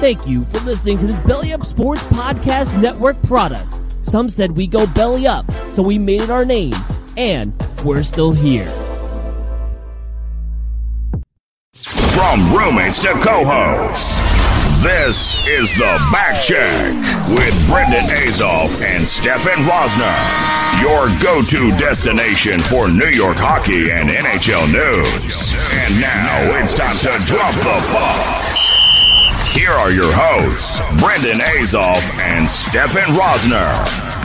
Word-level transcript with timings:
Thank 0.00 0.26
you 0.26 0.44
for 0.46 0.60
listening 0.60 0.98
to 0.98 1.06
this 1.06 1.18
Belly 1.20 1.52
Up 1.54 1.64
Sports 1.64 2.02
Podcast 2.04 2.78
Network 2.80 3.20
product. 3.22 3.66
Some 4.02 4.28
said 4.28 4.52
we 4.52 4.66
go 4.66 4.86
belly 4.88 5.26
up, 5.26 5.46
so 5.70 5.82
we 5.82 5.98
made 5.98 6.20
it 6.20 6.30
our 6.30 6.44
name, 6.44 6.74
and 7.16 7.54
we're 7.82 8.02
still 8.02 8.32
here. 8.32 8.70
From 11.74 12.54
roommates 12.54 12.98
to 13.00 13.12
co-hosts, 13.14 14.14
this 14.82 15.48
is 15.48 15.74
the 15.76 16.08
Back 16.12 16.42
Check 16.42 16.92
with 17.30 17.66
Brendan 17.66 18.04
Azoff 18.04 18.82
and 18.82 19.04
Stefen 19.04 19.64
Rosner, 19.64 20.82
your 20.82 21.08
go-to 21.22 21.70
destination 21.78 22.60
for 22.60 22.88
New 22.88 23.08
York 23.08 23.38
hockey 23.38 23.90
and 23.90 24.10
NHL 24.10 24.66
news. 24.70 25.54
And 25.72 26.00
now 26.00 26.60
it's 26.60 26.74
time 26.74 26.96
to 26.98 27.24
drop 27.24 27.54
the 27.54 27.80
puck. 27.90 28.23
Here 29.54 29.70
are 29.70 29.92
your 29.92 30.12
hosts, 30.12 30.80
Brendan 31.00 31.38
Azoff 31.38 32.02
and 32.18 32.48
Stefen 32.48 33.06
Rosner. 33.16 34.24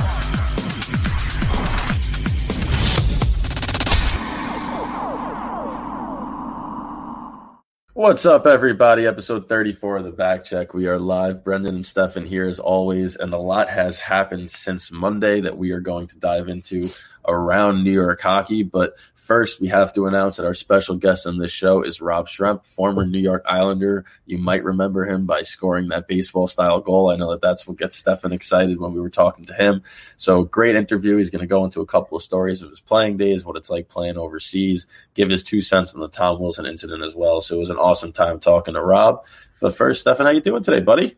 What's 7.94 8.26
up, 8.26 8.48
everybody? 8.48 9.06
Episode 9.06 9.48
34 9.48 9.98
of 9.98 10.04
the 10.06 10.12
Back 10.12 10.46
Check. 10.46 10.74
We 10.74 10.88
are 10.88 10.98
live. 10.98 11.44
Brendan 11.44 11.76
and 11.76 11.84
Stefen 11.84 12.26
here 12.26 12.46
as 12.46 12.60
always, 12.60 13.16
and 13.16 13.32
a 13.32 13.38
lot 13.38 13.70
has 13.70 14.00
happened 14.00 14.50
since 14.50 14.92
Monday 14.92 15.42
that 15.42 15.60
we 15.60 15.72
are 15.72 15.80
going 15.80 16.08
to 16.08 16.18
dive 16.18 16.48
into 16.48 16.88
around 17.30 17.84
New 17.84 17.92
York 17.92 18.20
hockey. 18.22 18.64
But 18.64 18.96
first, 19.16 19.62
we 19.62 19.68
have 19.68 19.94
to 19.94 20.08
announce 20.08 20.38
that 20.38 20.46
our 20.46 20.54
special 20.54 20.96
guest 20.96 21.28
on 21.28 21.38
this 21.38 21.52
show 21.52 21.84
is 21.84 22.02
Rob 22.02 22.28
Schremp, 22.28 22.66
former 22.66 23.06
New 23.06 23.20
York 23.20 23.46
Islander. 23.48 24.06
You 24.26 24.40
might 24.40 24.64
remember 24.64 25.06
him 25.06 25.26
by 25.26 25.44
scoring 25.44 25.90
that 25.90 26.08
baseball 26.08 26.48
style 26.48 26.80
goal. 26.80 27.10
I 27.10 27.16
know 27.16 27.32
that 27.32 27.42
that's 27.42 27.68
what 27.68 27.78
gets 27.78 28.02
Stefen 28.02 28.34
excited 28.34 28.80
when 28.80 28.94
we 28.94 29.00
were 29.00 29.10
talking 29.10 29.46
to 29.46 29.54
him. 29.54 29.84
So, 30.18 30.44
great 30.44 30.76
interview. 30.76 31.18
He's 31.18 31.30
going 31.30 31.42
to 31.42 31.48
go 31.48 31.64
into 31.64 31.82
a 31.82 31.86
couple 31.86 32.18
of 32.18 32.24
stories 32.24 32.62
of 32.62 32.70
his 32.72 32.82
playing 32.82 33.18
days, 33.18 33.46
what 33.46 33.56
it's 33.56 33.70
like 33.70 33.88
playing 33.88 34.18
overseas, 34.18 34.88
give 35.14 35.30
his 35.30 35.44
two 35.44 35.62
cents 35.62 35.94
on 35.94 36.02
the 36.02 36.10
Tom 36.10 36.40
Wilson 36.40 36.66
incident 36.66 37.04
as 37.04 37.16
well. 37.16 37.42
So, 37.42 37.56
it 37.56 37.60
was 37.60 37.70
an 37.70 37.78
awesome 37.78 38.12
time 38.12 38.40
talking 38.40 38.74
to 38.74 38.82
Rob. 38.82 39.24
But 39.62 39.76
first, 39.76 40.06
Stefen, 40.06 40.26
how 40.26 40.32
you 40.32 40.42
doing 40.42 40.64
today, 40.64 40.80
buddy? 40.80 41.16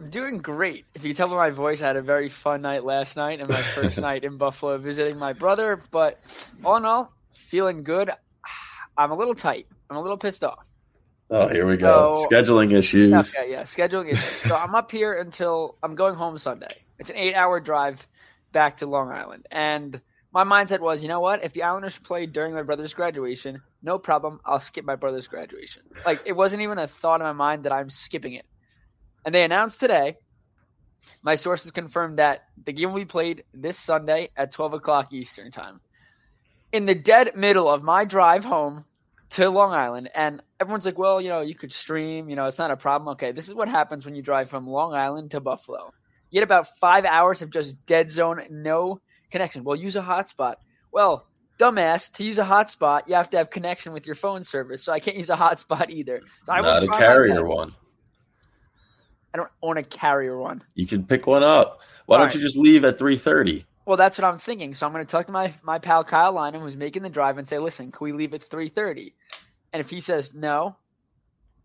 I'm 0.00 0.08
doing 0.08 0.38
great. 0.38 0.86
If 0.94 1.04
you 1.04 1.12
tell 1.12 1.28
by 1.28 1.36
my 1.36 1.50
voice, 1.50 1.82
I 1.82 1.88
had 1.88 1.96
a 1.96 2.02
very 2.02 2.28
fun 2.28 2.62
night 2.62 2.84
last 2.84 3.16
night 3.16 3.40
and 3.40 3.48
my 3.48 3.60
first 3.62 4.00
night 4.08 4.24
in 4.24 4.38
Buffalo 4.38 4.78
visiting 4.78 5.18
my 5.18 5.34
brother. 5.34 5.78
But 5.90 6.50
all 6.64 6.76
in 6.76 6.84
all, 6.86 7.12
feeling 7.32 7.82
good. 7.82 8.10
I'm 8.96 9.10
a 9.10 9.14
little 9.14 9.34
tight. 9.34 9.66
I'm 9.90 9.96
a 9.96 10.00
little 10.02 10.16
pissed 10.16 10.42
off. 10.42 10.66
Oh, 11.30 11.48
here 11.48 11.66
we 11.66 11.74
So- 11.74 11.80
go. 11.80 12.26
Scheduling 12.30 12.72
issues. 12.72 13.36
Okay, 13.36 13.52
yeah, 13.52 13.60
scheduling 13.62 14.10
issues. 14.10 14.48
so 14.48 14.56
I'm 14.56 14.74
up 14.74 14.90
here 14.90 15.12
until 15.12 15.76
I'm 15.82 15.94
going 15.94 16.14
home 16.14 16.38
Sunday. 16.38 16.74
It's 16.98 17.10
an 17.10 17.16
eight-hour 17.16 17.60
drive 17.60 18.04
back 18.52 18.78
to 18.78 18.86
Long 18.86 19.10
Island, 19.12 19.46
and 19.50 20.00
my 20.32 20.44
mindset 20.44 20.80
was, 20.80 21.02
you 21.02 21.08
know 21.08 21.20
what? 21.20 21.44
If 21.44 21.52
the 21.52 21.62
Islanders 21.62 21.96
played 21.98 22.32
during 22.32 22.52
my 22.52 22.62
brother's 22.62 22.94
graduation, 22.94 23.62
no 23.82 23.98
problem. 23.98 24.40
I'll 24.44 24.58
skip 24.58 24.84
my 24.84 24.96
brother's 24.96 25.28
graduation. 25.28 25.82
Like 26.04 26.22
it 26.26 26.32
wasn't 26.32 26.62
even 26.62 26.78
a 26.78 26.86
thought 26.88 27.20
in 27.20 27.26
my 27.26 27.32
mind 27.32 27.64
that 27.64 27.72
I'm 27.72 27.90
skipping 27.90 28.32
it. 28.34 28.44
And 29.24 29.34
they 29.34 29.44
announced 29.44 29.80
today. 29.80 30.14
My 31.22 31.34
sources 31.34 31.70
confirmed 31.70 32.16
that 32.16 32.44
the 32.62 32.72
game 32.72 32.92
will 32.92 33.00
be 33.00 33.06
played 33.06 33.44
this 33.54 33.78
Sunday 33.78 34.30
at 34.36 34.52
12 34.52 34.74
o'clock 34.74 35.12
Eastern 35.12 35.50
time. 35.50 35.80
In 36.72 36.86
the 36.86 36.94
dead 36.94 37.36
middle 37.36 37.70
of 37.70 37.82
my 37.82 38.04
drive 38.04 38.44
home 38.44 38.84
to 39.30 39.48
Long 39.48 39.72
Island, 39.72 40.10
and 40.14 40.42
everyone's 40.60 40.84
like, 40.84 40.98
well, 40.98 41.20
you 41.20 41.28
know, 41.28 41.40
you 41.40 41.54
could 41.54 41.72
stream, 41.72 42.28
you 42.28 42.36
know, 42.36 42.46
it's 42.46 42.58
not 42.58 42.70
a 42.70 42.76
problem. 42.76 43.12
Okay, 43.14 43.32
this 43.32 43.48
is 43.48 43.54
what 43.54 43.68
happens 43.68 44.04
when 44.04 44.14
you 44.14 44.22
drive 44.22 44.50
from 44.50 44.66
Long 44.66 44.94
Island 44.94 45.32
to 45.32 45.40
Buffalo. 45.40 45.92
You 46.30 46.40
get 46.40 46.44
about 46.44 46.66
five 46.66 47.04
hours 47.04 47.42
of 47.42 47.50
just 47.50 47.86
dead 47.86 48.10
zone, 48.10 48.42
no 48.50 49.00
connection. 49.30 49.64
Well, 49.64 49.76
use 49.76 49.96
a 49.96 50.02
hotspot. 50.02 50.56
Well, 50.92 51.26
dumbass, 51.58 52.12
to 52.14 52.24
use 52.24 52.38
a 52.38 52.44
hotspot, 52.44 53.08
you 53.08 53.14
have 53.14 53.30
to 53.30 53.38
have 53.38 53.50
connection 53.50 53.92
with 53.92 54.06
your 54.06 54.14
phone 54.14 54.42
service, 54.42 54.82
so 54.84 54.92
I 54.92 55.00
can't 55.00 55.16
use 55.16 55.30
a 55.30 55.36
hotspot 55.36 55.90
either. 55.90 56.22
So 56.44 56.52
I 56.52 56.60
Not 56.60 56.82
a 56.82 56.86
carrier 56.88 57.46
one. 57.46 57.74
I 59.32 59.38
don't 59.38 59.50
own 59.62 59.76
a 59.76 59.82
carrier 59.82 60.38
one. 60.38 60.62
You 60.74 60.86
can 60.86 61.04
pick 61.04 61.26
one 61.26 61.42
up. 61.42 61.78
Why 62.06 62.16
All 62.16 62.18
don't 62.20 62.28
right. 62.28 62.34
you 62.34 62.40
just 62.40 62.56
leave 62.56 62.84
at 62.84 62.98
3.30? 62.98 63.64
Well, 63.86 63.96
that's 63.96 64.18
what 64.18 64.24
I'm 64.24 64.38
thinking. 64.38 64.74
So 64.74 64.86
I'm 64.86 64.92
going 64.92 65.04
to 65.04 65.10
talk 65.10 65.26
to 65.26 65.32
my 65.32 65.52
my 65.64 65.78
pal 65.78 66.04
Kyle 66.04 66.34
Lynham, 66.34 66.60
who's 66.60 66.76
making 66.76 67.02
the 67.02 67.10
drive, 67.10 67.38
and 67.38 67.48
say, 67.48 67.58
"Listen, 67.58 67.90
can 67.90 68.04
we 68.04 68.12
leave 68.12 68.34
at 68.34 68.40
3:30?" 68.40 69.14
And 69.72 69.80
if 69.80 69.90
he 69.90 69.98
says 69.98 70.32
no, 70.32 70.76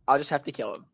I'll 0.07 0.17
just 0.17 0.31
have 0.31 0.44
to 0.44 0.51
kill 0.51 0.73
him. 0.73 0.85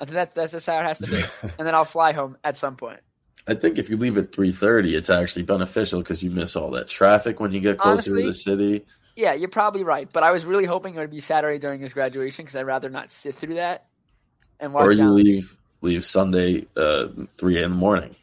I 0.00 0.04
think 0.04 0.14
that's 0.14 0.34
that's 0.34 0.52
just 0.52 0.66
how 0.66 0.80
it 0.80 0.84
has 0.84 0.98
to 1.00 1.06
be. 1.06 1.22
and 1.58 1.66
then 1.66 1.74
I'll 1.74 1.84
fly 1.84 2.12
home 2.12 2.38
at 2.42 2.56
some 2.56 2.76
point. 2.76 3.00
I 3.46 3.54
think 3.54 3.78
if 3.78 3.88
you 3.88 3.96
leave 3.96 4.18
at 4.18 4.32
3.30, 4.32 4.94
it's 4.94 5.10
actually 5.10 5.42
beneficial 5.42 6.00
because 6.00 6.22
you 6.22 6.30
miss 6.30 6.56
all 6.56 6.72
that 6.72 6.88
traffic 6.88 7.40
when 7.40 7.52
you 7.52 7.60
get 7.60 7.78
closer 7.78 7.92
Honestly, 7.92 8.22
to 8.22 8.28
the 8.28 8.34
city. 8.34 8.84
Yeah, 9.16 9.32
you're 9.34 9.48
probably 9.48 9.82
right. 9.82 10.10
But 10.12 10.24
I 10.24 10.30
was 10.30 10.44
really 10.44 10.66
hoping 10.66 10.94
it 10.94 10.98
would 10.98 11.10
be 11.10 11.20
Saturday 11.20 11.58
during 11.58 11.80
his 11.80 11.94
graduation 11.94 12.44
because 12.44 12.56
I'd 12.56 12.66
rather 12.66 12.90
not 12.90 13.10
sit 13.10 13.34
through 13.34 13.54
that 13.54 13.86
and 14.58 14.74
watch. 14.74 14.88
Or 14.88 14.92
you 14.92 15.10
leave 15.10 15.56
leave 15.80 16.04
Sunday 16.04 16.66
uh, 16.76 17.08
3 17.38 17.62
in 17.62 17.70
the 17.70 17.76
morning. 17.76 18.14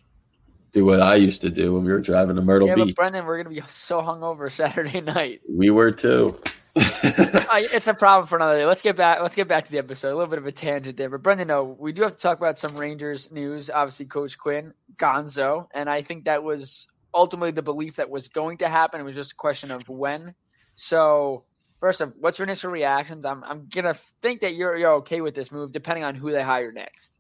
Do 0.74 0.86
what 0.86 1.01
I 1.01 1.15
used 1.15 1.42
to 1.42 1.50
do 1.50 1.74
when 1.74 1.83
we 1.86 1.92
were 1.92 2.00
driving 2.00 2.36
to 2.36 2.42
Myrtle 2.42 2.68
Yeah, 2.68 2.75
Beach. 2.75 2.88
but 2.88 2.95
Brendan, 2.95 3.25
we're 3.25 3.42
going 3.42 3.56
to 3.56 3.62
be 3.62 3.68
so 3.68 4.01
hungover 4.01 4.51
Saturday 4.51 5.01
night. 5.15 5.42
We 5.50 5.69
were 5.69 5.92
too. 5.92 6.39
it's 6.75 7.88
a 7.88 7.94
problem 7.94 8.27
for 8.27 8.36
another 8.36 8.57
day. 8.57 8.65
Let's 8.65 8.83
get 8.83 8.95
back. 8.95 9.19
Let's 9.21 9.36
get 9.36 9.48
back 9.48 9.63
to 9.65 9.71
the 9.71 9.80
episode. 9.80 10.13
A 10.13 10.15
little 10.15 10.30
bit 10.30 10.38
of 10.38 10.45
a 10.45 10.51
tangent 10.51 10.98
there, 10.98 11.09
but 11.09 11.24
Brendan, 11.24 11.48
no, 11.48 11.63
we 11.63 11.92
do 11.92 12.04
have 12.04 12.12
to 12.12 12.18
talk 12.18 12.38
about 12.38 12.57
some 12.59 12.75
Rangers 12.75 13.31
news. 13.31 13.71
Obviously, 13.71 14.06
Coach 14.06 14.38
Quinn, 14.38 14.74
Gonzo, 14.98 15.68
and 15.74 15.89
I 15.89 16.01
think 16.01 16.25
that 16.25 16.44
was 16.44 16.88
ultimately 17.13 17.50
the 17.51 17.63
belief 17.63 17.95
that 17.95 18.12
was 18.12 18.27
going 18.27 18.57
to 18.57 18.68
happen. 18.69 19.01
It 19.01 19.04
was 19.06 19.15
just 19.15 19.31
a 19.31 19.36
question 19.36 19.71
of 19.71 19.89
when. 19.89 20.36
So, 20.75 21.45
first 21.80 22.01
of, 22.01 22.13
what's 22.19 22.38
your 22.38 22.44
initial 22.45 22.69
reactions? 22.71 23.25
I'm 23.25 23.44
I'm 23.44 23.68
gonna 23.74 23.95
think 23.95 24.42
that 24.42 24.54
you're 24.54 24.77
you're 24.77 24.94
okay 24.98 25.21
with 25.21 25.33
this 25.33 25.51
move, 25.51 25.71
depending 25.71 26.04
on 26.04 26.13
who 26.13 26.31
they 26.31 26.44
hire 26.44 26.71
next. 26.71 27.19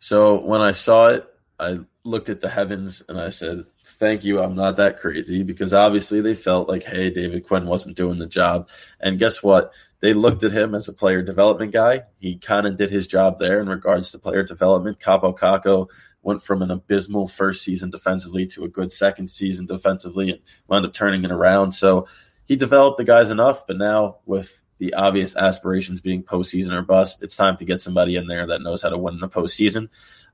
So 0.00 0.40
when 0.40 0.60
I 0.60 0.72
saw 0.72 1.08
it, 1.08 1.28
I 1.58 1.78
looked 2.04 2.28
at 2.28 2.40
the 2.40 2.48
heavens 2.48 3.02
and 3.08 3.20
I 3.20 3.28
said, 3.28 3.64
"Thank 3.84 4.24
you, 4.24 4.40
I'm 4.40 4.56
not 4.56 4.76
that 4.76 4.98
crazy." 4.98 5.42
Because 5.42 5.72
obviously 5.72 6.20
they 6.20 6.34
felt 6.34 6.68
like, 6.68 6.82
"Hey, 6.82 7.10
David 7.10 7.46
Quinn 7.46 7.66
wasn't 7.66 7.96
doing 7.96 8.18
the 8.18 8.26
job," 8.26 8.68
and 9.00 9.18
guess 9.18 9.42
what? 9.42 9.72
They 10.00 10.14
looked 10.14 10.42
at 10.42 10.50
him 10.50 10.74
as 10.74 10.88
a 10.88 10.92
player 10.92 11.22
development 11.22 11.72
guy. 11.72 12.02
He 12.18 12.36
kind 12.36 12.66
of 12.66 12.76
did 12.76 12.90
his 12.90 13.06
job 13.06 13.38
there 13.38 13.60
in 13.60 13.68
regards 13.68 14.10
to 14.10 14.18
player 14.18 14.42
development. 14.42 14.98
Kaapo 14.98 15.38
Kakko 15.38 15.88
went 16.22 16.42
from 16.42 16.62
an 16.62 16.70
abysmal 16.70 17.28
first 17.28 17.62
season 17.62 17.90
defensively 17.90 18.46
to 18.46 18.64
a 18.64 18.68
good 18.68 18.92
second 18.92 19.28
season 19.28 19.66
defensively 19.66 20.30
and 20.30 20.40
wound 20.66 20.86
up 20.86 20.92
turning 20.92 21.24
it 21.24 21.30
around. 21.30 21.72
So 21.72 22.08
he 22.46 22.56
developed 22.56 22.98
the 22.98 23.04
guys 23.04 23.30
enough, 23.30 23.66
but 23.66 23.76
now 23.76 24.16
with 24.26 24.61
the 24.78 24.94
obvious 24.94 25.36
aspirations 25.36 26.00
being 26.00 26.22
postseason 26.22 26.72
or 26.72 26.82
bust, 26.82 27.22
it's 27.22 27.36
time 27.36 27.56
to 27.58 27.64
get 27.64 27.82
somebody 27.82 28.16
in 28.16 28.26
there 28.26 28.46
that 28.46 28.62
knows 28.62 28.82
how 28.82 28.88
to 28.88 28.98
win 28.98 29.14
in 29.14 29.20
the 29.20 29.28
postseason. 29.28 29.88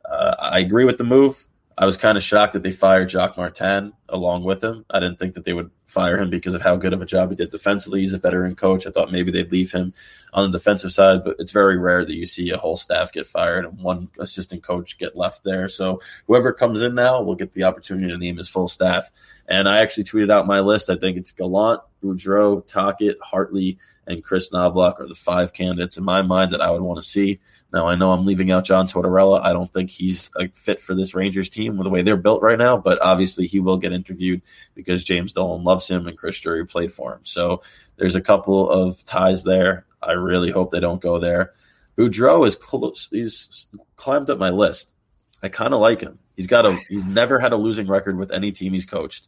Uh, 0.04 0.34
I 0.38 0.60
agree 0.60 0.84
with 0.84 0.98
the 0.98 1.04
move. 1.04 1.46
I 1.76 1.86
was 1.86 1.96
kind 1.96 2.18
of 2.18 2.24
shocked 2.24 2.54
that 2.54 2.64
they 2.64 2.72
fired 2.72 3.10
Jacques 3.10 3.36
Martin 3.36 3.92
along 4.08 4.42
with 4.42 4.64
him. 4.64 4.84
I 4.90 4.98
didn't 4.98 5.20
think 5.20 5.34
that 5.34 5.44
they 5.44 5.52
would 5.52 5.70
fire 5.86 6.18
him 6.18 6.28
because 6.28 6.54
of 6.54 6.60
how 6.60 6.74
good 6.74 6.92
of 6.92 7.00
a 7.00 7.06
job 7.06 7.30
he 7.30 7.36
did 7.36 7.50
defensively. 7.50 8.00
He's 8.00 8.12
a 8.12 8.18
veteran 8.18 8.56
coach. 8.56 8.84
I 8.84 8.90
thought 8.90 9.12
maybe 9.12 9.30
they'd 9.30 9.52
leave 9.52 9.70
him 9.70 9.94
on 10.32 10.50
the 10.50 10.58
defensive 10.58 10.92
side, 10.92 11.22
but 11.24 11.36
it's 11.38 11.52
very 11.52 11.78
rare 11.78 12.04
that 12.04 12.14
you 12.14 12.26
see 12.26 12.50
a 12.50 12.58
whole 12.58 12.76
staff 12.76 13.12
get 13.12 13.28
fired 13.28 13.64
and 13.64 13.78
one 13.78 14.10
assistant 14.18 14.64
coach 14.64 14.98
get 14.98 15.16
left 15.16 15.44
there. 15.44 15.68
So 15.68 16.02
whoever 16.26 16.52
comes 16.52 16.82
in 16.82 16.96
now 16.96 17.22
will 17.22 17.36
get 17.36 17.52
the 17.52 17.64
opportunity 17.64 18.08
to 18.08 18.18
name 18.18 18.38
his 18.38 18.48
full 18.48 18.66
staff. 18.66 19.12
And 19.46 19.68
I 19.68 19.80
actually 19.80 20.04
tweeted 20.04 20.32
out 20.32 20.48
my 20.48 20.60
list. 20.60 20.90
I 20.90 20.96
think 20.96 21.16
it's 21.16 21.30
Gallant, 21.30 21.80
Boudreau, 22.02 22.66
Tocchet, 22.66 23.18
Hartley, 23.22 23.78
and 24.08 24.24
Kris 24.24 24.50
Knoblauch 24.50 24.98
are 24.98 25.06
the 25.06 25.14
five 25.14 25.52
candidates 25.52 25.98
in 25.98 26.04
my 26.04 26.22
mind 26.22 26.52
that 26.52 26.62
I 26.62 26.70
would 26.70 26.80
want 26.80 27.00
to 27.00 27.08
see. 27.08 27.40
Now 27.72 27.86
I 27.86 27.94
know 27.94 28.10
I'm 28.10 28.24
leaving 28.24 28.50
out 28.50 28.64
John 28.64 28.88
Tortorella. 28.88 29.42
I 29.42 29.52
don't 29.52 29.72
think 29.72 29.90
he's 29.90 30.30
a 30.34 30.48
fit 30.48 30.80
for 30.80 30.94
this 30.94 31.14
Rangers 31.14 31.50
team 31.50 31.76
with 31.76 31.84
the 31.84 31.90
way 31.90 32.02
they're 32.02 32.16
built 32.16 32.42
right 32.42 32.58
now, 32.58 32.78
but 32.78 33.00
obviously 33.02 33.46
he 33.46 33.60
will 33.60 33.76
get 33.76 33.92
interviewed 33.92 34.40
because 34.74 35.04
James 35.04 35.32
Dolan 35.32 35.62
loves 35.62 35.86
him 35.86 36.08
and 36.08 36.16
Chris 36.16 36.40
Drury 36.40 36.66
played 36.66 36.92
for 36.92 37.12
him. 37.12 37.20
So 37.24 37.62
there's 37.96 38.16
a 38.16 38.22
couple 38.22 38.70
of 38.70 39.04
ties 39.04 39.44
there. 39.44 39.84
I 40.02 40.12
really 40.12 40.50
hope 40.50 40.70
they 40.70 40.80
don't 40.80 41.02
go 41.02 41.18
there. 41.18 41.52
Boudreau 41.98 42.46
is 42.46 42.56
close. 42.56 43.08
He's 43.10 43.66
climbed 43.96 44.30
up 44.30 44.38
my 44.38 44.50
list. 44.50 44.94
I 45.42 45.48
kind 45.48 45.74
of 45.74 45.80
like 45.80 46.00
him. 46.00 46.18
He's 46.36 46.46
got 46.46 46.64
a. 46.64 46.72
He's 46.88 47.06
never 47.06 47.38
had 47.40 47.52
a 47.52 47.56
losing 47.56 47.88
record 47.88 48.16
with 48.16 48.30
any 48.30 48.52
team 48.52 48.72
he's 48.72 48.86
coached. 48.86 49.26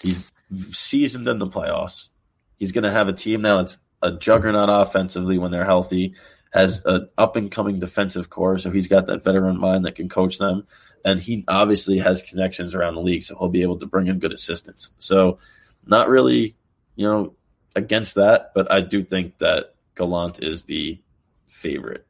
He's 0.00 0.32
seasoned 0.70 1.28
in 1.28 1.38
the 1.38 1.46
playoffs. 1.46 2.08
He's 2.56 2.72
going 2.72 2.84
to 2.84 2.90
have 2.90 3.08
a 3.08 3.12
team 3.12 3.42
now 3.42 3.58
that's 3.58 3.78
a 4.02 4.12
juggernaut 4.12 4.68
offensively 4.70 5.38
when 5.38 5.50
they're 5.50 5.64
healthy 5.64 6.14
has 6.52 6.84
an 6.84 7.08
up 7.16 7.36
and 7.36 7.50
coming 7.50 7.78
defensive 7.78 8.28
core, 8.28 8.58
so 8.58 8.70
he's 8.70 8.88
got 8.88 9.06
that 9.06 9.22
veteran 9.22 9.58
mind 9.58 9.84
that 9.84 9.94
can 9.94 10.08
coach 10.08 10.38
them. 10.38 10.66
And 11.04 11.20
he 11.20 11.44
obviously 11.48 11.98
has 11.98 12.22
connections 12.22 12.74
around 12.74 12.94
the 12.94 13.00
league, 13.00 13.24
so 13.24 13.36
he'll 13.38 13.48
be 13.48 13.62
able 13.62 13.78
to 13.78 13.86
bring 13.86 14.08
in 14.08 14.18
good 14.18 14.32
assistance. 14.32 14.90
So, 14.98 15.38
not 15.86 16.08
really, 16.08 16.56
you 16.94 17.06
know, 17.06 17.34
against 17.74 18.16
that, 18.16 18.52
but 18.54 18.70
I 18.70 18.82
do 18.82 19.02
think 19.02 19.38
that 19.38 19.74
Gallant 19.94 20.42
is 20.42 20.64
the 20.64 21.00
favorite. 21.48 22.06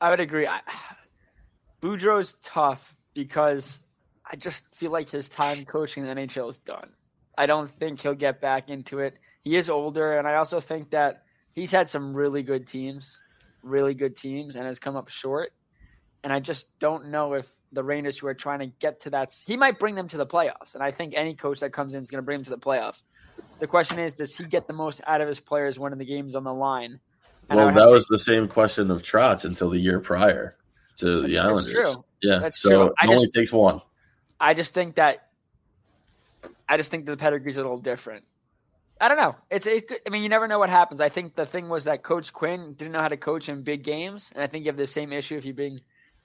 I 0.00 0.10
would 0.10 0.20
agree. 0.20 0.48
I, 0.48 0.60
Boudreau's 1.80 2.34
tough 2.34 2.96
because 3.14 3.80
I 4.30 4.36
just 4.36 4.74
feel 4.74 4.90
like 4.90 5.10
his 5.10 5.28
time 5.28 5.64
coaching 5.64 6.04
the 6.04 6.14
NHL 6.14 6.48
is 6.48 6.58
done. 6.58 6.92
I 7.36 7.46
don't 7.46 7.68
think 7.68 8.00
he'll 8.00 8.14
get 8.14 8.40
back 8.40 8.68
into 8.68 8.98
it. 9.00 9.18
He 9.42 9.56
is 9.56 9.68
older, 9.68 10.18
and 10.18 10.26
I 10.26 10.36
also 10.36 10.60
think 10.60 10.90
that 10.90 11.24
he's 11.54 11.70
had 11.70 11.90
some 11.90 12.16
really 12.16 12.42
good 12.42 12.66
teams 12.66 13.20
really 13.62 13.94
good 13.94 14.16
teams 14.16 14.56
and 14.56 14.66
has 14.66 14.78
come 14.78 14.96
up 14.96 15.08
short. 15.08 15.52
And 16.24 16.32
I 16.32 16.38
just 16.38 16.78
don't 16.78 17.10
know 17.10 17.34
if 17.34 17.48
the 17.72 17.82
Rangers, 17.82 18.18
who 18.18 18.28
are 18.28 18.34
trying 18.34 18.60
to 18.60 18.66
get 18.66 19.00
to 19.00 19.10
that, 19.10 19.34
he 19.44 19.56
might 19.56 19.78
bring 19.78 19.96
them 19.96 20.06
to 20.08 20.16
the 20.16 20.26
playoffs. 20.26 20.74
And 20.74 20.82
I 20.82 20.92
think 20.92 21.14
any 21.16 21.34
coach 21.34 21.60
that 21.60 21.72
comes 21.72 21.94
in 21.94 22.02
is 22.02 22.10
going 22.10 22.22
to 22.22 22.24
bring 22.24 22.38
them 22.38 22.44
to 22.44 22.50
the 22.50 22.58
playoffs. 22.58 23.02
The 23.58 23.66
question 23.66 23.98
is, 23.98 24.14
does 24.14 24.36
he 24.36 24.44
get 24.44 24.68
the 24.68 24.72
most 24.72 25.00
out 25.06 25.20
of 25.20 25.26
his 25.26 25.40
players 25.40 25.80
when 25.80 25.96
the 25.98 26.04
game's 26.04 26.36
on 26.36 26.44
the 26.44 26.54
line? 26.54 27.00
And 27.50 27.58
well, 27.58 27.72
that 27.72 27.90
was 27.90 28.06
the 28.06 28.20
same 28.20 28.46
question 28.46 28.90
of 28.90 29.02
Trotz 29.02 29.44
until 29.44 29.70
the 29.70 29.80
year 29.80 29.98
prior 29.98 30.56
to 30.98 31.22
the 31.22 31.38
Islanders. 31.38 31.72
That's 31.72 31.72
true. 31.72 32.04
Yeah, 32.22 32.38
that's 32.38 32.60
so 32.60 32.68
true. 32.68 32.86
It 33.02 33.08
only 33.08 33.24
just, 33.24 33.34
takes 33.34 33.52
one. 33.52 33.80
I 34.38 34.54
just 34.54 34.74
think 34.74 34.94
that 34.94 35.26
I 36.68 36.76
just 36.76 36.92
think 36.92 37.06
that 37.06 37.12
the 37.12 37.16
pedigree's 37.16 37.58
a 37.58 37.62
little 37.62 37.78
different. 37.78 38.24
I 39.02 39.08
don't 39.08 39.16
know. 39.16 39.34
It's, 39.50 39.66
I 39.66 40.10
mean, 40.10 40.22
you 40.22 40.28
never 40.28 40.46
know 40.46 40.60
what 40.60 40.70
happens. 40.70 41.00
I 41.00 41.08
think 41.08 41.34
the 41.34 41.44
thing 41.44 41.68
was 41.68 41.86
that 41.86 42.04
Coach 42.04 42.32
Quinn 42.32 42.74
didn't 42.74 42.92
know 42.92 43.00
how 43.00 43.08
to 43.08 43.16
coach 43.16 43.48
in 43.48 43.62
big 43.62 43.82
games, 43.82 44.30
and 44.32 44.44
I 44.44 44.46
think 44.46 44.64
you 44.64 44.68
have 44.70 44.76
the 44.76 44.86
same 44.86 45.12
issue 45.12 45.36
if 45.36 45.44
you 45.44 45.52
bring 45.52 45.80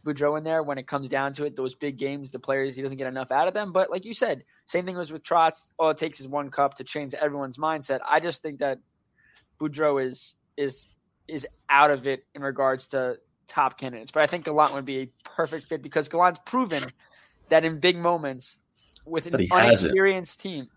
Boudreau 0.06 0.38
in 0.38 0.44
there. 0.44 0.62
When 0.62 0.78
it 0.78 0.86
comes 0.86 1.10
down 1.10 1.34
to 1.34 1.46
it, 1.46 1.56
those 1.56 1.74
big 1.74 1.98
games, 1.98 2.30
the 2.30 2.38
players 2.38 2.76
he 2.76 2.84
doesn't 2.84 3.00
get 3.00 3.08
enough 3.08 3.32
out 3.32 3.48
of 3.48 3.56
them. 3.56 3.72
But 3.72 3.90
like 3.90 4.06
you 4.06 4.14
said, 4.14 4.44
same 4.68 4.86
thing 4.86 4.96
was 4.96 5.12
with 5.12 5.24
Trotz. 5.24 5.74
All 5.80 5.90
it 5.90 5.98
takes 5.98 6.20
is 6.20 6.28
one 6.28 6.52
cup 6.52 6.76
to 6.76 6.84
change 6.84 7.16
everyone's 7.16 7.58
mindset. 7.58 8.02
I 8.08 8.20
just 8.20 8.44
think 8.44 8.60
that 8.60 8.78
Boudreau 9.60 10.06
is 10.06 10.36
is 10.56 10.88
is 11.28 11.48
out 11.68 11.90
of 11.90 12.06
it 12.06 12.26
in 12.36 12.44
regards 12.44 12.88
to 12.90 13.18
top 13.48 13.80
candidates. 13.80 14.12
But 14.12 14.22
I 14.22 14.28
think 14.28 14.46
Gallant 14.46 14.76
would 14.76 14.86
be 14.86 15.00
a 15.00 15.10
perfect 15.24 15.68
fit 15.68 15.82
because 15.82 16.10
Gallant's 16.10 16.42
proven 16.46 16.92
that 17.50 17.66
in 17.66 17.80
big 17.80 17.98
moments 17.98 18.60
with 19.04 19.26
an 19.34 19.48
unexperienced 19.52 20.42
team. 20.42 20.68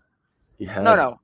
He 0.57 0.65
has 0.65 0.83
no, 0.83 0.95
no 0.95 1.19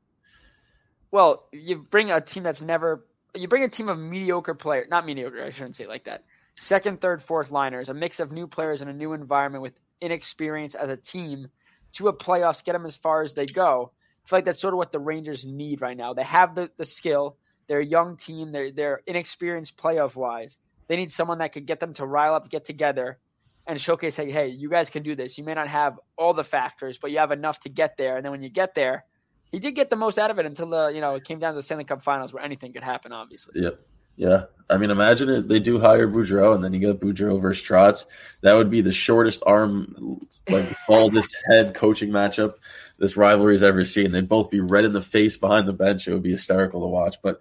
well, 1.18 1.48
you 1.52 1.78
bring 1.78 2.12
a 2.12 2.22
team 2.22 2.44
that's 2.44 2.62
never 2.62 3.04
you 3.34 3.48
bring 3.48 3.64
a 3.64 3.70
team 3.70 3.90
of 3.90 3.98
mediocre 3.98 4.54
players, 4.54 4.88
not 4.88 5.04
mediocre, 5.04 5.44
I 5.44 5.50
shouldn't 5.50 5.74
say 5.74 5.88
like 5.88 6.04
that. 6.04 6.22
Second, 6.56 7.02
third, 7.02 7.24
fourth 7.24 7.50
liners, 7.50 7.90
a 7.90 7.96
mix 7.96 8.20
of 8.20 8.32
new 8.32 8.46
players 8.46 8.84
in 8.84 8.88
a 8.88 8.94
new 8.94 9.14
environment 9.14 9.64
with 9.64 9.80
inexperience 10.00 10.76
as 10.76 10.90
a 10.90 10.96
team 10.96 11.48
to 11.94 12.08
a 12.08 12.14
playoffs, 12.14 12.64
get 12.64 12.74
them 12.74 12.86
as 12.86 12.98
far 12.98 13.24
as 13.24 13.34
they 13.34 13.48
go. 13.48 13.92
I 13.94 14.30
feel 14.30 14.38
like 14.38 14.46
that's 14.46 14.60
sort 14.60 14.76
of 14.76 14.78
what 14.78 14.92
the 14.92 15.00
Rangers 15.00 15.44
need 15.44 15.82
right 15.82 15.98
now. 15.98 16.14
They 16.14 16.24
have 16.24 16.54
the, 16.54 16.70
the 16.78 16.86
skill. 16.86 17.36
They're 17.66 17.80
a 17.80 17.86
young 17.86 18.16
team. 18.18 18.52
They're 18.52 18.72
they're 18.72 19.02
inexperienced 19.08 19.76
playoff 19.76 20.16
wise. 20.16 20.60
They 20.88 20.98
need 20.98 21.12
someone 21.12 21.40
that 21.40 21.52
could 21.52 21.66
get 21.66 21.80
them 21.80 21.94
to 21.94 22.06
rile 22.06 22.36
up, 22.36 22.48
get 22.48 22.64
together, 22.64 23.18
and 23.66 23.82
showcase, 23.82 24.18
hey, 24.18 24.30
hey, 24.30 24.50
you 24.50 24.70
guys 24.70 24.92
can 24.92 25.02
do 25.02 25.16
this. 25.16 25.40
You 25.40 25.46
may 25.46 25.56
not 25.56 25.68
have 25.68 26.00
all 26.16 26.36
the 26.36 26.44
factors, 26.44 27.00
but 27.00 27.10
you 27.10 27.18
have 27.18 27.32
enough 27.32 27.60
to 27.62 27.70
get 27.70 27.98
there. 27.98 28.18
And 28.18 28.24
then 28.24 28.32
when 28.32 28.44
you 28.44 28.50
get 28.50 28.76
there, 28.76 29.04
he 29.52 29.60
did 29.60 29.76
get 29.76 29.90
the 29.90 29.96
most 29.96 30.18
out 30.18 30.32
of 30.32 30.40
it 30.40 30.46
until 30.46 30.68
the 30.68 30.88
you 30.88 31.02
know 31.02 31.16
it 31.16 31.24
came 31.24 31.40
down 31.40 31.54
to 31.54 31.58
the 31.58 31.64
Stanley 31.64 31.84
Cup 31.84 32.02
Finals 32.02 32.34
where 32.34 32.44
anything 32.44 32.74
could 32.74 32.84
happen. 32.84 33.12
Obviously. 33.12 33.62
Yep. 33.62 33.80
Yeah. 34.16 34.46
I 34.70 34.78
mean, 34.78 34.90
imagine 34.90 35.30
if 35.30 35.48
they 35.48 35.60
do 35.60 35.80
hire 35.80 36.08
Boudreau 36.08 36.56
and 36.56 36.64
then 36.64 36.74
you 36.74 36.80
get 36.80 37.00
Boudreau 37.00 37.40
versus 37.40 37.66
Trotz. 37.66 38.06
That 38.42 38.56
would 38.56 38.72
be 38.72 38.82
the 38.82 38.92
shortest 38.92 39.44
arm, 39.46 40.26
like 40.50 40.66
baldest 40.88 41.38
head 41.48 41.76
coaching 41.76 42.10
matchup 42.10 42.56
this 42.98 43.16
rivalry's 43.16 43.64
ever 43.64 43.84
seen. 43.84 44.12
They'd 44.12 44.28
both 44.28 44.50
be 44.50 44.60
red 44.60 44.86
in 44.86 44.94
the 44.94 45.02
face 45.02 45.38
behind 45.38 45.68
the 45.68 45.74
bench. 45.74 46.08
It 46.08 46.14
would 46.14 46.24
be 46.24 46.32
hysterical 46.32 46.82
to 46.82 46.88
watch. 46.88 47.18
But 47.22 47.40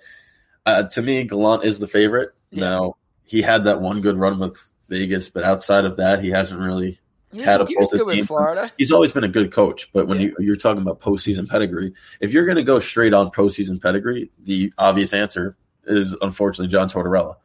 uh, 0.64 0.84
to 0.84 1.02
me, 1.02 1.24
Gallant 1.24 1.64
is 1.64 1.78
the 1.78 1.88
favorite. 1.88 2.32
Yeah. 2.50 2.64
Now, 2.64 2.96
he 3.24 3.42
had 3.42 3.64
that 3.64 3.80
one 3.80 4.00
good 4.00 4.16
run 4.16 4.38
with 4.38 4.56
Vegas, 4.88 5.28
but 5.28 5.44
outside 5.44 5.84
of 5.84 5.96
that, 5.96 6.22
he 6.22 6.30
hasn't 6.30 6.60
really 6.60 7.00
catapulted 7.34 8.14
he 8.16 8.22
Florida. 8.22 8.70
He's 8.78 8.92
always 8.92 9.12
been 9.12 9.24
a 9.24 9.28
good 9.28 9.52
coach, 9.52 9.90
but 9.92 10.06
when 10.06 10.20
yeah. 10.20 10.28
you, 10.28 10.36
you're 10.40 10.56
talking 10.56 10.82
about 10.82 11.00
postseason 11.00 11.48
pedigree, 11.48 11.92
if 12.20 12.32
you're 12.32 12.44
going 12.44 12.56
to 12.56 12.62
go 12.62 12.78
straight 12.78 13.14
on 13.14 13.30
postseason 13.30 13.80
pedigree, 13.80 14.30
the 14.44 14.72
obvious 14.78 15.12
answer 15.12 15.56
is 15.86 16.16
unfortunately 16.20 16.68
John 16.68 16.88
Tortorella. 16.88 17.36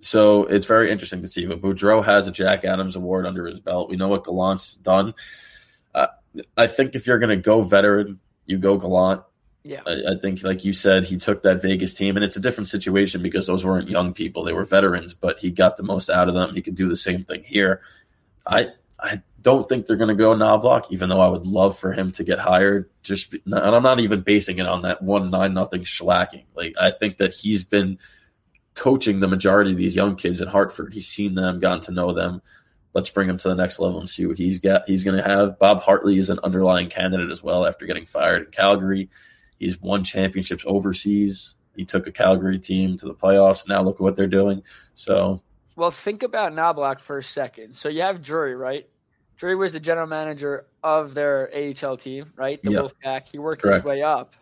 So 0.00 0.44
it's 0.44 0.66
very 0.66 0.90
interesting 0.90 1.22
to 1.22 1.28
see. 1.28 1.46
But 1.46 1.60
Boudreau 1.60 2.04
has 2.04 2.28
a 2.28 2.32
Jack 2.32 2.64
Adams 2.64 2.96
Award 2.96 3.26
under 3.26 3.46
his 3.46 3.60
belt. 3.60 3.88
We 3.88 3.96
know 3.96 4.08
what 4.08 4.24
Gallant's 4.24 4.74
done. 4.76 5.14
Uh, 5.94 6.08
I 6.56 6.66
think 6.66 6.94
if 6.94 7.06
you're 7.06 7.18
going 7.18 7.30
to 7.30 7.36
go 7.36 7.62
veteran, 7.62 8.20
you 8.44 8.58
go 8.58 8.76
Gallant. 8.76 9.22
Yeah. 9.64 9.80
I, 9.84 10.12
I, 10.12 10.16
think, 10.20 10.44
like 10.44 10.64
you 10.64 10.72
said, 10.72 11.04
he 11.04 11.16
took 11.16 11.42
that 11.42 11.60
Vegas 11.60 11.92
team, 11.92 12.16
and 12.16 12.24
it's 12.24 12.36
a 12.36 12.40
different 12.40 12.68
situation 12.68 13.20
because 13.20 13.48
those 13.48 13.64
weren't 13.64 13.88
young 13.88 14.14
people; 14.14 14.44
they 14.44 14.52
were 14.52 14.64
veterans. 14.64 15.12
But 15.12 15.40
he 15.40 15.50
got 15.50 15.76
the 15.76 15.82
most 15.82 16.08
out 16.08 16.28
of 16.28 16.34
them. 16.34 16.54
He 16.54 16.62
could 16.62 16.76
do 16.76 16.88
the 16.88 16.96
same 16.96 17.24
thing 17.24 17.42
here. 17.42 17.80
I 18.46 18.68
I 18.98 19.22
don't 19.40 19.68
think 19.68 19.86
they're 19.86 19.96
going 19.96 20.08
to 20.08 20.14
go 20.14 20.34
Knoblauch, 20.34 20.86
even 20.90 21.08
though 21.08 21.20
I 21.20 21.28
would 21.28 21.46
love 21.46 21.78
for 21.78 21.92
him 21.92 22.10
to 22.12 22.24
get 22.24 22.38
hired. 22.38 22.90
Just 23.02 23.32
and 23.32 23.54
I'm 23.54 23.82
not 23.82 24.00
even 24.00 24.22
basing 24.22 24.58
it 24.58 24.66
on 24.66 24.82
that 24.82 25.02
one 25.02 25.30
nine 25.30 25.54
nothing 25.54 25.82
shellacking. 25.82 26.44
Like 26.54 26.74
I 26.80 26.90
think 26.90 27.18
that 27.18 27.34
he's 27.34 27.62
been 27.62 27.98
coaching 28.74 29.20
the 29.20 29.28
majority 29.28 29.72
of 29.72 29.76
these 29.76 29.96
young 29.96 30.16
kids 30.16 30.40
in 30.40 30.48
Hartford. 30.48 30.92
He's 30.92 31.08
seen 31.08 31.34
them, 31.34 31.60
gotten 31.60 31.82
to 31.82 31.92
know 31.92 32.12
them. 32.12 32.42
Let's 32.92 33.10
bring 33.10 33.28
him 33.28 33.36
to 33.38 33.48
the 33.48 33.54
next 33.54 33.78
level 33.78 34.00
and 34.00 34.08
see 34.08 34.26
what 34.26 34.38
he's 34.38 34.58
got. 34.58 34.82
He's 34.86 35.04
going 35.04 35.16
to 35.16 35.22
have. 35.22 35.58
Bob 35.58 35.82
Hartley 35.82 36.18
is 36.18 36.30
an 36.30 36.40
underlying 36.42 36.88
candidate 36.88 37.30
as 37.30 37.42
well 37.42 37.66
after 37.66 37.84
getting 37.86 38.06
fired 38.06 38.44
in 38.46 38.50
Calgary. 38.50 39.10
He's 39.58 39.80
won 39.80 40.04
championships 40.04 40.64
overseas, 40.66 41.56
He 41.74 41.84
took 41.84 42.06
a 42.06 42.12
Calgary 42.12 42.58
team 42.58 42.96
to 42.98 43.06
the 43.06 43.14
playoffs. 43.14 43.68
Now 43.68 43.82
look 43.82 43.96
at 43.96 44.00
what 44.00 44.16
they're 44.16 44.26
doing. 44.26 44.62
So, 44.94 45.42
well, 45.76 45.90
think 45.90 46.22
about 46.22 46.52
Knoblauch 46.52 47.00
for 47.00 47.18
a 47.18 47.22
second. 47.22 47.74
So 47.74 47.88
you 47.88 48.02
have 48.02 48.22
Drury, 48.22 48.56
right? 48.56 48.88
Drury 49.36 49.54
was 49.54 49.74
the 49.74 49.80
general 49.80 50.06
manager 50.06 50.66
of 50.82 51.12
their 51.12 51.50
AHL 51.54 51.98
team, 51.98 52.24
right? 52.36 52.60
The 52.62 52.72
yep. 52.72 52.84
Wolfpack. 52.84 53.30
He 53.30 53.38
worked 53.38 53.62
Correct. 53.62 53.82
his 53.82 53.84
way 53.84 54.02
up. 54.02 54.32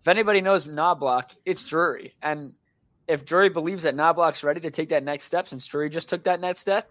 If 0.00 0.08
anybody 0.08 0.40
knows 0.40 0.66
Knoblauch, 0.66 1.36
it's 1.44 1.64
Drury. 1.64 2.14
And 2.22 2.54
if 3.06 3.26
Drury 3.26 3.50
believes 3.50 3.82
that 3.82 3.94
Knoblauch's 3.94 4.42
ready 4.42 4.60
to 4.60 4.70
take 4.70 4.88
that 4.88 5.04
next 5.04 5.26
step, 5.26 5.46
since 5.46 5.66
Drury 5.66 5.90
just 5.90 6.08
took 6.08 6.24
that 6.24 6.40
next 6.40 6.60
step, 6.60 6.90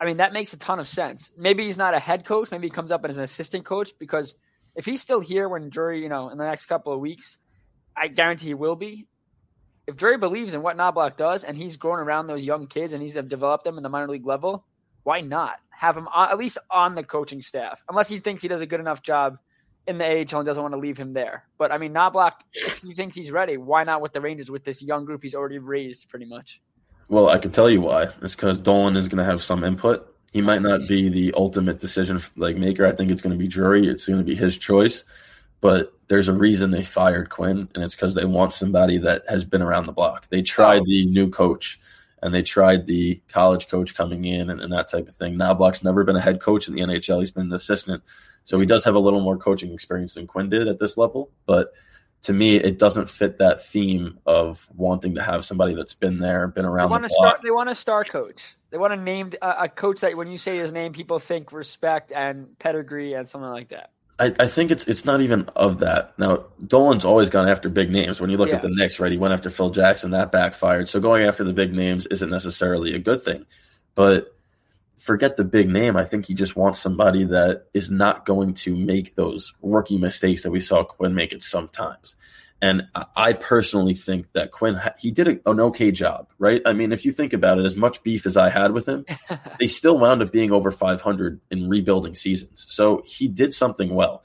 I 0.00 0.04
mean, 0.04 0.18
that 0.18 0.32
makes 0.32 0.52
a 0.52 0.58
ton 0.58 0.78
of 0.78 0.86
sense. 0.86 1.32
Maybe 1.36 1.64
he's 1.64 1.78
not 1.78 1.94
a 1.94 1.98
head 1.98 2.24
coach. 2.24 2.52
Maybe 2.52 2.68
he 2.68 2.70
comes 2.70 2.92
up 2.92 3.04
as 3.04 3.18
an 3.18 3.24
assistant 3.24 3.64
coach 3.64 3.98
because 3.98 4.34
if 4.76 4.84
he's 4.84 5.00
still 5.00 5.20
here 5.20 5.48
when 5.48 5.70
Drury, 5.70 6.02
you 6.02 6.08
know, 6.08 6.28
in 6.28 6.38
the 6.38 6.44
next 6.44 6.66
couple 6.66 6.92
of 6.92 7.00
weeks, 7.00 7.38
I 7.96 8.06
guarantee 8.08 8.48
he 8.48 8.54
will 8.54 8.76
be. 8.76 9.06
If 9.86 9.96
Drury 9.96 10.18
believes 10.18 10.54
in 10.54 10.62
what 10.62 10.76
Knoblauch 10.76 11.16
does 11.16 11.44
and 11.44 11.56
he's 11.56 11.76
grown 11.76 12.00
around 12.00 12.26
those 12.26 12.44
young 12.44 12.66
kids 12.66 12.92
and 12.92 13.00
he's 13.00 13.14
developed 13.14 13.64
them 13.64 13.76
in 13.76 13.82
the 13.82 13.88
minor 13.88 14.08
league 14.08 14.26
level, 14.26 14.64
why 15.04 15.20
not 15.20 15.58
have 15.70 15.96
him 15.96 16.08
on, 16.08 16.30
at 16.30 16.38
least 16.38 16.58
on 16.70 16.96
the 16.96 17.04
coaching 17.04 17.40
staff? 17.40 17.84
Unless 17.88 18.08
he 18.08 18.18
thinks 18.18 18.42
he 18.42 18.48
does 18.48 18.60
a 18.60 18.66
good 18.66 18.80
enough 18.80 19.02
job 19.02 19.38
in 19.86 19.98
the 19.98 20.04
AHL 20.04 20.40
and 20.40 20.46
doesn't 20.46 20.62
want 20.62 20.74
to 20.74 20.80
leave 20.80 20.98
him 20.98 21.12
there. 21.12 21.44
But 21.58 21.70
I 21.70 21.78
mean, 21.78 21.94
Knoblauch, 21.94 22.32
if 22.52 22.78
he 22.78 22.92
thinks 22.92 23.14
he's 23.14 23.30
ready, 23.30 23.56
why 23.56 23.84
not 23.84 24.00
with 24.00 24.12
the 24.12 24.20
Rangers 24.20 24.50
with 24.50 24.64
this 24.64 24.82
young 24.82 25.04
group 25.04 25.22
he's 25.22 25.36
already 25.36 25.58
raised 25.58 26.08
pretty 26.08 26.26
much? 26.26 26.60
Well, 27.08 27.28
I 27.28 27.38
can 27.38 27.52
tell 27.52 27.70
you 27.70 27.80
why. 27.80 28.08
It's 28.22 28.34
because 28.34 28.58
Dolan 28.58 28.96
is 28.96 29.06
going 29.08 29.18
to 29.18 29.30
have 29.30 29.42
some 29.42 29.62
input. 29.62 30.12
He 30.32 30.42
might 30.42 30.62
not 30.62 30.80
be 30.88 31.08
the 31.08 31.34
ultimate 31.36 31.78
decision 31.78 32.20
like 32.36 32.56
maker. 32.56 32.84
I 32.84 32.92
think 32.92 33.12
it's 33.12 33.22
going 33.22 33.32
to 33.32 33.38
be 33.38 33.46
Drury. 33.46 33.86
It's 33.86 34.08
going 34.08 34.18
to 34.18 34.24
be 34.24 34.34
his 34.34 34.58
choice. 34.58 35.04
But 35.66 35.92
there's 36.06 36.28
a 36.28 36.32
reason 36.32 36.70
they 36.70 36.84
fired 36.84 37.28
Quinn, 37.28 37.68
and 37.74 37.82
it's 37.82 37.96
because 37.96 38.14
they 38.14 38.24
want 38.24 38.54
somebody 38.54 38.98
that 38.98 39.24
has 39.28 39.44
been 39.44 39.62
around 39.62 39.86
the 39.86 39.92
block. 39.92 40.28
They 40.28 40.42
tried 40.42 40.82
oh. 40.82 40.86
the 40.86 41.06
new 41.06 41.28
coach, 41.28 41.80
and 42.22 42.32
they 42.32 42.42
tried 42.42 42.86
the 42.86 43.20
college 43.26 43.66
coach 43.66 43.96
coming 43.96 44.24
in 44.24 44.48
and, 44.48 44.60
and 44.60 44.72
that 44.72 44.88
type 44.88 45.08
of 45.08 45.16
thing. 45.16 45.36
Knoblauch's 45.36 45.82
never 45.82 46.04
been 46.04 46.14
a 46.14 46.20
head 46.20 46.40
coach 46.40 46.68
in 46.68 46.76
the 46.76 46.82
NHL. 46.82 47.18
He's 47.18 47.32
been 47.32 47.46
an 47.46 47.52
assistant. 47.52 48.04
So 48.44 48.60
he 48.60 48.66
does 48.66 48.84
have 48.84 48.94
a 48.94 49.00
little 49.00 49.20
more 49.20 49.38
coaching 49.38 49.72
experience 49.72 50.14
than 50.14 50.28
Quinn 50.28 50.48
did 50.48 50.68
at 50.68 50.78
this 50.78 50.96
level. 50.96 51.30
But– 51.46 51.72
to 52.26 52.32
me, 52.32 52.56
it 52.56 52.78
doesn't 52.78 53.08
fit 53.08 53.38
that 53.38 53.64
theme 53.64 54.18
of 54.26 54.68
wanting 54.74 55.14
to 55.14 55.22
have 55.22 55.44
somebody 55.44 55.74
that's 55.74 55.94
been 55.94 56.18
there, 56.18 56.48
been 56.48 56.64
around. 56.64 56.88
They 56.88 56.90
want 56.90 57.02
the 57.02 57.08
to 57.08 57.14
start. 57.14 57.40
They 57.42 57.50
want 57.52 57.68
a 57.68 57.74
star 57.74 58.04
coach. 58.04 58.56
They 58.70 58.78
want 58.78 58.92
a 58.92 58.96
named 58.96 59.36
uh, 59.40 59.54
a 59.60 59.68
coach 59.68 60.00
that 60.00 60.16
when 60.16 60.28
you 60.28 60.36
say 60.36 60.56
his 60.56 60.72
name, 60.72 60.92
people 60.92 61.20
think 61.20 61.52
respect 61.52 62.10
and 62.10 62.58
pedigree 62.58 63.14
and 63.14 63.28
something 63.28 63.48
like 63.48 63.68
that. 63.68 63.90
I, 64.18 64.34
I 64.40 64.46
think 64.46 64.70
it's 64.70 64.88
it's 64.88 65.04
not 65.04 65.20
even 65.20 65.48
of 65.56 65.80
that. 65.80 66.18
Now 66.18 66.46
Dolan's 66.66 67.04
always 67.04 67.28
gone 67.28 67.48
after 67.48 67.68
big 67.68 67.90
names. 67.90 68.20
When 68.20 68.30
you 68.30 68.38
look 68.38 68.48
yeah. 68.48 68.56
at 68.56 68.62
the 68.62 68.70
Knicks, 68.70 68.98
right, 68.98 69.12
he 69.12 69.18
went 69.18 69.34
after 69.34 69.50
Phil 69.50 69.70
Jackson, 69.70 70.12
that 70.12 70.32
backfired. 70.32 70.88
So 70.88 71.00
going 71.00 71.26
after 71.26 71.44
the 71.44 71.52
big 71.52 71.74
names 71.74 72.06
isn't 72.06 72.30
necessarily 72.30 72.94
a 72.94 72.98
good 72.98 73.22
thing. 73.22 73.44
But 73.94 74.34
forget 74.98 75.36
the 75.36 75.44
big 75.44 75.68
name. 75.68 75.96
I 75.96 76.04
think 76.04 76.26
he 76.26 76.34
just 76.34 76.56
wants 76.56 76.80
somebody 76.80 77.24
that 77.24 77.66
is 77.74 77.90
not 77.90 78.26
going 78.26 78.54
to 78.54 78.74
make 78.74 79.14
those 79.14 79.54
rookie 79.62 79.98
mistakes 79.98 80.42
that 80.42 80.50
we 80.50 80.60
saw 80.60 80.82
Quinn 80.82 81.14
make 81.14 81.32
it 81.32 81.42
sometimes. 81.42 82.16
And 82.62 82.88
I 83.14 83.34
personally 83.34 83.92
think 83.92 84.32
that 84.32 84.50
Quinn 84.50 84.80
he 84.98 85.10
did 85.10 85.28
a, 85.28 85.50
an 85.50 85.60
okay 85.60 85.90
job, 85.90 86.30
right? 86.38 86.62
I 86.64 86.72
mean, 86.72 86.90
if 86.90 87.04
you 87.04 87.12
think 87.12 87.34
about 87.34 87.58
it, 87.58 87.66
as 87.66 87.76
much 87.76 88.02
beef 88.02 88.24
as 88.24 88.36
I 88.38 88.48
had 88.48 88.72
with 88.72 88.88
him, 88.88 89.04
they 89.58 89.66
still 89.66 89.98
wound 89.98 90.22
up 90.22 90.32
being 90.32 90.52
over 90.52 90.70
500 90.70 91.40
in 91.50 91.68
rebuilding 91.68 92.14
seasons. 92.14 92.64
So 92.68 93.02
he 93.04 93.28
did 93.28 93.52
something 93.52 93.94
well. 93.94 94.24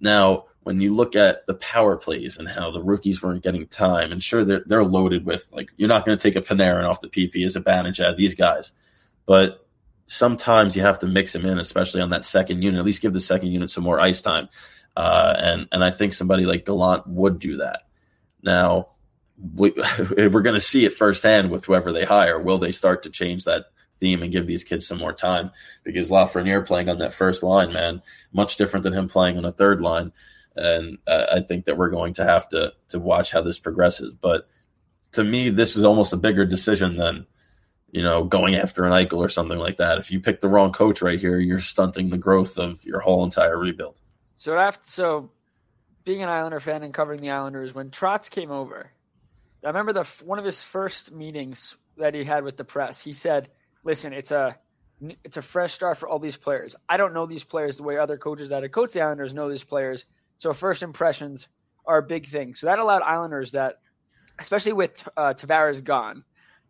Now, 0.00 0.46
when 0.64 0.80
you 0.80 0.92
look 0.92 1.14
at 1.14 1.46
the 1.46 1.54
power 1.54 1.96
plays 1.96 2.36
and 2.36 2.48
how 2.48 2.70
the 2.72 2.82
rookies 2.82 3.22
weren't 3.22 3.44
getting 3.44 3.66
time, 3.68 4.10
and 4.10 4.22
sure 4.22 4.44
they're 4.44 4.64
they're 4.66 4.84
loaded 4.84 5.24
with 5.24 5.48
like 5.52 5.70
you're 5.76 5.88
not 5.88 6.04
going 6.04 6.18
to 6.18 6.22
take 6.22 6.36
a 6.36 6.46
Panarin 6.46 6.88
off 6.88 7.00
the 7.00 7.08
PP 7.08 7.44
as 7.44 7.54
a 7.54 7.60
advantage 7.60 8.00
out 8.00 8.10
of 8.10 8.16
these 8.16 8.34
guys, 8.34 8.72
but 9.24 9.64
sometimes 10.08 10.74
you 10.74 10.82
have 10.82 10.98
to 10.98 11.06
mix 11.06 11.32
them 11.32 11.46
in, 11.46 11.58
especially 11.58 12.00
on 12.00 12.10
that 12.10 12.26
second 12.26 12.62
unit. 12.62 12.78
At 12.78 12.84
least 12.84 13.02
give 13.02 13.12
the 13.12 13.20
second 13.20 13.52
unit 13.52 13.70
some 13.70 13.84
more 13.84 14.00
ice 14.00 14.20
time. 14.20 14.48
Uh, 14.98 15.32
and 15.38 15.68
and 15.70 15.84
I 15.84 15.92
think 15.92 16.12
somebody 16.12 16.44
like 16.44 16.66
Gallant 16.66 17.06
would 17.06 17.38
do 17.38 17.58
that. 17.58 17.82
Now 18.42 18.88
we, 19.54 19.72
we're 20.16 20.42
going 20.42 20.54
to 20.54 20.60
see 20.60 20.84
it 20.84 20.92
firsthand 20.92 21.52
with 21.52 21.64
whoever 21.64 21.92
they 21.92 22.04
hire. 22.04 22.40
Will 22.40 22.58
they 22.58 22.72
start 22.72 23.04
to 23.04 23.10
change 23.10 23.44
that 23.44 23.66
theme 24.00 24.24
and 24.24 24.32
give 24.32 24.48
these 24.48 24.64
kids 24.64 24.88
some 24.88 24.98
more 24.98 25.12
time? 25.12 25.52
Because 25.84 26.10
Lafreniere 26.10 26.66
playing 26.66 26.88
on 26.88 26.98
that 26.98 27.12
first 27.14 27.44
line, 27.44 27.72
man, 27.72 28.02
much 28.32 28.56
different 28.56 28.82
than 28.82 28.92
him 28.92 29.08
playing 29.08 29.38
on 29.38 29.44
a 29.44 29.52
third 29.52 29.80
line. 29.80 30.10
And 30.56 30.98
uh, 31.06 31.26
I 31.30 31.40
think 31.42 31.66
that 31.66 31.76
we're 31.76 31.90
going 31.90 32.14
to 32.14 32.24
have 32.24 32.48
to 32.48 32.72
to 32.88 32.98
watch 32.98 33.30
how 33.30 33.42
this 33.42 33.60
progresses. 33.60 34.12
But 34.14 34.48
to 35.12 35.22
me, 35.22 35.50
this 35.50 35.76
is 35.76 35.84
almost 35.84 36.12
a 36.12 36.16
bigger 36.16 36.44
decision 36.44 36.96
than 36.96 37.24
you 37.92 38.02
know, 38.02 38.24
going 38.24 38.56
after 38.56 38.84
an 38.84 38.92
Eichel 38.92 39.18
or 39.18 39.28
something 39.28 39.58
like 39.58 39.76
that. 39.76 39.98
If 39.98 40.10
you 40.10 40.20
pick 40.20 40.40
the 40.40 40.48
wrong 40.48 40.72
coach 40.72 41.00
right 41.00 41.20
here, 41.20 41.38
you're 41.38 41.60
stunting 41.60 42.10
the 42.10 42.18
growth 42.18 42.58
of 42.58 42.84
your 42.84 42.98
whole 42.98 43.24
entire 43.24 43.56
rebuild. 43.56 43.98
So 44.38 44.56
after 44.56 44.84
so 44.84 45.30
being 46.04 46.22
an 46.22 46.28
Islander 46.28 46.60
fan 46.60 46.84
and 46.84 46.94
covering 46.94 47.20
the 47.20 47.30
Islanders, 47.30 47.74
when 47.74 47.90
Trotz 47.90 48.30
came 48.30 48.52
over, 48.52 48.88
I 49.64 49.66
remember 49.66 49.92
the 49.92 50.04
one 50.24 50.38
of 50.38 50.44
his 50.44 50.62
first 50.62 51.12
meetings 51.12 51.76
that 51.96 52.14
he 52.14 52.22
had 52.22 52.44
with 52.44 52.56
the 52.56 52.62
press. 52.62 53.02
He 53.02 53.12
said, 53.12 53.48
"Listen, 53.82 54.12
it's 54.12 54.30
a 54.30 54.56
it's 55.24 55.38
a 55.38 55.42
fresh 55.42 55.72
start 55.72 55.96
for 55.96 56.08
all 56.08 56.20
these 56.20 56.36
players. 56.36 56.76
I 56.88 56.98
don't 56.98 57.14
know 57.14 57.26
these 57.26 57.42
players 57.42 57.78
the 57.78 57.82
way 57.82 57.98
other 57.98 58.16
coaches 58.16 58.50
that 58.50 58.62
have 58.62 58.70
coached 58.70 58.94
the 58.94 59.00
Islanders 59.00 59.34
know 59.34 59.50
these 59.50 59.64
players. 59.64 60.06
So 60.36 60.52
first 60.52 60.84
impressions 60.84 61.48
are 61.84 61.98
a 61.98 62.02
big 62.04 62.24
thing. 62.24 62.54
So 62.54 62.68
that 62.68 62.78
allowed 62.78 63.02
Islanders 63.02 63.52
that, 63.52 63.80
especially 64.38 64.74
with 64.74 65.08
uh, 65.16 65.34
Tavares 65.34 65.82
gone, 65.82 66.22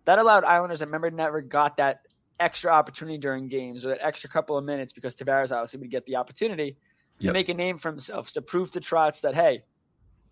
that 0.07 0.19
allowed 0.19 0.45
Islanders 0.45 0.81
that 0.81 0.87
remember 0.87 1.11
never 1.11 1.43
got 1.43 1.77
that 1.77 2.01
extra 2.41 2.73
opportunity 2.73 3.19
during 3.19 3.49
games 3.49 3.85
or 3.85 3.91
that 3.91 3.99
extra 4.01 4.31
couple 4.31 4.57
of 4.57 4.65
minutes 4.65 4.95
because 4.95 5.17
Tavares 5.17 5.53
obviously 5.53 5.81
would 5.81 5.91
get 5.91 6.07
the 6.07 6.17
opportunity 6.17 6.79
to 7.21 7.27
yep. 7.27 7.35
make 7.35 7.49
a 7.49 7.55
name 7.55 7.79
for 7.79 7.91
himself, 7.91 8.33
to 8.33 8.43
prove 8.43 8.71
to 8.73 8.81
Trotz 8.81 9.23
that, 9.23 9.35
hey, 9.35 9.63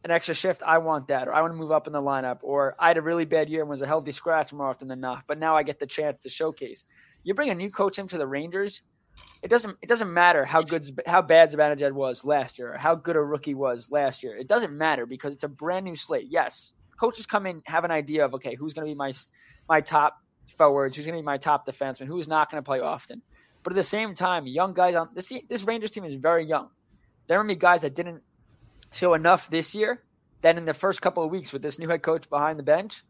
an 0.04 0.10
extra 0.10 0.34
shift, 0.34 0.62
I 0.64 0.78
want 0.78 1.08
that, 1.08 1.26
or 1.26 1.34
I 1.34 1.40
want 1.40 1.52
to 1.52 1.58
move 1.58 1.72
up 1.72 1.86
in 1.86 1.92
the 1.92 2.00
lineup, 2.00 2.40
or 2.42 2.76
I 2.78 2.88
had 2.88 2.96
a 2.96 3.02
really 3.02 3.24
bad 3.24 3.48
year 3.48 3.62
and 3.62 3.70
was 3.70 3.82
a 3.82 3.86
healthy 3.86 4.12
scratch 4.12 4.52
more 4.52 4.68
often 4.68 4.88
than 4.88 5.00
not, 5.00 5.24
but 5.26 5.38
now 5.38 5.56
I 5.56 5.62
get 5.64 5.80
the 5.80 5.86
chance 5.86 6.22
to 6.22 6.28
showcase. 6.28 6.84
You 7.24 7.34
bring 7.34 7.50
a 7.50 7.54
new 7.54 7.70
coach 7.70 7.98
into 7.98 8.18
the 8.18 8.26
Rangers, 8.26 8.82
it 9.42 9.48
doesn't 9.48 9.78
it 9.82 9.88
doesn't 9.88 10.12
matter 10.12 10.44
how 10.44 10.62
good 10.62 10.84
how 11.06 11.22
bad 11.22 11.50
Zibanejad 11.50 11.92
was 11.92 12.24
last 12.24 12.58
year, 12.58 12.74
or 12.74 12.78
how 12.78 12.94
good 12.94 13.16
a 13.16 13.20
rookie 13.20 13.54
was 13.54 13.90
last 13.90 14.22
year. 14.22 14.36
It 14.36 14.48
doesn't 14.48 14.76
matter 14.76 15.06
because 15.06 15.34
it's 15.34 15.44
a 15.44 15.48
brand 15.48 15.84
new 15.84 15.96
slate. 15.96 16.26
Yes, 16.28 16.72
coaches 16.98 17.26
come 17.26 17.46
in 17.46 17.62
have 17.66 17.84
an 17.84 17.90
idea 17.90 18.24
of 18.24 18.34
okay, 18.34 18.54
who's 18.54 18.74
going 18.74 18.86
to 18.86 18.90
be 18.90 18.96
my 18.96 19.12
my 19.68 19.80
top 19.80 20.16
forwards, 20.56 20.96
who's 20.96 21.06
going 21.06 21.16
to 21.16 21.22
be 21.22 21.26
my 21.26 21.38
top 21.38 21.66
defenseman, 21.66 22.06
who's 22.06 22.28
not 22.28 22.50
going 22.50 22.62
to 22.62 22.66
play 22.66 22.80
often. 22.80 23.22
But 23.66 23.72
at 23.72 23.82
the 23.82 23.82
same 23.82 24.14
time, 24.14 24.46
young 24.46 24.74
guys 24.74 24.94
on 24.94 25.08
this 25.12 25.32
this 25.48 25.64
Rangers 25.64 25.90
team 25.90 26.04
is 26.04 26.14
very 26.14 26.44
young. 26.44 26.70
There 27.26 27.40
are 27.40 27.42
many 27.42 27.58
guys 27.58 27.82
that 27.82 27.96
didn't 27.96 28.22
show 28.92 29.14
enough 29.14 29.50
this 29.50 29.74
year. 29.74 30.00
Then 30.40 30.56
in 30.56 30.66
the 30.66 30.72
first 30.72 31.02
couple 31.02 31.24
of 31.24 31.32
weeks 31.32 31.52
with 31.52 31.62
this 31.62 31.76
new 31.76 31.88
head 31.88 32.00
coach 32.00 32.30
behind 32.30 32.60
the 32.60 32.62
bench, 32.62 33.02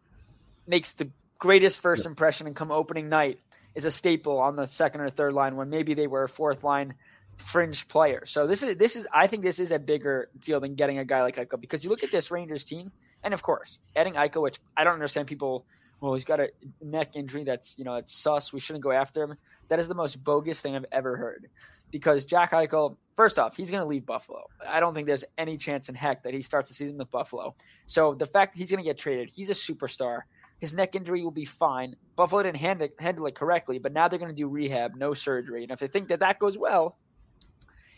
makes 0.67 0.95
the 0.95 1.11
greatest 1.39 1.83
first 1.83 2.07
impression 2.07 2.47
and 2.47 2.57
come 2.57 2.73
opening 2.73 3.11
night 3.11 3.39
is 3.75 3.85
a 3.85 3.91
staple 3.91 4.39
on 4.39 4.57
the 4.57 4.67
second 4.67 5.03
or 5.03 5.11
third 5.11 5.35
line 5.35 5.57
when 5.57 5.69
maybe 5.69 5.93
they 5.93 6.07
were 6.07 6.23
a 6.23 6.29
fourth 6.29 6.65
line 6.65 6.95
fringe 7.37 7.87
player. 7.87 8.25
So 8.25 8.47
this 8.47 8.63
is 8.63 8.77
this 8.77 8.97
is 8.97 9.07
I 9.13 9.27
think 9.27 9.43
this 9.43 9.59
is 9.59 9.73
a 9.73 9.79
bigger 9.79 10.31
deal 10.41 10.59
than 10.59 10.75
getting 10.75 10.97
a 10.97 11.05
guy 11.05 11.21
like 11.21 11.37
Eichel 11.37 11.61
because 11.61 11.85
you 11.85 11.91
look 11.91 12.03
at 12.03 12.11
this 12.11 12.31
Rangers 12.31 12.65
team, 12.65 12.93
and 13.23 13.35
of 13.35 13.43
course 13.43 13.79
adding 13.95 14.15
Eichel, 14.15 14.41
which 14.41 14.57
I 14.75 14.85
don't 14.85 14.95
understand 14.95 15.29
people 15.29 15.67
well, 16.01 16.15
he's 16.15 16.25
got 16.25 16.41
a 16.41 16.51
neck 16.83 17.17
injury 17.17 17.45
that's, 17.45 17.79
you 17.79 17.85
know, 17.85 17.95
it's 17.95 18.13
sus. 18.13 18.53
We 18.53 18.61
shouldn't 18.61 18.85
go 18.85 18.93
after 18.93 19.25
him. 19.25 19.37
That 19.69 19.79
is 19.79 19.89
the 19.89 19.95
most 19.95 20.23
bogus 20.23 20.61
thing 20.61 20.77
I've 20.77 20.87
ever 20.93 21.17
heard. 21.17 21.49
Because 21.91 22.25
Jack 22.25 22.51
Eichel, 22.51 22.97
first 23.15 23.39
off, 23.39 23.57
he's 23.57 23.71
going 23.71 23.83
to 23.83 23.89
leave 23.89 24.05
Buffalo. 24.05 24.45
I 24.67 24.81
don't 24.81 24.93
think 24.93 25.07
there's 25.07 25.25
any 25.39 25.57
chance 25.57 25.89
in 25.89 25.95
heck 25.95 26.25
that 26.25 26.35
he 26.35 26.43
starts 26.43 26.69
the 26.69 26.75
season 26.75 26.99
with 26.99 27.11
Buffalo. 27.11 27.55
So 27.87 28.15
the 28.15 28.27
fact 28.27 28.53
that 28.53 28.59
he's 28.59 28.71
going 28.71 28.83
to 28.83 28.89
get 28.89 28.99
traded, 28.99 29.31
he's 29.31 29.51
a 29.51 29.55
superstar. 29.55 30.23
His 30.61 30.75
neck 30.75 30.95
injury 30.95 31.23
will 31.23 31.31
be 31.31 31.45
fine. 31.45 31.97
Buffalo 32.17 32.43
didn't 32.43 32.59
handle 32.59 32.87
it, 32.87 32.95
handle 32.99 33.27
it 33.27 33.35
correctly, 33.35 33.79
but 33.79 33.93
now 33.93 34.09
they're 34.09 34.19
going 34.19 34.31
to 34.31 34.37
do 34.37 34.49
rehab, 34.49 34.97
no 34.97 35.15
surgery. 35.15 35.63
And 35.63 35.73
if 35.73 35.79
they 35.79 35.87
think 35.87 36.09
that 36.09 36.21
that 36.21 36.39
goes 36.39 36.59
well, 36.59 36.97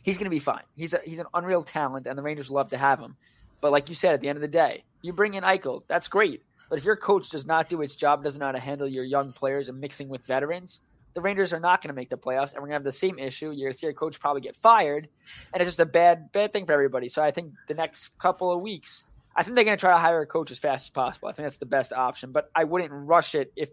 he's 0.02 0.18
going 0.18 0.26
to 0.26 0.30
be 0.30 0.38
fine. 0.38 0.64
He's 0.76 0.94
a, 0.94 0.98
he's 1.04 1.18
an 1.18 1.26
unreal 1.34 1.62
talent, 1.62 2.06
and 2.06 2.16
the 2.16 2.22
Rangers 2.22 2.50
love 2.50 2.68
to 2.70 2.76
have 2.76 3.00
him. 3.00 3.16
But 3.60 3.72
like 3.72 3.88
you 3.88 3.94
said, 3.94 4.14
at 4.14 4.20
the 4.20 4.28
end 4.28 4.36
of 4.36 4.42
the 4.42 4.48
day, 4.48 4.84
you 5.02 5.12
bring 5.12 5.34
in 5.34 5.44
Eichel, 5.44 5.82
that's 5.88 6.08
great. 6.08 6.42
But 6.68 6.78
if 6.78 6.84
your 6.84 6.96
coach 6.96 7.30
does 7.30 7.46
not 7.46 7.68
do 7.68 7.82
its 7.82 7.96
job, 7.96 8.22
doesn't 8.22 8.38
know 8.38 8.46
how 8.46 8.52
to 8.52 8.60
handle 8.60 8.86
your 8.86 9.04
young 9.04 9.32
players 9.32 9.68
and 9.68 9.80
mixing 9.80 10.08
with 10.08 10.26
veterans, 10.26 10.80
the 11.14 11.22
Rangers 11.22 11.52
are 11.52 11.60
not 11.60 11.82
going 11.82 11.88
to 11.88 11.94
make 11.94 12.10
the 12.10 12.18
playoffs, 12.18 12.52
and 12.52 12.62
we're 12.62 12.68
going 12.68 12.70
to 12.70 12.74
have 12.74 12.84
the 12.84 12.92
same 12.92 13.18
issue. 13.18 13.46
You're 13.46 13.66
going 13.66 13.72
to 13.72 13.78
see 13.78 13.86
your 13.86 13.94
coach 13.94 14.20
probably 14.20 14.42
get 14.42 14.54
fired, 14.54 15.08
and 15.52 15.60
it's 15.60 15.70
just 15.70 15.80
a 15.80 15.86
bad, 15.86 16.30
bad 16.32 16.52
thing 16.52 16.66
for 16.66 16.72
everybody. 16.72 17.08
So 17.08 17.22
I 17.22 17.30
think 17.30 17.54
the 17.66 17.74
next 17.74 18.18
couple 18.18 18.52
of 18.52 18.60
weeks, 18.60 19.04
I 19.34 19.42
think 19.42 19.54
they're 19.54 19.64
going 19.64 19.76
to 19.76 19.80
try 19.80 19.92
to 19.92 19.98
hire 19.98 20.20
a 20.20 20.26
coach 20.26 20.50
as 20.50 20.58
fast 20.58 20.86
as 20.86 20.90
possible. 20.90 21.28
I 21.28 21.32
think 21.32 21.44
that's 21.44 21.58
the 21.58 21.66
best 21.66 21.92
option, 21.92 22.32
but 22.32 22.50
I 22.54 22.64
wouldn't 22.64 22.92
rush 22.92 23.34
it 23.34 23.52
if 23.56 23.70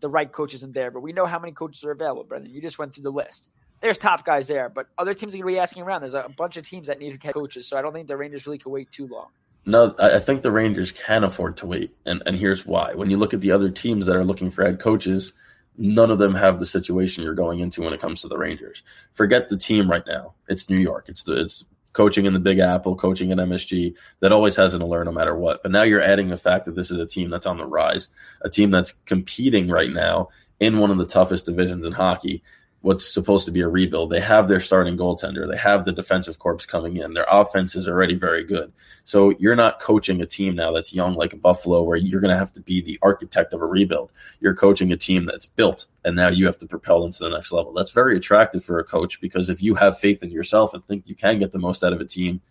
the 0.00 0.08
right 0.08 0.30
coach 0.30 0.54
isn't 0.54 0.74
there. 0.74 0.90
But 0.90 1.00
we 1.00 1.12
know 1.12 1.24
how 1.24 1.38
many 1.38 1.52
coaches 1.52 1.84
are 1.84 1.92
available, 1.92 2.24
Brendan. 2.24 2.52
You 2.52 2.60
just 2.60 2.78
went 2.78 2.94
through 2.94 3.04
the 3.04 3.12
list. 3.12 3.50
There's 3.80 3.98
top 3.98 4.24
guys 4.24 4.48
there, 4.48 4.68
but 4.68 4.86
other 4.96 5.14
teams 5.14 5.34
are 5.34 5.38
going 5.38 5.52
to 5.52 5.56
be 5.56 5.58
asking 5.58 5.82
around. 5.82 6.02
There's 6.02 6.14
a 6.14 6.30
bunch 6.36 6.56
of 6.56 6.62
teams 6.62 6.86
that 6.88 6.98
need 6.98 7.22
head 7.22 7.34
coaches, 7.34 7.66
so 7.66 7.78
I 7.78 7.82
don't 7.82 7.92
think 7.92 8.08
the 8.08 8.16
Rangers 8.16 8.46
really 8.46 8.58
could 8.58 8.72
wait 8.72 8.90
too 8.90 9.06
long. 9.06 9.28
No, 9.66 9.94
I 9.98 10.18
think 10.18 10.42
the 10.42 10.50
Rangers 10.50 10.92
can 10.92 11.24
afford 11.24 11.56
to 11.58 11.66
wait, 11.66 11.96
and 12.04 12.22
and 12.26 12.36
here's 12.36 12.66
why. 12.66 12.94
When 12.94 13.08
you 13.10 13.16
look 13.16 13.32
at 13.32 13.40
the 13.40 13.52
other 13.52 13.70
teams 13.70 14.06
that 14.06 14.16
are 14.16 14.24
looking 14.24 14.50
for 14.50 14.62
head 14.62 14.78
coaches, 14.78 15.32
none 15.78 16.10
of 16.10 16.18
them 16.18 16.34
have 16.34 16.60
the 16.60 16.66
situation 16.66 17.24
you're 17.24 17.34
going 17.34 17.60
into 17.60 17.80
when 17.80 17.94
it 17.94 18.00
comes 18.00 18.20
to 18.22 18.28
the 18.28 18.36
Rangers. 18.36 18.82
Forget 19.14 19.48
the 19.48 19.56
team 19.56 19.90
right 19.90 20.06
now. 20.06 20.34
It's 20.48 20.68
New 20.68 20.80
York. 20.80 21.06
It's 21.08 21.24
the 21.24 21.40
it's 21.40 21.64
coaching 21.94 22.26
in 22.26 22.34
the 22.34 22.40
Big 22.40 22.58
Apple, 22.58 22.94
coaching 22.94 23.30
in 23.30 23.38
MSG. 23.38 23.94
That 24.20 24.32
always 24.32 24.56
has 24.56 24.74
an 24.74 24.82
alert 24.82 25.04
no 25.04 25.12
matter 25.12 25.34
what. 25.34 25.62
But 25.62 25.72
now 25.72 25.82
you're 25.82 26.02
adding 26.02 26.28
the 26.28 26.36
fact 26.36 26.66
that 26.66 26.74
this 26.74 26.90
is 26.90 26.98
a 26.98 27.06
team 27.06 27.30
that's 27.30 27.46
on 27.46 27.56
the 27.56 27.64
rise, 27.64 28.08
a 28.42 28.50
team 28.50 28.70
that's 28.70 28.92
competing 29.06 29.68
right 29.68 29.90
now 29.90 30.28
in 30.60 30.78
one 30.78 30.90
of 30.90 30.98
the 30.98 31.06
toughest 31.06 31.46
divisions 31.46 31.86
in 31.86 31.92
hockey 31.92 32.42
what's 32.84 33.10
supposed 33.10 33.46
to 33.46 33.50
be 33.50 33.62
a 33.62 33.68
rebuild. 33.68 34.10
They 34.10 34.20
have 34.20 34.46
their 34.46 34.60
starting 34.60 34.98
goaltender. 34.98 35.50
They 35.50 35.56
have 35.56 35.86
the 35.86 35.92
defensive 35.92 36.38
corps 36.38 36.66
coming 36.66 36.98
in. 36.98 37.14
Their 37.14 37.26
offense 37.30 37.74
is 37.74 37.88
already 37.88 38.14
very 38.14 38.44
good. 38.44 38.74
So 39.06 39.30
you're 39.38 39.56
not 39.56 39.80
coaching 39.80 40.20
a 40.20 40.26
team 40.26 40.54
now 40.54 40.70
that's 40.70 40.92
young 40.92 41.14
like 41.14 41.32
a 41.32 41.38
Buffalo 41.38 41.82
where 41.82 41.96
you're 41.96 42.20
going 42.20 42.30
to 42.30 42.36
have 42.36 42.52
to 42.52 42.60
be 42.60 42.82
the 42.82 42.98
architect 43.00 43.54
of 43.54 43.62
a 43.62 43.66
rebuild. 43.66 44.12
You're 44.38 44.54
coaching 44.54 44.92
a 44.92 44.98
team 44.98 45.24
that's 45.24 45.46
built 45.46 45.86
and 46.04 46.14
now 46.14 46.28
you 46.28 46.44
have 46.44 46.58
to 46.58 46.66
propel 46.66 47.00
them 47.00 47.12
to 47.12 47.24
the 47.24 47.30
next 47.30 47.52
level. 47.52 47.72
That's 47.72 47.90
very 47.90 48.18
attractive 48.18 48.62
for 48.62 48.78
a 48.78 48.84
coach 48.84 49.18
because 49.18 49.48
if 49.48 49.62
you 49.62 49.76
have 49.76 49.98
faith 49.98 50.22
in 50.22 50.30
yourself 50.30 50.74
and 50.74 50.84
think 50.84 51.04
you 51.06 51.14
can 51.14 51.38
get 51.38 51.52
the 51.52 51.58
most 51.58 51.82
out 51.82 51.94
of 51.94 52.02
a 52.02 52.04
team, 52.04 52.42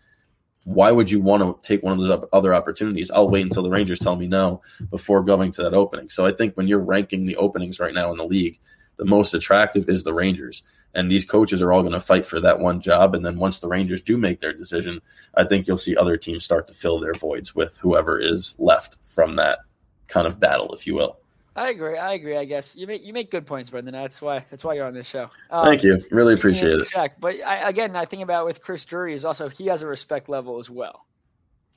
why 0.64 0.92
would 0.92 1.12
you 1.12 1.22
want 1.22 1.44
to 1.44 1.68
take 1.68 1.84
one 1.84 1.94
of 1.94 2.00
those 2.00 2.28
other 2.34 2.56
opportunities? 2.56 3.12
I'll 3.12 3.30
wait 3.30 3.44
until 3.44 3.62
the 3.62 3.70
Rangers 3.70 4.00
tell 4.00 4.16
me 4.16 4.26
no 4.26 4.64
before 4.90 5.22
going 5.22 5.52
to 5.52 5.62
that 5.62 5.76
opening. 5.76 6.10
So 6.10 6.26
I 6.26 6.32
think 6.32 6.56
when 6.56 6.68
you're 6.68 6.80
ranking 6.80 7.26
the 7.26 7.36
openings 7.36 7.80
right 7.80 7.94
now 7.94 8.10
in 8.10 8.18
the 8.18 8.26
league, 8.26 8.60
the 8.98 9.06
most 9.06 9.34
attractive 9.34 9.90
is 9.90 10.04
the 10.04 10.14
Rangers. 10.14 10.64
And 10.96 11.10
these 11.10 11.26
coaches 11.26 11.62
are 11.62 11.74
all 11.74 11.82
going 11.82 11.94
to 11.94 12.00
fight 12.00 12.26
for 12.26 12.40
that 12.42 12.60
one 12.60 12.80
job. 12.80 13.16
And 13.16 13.26
then 13.26 13.38
once 13.38 13.60
the 13.60 13.68
Rangers 13.68 14.02
do 14.02 14.16
make 14.18 14.40
their 14.40 14.54
decision, 14.54 15.02
I 15.34 15.44
think 15.44 15.68
you'll 15.68 15.78
see 15.78 15.98
other 15.98 16.18
teams 16.18 16.44
start 16.44 16.68
to 16.68 16.74
fill 16.74 17.00
their 17.00 17.14
voids 17.14 17.56
with 17.56 17.78
whoever 17.80 18.20
is 18.20 18.54
left 18.60 18.98
from 19.04 19.38
that 19.38 19.60
kind 20.08 20.28
of 20.28 20.40
battle, 20.40 20.74
if 20.74 20.86
you 20.86 20.94
will. 20.94 21.18
I 21.56 21.70
agree. 21.70 21.98
I 21.98 22.14
agree. 22.14 22.36
I 22.36 22.46
guess 22.46 22.76
you 22.76 22.88
make 22.88 23.06
you 23.06 23.14
make 23.14 23.30
good 23.30 23.46
points, 23.46 23.70
Brendan. 23.70 23.94
That's 23.94 24.22
why 24.22 24.40
that's 24.40 24.66
why 24.66 24.74
you're 24.74 24.88
on 24.88 24.96
this 24.96 25.08
show. 25.08 25.28
Um, 25.52 25.66
Thank 25.66 25.84
you. 25.84 26.02
Really 26.10 26.34
appreciate 26.34 26.72
it. 26.72 26.88
Check. 26.90 27.20
But 27.20 27.36
I, 27.46 27.70
again, 27.70 27.96
I 27.96 28.06
think 28.06 28.24
about 28.24 28.46
with 28.46 28.64
Chris 28.64 28.84
Drury 28.86 29.14
is 29.14 29.24
also 29.24 29.50
he 29.50 29.68
has 29.68 29.84
a 29.84 29.88
respect 29.88 30.30
level 30.30 30.58
as 30.58 30.70
well. 30.70 31.06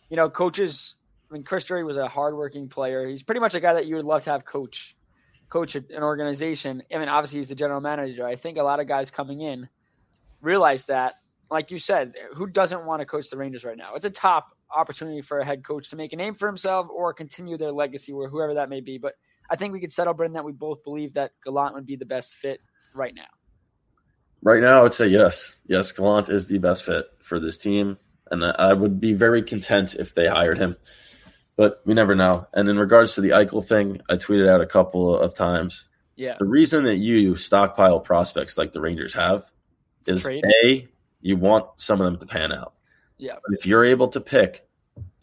You 0.08 0.16
know, 0.16 0.30
coaches. 0.30 0.94
I 1.30 1.35
mean, 1.35 1.42
Chris 1.42 1.64
Drury 1.64 1.85
was 1.85 1.99
a 1.99 2.08
hardworking 2.08 2.68
player. 2.68 3.06
He's 3.06 3.23
pretty 3.23 3.40
much 3.40 3.54
a 3.54 3.61
guy 3.61 3.75
that 3.75 3.87
you 3.87 3.96
would 3.96 4.04
love 4.04 4.23
to 4.23 4.30
have 4.30 4.46
coach 4.46 4.96
coach 5.49 5.75
an 5.76 6.03
organization. 6.03 6.83
I 6.93 6.99
mean, 6.99 7.09
obviously 7.09 7.38
he's 7.38 7.49
the 7.49 7.55
general 7.55 7.81
manager. 7.81 8.26
I 8.26 8.37
think 8.37 8.59
a 8.59 8.62
lot 8.62 8.81
of 8.81 8.87
guys 8.87 9.11
coming 9.11 9.41
in 9.41 9.69
realize 10.41 10.87
that. 10.87 11.15
Like 11.49 11.71
you 11.71 11.79
said, 11.79 12.15
who 12.35 12.49
doesn't 12.49 12.87
want 12.87 13.03
to 13.03 13.07
coach 13.07 13.31
the 13.31 13.37
Rangers 13.37 13.65
right 13.65 13.76
now? 13.76 13.95
It's 13.95 14.05
a 14.05 14.11
top 14.11 14.49
opportunity 14.69 15.21
for 15.21 15.38
a 15.38 15.45
head 15.45 15.62
coach 15.62 15.91
to 15.91 15.97
make 15.97 16.12
a 16.12 16.17
name 16.17 16.35
for 16.35 16.49
himself 16.49 16.88
or 16.91 17.12
continue 17.12 17.57
their 17.57 17.71
legacy, 17.71 18.12
or 18.12 18.29
whoever 18.29 18.55
that 18.55 18.69
may 18.69 18.81
be. 18.81 18.99
But 18.99 19.15
I 19.49 19.55
think 19.55 19.73
we 19.73 19.79
could 19.79 19.93
settle, 19.93 20.12
Brendan, 20.12 20.35
that 20.35 20.45
we 20.45 20.50
both 20.50 20.83
believe 20.83 21.15
that 21.15 21.31
Gallant 21.45 21.76
would 21.76 21.87
be 21.87 21.95
the 21.95 22.05
best 22.05 22.35
fit 22.35 22.61
right 22.97 23.15
now. 23.15 23.29
Right 24.43 24.61
now, 24.61 24.81
I 24.81 24.83
would 24.83 24.95
say 24.95 25.07
yes. 25.07 25.55
Yes, 25.69 25.93
Gallant 25.93 26.29
is 26.29 26.49
the 26.49 26.59
best 26.59 26.85
fit 26.85 27.07
for 27.23 27.38
this 27.38 27.59
team, 27.59 27.97
and 28.29 28.45
I 28.45 28.73
would 28.73 29.00
be 29.00 29.15
very 29.15 29.45
content 29.45 29.95
if 29.95 30.17
they 30.17 30.26
hired 30.26 30.59
him 30.59 30.75
but 31.56 31.80
we 31.84 31.94
never 31.94 32.14
know. 32.14 32.46
And 32.52 32.68
in 32.68 32.78
regards 32.78 33.14
to 33.14 33.20
the 33.20 33.30
Eichel 33.30 33.64
thing, 33.64 34.00
I 34.08 34.14
tweeted 34.14 34.48
out 34.48 34.60
a 34.60 34.66
couple 34.66 35.18
of 35.18 35.34
times. 35.34 35.88
Yeah. 36.14 36.36
The 36.38 36.46
reason 36.46 36.84
that 36.84 36.96
you 36.96 37.36
stockpile 37.36 38.00
prospects 38.00 38.56
like 38.56 38.72
the 38.72 38.80
Rangers 38.80 39.14
have 39.14 39.44
is 40.06 40.22
trade. 40.22 40.44
a 40.64 40.88
you 41.20 41.36
want 41.36 41.66
some 41.78 42.00
of 42.00 42.04
them 42.04 42.18
to 42.18 42.26
pan 42.26 42.52
out. 42.52 42.75
Yeah. 43.18 43.34
But 43.34 43.58
if 43.58 43.66
you're 43.66 43.84
able 43.84 44.08
to 44.08 44.20
pick, 44.20 44.66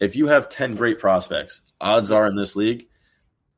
if 0.00 0.16
you 0.16 0.26
have 0.26 0.48
ten 0.48 0.74
great 0.74 0.98
prospects, 0.98 1.62
odds 1.80 2.12
are 2.12 2.26
in 2.26 2.36
this 2.36 2.56
league, 2.56 2.88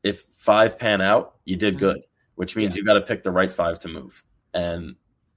if 0.02 0.25
five 0.37 0.78
pan 0.78 1.00
out, 1.00 1.35
you 1.45 1.56
did 1.56 1.75
mm-hmm. 1.75 1.87
good, 1.87 2.02
which 2.35 2.56
means 2.56 2.75
yeah. 2.75 2.80
you 2.80 2.87
got 2.87 2.95
to 2.95 3.00
pick 3.00 3.23
the 3.23 3.30
right 3.30 3.52
five 3.52 3.80
to 3.80 3.88
move. 3.88 4.23
And 4.54 4.97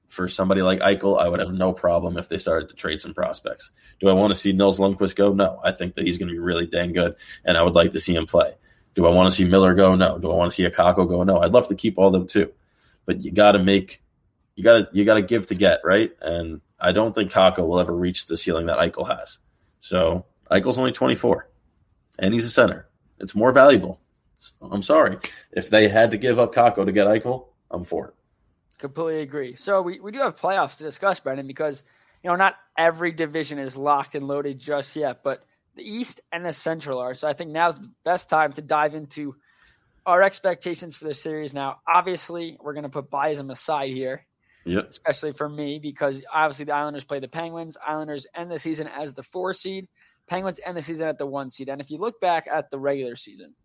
for 0.10 0.28
somebody 0.28 0.62
like 0.62 0.80
Eichel, 0.80 1.22
I 1.22 1.30
would 1.30 1.40
have 1.40 1.54
no 1.54 1.72
problem 1.72 2.18
if 2.18 2.28
they 2.28 2.38
started 2.38 2.68
to 2.70 2.76
trade 2.76 3.00
some 3.00 3.14
prospects. 3.14 3.70
Do 4.00 4.10
I 4.10 4.14
want 4.14 4.34
to 4.34 4.40
see 4.40 4.52
Nils 4.52 4.80
Lundkvist 4.80 5.16
go? 5.16 5.32
No. 5.32 5.62
I 5.64 5.72
think 5.72 5.94
that 5.94 6.06
he's 6.06 6.18
going 6.18 6.28
to 6.28 6.34
be 6.34 6.40
really 6.40 6.66
dang 6.66 6.94
good, 6.94 7.16
and 7.46 7.56
I 7.56 7.62
would 7.62 7.76
like 7.76 7.94
to 7.94 8.00
see 8.00 8.16
him 8.16 8.26
play. 8.26 8.56
Do 8.96 9.06
I 9.06 9.12
want 9.12 9.32
to 9.32 9.38
see 9.38 9.48
Miller 9.48 9.76
go? 9.76 9.96
No. 9.96 10.18
Do 10.18 10.32
I 10.32 10.36
want 10.36 10.52
to 10.52 10.56
see 10.56 10.68
Kakko 10.68 11.08
go? 11.08 11.24
No. 11.24 11.40
I'd 11.40 11.54
love 11.54 11.68
to 11.68 11.76
keep 11.76 11.98
all 11.98 12.08
of 12.08 12.14
them 12.14 12.28
too, 12.28 12.52
but 13.06 13.22
you 13.22 13.32
got 13.32 13.52
to 13.54 13.60
make, 13.60 14.02
you 14.56 14.64
got 14.64 14.78
to 14.78 14.90
you 14.92 15.06
got 15.06 15.16
to 15.16 15.22
give 15.22 15.48
to 15.48 15.56
get 15.56 15.82
right, 15.84 16.12
and 16.22 16.60
I 16.80 16.92
don't 16.92 17.14
think 17.14 17.32
Kakko 17.32 17.68
will 17.68 17.80
ever 17.80 17.96
reach 17.96 18.26
the 18.26 18.36
ceiling 18.36 18.66
that 18.66 18.80
Eichel 18.80 19.08
has. 19.08 19.38
So 19.80 20.26
Eichel's 20.50 20.80
only 20.80 20.92
24, 20.92 21.48
and 22.18 22.34
he's 22.34 22.46
a 22.46 22.50
center. 22.50 22.88
It's 23.20 23.36
more 23.36 23.52
valuable. 23.52 24.00
So 24.40 24.54
I'm 24.72 24.82
sorry 24.82 25.18
if 25.52 25.70
they 25.70 25.88
had 25.88 26.12
to 26.12 26.18
give 26.18 26.40
up 26.40 26.56
Kakko 26.56 26.86
to 26.86 26.92
get 26.92 27.08
Eichel. 27.08 27.46
I'm 27.70 27.86
for 27.86 28.08
it. 28.08 28.14
Completely 28.80 29.22
agree. 29.22 29.56
So 29.56 29.82
we, 29.82 30.00
we 30.00 30.12
do 30.12 30.20
have 30.20 30.40
playoffs 30.40 30.78
to 30.78 30.86
discuss, 30.86 31.20
Brendan, 31.20 31.48
because 31.48 31.84
you 32.24 32.30
know 32.30 32.38
not 32.38 32.56
every 32.78 33.12
division 33.12 33.60
is 33.60 33.76
locked 33.76 34.16
and 34.16 34.26
loaded 34.26 34.58
just 34.58 34.96
yet, 34.96 35.22
but 35.22 35.44
the 35.76 35.84
East 35.84 36.22
and 36.32 36.46
the 36.46 36.54
Central 36.54 37.00
are. 37.00 37.14
So 37.14 37.28
I 37.28 37.34
think 37.34 37.52
now's 37.52 37.80
the 37.80 37.94
best 38.04 38.30
time 38.30 38.54
to 38.54 38.62
dive 38.62 38.96
into 38.96 39.36
our 40.06 40.22
expectations 40.22 40.98
for 40.98 41.06
the 41.06 41.14
series. 41.14 41.54
Now, 41.54 41.80
obviously, 41.88 42.58
we're 42.60 42.74
going 42.74 42.84
to 42.84 42.90
put 42.90 43.12
biasm 43.12 43.52
aside 43.52 43.90
here, 43.90 44.26
yep. 44.66 44.88
especially 44.88 45.34
for 45.34 45.48
me, 45.48 45.80
because 45.80 46.24
obviously 46.34 46.66
the 46.66 46.74
Islanders 46.74 47.04
play 47.04 47.20
the 47.20 47.28
Penguins. 47.28 47.78
Islanders 47.86 48.28
end 48.34 48.50
the 48.50 48.60
season 48.60 48.88
as 48.88 49.14
the 49.14 49.24
four 49.24 49.54
seed. 49.54 49.88
Penguins 50.28 50.60
end 50.66 50.78
the 50.78 50.82
season 50.82 51.08
at 51.08 51.18
the 51.18 51.26
one 51.26 51.50
seed. 51.50 51.70
And 51.70 51.82
if 51.82 51.92
you 51.92 51.98
look 51.98 52.20
back 52.22 52.48
at 52.48 52.72
the 52.72 52.80
regular 52.80 53.16
season, 53.16 53.56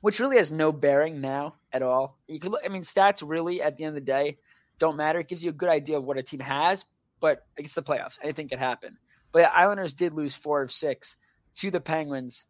which 0.00 0.20
really 0.20 0.36
has 0.36 0.52
no 0.52 0.72
bearing 0.72 1.20
now 1.20 1.54
at 1.72 1.82
all, 1.82 2.18
you 2.26 2.38
could 2.38 2.52
look. 2.52 2.62
I 2.64 2.68
mean, 2.68 2.82
stats 2.82 3.28
really 3.28 3.62
at 3.62 3.76
the 3.76 3.84
end 3.84 3.90
of 3.90 3.94
the 3.94 4.12
day 4.12 4.38
don't 4.78 4.96
matter. 4.96 5.20
It 5.20 5.28
gives 5.28 5.44
you 5.44 5.50
a 5.50 5.54
good 5.54 5.68
idea 5.68 5.98
of 5.98 6.04
what 6.04 6.18
a 6.18 6.22
team 6.22 6.40
has, 6.40 6.84
but 7.20 7.46
against 7.58 7.74
the 7.74 7.82
playoffs, 7.82 8.18
anything 8.22 8.48
could 8.48 8.58
happen. 8.58 8.96
But 9.32 9.40
the 9.40 9.56
Islanders 9.56 9.94
did 9.94 10.12
lose 10.12 10.34
four 10.34 10.62
of 10.62 10.70
six 10.70 11.16
to 11.54 11.70
the 11.70 11.80
Penguins 11.80 12.44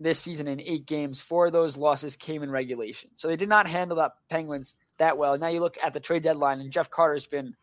this 0.00 0.18
season 0.18 0.48
in 0.48 0.60
eight 0.60 0.86
games. 0.86 1.20
Four 1.20 1.46
of 1.46 1.52
those 1.52 1.76
losses 1.76 2.16
came 2.16 2.42
in 2.42 2.50
regulation. 2.50 3.10
So 3.14 3.28
they 3.28 3.36
did 3.36 3.48
not 3.48 3.66
handle 3.66 3.98
that 3.98 4.12
Penguins 4.28 4.74
that 4.98 5.16
well. 5.16 5.36
Now 5.38 5.48
you 5.48 5.60
look 5.60 5.78
at 5.82 5.92
the 5.92 6.00
trade 6.00 6.22
deadline, 6.22 6.60
and 6.60 6.72
Jeff 6.72 6.90
Carter's 6.90 7.26
been 7.26 7.54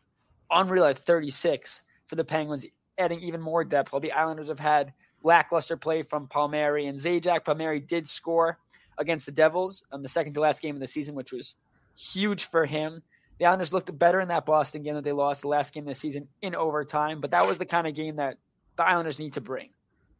unreal 0.50 0.84
at 0.84 0.96
36 0.96 1.82
for 2.06 2.16
the 2.16 2.24
Penguins, 2.24 2.66
adding 2.98 3.20
even 3.20 3.40
more 3.40 3.64
depth. 3.64 3.92
While 3.92 4.00
the 4.00 4.12
Islanders 4.12 4.48
have 4.48 4.58
had 4.58 4.92
lackluster 5.22 5.76
play 5.76 6.02
from 6.02 6.26
Palmieri 6.26 6.86
and 6.86 6.98
Zajac. 6.98 7.44
Palmieri 7.44 7.80
did 7.80 8.08
score 8.08 8.58
against 8.98 9.26
the 9.26 9.32
Devils 9.32 9.84
on 9.92 10.02
the 10.02 10.08
second 10.08 10.34
to 10.34 10.40
last 10.40 10.62
game 10.62 10.74
of 10.74 10.80
the 10.80 10.86
season, 10.86 11.14
which 11.14 11.32
was 11.32 11.54
huge 11.96 12.44
for 12.44 12.66
him. 12.66 13.02
The 13.40 13.46
Islanders 13.46 13.72
looked 13.72 13.98
better 13.98 14.20
in 14.20 14.28
that 14.28 14.44
Boston 14.44 14.82
game 14.82 14.96
that 14.96 15.02
they 15.02 15.12
lost 15.12 15.40
the 15.40 15.48
last 15.48 15.72
game 15.72 15.84
of 15.84 15.88
the 15.88 15.94
season 15.94 16.28
in 16.42 16.54
overtime, 16.54 17.22
but 17.22 17.30
that 17.30 17.46
was 17.46 17.58
the 17.58 17.64
kind 17.64 17.86
of 17.86 17.94
game 17.94 18.16
that 18.16 18.36
the 18.76 18.86
Islanders 18.86 19.18
need 19.18 19.32
to 19.32 19.40
bring. 19.40 19.70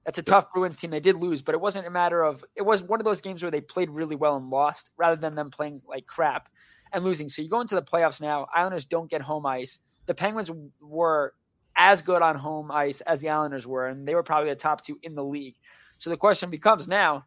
That's 0.06 0.16
a 0.16 0.22
tough 0.22 0.50
Bruins 0.50 0.78
team. 0.78 0.90
They 0.90 1.00
did 1.00 1.16
lose, 1.16 1.42
but 1.42 1.54
it 1.54 1.60
wasn't 1.60 1.86
a 1.86 1.90
matter 1.90 2.22
of 2.22 2.42
it 2.56 2.62
was 2.62 2.82
one 2.82 2.98
of 2.98 3.04
those 3.04 3.20
games 3.20 3.42
where 3.42 3.50
they 3.50 3.60
played 3.60 3.90
really 3.90 4.16
well 4.16 4.36
and 4.36 4.48
lost 4.48 4.90
rather 4.96 5.16
than 5.16 5.34
them 5.34 5.50
playing 5.50 5.82
like 5.86 6.06
crap 6.06 6.48
and 6.94 7.04
losing. 7.04 7.28
So 7.28 7.42
you 7.42 7.50
go 7.50 7.60
into 7.60 7.74
the 7.74 7.82
playoffs 7.82 8.22
now, 8.22 8.46
Islanders 8.54 8.86
don't 8.86 9.10
get 9.10 9.20
home 9.20 9.44
ice. 9.44 9.80
The 10.06 10.14
Penguins 10.14 10.50
were 10.80 11.34
as 11.76 12.00
good 12.00 12.22
on 12.22 12.36
home 12.36 12.70
ice 12.70 13.02
as 13.02 13.20
the 13.20 13.28
Islanders 13.28 13.66
were, 13.66 13.86
and 13.86 14.08
they 14.08 14.14
were 14.14 14.22
probably 14.22 14.48
the 14.48 14.56
top 14.56 14.82
two 14.82 14.98
in 15.02 15.14
the 15.14 15.22
league. 15.22 15.56
So 15.98 16.08
the 16.08 16.16
question 16.16 16.48
becomes 16.48 16.88
now, 16.88 17.24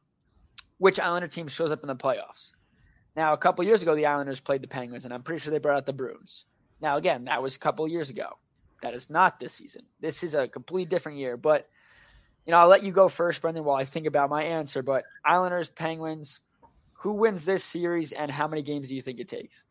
which 0.79 0.99
Islander 0.99 1.27
team 1.27 1.47
shows 1.47 1.71
up 1.71 1.83
in 1.83 1.87
the 1.87 1.95
playoffs? 1.95 2.55
Now, 3.15 3.33
a 3.33 3.37
couple 3.37 3.63
years 3.65 3.83
ago, 3.83 3.95
the 3.95 4.07
Islanders 4.07 4.39
played 4.39 4.61
the 4.61 4.67
Penguins, 4.67 5.05
and 5.05 5.13
I'm 5.13 5.21
pretty 5.21 5.39
sure 5.41 5.51
they 5.51 5.59
brought 5.59 5.77
out 5.77 5.85
the 5.85 5.93
Bruins. 5.93 6.45
Now, 6.81 6.97
again, 6.97 7.25
that 7.25 7.41
was 7.41 7.55
a 7.55 7.59
couple 7.59 7.87
years 7.87 8.09
ago. 8.09 8.37
That 8.81 8.93
is 8.93 9.09
not 9.09 9.39
this 9.39 9.53
season. 9.53 9.83
This 9.99 10.23
is 10.23 10.33
a 10.33 10.47
completely 10.47 10.85
different 10.85 11.19
year. 11.19 11.37
But, 11.37 11.67
you 12.45 12.51
know, 12.51 12.57
I'll 12.57 12.67
let 12.67 12.83
you 12.83 12.91
go 12.91 13.07
first, 13.07 13.41
Brendan, 13.41 13.63
while 13.63 13.77
I 13.77 13.85
think 13.85 14.07
about 14.07 14.29
my 14.29 14.43
answer. 14.43 14.81
But 14.81 15.05
Islanders, 15.23 15.69
Penguins, 15.69 16.39
who 16.99 17.13
wins 17.13 17.45
this 17.45 17.63
series, 17.63 18.11
and 18.11 18.31
how 18.31 18.47
many 18.47 18.61
games 18.63 18.89
do 18.89 18.95
you 18.95 19.01
think 19.01 19.19
it 19.19 19.27
takes? 19.27 19.63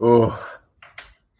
Oh, 0.00 0.36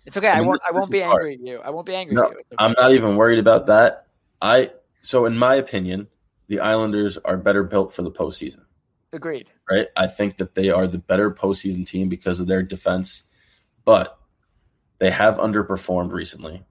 it's 0.07 0.16
okay. 0.16 0.28
I, 0.28 0.35
mean, 0.35 0.44
I 0.44 0.46
won't. 0.46 0.61
I 0.68 0.72
won't 0.72 0.90
be 0.90 1.02
angry 1.02 1.35
at 1.35 1.40
you. 1.40 1.59
I 1.59 1.70
won't 1.70 1.87
be 1.87 1.94
angry 1.94 2.14
no, 2.14 2.24
at 2.24 2.31
you. 2.31 2.38
Okay. 2.38 2.57
I'm 2.59 2.74
not 2.76 2.92
even 2.92 3.16
worried 3.16 3.38
about 3.38 3.66
that. 3.66 4.07
I 4.40 4.70
so 5.00 5.26
in 5.26 5.37
my 5.37 5.57
opinion, 5.57 6.09
the 6.48 6.61
Islanders 6.61 7.18
are 7.18 7.37
better 7.37 7.64
built 7.64 7.94
for 7.94 8.02
the 8.02 8.11
postseason. 8.11 8.62
Agreed. 9.12 9.51
Right. 9.70 9.88
I 9.96 10.07
think 10.07 10.38
that 10.38 10.55
they 10.55 10.70
are 10.70 10.87
the 10.87 10.98
better 10.98 11.31
postseason 11.31 11.87
team 11.87 12.09
because 12.09 12.40
of 12.40 12.46
their 12.46 12.62
defense, 12.62 13.25
but 13.85 14.18
they 14.98 15.11
have 15.11 15.37
underperformed 15.37 16.12
recently. 16.12 16.64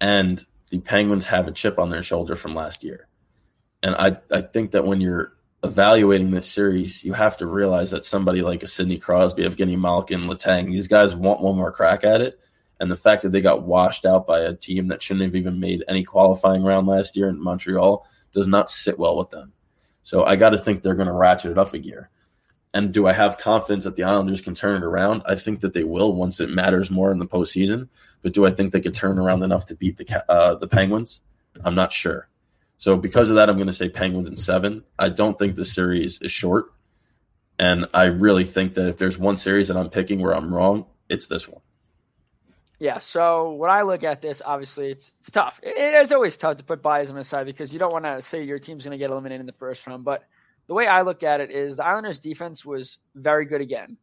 And 0.00 0.44
the 0.70 0.78
Penguins 0.78 1.26
have 1.26 1.46
a 1.46 1.52
chip 1.52 1.78
on 1.78 1.90
their 1.90 2.02
shoulder 2.02 2.36
from 2.36 2.54
last 2.54 2.82
year. 2.82 3.08
And 3.82 3.94
I, 3.94 4.18
I 4.30 4.40
think 4.40 4.72
that 4.72 4.86
when 4.86 5.00
you're 5.00 5.32
evaluating 5.62 6.30
this 6.30 6.50
series, 6.50 7.04
you 7.04 7.12
have 7.12 7.36
to 7.38 7.46
realize 7.46 7.90
that 7.90 8.04
somebody 8.04 8.42
like 8.42 8.62
a 8.62 8.68
Sidney 8.68 8.98
Crosby, 8.98 9.42
Evgeny 9.42 9.78
Malkin, 9.78 10.22
Letang, 10.22 10.70
these 10.70 10.88
guys 10.88 11.14
want 11.14 11.42
one 11.42 11.56
more 11.56 11.72
crack 11.72 12.04
at 12.04 12.20
it. 12.20 12.38
And 12.78 12.90
the 12.90 12.96
fact 12.96 13.22
that 13.22 13.32
they 13.32 13.40
got 13.40 13.62
washed 13.62 14.04
out 14.04 14.26
by 14.26 14.40
a 14.40 14.54
team 14.54 14.88
that 14.88 15.02
shouldn't 15.02 15.24
have 15.24 15.34
even 15.34 15.60
made 15.60 15.84
any 15.88 16.04
qualifying 16.04 16.62
round 16.62 16.86
last 16.86 17.16
year 17.16 17.28
in 17.28 17.42
Montreal 17.42 18.06
does 18.32 18.46
not 18.46 18.70
sit 18.70 18.98
well 18.98 19.16
with 19.16 19.30
them. 19.30 19.52
So 20.06 20.24
I 20.24 20.36
got 20.36 20.50
to 20.50 20.58
think 20.58 20.82
they're 20.82 20.94
going 20.94 21.08
to 21.08 21.12
ratchet 21.12 21.50
it 21.50 21.58
up 21.58 21.74
a 21.74 21.80
gear. 21.80 22.08
And 22.72 22.94
do 22.94 23.08
I 23.08 23.12
have 23.12 23.38
confidence 23.38 23.82
that 23.82 23.96
the 23.96 24.04
Islanders 24.04 24.40
can 24.40 24.54
turn 24.54 24.80
it 24.80 24.86
around? 24.86 25.22
I 25.26 25.34
think 25.34 25.62
that 25.62 25.72
they 25.72 25.82
will 25.82 26.14
once 26.14 26.38
it 26.38 26.48
matters 26.48 26.92
more 26.92 27.10
in 27.10 27.18
the 27.18 27.26
postseason. 27.26 27.88
But 28.22 28.32
do 28.32 28.46
I 28.46 28.52
think 28.52 28.72
they 28.72 28.80
could 28.80 28.94
turn 28.94 29.18
around 29.18 29.42
enough 29.42 29.66
to 29.66 29.74
beat 29.74 29.96
the 29.96 30.30
uh, 30.30 30.54
the 30.54 30.68
Penguins? 30.68 31.22
I'm 31.64 31.74
not 31.74 31.92
sure. 31.92 32.28
So 32.78 32.96
because 32.96 33.30
of 33.30 33.34
that, 33.34 33.50
I'm 33.50 33.56
going 33.56 33.66
to 33.66 33.72
say 33.72 33.88
Penguins 33.88 34.28
in 34.28 34.36
seven. 34.36 34.84
I 34.96 35.08
don't 35.08 35.36
think 35.36 35.56
the 35.56 35.64
series 35.64 36.22
is 36.22 36.30
short, 36.30 36.66
and 37.58 37.86
I 37.92 38.04
really 38.04 38.44
think 38.44 38.74
that 38.74 38.88
if 38.88 38.98
there's 38.98 39.18
one 39.18 39.38
series 39.38 39.66
that 39.68 39.76
I'm 39.76 39.90
picking 39.90 40.20
where 40.20 40.36
I'm 40.36 40.54
wrong, 40.54 40.86
it's 41.08 41.26
this 41.26 41.48
one. 41.48 41.62
Yeah. 42.78 42.98
So 42.98 43.52
when 43.52 43.70
I 43.70 43.82
look 43.82 44.04
at 44.04 44.20
this, 44.20 44.42
obviously 44.44 44.90
it's 44.90 45.12
it's 45.18 45.30
tough. 45.30 45.60
It, 45.62 45.76
it 45.76 45.94
is 45.94 46.12
always 46.12 46.36
tough 46.36 46.56
to 46.56 46.64
put 46.64 46.82
biasm 46.82 47.16
aside 47.16 47.46
because 47.46 47.72
you 47.72 47.78
don't 47.78 47.92
want 47.92 48.04
to 48.04 48.20
say 48.20 48.42
your 48.42 48.58
team's 48.58 48.84
going 48.84 48.98
to 48.98 49.02
get 49.02 49.10
eliminated 49.10 49.40
in 49.40 49.46
the 49.46 49.52
first 49.52 49.86
round. 49.86 50.04
But 50.04 50.24
the 50.66 50.74
way 50.74 50.86
I 50.86 51.02
look 51.02 51.22
at 51.22 51.40
it 51.40 51.50
is 51.50 51.76
the 51.76 51.86
Islanders' 51.86 52.18
defense 52.18 52.64
was 52.64 52.98
very 53.14 53.46
good 53.46 53.60
again. 53.60 53.96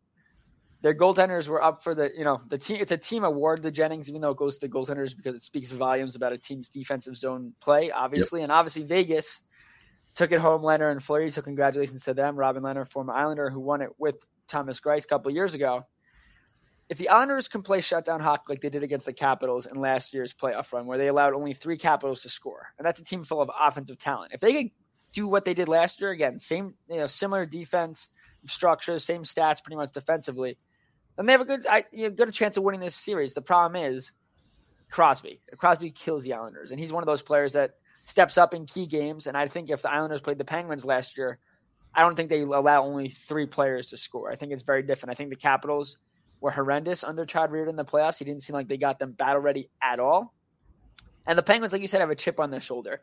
Their 0.81 0.95
goaltenders 0.95 1.47
were 1.47 1.63
up 1.63 1.83
for 1.83 1.95
the 1.95 2.11
you 2.15 2.23
know 2.23 2.39
the 2.49 2.57
team. 2.57 2.79
It's 2.81 2.91
a 2.91 2.97
team 2.97 3.23
award 3.23 3.61
to 3.63 3.71
Jennings, 3.71 4.09
even 4.09 4.21
though 4.21 4.31
it 4.31 4.37
goes 4.37 4.57
to 4.57 4.67
the 4.67 4.73
goaltenders 4.73 5.15
because 5.15 5.35
it 5.35 5.41
speaks 5.41 5.71
volumes 5.71 6.15
about 6.15 6.33
a 6.33 6.37
team's 6.37 6.69
defensive 6.69 7.15
zone 7.15 7.53
play, 7.61 7.91
obviously, 7.91 8.39
yep. 8.41 8.45
and 8.45 8.51
obviously 8.51 8.83
Vegas 8.83 9.41
took 10.15 10.31
it 10.31 10.39
home. 10.39 10.61
Lehner 10.61 10.91
and 10.91 11.01
Fleury, 11.01 11.29
so 11.29 11.41
congratulations 11.41 12.03
to 12.05 12.13
them. 12.13 12.35
Robin 12.35 12.63
Lehner, 12.63 12.89
former 12.89 13.13
Islander, 13.13 13.49
who 13.49 13.59
won 13.59 13.81
it 13.81 13.91
with 13.97 14.25
Thomas 14.47 14.81
Greiss 14.81 15.05
a 15.05 15.07
couple 15.07 15.31
years 15.31 15.53
ago 15.53 15.85
if 16.93 16.99
the 16.99 17.09
Islanders 17.09 17.47
can 17.47 17.63
play 17.63 17.81
shutdown 17.81 18.19
hockey 18.19 18.43
like 18.49 18.59
they 18.59 18.69
did 18.69 18.83
against 18.83 19.07
the 19.07 19.13
Capitals 19.13 19.65
in 19.65 19.81
last 19.81 20.13
year's 20.13 20.31
playoff 20.31 20.71
run, 20.71 20.85
where 20.85 20.99
they 20.99 21.07
allowed 21.07 21.35
only 21.35 21.53
three 21.53 21.75
Capitals 21.75 22.21
to 22.21 22.29
score, 22.29 22.67
and 22.77 22.85
that's 22.85 22.99
a 22.99 23.03
team 23.03 23.23
full 23.23 23.41
of 23.41 23.49
offensive 23.59 23.97
talent. 23.97 24.31
If 24.31 24.41
they 24.41 24.53
could 24.53 24.71
do 25.11 25.27
what 25.27 25.43
they 25.43 25.55
did 25.55 25.67
last 25.67 26.01
year, 26.01 26.11
again, 26.11 26.37
same, 26.37 26.75
you 26.87 26.97
know, 26.97 27.07
similar 27.07 27.47
defense 27.47 28.09
structure, 28.45 28.99
same 28.99 29.23
stats, 29.23 29.63
pretty 29.63 29.75
much 29.75 29.91
defensively, 29.91 30.55
then 31.17 31.25
they 31.25 31.31
have 31.31 31.41
a 31.41 31.45
good, 31.45 31.65
I, 31.65 31.83
you 31.91 32.09
know, 32.09 32.15
good 32.15 32.31
chance 32.31 32.57
of 32.57 32.63
winning 32.63 32.81
this 32.81 32.95
series. 32.95 33.33
The 33.33 33.41
problem 33.41 33.91
is 33.91 34.11
Crosby. 34.91 35.41
Crosby 35.57 35.89
kills 35.89 36.23
the 36.23 36.33
Islanders, 36.33 36.69
and 36.69 36.79
he's 36.79 36.93
one 36.93 37.01
of 37.01 37.07
those 37.07 37.23
players 37.23 37.53
that 37.53 37.71
steps 38.03 38.37
up 38.37 38.53
in 38.53 38.67
key 38.67 38.85
games. 38.85 39.25
And 39.25 39.35
I 39.35 39.47
think 39.47 39.71
if 39.71 39.81
the 39.81 39.91
Islanders 39.91 40.21
played 40.21 40.37
the 40.37 40.45
Penguins 40.45 40.85
last 40.85 41.17
year, 41.17 41.39
I 41.95 42.01
don't 42.01 42.15
think 42.15 42.29
they 42.29 42.41
allow 42.41 42.83
only 42.83 43.09
three 43.09 43.47
players 43.47 43.89
to 43.89 43.97
score. 43.97 44.31
I 44.31 44.35
think 44.35 44.51
it's 44.51 44.61
very 44.61 44.83
different. 44.83 45.09
I 45.09 45.15
think 45.15 45.31
the 45.31 45.37
Capitals 45.37 45.97
were 46.43 46.51
horrendous 46.51 47.05
under 47.05 47.23
Todd 47.23 47.51
Reirden 47.51 47.69
in 47.69 47.75
the 47.77 47.85
playoffs. 47.85 48.19
He 48.19 48.25
didn't 48.25 48.41
seem 48.41 48.53
like 48.53 48.67
they 48.67 48.75
got 48.75 48.99
them 48.99 49.13
battle 49.13 49.41
ready 49.41 49.69
at 49.81 49.99
all. 49.99 50.33
And 51.25 51.37
the 51.37 51.41
Penguins, 51.41 51.71
like 51.71 51.81
you 51.81 51.87
said, 51.87 52.01
have 52.01 52.09
a 52.09 52.15
chip 52.15 52.37
on 52.41 52.51
their 52.51 52.59
shoulder. 52.59 52.99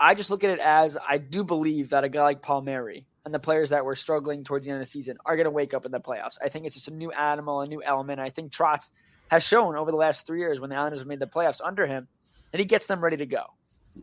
I 0.00 0.14
just 0.14 0.30
look 0.30 0.44
at 0.44 0.50
it 0.50 0.60
as 0.60 0.96
I 0.96 1.18
do 1.18 1.44
believe 1.44 1.90
that 1.90 2.04
a 2.04 2.08
guy 2.08 2.22
like 2.22 2.40
Palmieri 2.40 3.04
and 3.26 3.34
the 3.34 3.38
players 3.38 3.68
that 3.68 3.84
were 3.84 3.94
struggling 3.94 4.44
towards 4.44 4.64
the 4.64 4.70
end 4.70 4.78
of 4.78 4.80
the 4.80 4.90
season 4.90 5.18
are 5.26 5.36
going 5.36 5.44
to 5.44 5.50
wake 5.50 5.74
up 5.74 5.84
in 5.84 5.92
the 5.92 6.00
playoffs. 6.00 6.38
I 6.42 6.48
think 6.48 6.64
it's 6.64 6.74
just 6.74 6.88
a 6.88 6.94
new 6.94 7.10
animal, 7.10 7.60
a 7.60 7.66
new 7.66 7.82
element. 7.82 8.18
I 8.18 8.30
think 8.30 8.50
Trotz 8.50 8.88
has 9.30 9.46
shown 9.46 9.76
over 9.76 9.90
the 9.90 9.98
last 9.98 10.26
three 10.26 10.38
years 10.38 10.58
when 10.58 10.70
the 10.70 10.76
Islanders 10.76 11.00
have 11.00 11.08
made 11.08 11.20
the 11.20 11.26
playoffs 11.26 11.60
under 11.62 11.86
him 11.86 12.06
that 12.50 12.60
he 12.60 12.64
gets 12.64 12.86
them 12.86 13.04
ready 13.04 13.18
to 13.18 13.26
go. 13.26 13.44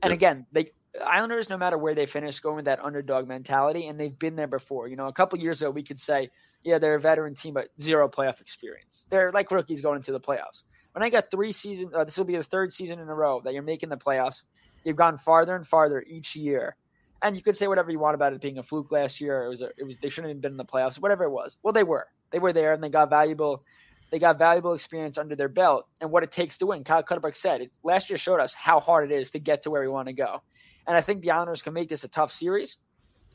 And 0.04 0.13
again, 0.13 0.46
they 0.52 0.68
Islanders, 1.05 1.49
no 1.49 1.57
matter 1.57 1.77
where 1.77 1.95
they 1.95 2.05
finish, 2.05 2.39
go 2.39 2.55
with 2.55 2.65
that 2.65 2.83
underdog 2.83 3.27
mentality, 3.27 3.88
and 3.88 3.99
they've 3.99 4.17
been 4.17 4.36
there 4.36 4.47
before. 4.47 4.88
You 4.88 4.95
know, 4.95 5.07
a 5.07 5.13
couple 5.13 5.39
years 5.39 5.62
ago, 5.62 5.71
we 5.71 5.83
could 5.83 5.99
say, 5.99 6.29
yeah, 6.63 6.79
they're 6.79 6.95
a 6.95 6.99
veteran 6.99 7.36
team, 7.36 7.53
but 7.53 7.69
zero 7.79 8.10
playoff 8.10 8.41
experience. 8.41 9.07
They're 9.10 9.31
like 9.31 9.51
rookies 9.51 9.81
going 9.81 9.97
into 9.97 10.12
the 10.12 10.19
playoffs. 10.19 10.63
When 10.93 11.03
I 11.03 11.10
got 11.10 11.29
three 11.31 11.51
seasons, 11.51 11.93
uh, 11.93 12.03
this 12.03 12.17
will 12.17 12.25
be 12.25 12.36
the 12.36 12.43
third 12.43 12.71
season 12.71 12.99
in 12.99 13.07
a 13.07 13.13
row 13.13 13.41
that 13.41 13.53
you're 13.53 13.63
making 13.63 13.89
the 13.89 13.97
playoffs. 13.97 14.43
You've 14.83 14.95
gone 14.95 15.17
farther 15.17 15.55
and 15.55 15.65
farther 15.65 16.03
each 16.05 16.36
year, 16.36 16.75
and 17.21 17.36
you 17.36 17.41
could 17.41 17.57
say 17.57 17.67
whatever 17.67 17.91
you 17.91 17.99
want 17.99 18.15
about 18.15 18.33
it 18.33 18.41
being 18.41 18.57
a 18.57 18.63
fluke 18.63 18.91
last 18.91 19.21
year. 19.21 19.43
It 19.43 19.49
was, 19.49 19.62
a, 19.62 19.69
it 19.77 19.83
was 19.86 19.97
they 19.97 20.10
shouldn't 20.10 20.33
have 20.33 20.41
been 20.41 20.53
in 20.53 20.57
the 20.57 20.65
playoffs, 20.65 20.99
whatever 21.01 21.23
it 21.23 21.31
was. 21.31 21.57
Well, 21.63 21.73
they 21.73 21.83
were. 21.83 22.07
They 22.31 22.39
were 22.39 22.53
there, 22.53 22.73
and 22.73 22.83
they 22.83 22.89
got 22.89 23.10
valuable 23.10 23.63
they 24.10 24.20
got 24.20 24.39
valuable 24.39 24.74
experience 24.74 25.17
under 25.17 25.36
their 25.36 25.50
belt 25.50 25.88
and 26.02 26.12
what 26.12 26.24
it 26.24 26.32
takes 26.32 26.60
to 26.60 26.67
win. 26.67 26.84
Cal 26.84 27.04
Clutterbuck 27.04 27.36
said 27.36 27.62
it, 27.62 27.72
last 27.84 28.10
year 28.10 28.17
showed 28.17 28.39
us 28.39 28.54
how 28.54 28.80
hard 28.80 29.12
it 29.12 29.15
is 29.15 29.32
to 29.32 29.39
get 29.39 29.63
to 29.63 29.72
where 29.72 29.82
we 29.82 29.88
want 29.88 30.08
to 30.08 30.13
go. 30.13 30.41
And 30.88 30.96
I 30.96 31.02
think 31.02 31.22
the 31.22 31.32
Islanders 31.32 31.62
can 31.62 31.74
make 31.74 31.89
this 31.89 32.04
a 32.04 32.10
tough 32.10 32.32
series. 32.32 32.78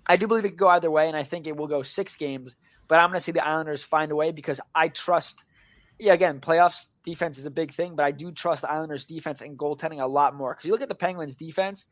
I 0.06 0.16
do 0.16 0.26
believe 0.26 0.44
it 0.44 0.50
could 0.50 0.58
go 0.58 0.68
either 0.68 0.90
way, 0.90 1.06
and 1.08 1.16
I 1.16 1.22
think 1.22 1.46
it 1.46 1.56
will 1.56 1.68
go 1.68 1.82
six 1.82 2.16
games. 2.16 2.56
But 2.88 2.98
I'm 2.98 3.10
going 3.10 3.18
to 3.18 3.20
see 3.20 3.32
the 3.32 3.46
Islanders 3.46 3.84
find 3.84 4.10
a 4.10 4.16
way 4.16 4.32
because 4.32 4.60
I 4.74 4.88
trust. 4.88 5.44
Yeah, 5.98 6.14
again, 6.14 6.40
playoffs 6.40 6.88
defense 7.04 7.38
is 7.38 7.46
a 7.46 7.50
big 7.50 7.70
thing, 7.70 7.94
but 7.94 8.04
I 8.04 8.10
do 8.10 8.32
trust 8.32 8.62
the 8.62 8.70
Islanders 8.70 9.04
defense 9.04 9.40
and 9.40 9.56
goaltending 9.56 10.00
a 10.00 10.06
lot 10.06 10.34
more. 10.34 10.52
Because 10.52 10.64
you 10.64 10.72
look 10.72 10.82
at 10.82 10.88
the 10.88 10.96
Penguins 10.96 11.36
defense, 11.36 11.86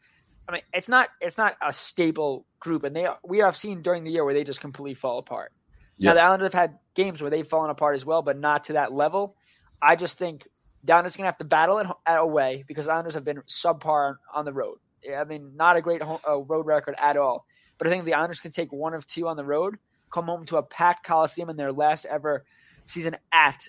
I 0.49 0.53
mean, 0.53 0.63
it's 0.73 0.89
not 0.89 1.11
it's 1.21 1.39
not 1.39 1.57
a 1.63 1.73
stable 1.73 2.47
group, 2.59 2.83
and 2.83 2.97
they 2.97 3.07
we 3.23 3.39
have 3.39 3.55
seen 3.55 3.83
during 3.83 4.03
the 4.03 4.11
year 4.11 4.25
where 4.25 4.35
they 4.35 4.43
just 4.43 4.61
completely 4.61 4.95
fall 4.95 5.19
apart. 5.19 5.53
Yep. 6.01 6.09
Now 6.09 6.15
the 6.15 6.27
Islanders 6.27 6.53
have 6.55 6.61
had 6.71 6.79
games 6.95 7.21
where 7.21 7.31
they've 7.31 7.47
fallen 7.47 7.71
apart 7.71 7.95
as 7.95 8.07
well, 8.07 8.23
but 8.23 8.39
not 8.39 8.65
to 8.65 8.73
that 8.75 8.91
level. 8.91 9.37
I 9.83 9.97
just 9.97 10.19
think 10.19 10.49
the 10.83 10.95
Islanders 10.95 11.17
going 11.17 11.25
to 11.25 11.29
have 11.29 11.37
to 11.39 11.45
battle 11.45 11.79
it 11.79 11.87
away 12.07 12.65
because 12.67 12.87
the 12.87 12.93
Islanders 12.93 13.15
have 13.15 13.25
been 13.25 13.43
subpar 13.43 14.17
on 14.33 14.47
the 14.47 14.53
road. 14.53 14.79
I 15.15 15.25
mean, 15.25 15.57
not 15.57 15.77
a 15.77 15.83
great 15.83 16.03
home, 16.03 16.19
uh, 16.27 16.39
road 16.39 16.65
record 16.65 16.95
at 16.99 17.19
all. 17.19 17.45
But 17.77 17.87
I 17.87 17.91
think 17.91 18.05
the 18.05 18.15
Islanders 18.15 18.41
can 18.41 18.51
take 18.51 18.73
one 18.73 18.95
of 18.95 19.07
two 19.07 19.29
on 19.29 19.37
the 19.37 19.45
road, 19.45 19.79
come 20.11 20.25
home 20.25 20.47
to 20.47 20.57
a 20.57 20.63
packed 20.63 21.07
Coliseum 21.07 21.51
in 21.51 21.57
their 21.57 21.73
last 21.73 22.07
ever 22.07 22.45
season 22.87 23.17
at 23.31 23.69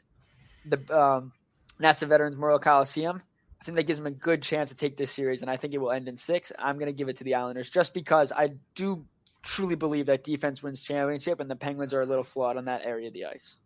the 0.65 0.98
um, 0.98 1.32
Nassau 1.80 2.06
Veterans 2.06 2.36
Memorial 2.38 2.60
Coliseum. 2.60 3.22
I 3.60 3.63
think 3.63 3.76
that 3.76 3.84
gives 3.84 4.00
them 4.00 4.08
a 4.08 4.12
good 4.12 4.41
chance 4.41 4.70
to 4.70 4.78
take 4.78 4.96
this 4.96 5.12
series, 5.12 5.41
and 5.41 5.52
I 5.52 5.58
think 5.58 5.74
it 5.74 5.78
will 5.80 5.91
end 5.91 6.08
in 6.08 6.15
six. 6.15 6.54
I'm 6.58 6.80
going 6.80 6.91
to 6.91 6.98
give 6.98 7.10
it 7.10 7.17
to 7.17 7.26
the 7.26 7.36
Islanders 7.36 7.70
just 7.70 7.94
because 7.94 8.32
I 8.32 8.48
do 8.74 9.06
truly 9.43 9.75
believe 9.75 10.08
that 10.08 10.23
defense 10.23 10.62
wins 10.62 10.82
championship, 10.82 11.39
and 11.39 11.49
the 11.49 11.56
Penguins 11.56 11.93
are 11.93 12.01
a 12.01 12.06
little 12.06 12.23
flawed 12.23 12.58
on 12.58 12.65
that 12.65 12.86
area 12.86 13.08
of 13.08 13.13
the 13.13 13.25
ice. 13.25 13.58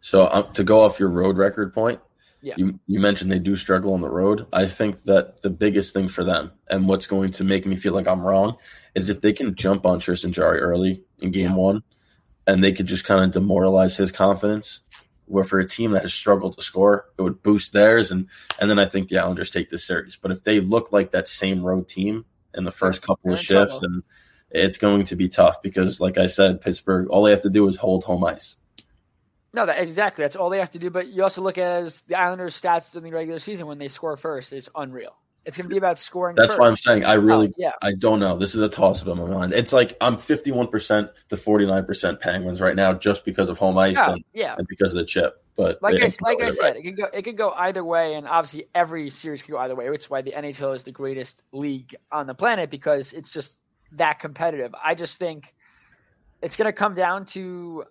So 0.00 0.28
um, 0.30 0.44
to 0.54 0.64
go 0.64 0.82
off 0.84 0.98
your 0.98 1.10
road 1.10 1.36
record 1.36 1.74
point, 1.74 2.00
yeah. 2.42 2.54
You 2.56 2.78
you 2.86 3.00
mentioned 3.00 3.30
they 3.30 3.38
do 3.38 3.54
struggle 3.54 3.92
on 3.92 4.00
the 4.00 4.08
road. 4.08 4.46
I 4.52 4.66
think 4.66 5.04
that 5.04 5.42
the 5.42 5.50
biggest 5.50 5.92
thing 5.92 6.08
for 6.08 6.24
them 6.24 6.52
and 6.68 6.88
what's 6.88 7.06
going 7.06 7.30
to 7.32 7.44
make 7.44 7.66
me 7.66 7.76
feel 7.76 7.92
like 7.92 8.06
I'm 8.06 8.22
wrong 8.22 8.56
is 8.94 9.10
if 9.10 9.20
they 9.20 9.32
can 9.32 9.54
jump 9.54 9.84
on 9.84 10.00
Tristan 10.00 10.32
Jarry 10.32 10.60
early 10.60 11.02
in 11.18 11.32
game 11.32 11.50
yeah. 11.50 11.56
one 11.56 11.82
and 12.46 12.64
they 12.64 12.72
could 12.72 12.86
just 12.86 13.04
kind 13.04 13.22
of 13.22 13.30
demoralize 13.32 13.96
his 13.96 14.10
confidence. 14.10 14.80
Where 15.26 15.44
for 15.44 15.60
a 15.60 15.68
team 15.68 15.92
that 15.92 16.02
has 16.02 16.12
struggled 16.12 16.56
to 16.56 16.62
score, 16.62 17.06
it 17.16 17.22
would 17.22 17.40
boost 17.42 17.72
theirs 17.72 18.10
and 18.10 18.26
and 18.58 18.70
then 18.70 18.78
I 18.78 18.86
think 18.86 19.08
the 19.08 19.18
Islanders 19.18 19.50
take 19.50 19.68
this 19.68 19.86
series. 19.86 20.16
But 20.16 20.32
if 20.32 20.42
they 20.42 20.60
look 20.60 20.92
like 20.92 21.12
that 21.12 21.28
same 21.28 21.62
road 21.62 21.88
team 21.88 22.24
in 22.54 22.64
the 22.64 22.72
first 22.72 23.02
couple 23.02 23.32
of 23.32 23.38
shifts 23.38 23.80
trouble. 23.80 23.86
and 23.86 24.02
it's 24.50 24.76
going 24.76 25.04
to 25.06 25.16
be 25.16 25.28
tough 25.28 25.62
because 25.62 26.00
like 26.00 26.18
I 26.18 26.26
said, 26.26 26.60
Pittsburgh, 26.60 27.08
all 27.08 27.22
they 27.22 27.30
have 27.30 27.42
to 27.42 27.50
do 27.50 27.68
is 27.68 27.76
hold 27.76 28.04
home 28.04 28.24
ice. 28.24 28.56
No, 29.52 29.66
that, 29.66 29.80
exactly. 29.80 30.22
That's 30.22 30.36
all 30.36 30.50
they 30.50 30.58
have 30.58 30.70
to 30.70 30.78
do. 30.78 30.90
But 30.90 31.08
you 31.08 31.22
also 31.22 31.42
look 31.42 31.58
at 31.58 31.70
as 31.70 32.02
the 32.02 32.18
Islanders' 32.18 32.60
stats 32.60 32.92
during 32.92 33.10
the 33.10 33.16
regular 33.16 33.38
season 33.38 33.66
when 33.66 33.78
they 33.78 33.88
score 33.88 34.16
first 34.16 34.52
is 34.52 34.70
unreal. 34.74 35.16
It's 35.46 35.56
going 35.56 35.64
to 35.64 35.70
be 35.70 35.78
about 35.78 35.98
scoring. 35.98 36.36
That's 36.36 36.48
first. 36.48 36.60
why 36.60 36.68
I'm 36.68 36.76
saying 36.76 37.04
I 37.06 37.14
really, 37.14 37.48
oh, 37.48 37.54
yeah. 37.56 37.72
I 37.80 37.92
don't 37.92 38.20
know. 38.20 38.36
This 38.36 38.54
is 38.54 38.60
a 38.60 38.68
toss 38.68 39.00
up 39.00 39.08
in 39.08 39.18
my 39.18 39.26
mind. 39.26 39.54
It's 39.54 39.72
like 39.72 39.96
I'm 40.00 40.18
51 40.18 40.68
percent 40.68 41.10
to 41.30 41.36
49 41.36 41.86
percent 41.86 42.20
Penguins 42.20 42.60
right 42.60 42.76
now, 42.76 42.92
just 42.92 43.24
because 43.24 43.48
of 43.48 43.56
home 43.56 43.78
ice 43.78 43.96
oh, 43.98 44.12
and, 44.12 44.24
yeah. 44.34 44.54
and 44.58 44.66
because 44.68 44.92
of 44.92 44.98
the 44.98 45.06
chip. 45.06 45.38
But 45.56 45.82
like 45.82 45.94
I, 45.96 46.08
like 46.20 46.42
I 46.42 46.50
said, 46.50 46.76
it 46.76 46.82
could 46.82 46.96
go 46.96 47.04
it 47.12 47.22
could 47.22 47.38
go 47.38 47.52
either 47.52 47.82
way, 47.82 48.14
and 48.14 48.28
obviously 48.28 48.64
every 48.74 49.08
series 49.08 49.42
could 49.42 49.52
go 49.52 49.58
either 49.58 49.74
way. 49.74 49.88
Which 49.88 50.02
is 50.02 50.10
why 50.10 50.20
the 50.20 50.32
NHL 50.32 50.74
is 50.74 50.84
the 50.84 50.92
greatest 50.92 51.42
league 51.52 51.94
on 52.12 52.26
the 52.26 52.34
planet 52.34 52.68
because 52.68 53.14
it's 53.14 53.30
just 53.30 53.58
that 53.92 54.20
competitive. 54.20 54.74
I 54.82 54.94
just 54.94 55.18
think 55.18 55.52
it's 56.42 56.56
going 56.56 56.66
to 56.66 56.72
come 56.72 56.94
down 56.94 57.24
to 57.26 57.84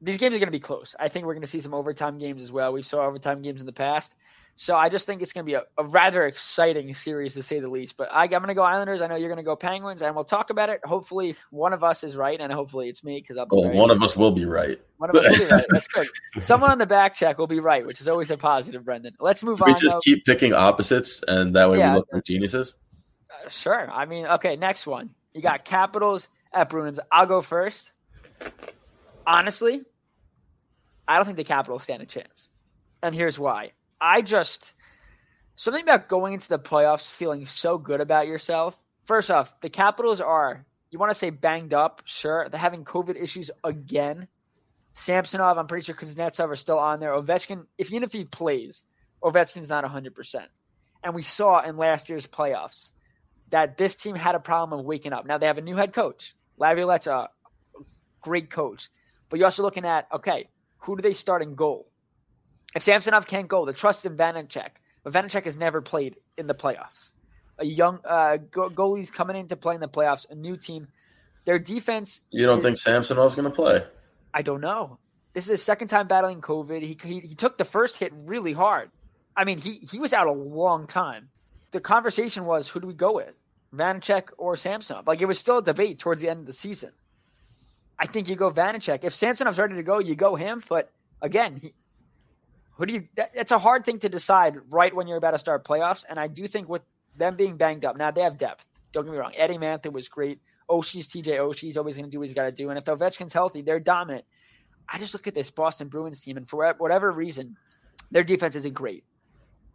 these 0.00 0.18
games 0.18 0.34
are 0.34 0.38
going 0.38 0.48
to 0.48 0.52
be 0.52 0.58
close. 0.58 0.94
I 0.98 1.08
think 1.08 1.26
we're 1.26 1.34
going 1.34 1.42
to 1.42 1.48
see 1.48 1.60
some 1.60 1.74
overtime 1.74 2.18
games 2.18 2.42
as 2.42 2.52
well. 2.52 2.72
We 2.72 2.82
saw 2.82 3.06
overtime 3.06 3.42
games 3.42 3.60
in 3.60 3.66
the 3.66 3.72
past. 3.72 4.14
So 4.56 4.76
I 4.76 4.88
just 4.88 5.06
think 5.06 5.20
it's 5.20 5.32
going 5.32 5.44
to 5.44 5.50
be 5.50 5.54
a, 5.54 5.64
a 5.76 5.84
rather 5.84 6.24
exciting 6.24 6.92
series 6.92 7.34
to 7.34 7.42
say 7.42 7.58
the 7.58 7.70
least. 7.70 7.96
But 7.96 8.12
I, 8.12 8.24
am 8.24 8.30
going 8.30 8.46
to 8.46 8.54
go 8.54 8.62
Islanders. 8.62 9.02
I 9.02 9.08
know 9.08 9.16
you're 9.16 9.28
going 9.28 9.38
to 9.38 9.42
go 9.44 9.56
Penguins, 9.56 10.00
and 10.00 10.14
we'll 10.14 10.24
talk 10.24 10.50
about 10.50 10.68
it. 10.68 10.80
Hopefully, 10.84 11.34
one 11.50 11.72
of 11.72 11.82
us 11.82 12.04
is 12.04 12.16
right, 12.16 12.40
and 12.40 12.52
hopefully 12.52 12.88
it's 12.88 13.02
me 13.02 13.18
because 13.20 13.36
I'll 13.36 13.46
be 13.46 13.56
well, 13.56 13.64
right. 13.64 13.74
One 13.74 13.90
of 13.90 14.00
us 14.00 14.16
will 14.16 14.30
be 14.30 14.44
right. 14.44 14.80
One 14.98 15.10
of 15.10 15.16
us 15.16 15.24
will 15.26 15.46
be 15.46 15.52
right. 15.52 15.66
That's 15.70 15.88
good. 15.88 16.06
Someone 16.38 16.70
on 16.70 16.78
the 16.78 16.86
back 16.86 17.14
check 17.14 17.36
will 17.38 17.48
be 17.48 17.58
right, 17.58 17.84
which 17.84 18.00
is 18.00 18.06
always 18.06 18.30
a 18.30 18.36
positive, 18.36 18.84
Brendan. 18.84 19.14
Let's 19.18 19.42
move 19.42 19.58
Should 19.58 19.68
on. 19.68 19.74
We 19.74 19.80
just 19.80 19.94
though. 19.94 20.00
keep 20.00 20.24
picking 20.24 20.52
opposites, 20.52 21.20
and 21.26 21.56
that 21.56 21.68
way 21.68 21.78
Yeah. 21.78 21.90
we 21.90 21.96
look 21.96 22.08
like 22.12 22.24
geniuses. 22.24 22.74
Uh, 23.28 23.48
sure. 23.48 23.90
I 23.90 24.04
mean, 24.04 24.26
okay. 24.26 24.54
Next 24.54 24.86
one. 24.86 25.10
You 25.34 25.42
got 25.42 25.64
Capitals 25.64 26.28
at 26.52 26.70
Bruins. 26.70 27.00
I'll 27.10 27.26
go 27.26 27.40
first. 27.40 27.90
Honestly, 29.26 29.82
I 31.06 31.16
don't 31.16 31.24
think 31.24 31.36
the 31.36 31.44
Capitals 31.44 31.82
stand 31.82 32.02
a 32.02 32.06
chance. 32.06 32.48
And 33.02 33.14
here's 33.14 33.38
why. 33.38 33.72
I 34.00 34.22
just 34.22 34.74
something 35.54 35.82
about 35.82 36.08
going 36.08 36.34
into 36.34 36.48
the 36.48 36.58
playoffs 36.58 37.10
feeling 37.10 37.46
so 37.46 37.78
good 37.78 38.00
about 38.00 38.26
yourself. 38.26 38.80
First 39.02 39.30
off, 39.30 39.60
the 39.60 39.68
Capitals 39.68 40.20
are 40.20 40.64
you 40.94 41.00
want 41.00 41.10
to 41.10 41.16
say 41.16 41.30
banged 41.30 41.74
up, 41.74 42.02
sure. 42.04 42.48
They're 42.48 42.60
having 42.60 42.84
COVID 42.84 43.20
issues 43.20 43.50
again. 43.64 44.28
Samsonov, 44.92 45.58
I'm 45.58 45.66
pretty 45.66 45.84
sure 45.84 45.96
Kuznetsov 45.96 46.50
are 46.50 46.56
still 46.56 46.78
on 46.78 47.00
there. 47.00 47.10
Ovechkin, 47.10 47.66
if 47.76 47.90
even 47.90 48.04
if 48.04 48.12
he 48.12 48.24
plays, 48.24 48.84
Ovechkin's 49.20 49.68
not 49.68 49.84
100%. 49.84 50.46
And 51.02 51.12
we 51.12 51.22
saw 51.22 51.60
in 51.62 51.76
last 51.76 52.08
year's 52.08 52.28
playoffs, 52.28 52.90
that 53.50 53.76
this 53.76 53.96
team 53.96 54.16
had 54.16 54.34
a 54.34 54.40
problem 54.40 54.78
of 54.78 54.84
waking 54.84 55.12
up. 55.12 55.26
Now 55.26 55.38
they 55.38 55.46
have 55.46 55.58
a 55.58 55.62
new 55.62 55.76
head 55.76 55.92
coach. 55.92 56.34
Laviolette's 56.58 57.06
a 57.06 57.28
great 58.20 58.50
coach. 58.50 58.88
But 59.28 59.38
you're 59.38 59.46
also 59.46 59.62
looking 59.62 59.84
at, 59.84 60.06
okay, 60.12 60.48
who 60.78 60.96
do 60.96 61.02
they 61.02 61.12
start 61.12 61.42
in 61.42 61.54
goal? 61.54 61.86
If 62.74 62.82
Samsonov 62.82 63.26
can't 63.26 63.48
go, 63.48 63.64
the 63.64 63.72
trust 63.72 64.06
in 64.06 64.16
Vanecek. 64.16 64.70
But 65.02 65.12
Vanecek 65.12 65.44
has 65.44 65.56
never 65.56 65.80
played 65.80 66.16
in 66.36 66.46
the 66.46 66.54
playoffs. 66.54 67.12
A 67.58 67.64
young 67.64 68.00
uh, 68.04 68.38
goalie's 68.50 69.10
coming 69.10 69.36
in 69.36 69.46
to 69.48 69.56
play 69.56 69.74
in 69.74 69.80
the 69.80 69.88
playoffs, 69.88 70.28
a 70.30 70.34
new 70.34 70.56
team. 70.56 70.88
Their 71.44 71.58
defense. 71.58 72.22
You 72.30 72.46
don't 72.46 72.58
is, 72.58 72.64
think 72.64 72.78
Samsonov's 72.78 73.36
going 73.36 73.44
to 73.44 73.54
play? 73.54 73.84
I 74.32 74.42
don't 74.42 74.60
know. 74.60 74.98
This 75.34 75.44
is 75.44 75.50
his 75.50 75.62
second 75.62 75.88
time 75.88 76.08
battling 76.08 76.40
COVID. 76.40 76.80
He, 76.80 76.96
he, 77.00 77.20
he 77.20 77.34
took 77.34 77.58
the 77.58 77.64
first 77.64 77.98
hit 77.98 78.12
really 78.26 78.52
hard. 78.52 78.90
I 79.36 79.44
mean, 79.44 79.58
he, 79.58 79.74
he 79.74 79.98
was 79.98 80.12
out 80.12 80.26
a 80.26 80.32
long 80.32 80.86
time. 80.86 81.28
The 81.74 81.80
conversation 81.80 82.44
was, 82.44 82.68
who 82.70 82.78
do 82.78 82.86
we 82.86 82.94
go 82.94 83.14
with? 83.14 83.42
Vanecek 83.74 84.30
or 84.38 84.54
Samsonov? 84.54 85.08
Like, 85.08 85.20
it 85.20 85.26
was 85.26 85.40
still 85.40 85.58
a 85.58 85.62
debate 85.62 85.98
towards 85.98 86.22
the 86.22 86.28
end 86.28 86.38
of 86.38 86.46
the 86.46 86.52
season. 86.52 86.92
I 87.98 88.06
think 88.06 88.28
you 88.28 88.36
go 88.36 88.52
Vanecek. 88.52 89.02
If 89.02 89.12
Samsonov's 89.12 89.58
ready 89.58 89.74
to 89.74 89.82
go, 89.82 89.98
you 89.98 90.14
go 90.14 90.36
him. 90.36 90.62
But 90.68 90.88
again, 91.20 91.56
he, 91.56 91.72
who 92.76 92.86
do 92.86 92.94
you? 92.94 93.08
That, 93.16 93.30
it's 93.34 93.50
a 93.50 93.58
hard 93.58 93.84
thing 93.84 93.98
to 93.98 94.08
decide 94.08 94.56
right 94.70 94.94
when 94.94 95.08
you're 95.08 95.16
about 95.16 95.32
to 95.32 95.38
start 95.38 95.64
playoffs. 95.64 96.04
And 96.08 96.16
I 96.16 96.28
do 96.28 96.46
think 96.46 96.68
with 96.68 96.82
them 97.18 97.34
being 97.34 97.56
banged 97.56 97.84
up, 97.84 97.98
now 97.98 98.12
they 98.12 98.22
have 98.22 98.38
depth. 98.38 98.64
Don't 98.92 99.04
get 99.04 99.10
me 99.10 99.18
wrong. 99.18 99.32
Eddie 99.36 99.58
Mantha 99.58 99.92
was 99.92 100.06
great. 100.06 100.38
Oshie's 100.70 101.08
TJ 101.08 101.40
Oshie's 101.40 101.76
always 101.76 101.96
going 101.96 102.06
to 102.06 102.12
do 102.12 102.20
what 102.20 102.28
he's 102.28 102.34
got 102.34 102.44
to 102.44 102.52
do. 102.52 102.70
And 102.70 102.78
if 102.78 102.84
Ovechkin's 102.84 103.32
healthy, 103.32 103.62
they're 103.62 103.80
dominant. 103.80 104.24
I 104.88 104.98
just 104.98 105.12
look 105.12 105.26
at 105.26 105.34
this 105.34 105.50
Boston 105.50 105.88
Bruins 105.88 106.20
team, 106.20 106.36
and 106.36 106.48
for 106.48 106.72
whatever 106.78 107.10
reason, 107.10 107.56
their 108.12 108.22
defense 108.22 108.54
isn't 108.54 108.74
great. 108.74 109.02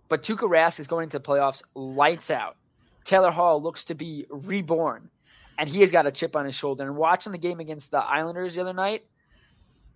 But 0.10 0.24
Tuukka 0.24 0.50
Rask 0.50 0.80
is 0.80 0.88
going 0.88 1.04
into 1.04 1.20
playoffs 1.20 1.64
lights 1.76 2.32
out. 2.32 2.58
Taylor 3.04 3.32
Hall 3.32 3.62
looks 3.62 3.86
to 3.86 3.96
be 3.96 4.26
reborn 4.30 5.10
and 5.58 5.70
he 5.70 5.82
has 5.82 5.92
got 5.92 6.06
a 6.06 6.12
chip 6.12 6.36
on 6.36 6.46
his 6.46 6.56
shoulder. 6.56 6.84
And 6.84 6.96
watching 6.96 7.32
the 7.32 7.38
game 7.38 7.60
against 7.60 7.92
the 7.92 8.00
Islanders 8.00 8.56
the 8.56 8.62
other 8.62 8.74
night, 8.74 9.04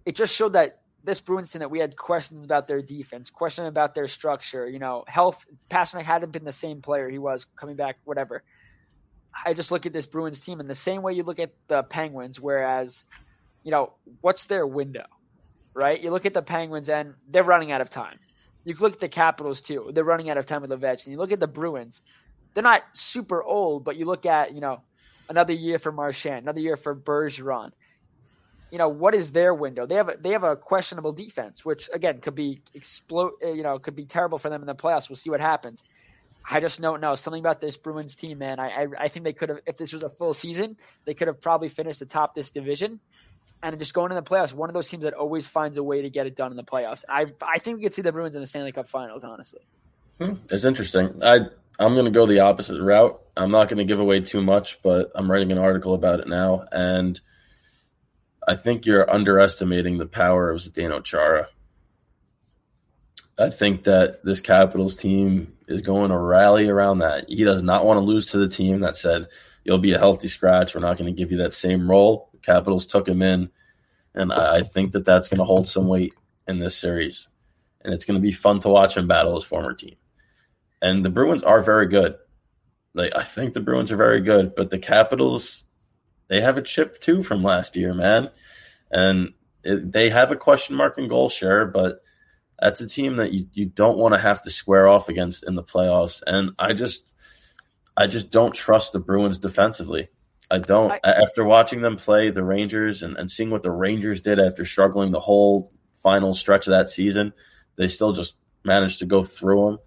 it 0.05 0.15
just 0.15 0.35
showed 0.35 0.53
that 0.53 0.79
this 1.03 1.19
Bruins 1.21 1.51
team 1.51 1.59
that 1.59 1.71
we 1.71 1.79
had 1.79 1.95
questions 1.95 2.45
about 2.45 2.67
their 2.67 2.81
defense, 2.81 3.29
questions 3.29 3.67
about 3.67 3.93
their 3.93 4.07
structure, 4.07 4.67
you 4.67 4.79
know, 4.79 5.03
health. 5.07 5.45
Pastrnak 5.69 6.03
hadn't 6.03 6.31
been 6.31 6.45
the 6.45 6.51
same 6.51 6.81
player 6.81 7.09
he 7.09 7.17
was 7.17 7.45
coming 7.45 7.75
back, 7.75 7.97
whatever. 8.05 8.43
I 9.45 9.53
just 9.53 9.71
look 9.71 9.85
at 9.85 9.93
this 9.93 10.05
Bruins 10.05 10.39
team 10.45 10.59
in 10.59 10.67
the 10.67 10.75
same 10.75 11.01
way 11.01 11.13
you 11.13 11.23
look 11.23 11.39
at 11.39 11.51
the 11.67 11.83
Penguins, 11.83 12.39
whereas, 12.39 13.03
you 13.63 13.71
know, 13.71 13.93
what's 14.21 14.47
their 14.47 14.65
window, 14.65 15.05
right? 15.73 15.99
You 15.99 16.11
look 16.11 16.25
at 16.25 16.33
the 16.33 16.41
Penguins 16.41 16.89
and 16.89 17.15
they're 17.29 17.43
running 17.43 17.71
out 17.71 17.81
of 17.81 17.89
time. 17.89 18.19
You 18.65 18.75
look 18.79 18.93
at 18.93 18.99
the 18.99 19.09
Capitals 19.09 19.61
too; 19.61 19.91
they're 19.93 20.03
running 20.03 20.29
out 20.29 20.37
of 20.37 20.45
time 20.45 20.61
with 20.61 20.71
Ovechkin. 20.71 21.07
You 21.11 21.17
look 21.17 21.31
at 21.31 21.39
the 21.39 21.47
Bruins; 21.47 22.01
they're 22.53 22.63
not 22.63 22.83
super 22.93 23.43
old, 23.43 23.83
but 23.83 23.97
you 23.97 24.05
look 24.05 24.25
at 24.25 24.53
you 24.53 24.61
know 24.61 24.81
another 25.29 25.53
year 25.53 25.77
for 25.77 25.91
Marchand, 25.91 26.45
another 26.45 26.61
year 26.61 26.75
for 26.75 26.95
Bergeron. 26.95 27.71
You 28.71 28.77
know 28.79 28.89
what 28.89 29.13
is 29.13 29.31
their 29.31 29.53
window? 29.53 29.85
They 29.85 29.95
have 29.95 30.09
a, 30.09 30.17
they 30.17 30.31
have 30.31 30.43
a 30.43 30.55
questionable 30.55 31.11
defense, 31.11 31.63
which 31.63 31.89
again 31.93 32.21
could 32.21 32.35
be 32.35 32.61
explode. 32.73 33.33
You 33.41 33.63
know, 33.63 33.79
could 33.79 33.95
be 33.95 34.05
terrible 34.05 34.37
for 34.37 34.49
them 34.49 34.61
in 34.61 34.67
the 34.67 34.75
playoffs. 34.75 35.09
We'll 35.09 35.17
see 35.17 35.29
what 35.29 35.41
happens. 35.41 35.83
I 36.49 36.59
just 36.59 36.81
don't 36.81 36.99
know 36.99 37.15
something 37.15 37.39
about 37.39 37.61
this 37.61 37.77
Bruins 37.77 38.15
team, 38.15 38.39
man. 38.39 38.59
I 38.59 38.83
I, 38.83 38.87
I 38.99 39.07
think 39.09 39.25
they 39.25 39.33
could 39.33 39.49
have, 39.49 39.59
if 39.65 39.77
this 39.77 39.93
was 39.93 40.03
a 40.03 40.09
full 40.09 40.33
season, 40.33 40.77
they 41.05 41.13
could 41.13 41.27
have 41.27 41.41
probably 41.41 41.69
finished 41.69 42.01
atop 42.01 42.33
this 42.33 42.51
division, 42.51 42.99
and 43.63 43.79
just 43.79 43.93
going 43.93 44.11
in 44.11 44.15
the 44.15 44.21
playoffs. 44.21 44.53
One 44.53 44.69
of 44.69 44.73
those 44.73 44.89
teams 44.89 45.03
that 45.03 45.13
always 45.13 45.47
finds 45.47 45.77
a 45.77 45.83
way 45.83 46.01
to 46.01 46.09
get 46.09 46.27
it 46.27 46.35
done 46.35 46.51
in 46.51 46.57
the 46.57 46.63
playoffs. 46.63 47.05
I 47.09 47.27
I 47.41 47.57
think 47.59 47.77
we 47.77 47.83
could 47.83 47.93
see 47.93 48.01
the 48.01 48.11
Bruins 48.11 48.35
in 48.35 48.41
the 48.41 48.47
Stanley 48.47 48.73
Cup 48.73 48.87
Finals. 48.87 49.23
Honestly, 49.23 49.61
hmm, 50.19 50.33
it's 50.49 50.65
interesting. 50.65 51.23
I 51.23 51.47
I'm 51.79 51.93
going 51.93 52.05
to 52.05 52.11
go 52.11 52.27
the 52.27 52.41
opposite 52.41 52.79
route. 52.81 53.19
I'm 53.35 53.49
not 53.49 53.69
going 53.69 53.79
to 53.79 53.85
give 53.85 53.99
away 53.99 54.19
too 54.19 54.43
much, 54.43 54.83
but 54.83 55.11
I'm 55.15 55.31
writing 55.31 55.51
an 55.51 55.57
article 55.57 55.95
about 55.95 56.19
it 56.19 56.27
now, 56.27 56.65
and 56.71 57.19
I 58.47 58.55
think 58.55 58.85
you're 58.85 59.09
underestimating 59.09 59.97
the 59.97 60.05
power 60.05 60.51
of 60.51 60.59
Zdeno 60.59 61.03
Chara. 61.03 61.47
I 63.39 63.49
think 63.49 63.85
that 63.85 64.23
this 64.23 64.41
Capitals 64.41 64.95
team 64.95 65.53
is 65.67 65.81
going 65.81 66.11
to 66.11 66.17
rally 66.17 66.67
around 66.67 66.99
that. 66.99 67.25
He 67.27 67.43
does 67.43 67.63
not 67.63 67.85
want 67.85 67.97
to 67.97 68.01
lose 68.01 68.27
to 68.27 68.37
the 68.37 68.47
team 68.49 68.81
that 68.81 68.97
said, 68.97 69.27
You'll 69.63 69.77
be 69.77 69.93
a 69.93 69.97
healthy 69.97 70.27
scratch. 70.27 70.75
We're 70.75 70.81
not 70.81 70.97
going 70.97 71.13
to 71.13 71.17
give 71.17 71.31
you 71.31 71.37
that 71.37 71.53
same 71.53 71.89
role. 71.89 72.32
Capitals 72.43 72.85
took 72.85 73.07
him 73.07 73.21
in, 73.21 73.49
and 74.13 74.31
I 74.31 74.61
think 74.61 74.91
that 74.91 75.05
that's 75.05 75.29
going 75.29 75.39
to 75.39 75.45
hold 75.45 75.67
some 75.67 75.87
weight 75.87 76.13
in 76.47 76.59
this 76.59 76.77
series. 76.77 77.27
And 77.81 77.93
it's 77.93 78.05
going 78.05 78.19
to 78.19 78.21
be 78.21 78.31
fun 78.31 78.59
to 78.61 78.69
watch 78.69 78.95
him 78.95 79.07
battle 79.07 79.35
his 79.35 79.43
former 79.43 79.73
team. 79.73 79.95
And 80.81 81.03
the 81.03 81.09
Bruins 81.09 81.43
are 81.43 81.61
very 81.61 81.87
good. 81.87 82.15
Like 82.93 83.15
I 83.15 83.23
think 83.23 83.53
the 83.53 83.59
Bruins 83.59 83.91
are 83.91 83.97
very 83.97 84.21
good, 84.21 84.53
but 84.55 84.69
the 84.69 84.79
Capitals, 84.79 85.63
they 86.27 86.41
have 86.41 86.57
a 86.57 86.61
chip 86.61 86.99
too 86.99 87.23
from 87.23 87.43
last 87.43 87.75
year, 87.75 87.93
man. 87.93 88.29
And 88.91 89.33
it, 89.63 89.91
they 89.91 90.09
have 90.09 90.31
a 90.31 90.35
question 90.35 90.75
mark 90.75 90.97
in 90.97 91.07
goal 91.07 91.29
share, 91.29 91.65
but 91.65 92.03
that's 92.59 92.81
a 92.81 92.87
team 92.87 93.17
that 93.17 93.33
you, 93.33 93.47
you 93.53 93.65
don't 93.65 93.97
want 93.97 94.13
to 94.13 94.19
have 94.19 94.41
to 94.43 94.51
square 94.51 94.87
off 94.87 95.09
against 95.09 95.43
in 95.43 95.55
the 95.55 95.63
playoffs. 95.63 96.21
And 96.25 96.51
I 96.59 96.73
just 96.73 97.05
I 97.95 98.07
just 98.07 98.31
don't 98.31 98.53
trust 98.53 98.93
the 98.93 98.99
Bruins 98.99 99.39
defensively. 99.39 100.09
I 100.53 100.59
don't. 100.59 100.91
I, 100.91 100.99
after 101.03 101.43
watching 101.43 101.81
them 101.81 101.97
play 101.97 102.29
the 102.29 102.43
Rangers 102.43 103.01
and, 103.01 103.17
and 103.17 103.29
seeing 103.29 103.49
what 103.49 103.63
the 103.63 103.71
Rangers 103.71 104.21
did 104.21 104.39
after 104.39 104.65
struggling 104.65 105.11
the 105.11 105.19
whole 105.19 105.71
final 106.03 106.35
stretch 106.35 106.67
of 106.67 106.71
that 106.71 106.91
season, 106.91 107.33
they 107.75 107.87
still 107.87 108.13
just 108.13 108.35
managed 108.63 108.99
to 108.99 109.07
go 109.07 109.23
through 109.23 109.65
them. 109.65 109.79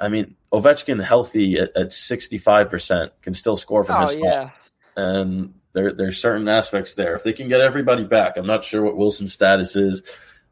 I 0.00 0.08
mean, 0.08 0.36
Ovechkin 0.50 1.04
healthy 1.04 1.58
at, 1.58 1.76
at 1.76 1.88
65% 1.88 3.10
can 3.20 3.34
still 3.34 3.58
score 3.58 3.84
from 3.84 3.96
oh, 3.96 4.00
his 4.06 4.12
spot. 4.12 4.22
Yeah. 4.22 4.50
And 4.96 5.54
there, 5.74 5.92
there's 5.92 6.18
certain 6.18 6.48
aspects 6.48 6.94
there. 6.94 7.14
If 7.14 7.22
they 7.22 7.34
can 7.34 7.48
get 7.48 7.60
everybody 7.60 8.04
back, 8.04 8.38
I'm 8.38 8.46
not 8.46 8.64
sure 8.64 8.82
what 8.82 8.96
Wilson's 8.96 9.34
status 9.34 9.76
is. 9.76 10.02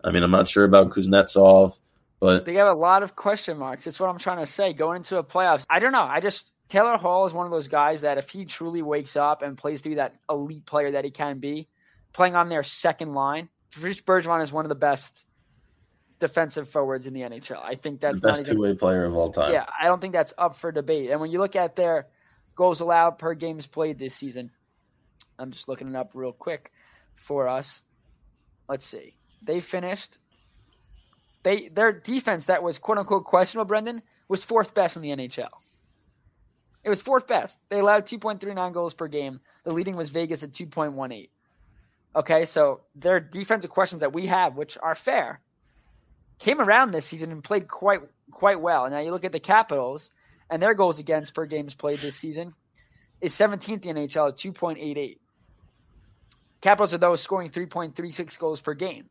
I 0.05 0.11
mean, 0.11 0.23
I'm 0.23 0.31
not 0.31 0.49
sure 0.49 0.65
about 0.65 0.91
Kuznetsov, 0.91 1.79
but 2.21 2.45
they 2.45 2.55
have 2.55 2.69
a 2.69 2.79
lot 2.79 3.03
of 3.03 3.17
question 3.17 3.57
marks. 3.57 3.87
That's 3.87 3.99
what 3.99 4.11
I'm 4.11 4.19
trying 4.19 4.39
to 4.39 4.47
say. 4.47 4.75
Going 4.75 4.99
into 4.99 5.17
a 5.17 5.25
playoffs, 5.25 5.67
I 5.71 5.79
don't 5.79 5.93
know. 5.93 6.03
I 6.03 6.21
just 6.21 6.53
Taylor 6.69 6.97
Hall 6.99 7.25
is 7.27 7.33
one 7.33 7.47
of 7.47 7.53
those 7.53 7.69
guys 7.69 8.03
that 8.03 8.19
if 8.19 8.29
he 8.29 8.45
truly 8.45 8.83
wakes 8.83 9.17
up 9.17 9.43
and 9.43 9.57
plays 9.57 9.83
to 9.83 9.89
be 9.89 9.95
that 9.97 10.15
elite 10.29 10.67
player 10.67 10.91
that 10.93 11.05
he 11.05 11.11
can 11.11 11.39
be, 11.39 11.67
playing 12.13 12.37
on 12.37 12.49
their 12.49 12.63
second 12.63 13.13
line, 13.13 13.49
Bruce 13.79 14.01
Bergeron 14.01 14.43
is 14.43 14.53
one 14.53 14.65
of 14.65 14.69
the 14.69 14.75
best 14.75 15.27
defensive 16.19 16.69
forwards 16.69 17.07
in 17.07 17.15
the 17.15 17.23
NHL. 17.23 17.63
I 17.63 17.75
think 17.75 18.01
that's 18.01 18.21
the 18.21 18.29
best 18.29 18.47
two 18.47 18.61
way 18.61 18.75
player 18.75 19.05
of 19.05 19.15
all 19.15 19.31
time. 19.31 19.53
Yeah, 19.53 19.67
I 19.81 19.87
don't 19.87 20.01
think 20.01 20.13
that's 20.13 20.35
up 20.37 20.57
for 20.57 20.73
debate. 20.73 21.11
And 21.11 21.21
when 21.21 21.31
you 21.31 21.39
look 21.39 21.57
at 21.57 21.77
their 21.77 22.07
goals 22.55 22.81
allowed 22.81 23.19
per 23.19 23.35
games 23.35 23.67
played 23.67 23.99
this 23.99 24.15
season, 24.15 24.51
I'm 25.39 25.53
just 25.53 25.69
looking 25.69 25.89
it 25.89 25.95
up 25.95 26.11
real 26.15 26.33
quick 26.33 26.71
for 27.15 27.49
us. 27.49 27.83
Let's 28.69 28.85
see. 28.85 29.15
They 29.43 29.61
finished 29.61 30.19
they 31.43 31.69
their 31.69 31.93
defense 31.93 32.47
that 32.47 32.63
was 32.63 32.79
quote 32.79 32.99
unquote 32.99 33.25
questionable, 33.25 33.67
Brendan, 33.67 34.03
was 34.29 34.45
fourth 34.45 34.75
best 34.75 34.97
in 34.97 35.03
the 35.03 35.11
NHL. 35.11 35.49
It 36.88 36.96
was 36.96 37.03
fourth 37.03 37.27
best. 37.27 37.68
They 37.68 37.81
allowed 37.81 38.07
2.39 38.07 38.72
goals 38.72 38.94
per 38.94 39.09
game. 39.09 39.40
The 39.62 39.74
leading 39.74 39.94
was 39.94 40.09
Vegas 40.09 40.42
at 40.42 40.53
2.18. 40.53 41.29
Okay, 42.16 42.46
so 42.46 42.81
their 42.94 43.20
defensive 43.20 43.68
questions 43.68 44.01
that 44.01 44.14
we 44.14 44.24
have, 44.24 44.57
which 44.57 44.79
are 44.83 44.94
fair, 44.94 45.38
came 46.38 46.62
around 46.62 46.92
this 46.92 47.05
season 47.05 47.31
and 47.31 47.44
played 47.44 47.68
quite 47.68 48.01
quite 48.31 48.62
well. 48.62 48.87
And 48.87 48.94
now 48.94 49.01
you 49.01 49.11
look 49.11 49.27
at 49.27 49.33
the 49.33 49.38
Capitals 49.38 50.09
and 50.48 50.62
their 50.62 50.72
goals 50.72 50.98
against 50.98 51.35
per 51.35 51.44
games 51.44 51.74
played 51.74 51.98
this 51.98 52.16
season 52.16 52.55
is 53.20 53.35
17th 53.35 53.85
in 53.85 53.96
NHL 53.96 54.29
at 54.29 54.37
2.88. 54.37 55.18
Capitals 56.62 56.94
are 56.94 56.98
those 56.98 57.20
scoring 57.20 57.51
3.36 57.51 58.38
goals 58.38 58.62
per 58.62 58.72
game. 58.72 59.11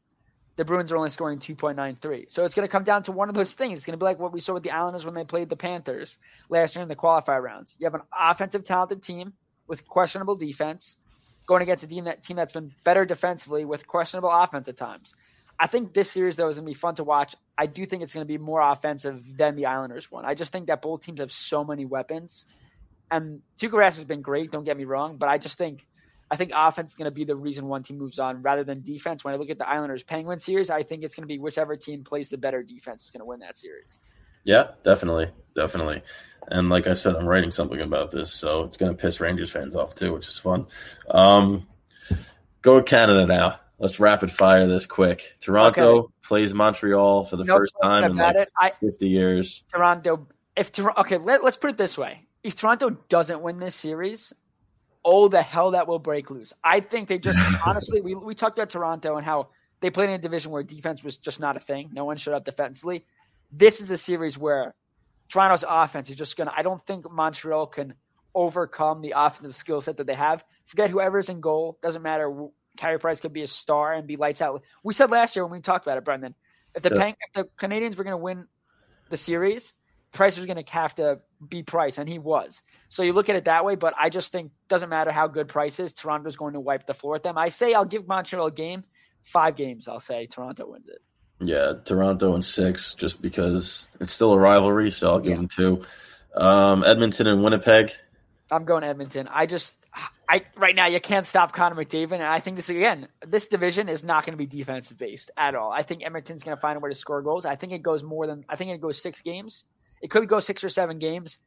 The 0.57 0.65
Bruins 0.65 0.91
are 0.91 0.97
only 0.97 1.09
scoring 1.09 1.39
2.93. 1.39 2.29
So 2.29 2.43
it's 2.43 2.55
going 2.55 2.67
to 2.67 2.71
come 2.71 2.83
down 2.83 3.03
to 3.03 3.11
one 3.11 3.29
of 3.29 3.35
those 3.35 3.53
things. 3.53 3.77
It's 3.77 3.85
going 3.85 3.97
to 3.97 4.03
be 4.03 4.05
like 4.05 4.19
what 4.19 4.33
we 4.33 4.39
saw 4.39 4.55
with 4.55 4.63
the 4.63 4.71
Islanders 4.71 5.05
when 5.05 5.13
they 5.13 5.23
played 5.23 5.49
the 5.49 5.55
Panthers 5.55 6.17
last 6.49 6.75
year 6.75 6.83
in 6.83 6.89
the 6.89 6.95
qualifier 6.95 7.41
rounds. 7.41 7.77
You 7.79 7.85
have 7.85 7.93
an 7.93 8.01
offensive 8.19 8.63
talented 8.63 9.03
team 9.03 9.33
with 9.67 9.87
questionable 9.87 10.35
defense 10.35 10.97
going 11.45 11.61
against 11.61 11.83
a 11.83 11.87
team, 11.87 12.05
that, 12.05 12.23
team 12.23 12.37
that's 12.37 12.53
been 12.53 12.71
better 12.83 13.05
defensively 13.05 13.65
with 13.65 13.87
questionable 13.87 14.31
offense 14.31 14.67
at 14.67 14.77
times. 14.77 15.15
I 15.59 15.67
think 15.67 15.93
this 15.93 16.11
series 16.11 16.35
though 16.35 16.47
is 16.47 16.57
going 16.57 16.65
to 16.65 16.69
be 16.69 16.79
fun 16.79 16.95
to 16.95 17.03
watch. 17.03 17.35
I 17.57 17.65
do 17.65 17.85
think 17.85 18.03
it's 18.03 18.13
going 18.13 18.25
to 18.25 18.27
be 18.27 18.37
more 18.37 18.61
offensive 18.61 19.23
than 19.37 19.55
the 19.55 19.67
Islanders 19.67 20.11
one. 20.11 20.25
I 20.25 20.35
just 20.35 20.51
think 20.51 20.67
that 20.67 20.81
both 20.81 21.01
teams 21.01 21.19
have 21.19 21.31
so 21.31 21.63
many 21.63 21.85
weapons, 21.85 22.45
and 23.09 23.41
Tuukka 23.59 23.81
has 23.81 24.03
been 24.03 24.21
great. 24.21 24.51
Don't 24.51 24.65
get 24.65 24.77
me 24.77 24.85
wrong, 24.85 25.17
but 25.17 25.29
I 25.29 25.37
just 25.37 25.57
think 25.57 25.81
I 26.29 26.35
think 26.35 26.51
offense 26.55 26.91
is 26.91 26.95
going 26.95 27.09
to 27.09 27.15
be 27.15 27.23
the 27.23 27.35
reason 27.35 27.67
one 27.67 27.83
team 27.83 27.97
moves 27.97 28.19
on 28.19 28.41
rather 28.41 28.63
than 28.63 28.81
defense. 28.81 29.23
When 29.23 29.33
I 29.33 29.37
look 29.37 29.49
at 29.49 29.57
the 29.57 29.69
Islanders 29.69 30.03
Penguin 30.03 30.39
series, 30.39 30.69
I 30.69 30.83
think 30.83 31.03
it's 31.03 31.15
going 31.15 31.23
to 31.23 31.27
be 31.27 31.39
whichever 31.39 31.75
team 31.75 32.03
plays 32.03 32.29
the 32.29 32.37
better 32.37 32.63
defense 32.63 33.05
is 33.05 33.11
going 33.11 33.21
to 33.21 33.25
win 33.25 33.39
that 33.39 33.55
series. 33.55 33.99
Yeah, 34.43 34.69
definitely, 34.83 35.29
definitely. 35.55 36.01
And 36.49 36.69
like 36.69 36.87
I 36.87 36.93
said, 36.93 37.15
I'm 37.15 37.25
writing 37.25 37.51
something 37.51 37.81
about 37.81 38.11
this, 38.11 38.31
so 38.31 38.63
it's 38.63 38.77
going 38.77 38.95
to 38.95 39.01
piss 39.01 39.19
Rangers 39.19 39.51
fans 39.51 39.75
off 39.75 39.95
too, 39.95 40.13
which 40.13 40.27
is 40.27 40.37
fun. 40.37 40.65
Um, 41.09 41.67
go 42.61 42.77
to 42.77 42.83
Canada 42.83 43.25
now. 43.25 43.59
Let's 43.79 43.99
rapid 43.99 44.31
fire 44.31 44.65
this 44.65 44.85
quick. 44.85 45.35
Toronto 45.39 45.97
okay. 45.97 46.13
plays 46.23 46.53
Montreal 46.53 47.25
for 47.25 47.35
the 47.35 47.43
nope, 47.43 47.57
first 47.59 47.75
time 47.81 48.11
in 48.11 48.17
like 48.17 48.47
I, 48.57 48.71
50 48.71 49.07
years. 49.07 49.63
Toronto, 49.71 50.27
if 50.55 50.71
Toronto, 50.71 51.01
okay, 51.01 51.17
let, 51.17 51.43
let, 51.43 51.49
us 51.49 51.57
put 51.57 51.69
it 51.71 51.77
this 51.77 51.97
way. 51.97 52.21
if 52.43 52.55
Toronto 52.55 52.89
doesn't 53.09 53.41
win 53.41 53.57
this 53.57 53.75
series, 53.75 54.33
oh 55.03 55.27
the 55.27 55.41
hell 55.41 55.71
that 55.71 55.87
will 55.87 55.99
break 55.99 56.29
loose. 56.29 56.53
I 56.63 56.79
think 56.79 57.07
they 57.07 57.19
just 57.19 57.39
honestly 57.65 58.01
we 58.01 58.15
we 58.15 58.35
talked 58.35 58.57
about 58.57 58.69
Toronto 58.69 59.15
and 59.15 59.25
how 59.25 59.49
they 59.79 59.89
played 59.89 60.09
in 60.09 60.15
a 60.15 60.19
division 60.19 60.51
where 60.51 60.63
defense 60.63 61.03
was 61.03 61.17
just 61.17 61.39
not 61.39 61.55
a 61.55 61.59
thing. 61.59 61.89
No 61.93 62.05
one 62.05 62.17
showed 62.17 62.33
up 62.33 62.45
defensively. 62.45 63.05
This 63.51 63.81
is 63.81 63.91
a 63.91 63.97
series 63.97 64.37
where 64.37 64.73
Toronto's 65.29 65.63
offense 65.67 66.09
is 66.09 66.15
just 66.15 66.37
gonna. 66.37 66.53
I 66.55 66.63
don't 66.63 66.81
think 66.81 67.09
Montreal 67.09 67.67
can 67.67 67.93
overcome 68.33 69.01
the 69.01 69.13
offensive 69.15 69.55
skill 69.55 69.81
set 69.81 69.97
that 69.97 70.07
they 70.07 70.15
have. 70.15 70.43
Forget 70.65 70.89
whoever's 70.89 71.29
in 71.29 71.41
goal. 71.41 71.77
Doesn't 71.81 72.03
matter. 72.03 72.47
Carey 72.77 72.99
Price 72.99 73.19
could 73.19 73.33
be 73.33 73.41
a 73.41 73.47
star 73.47 73.93
and 73.93 74.07
be 74.07 74.15
lights 74.15 74.41
out. 74.41 74.63
We 74.83 74.93
said 74.93 75.09
last 75.09 75.35
year 75.35 75.43
when 75.43 75.51
we 75.51 75.61
talked 75.61 75.87
about 75.87 75.97
it, 75.97 76.05
Brendan, 76.05 76.35
if 76.75 76.83
the 76.83 76.93
yeah. 76.95 77.13
if 77.19 77.33
the 77.33 77.43
Canadiens 77.57 77.97
were 77.97 78.03
going 78.03 78.17
to 78.17 78.23
win 78.23 78.47
the 79.09 79.17
series, 79.17 79.73
Price 80.13 80.37
was 80.37 80.45
going 80.45 80.63
to 80.63 80.73
have 80.73 80.95
to 80.95 81.19
be 81.47 81.63
Price, 81.63 81.97
and 81.97 82.07
he 82.07 82.19
was. 82.19 82.61
So 82.89 83.03
you 83.03 83.13
look 83.13 83.29
at 83.29 83.35
it 83.35 83.45
that 83.45 83.65
way, 83.65 83.75
but 83.75 83.93
I 83.99 84.09
just 84.09 84.31
think 84.31 84.51
doesn't 84.67 84.89
matter 84.89 85.11
how 85.11 85.27
good 85.27 85.47
Price 85.47 85.79
is, 85.79 85.93
Toronto's 85.93 86.35
going 86.35 86.53
to 86.53 86.59
wipe 86.59 86.85
the 86.85 86.93
floor 86.93 87.13
with 87.13 87.23
them. 87.23 87.37
I 87.37 87.49
say 87.49 87.73
I'll 87.73 87.85
give 87.85 88.07
Montreal 88.07 88.47
a 88.47 88.51
game, 88.51 88.83
five 89.23 89.55
games. 89.55 89.87
I'll 89.87 89.99
say 89.99 90.25
Toronto 90.25 90.69
wins 90.71 90.87
it. 90.87 90.99
Yeah, 91.39 91.73
Toronto 91.85 92.33
in 92.35 92.41
six, 92.41 92.95
just 92.95 93.21
because 93.21 93.87
it's 93.99 94.13
still 94.13 94.33
a 94.33 94.39
rivalry, 94.39 94.89
so 94.89 95.09
I'll 95.11 95.19
give 95.19 95.31
yeah. 95.31 95.35
them 95.35 95.47
two. 95.47 95.83
Um, 96.35 96.83
Edmonton 96.83 97.27
and 97.27 97.43
Winnipeg. 97.43 97.91
I'm 98.51 98.63
going 98.63 98.83
Edmonton. 98.83 99.27
I 99.29 99.45
just, 99.45 99.85
I 100.27 100.43
right 100.55 100.73
now 100.73 100.87
you 100.87 101.01
can't 101.01 101.25
stop 101.25 101.51
Connor 101.51 101.75
McDavid, 101.75 102.13
and 102.13 102.23
I 102.23 102.39
think 102.39 102.55
this 102.55 102.69
again, 102.69 103.07
this 103.25 103.49
division 103.49 103.89
is 103.89 104.03
not 104.03 104.25
going 104.25 104.31
to 104.33 104.37
be 104.37 104.47
defensive 104.47 104.97
based 104.97 105.31
at 105.35 105.53
all. 105.53 105.71
I 105.71 105.81
think 105.81 106.03
Edmonton's 106.05 106.43
going 106.43 106.55
to 106.55 106.61
find 106.61 106.77
a 106.77 106.79
way 106.79 106.89
to 106.89 106.95
score 106.95 107.21
goals. 107.21 107.45
I 107.45 107.55
think 107.55 107.73
it 107.73 107.83
goes 107.83 108.03
more 108.03 108.25
than, 108.25 108.43
I 108.47 108.55
think 108.55 108.71
it 108.71 108.79
goes 108.79 109.01
six 109.01 109.21
games. 109.21 109.65
It 110.01 110.09
could 110.09 110.27
go 110.27 110.39
six 110.39 110.63
or 110.63 110.69
seven 110.69 110.99
games. 110.99 111.39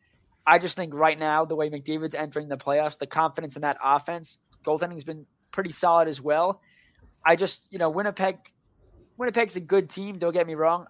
I 0.47 0.59
just 0.59 0.77
think 0.77 0.95
right 0.95 1.19
now 1.19 1.45
the 1.45 1.57
way 1.57 1.71
McDavid's 1.71 2.15
entering 2.15 2.49
the 2.49 2.57
playoffs, 2.57 2.99
the 2.99 3.07
confidence 3.07 3.57
in 3.57 3.63
that 3.63 3.77
offense, 3.83 4.39
goaltending's 4.65 5.05
been 5.05 5.27
pretty 5.53 5.71
solid 5.71 6.09
as 6.09 6.21
well. 6.21 6.61
I 7.25 7.37
just, 7.37 7.73
you 7.73 7.79
know, 7.79 7.91
Winnipeg, 7.91 8.39
Winnipeg's 9.17 9.57
a 9.57 9.61
good 9.61 9.91
team. 9.91 10.17
Don't 10.19 10.33
get 10.33 10.47
me 10.47 10.55
wrong. 10.55 10.87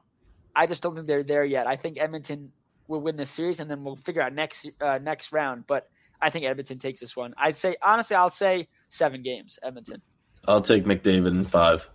I 0.55 0.67
just 0.67 0.83
don't 0.83 0.95
think 0.95 1.07
they're 1.07 1.23
there 1.23 1.45
yet. 1.45 1.67
I 1.67 1.77
think 1.77 1.99
Edmonton 1.99 2.53
will 2.87 3.01
win 3.01 3.17
this 3.17 3.31
series, 3.31 3.61
and 3.61 3.71
then 3.71 3.83
we'll 3.83 3.97
figure 3.97 4.23
out 4.23 4.33
next 4.33 4.69
uh, 4.81 4.99
next 4.99 5.33
round. 5.33 5.67
But 5.67 5.89
I 6.21 6.31
think 6.31 6.45
Edmonton 6.45 6.79
takes 6.79 7.01
this 7.01 7.17
one. 7.17 7.35
I'd 7.39 7.55
say 7.55 7.77
honestly, 7.83 8.17
I'll 8.17 8.31
say 8.31 8.69
seven 8.89 9.23
games. 9.23 9.59
Edmonton. 9.63 10.03
I'll 10.47 10.61
take 10.61 10.85
McDavid 10.85 11.29
in 11.29 11.45
five. 11.45 11.89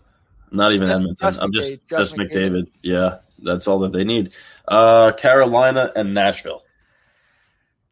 Not 0.52 0.72
even 0.74 0.88
just, 0.88 1.00
Edmonton. 1.02 1.28
Just 1.28 1.42
I'm 1.42 1.54
just 1.54 1.72
just, 1.72 1.90
just 1.90 2.16
McDavid. 2.16 2.52
McDavid. 2.52 2.68
Yeah, 2.82 3.18
that's 3.40 3.68
all 3.68 3.80
that 3.80 3.94
they 3.94 4.04
need. 4.04 4.34
Uh, 4.68 5.12
Carolina 5.14 5.92
and 5.96 6.14
Nashville. 6.14 6.64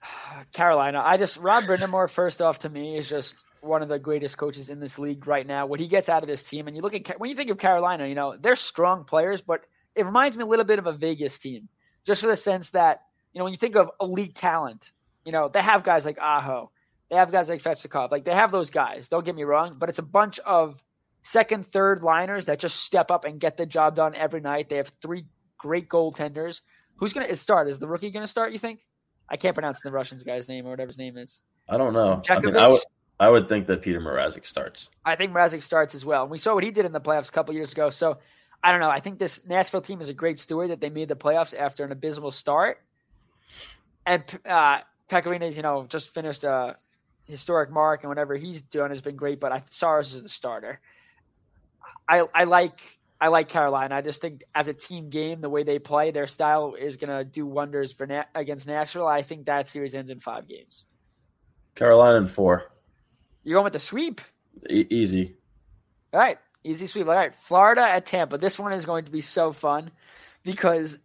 Carolina. 0.53 1.01
I 1.03 1.17
just 1.17 1.37
Rod 1.37 1.63
Brind'Amour. 1.63 2.11
First 2.11 2.41
off, 2.41 2.59
to 2.59 2.69
me, 2.69 2.97
is 2.97 3.09
just 3.09 3.45
one 3.61 3.81
of 3.81 3.89
the 3.89 3.99
greatest 3.99 4.37
coaches 4.37 4.69
in 4.69 4.79
this 4.79 4.99
league 4.99 5.27
right 5.27 5.45
now. 5.45 5.65
What 5.65 5.79
he 5.79 5.87
gets 5.87 6.09
out 6.09 6.21
of 6.21 6.27
this 6.27 6.43
team, 6.43 6.67
and 6.67 6.75
you 6.75 6.81
look 6.81 6.93
at 6.93 7.19
when 7.19 7.29
you 7.29 7.35
think 7.35 7.49
of 7.49 7.57
Carolina, 7.57 8.07
you 8.07 8.15
know 8.15 8.35
they're 8.37 8.55
strong 8.55 9.03
players, 9.03 9.41
but 9.41 9.61
it 9.95 10.05
reminds 10.05 10.37
me 10.37 10.43
a 10.43 10.47
little 10.47 10.65
bit 10.65 10.79
of 10.79 10.87
a 10.87 10.91
Vegas 10.91 11.39
team, 11.39 11.69
just 12.05 12.21
for 12.21 12.27
the 12.27 12.35
sense 12.35 12.71
that 12.71 13.01
you 13.33 13.39
know 13.39 13.45
when 13.45 13.53
you 13.53 13.57
think 13.57 13.75
of 13.75 13.89
elite 13.99 14.35
talent, 14.35 14.91
you 15.25 15.31
know, 15.31 15.49
they 15.49 15.61
have 15.61 15.83
guys 15.83 16.05
like 16.05 16.19
Aho. 16.19 16.71
They 17.09 17.15
have 17.17 17.31
guys 17.31 17.49
like 17.49 17.61
Svechnikov. 17.61 18.11
Like 18.11 18.23
they 18.23 18.33
have 18.33 18.51
those 18.51 18.69
guys. 18.69 19.07
Don't 19.07 19.25
get 19.25 19.35
me 19.35 19.43
wrong, 19.43 19.75
but 19.77 19.89
it's 19.89 19.99
a 19.99 20.03
bunch 20.03 20.39
of 20.39 20.81
second, 21.23 21.65
third 21.65 22.03
liners 22.03 22.45
that 22.45 22.59
just 22.59 22.77
step 22.77 23.09
up 23.09 23.25
and 23.25 23.39
get 23.39 23.57
the 23.57 23.65
job 23.65 23.95
done 23.95 24.13
every 24.13 24.41
night. 24.41 24.69
They 24.69 24.77
have 24.77 24.87
three 24.87 25.25
great 25.57 25.89
goaltenders. 25.89 26.61
Who's 26.97 27.13
going 27.13 27.27
to 27.27 27.35
start? 27.35 27.67
Is 27.67 27.79
the 27.79 27.87
rookie 27.87 28.11
going 28.11 28.23
to 28.23 28.29
start? 28.29 28.51
You 28.51 28.59
think? 28.59 28.81
I 29.27 29.37
can't 29.37 29.55
pronounce 29.55 29.81
the 29.81 29.89
Russian 29.89 30.19
guy's 30.23 30.47
name 30.47 30.67
or 30.67 30.71
whatever 30.71 30.89
his 30.89 30.99
name 30.99 31.17
is. 31.17 31.39
I 31.67 31.77
don't 31.77 31.93
know. 31.93 32.21
I, 32.29 32.39
mean, 32.39 32.55
I, 32.55 32.67
would, 32.67 32.81
I 33.19 33.29
would 33.29 33.49
think 33.49 33.67
that 33.67 33.81
Peter 33.81 33.99
Mrazek 33.99 34.45
starts. 34.45 34.89
I 35.03 35.15
think 35.15 35.31
Mrazek 35.31 35.63
starts 35.63 35.95
as 35.95 36.05
well. 36.05 36.23
And 36.23 36.31
we 36.31 36.37
saw 36.37 36.53
what 36.53 36.63
he 36.63 36.71
did 36.71 36.85
in 36.85 36.91
the 36.91 37.01
playoffs 37.01 37.29
a 37.29 37.31
couple 37.31 37.55
years 37.55 37.71
ago. 37.71 37.89
So 37.89 38.17
I 38.61 38.71
don't 38.71 38.81
know. 38.81 38.89
I 38.89 38.99
think 38.99 39.17
this 39.17 39.47
Nashville 39.47 39.81
team 39.81 40.01
is 40.01 40.09
a 40.09 40.13
great 40.13 40.39
story 40.39 40.67
that 40.67 40.81
they 40.81 40.89
made 40.89 41.07
the 41.07 41.15
playoffs 41.15 41.57
after 41.57 41.85
an 41.85 41.91
abysmal 41.91 42.31
start. 42.31 42.79
And 44.05 44.23
uh, 44.45 44.79
Pekka 45.09 45.55
you 45.55 45.61
know, 45.61 45.85
just 45.87 46.13
finished 46.13 46.43
a 46.43 46.75
historic 47.27 47.71
mark, 47.71 48.03
and 48.03 48.09
whatever 48.09 48.35
he's 48.35 48.61
doing 48.63 48.89
has 48.89 49.01
been 49.01 49.15
great. 49.15 49.39
But 49.39 49.53
I 49.53 49.59
Saros 49.59 50.13
is 50.13 50.23
the 50.23 50.29
starter. 50.29 50.79
I 52.07 52.25
I 52.33 52.43
like 52.45 52.79
I 53.19 53.29
like 53.29 53.47
Carolina. 53.47 53.95
I 53.95 54.01
just 54.01 54.21
think 54.21 54.41
as 54.53 54.67
a 54.67 54.73
team 54.73 55.09
game, 55.09 55.39
the 55.39 55.49
way 55.49 55.63
they 55.63 55.79
play, 55.79 56.11
their 56.11 56.27
style 56.27 56.75
is 56.77 56.97
going 56.97 57.17
to 57.17 57.23
do 57.23 57.45
wonders 57.45 57.93
for 57.93 58.05
Na- 58.05 58.25
against 58.35 58.67
Nashville. 58.67 59.07
I 59.07 59.21
think 59.21 59.45
that 59.45 59.65
series 59.65 59.95
ends 59.95 60.09
in 60.09 60.19
five 60.19 60.45
games. 60.47 60.83
Carolina 61.75 62.17
in 62.17 62.27
four. 62.27 62.69
You're 63.43 63.55
going 63.55 63.63
with 63.63 63.73
the 63.73 63.79
sweep. 63.79 64.21
E- 64.69 64.87
easy. 64.89 65.35
All 66.11 66.19
right, 66.19 66.37
easy 66.63 66.85
sweep. 66.85 67.07
All 67.07 67.15
right, 67.15 67.33
Florida 67.33 67.81
at 67.81 68.05
Tampa. 68.05 68.37
This 68.37 68.59
one 68.59 68.73
is 68.73 68.85
going 68.85 69.05
to 69.05 69.11
be 69.11 69.21
so 69.21 69.51
fun 69.51 69.89
because 70.43 70.99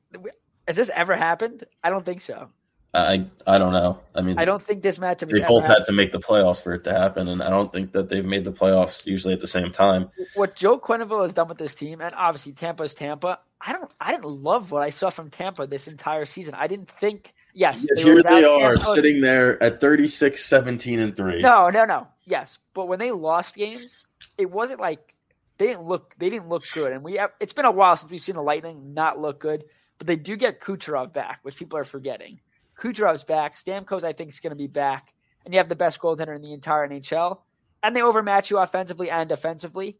has 0.67 0.77
this 0.77 0.91
ever 0.95 1.17
happened? 1.17 1.65
I 1.83 1.91
don't 1.91 2.05
think 2.05 2.21
so. 2.21 2.51
I 2.95 3.27
I 3.47 3.59
don't 3.59 3.73
know. 3.73 4.01
I 4.15 4.23
mean, 4.23 4.39
I 4.39 4.47
don't 4.47 4.63
think 4.63 4.81
this 4.81 4.99
matchup. 4.99 5.31
They 5.31 5.41
both 5.47 5.67
had 5.67 5.85
to 5.87 5.93
make 5.93 6.11
the 6.11 6.21
playoffs 6.21 6.63
for 6.63 6.73
it 6.73 6.85
to 6.85 6.93
happen, 6.93 7.29
and 7.29 7.43
I 7.43 7.51
don't 7.51 7.71
think 7.71 7.93
that 7.93 8.09
they've 8.09 8.25
made 8.25 8.45
the 8.45 8.53
playoffs 8.53 9.05
usually 9.05 9.35
at 9.35 9.41
the 9.41 9.47
same 9.49 9.73
time. 9.73 10.09
What 10.35 10.55
Joel 10.57 10.81
Quenneville 10.81 11.23
has 11.23 11.35
done 11.35 11.49
with 11.49 11.59
this 11.59 11.75
team, 11.75 12.01
and 12.01 12.15
obviously 12.17 12.53
Tampa's 12.53 12.95
Tampa. 12.95 13.41
I 13.61 13.73
don't. 13.73 13.93
I 14.01 14.13
didn't 14.13 14.27
love 14.27 14.73
what 14.73 14.83
I 14.83 14.89
saw 14.89 15.11
from 15.11 15.29
Tampa 15.29 15.67
this 15.67 15.87
entire 15.87 16.25
season. 16.25 16.55
I 16.55 16.67
didn't 16.67 16.89
think. 16.89 17.33
Yes, 17.53 17.87
yeah, 17.89 18.03
they 18.03 18.09
here 18.09 18.23
they 18.23 18.45
are 18.45 18.77
Tampa. 18.77 18.95
sitting 18.95 19.21
there 19.21 19.63
at 19.63 19.81
36, 19.81 20.43
17, 20.43 21.01
and 21.01 21.17
three. 21.17 21.43
No, 21.43 21.69
no, 21.69 21.85
no. 21.85 22.07
Yes, 22.25 22.59
but 22.73 22.89
when 22.89 22.99
they 22.99 23.11
lost 23.11 23.57
games, 23.57 24.07
it 24.39 24.51
wasn't 24.51 24.81
like 24.81 25.15
they 25.59 25.67
didn't 25.67 25.83
look. 25.83 26.15
They 26.17 26.31
didn't 26.31 26.49
look 26.49 26.65
good, 26.73 26.93
and 26.93 27.05
we. 27.05 27.17
Have, 27.17 27.33
it's 27.39 27.53
been 27.53 27.67
a 27.67 27.71
while 27.71 27.97
since 27.97 28.11
we've 28.11 28.21
seen 28.21 28.37
the 28.37 28.43
Lightning 28.43 28.95
not 28.95 29.19
look 29.19 29.41
good, 29.41 29.65
but 29.99 30.07
they 30.07 30.17
do 30.17 30.37
get 30.37 30.61
Kucherov 30.61 31.13
back, 31.13 31.41
which 31.43 31.57
people 31.57 31.79
are 31.79 31.85
forgetting. 31.85 32.41
Kucherov's 32.79 33.25
back. 33.25 33.55
Stamkos, 33.55 34.05
I 34.05 34.13
think, 34.13 34.31
is 34.31 34.41
going 34.41 34.53
to 34.53 34.57
be 34.57 34.67
back. 34.67 35.13
And 35.45 35.53
you 35.53 35.59
have 35.59 35.69
the 35.69 35.77
best 35.77 36.01
goaltender 36.01 36.35
in 36.35 36.43
the 36.43 36.53
entire 36.53 36.89
NHL. 36.89 37.39
And 37.83 37.95
they 37.95 38.03
overmatch 38.03 38.51
you 38.51 38.59
offensively 38.59 39.11
and 39.11 39.29
defensively. 39.29 39.97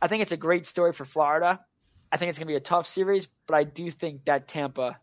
I 0.00 0.08
think 0.08 0.22
it's 0.22 0.32
a 0.32 0.36
great 0.36 0.66
story 0.66 0.92
for 0.92 1.04
Florida. 1.04 1.58
I 2.12 2.16
think 2.16 2.28
it's 2.30 2.38
going 2.38 2.46
to 2.46 2.52
be 2.52 2.56
a 2.56 2.60
tough 2.60 2.86
series, 2.86 3.26
but 3.46 3.56
I 3.56 3.64
do 3.64 3.90
think 3.90 4.24
that 4.26 4.48
Tampa 4.48 4.98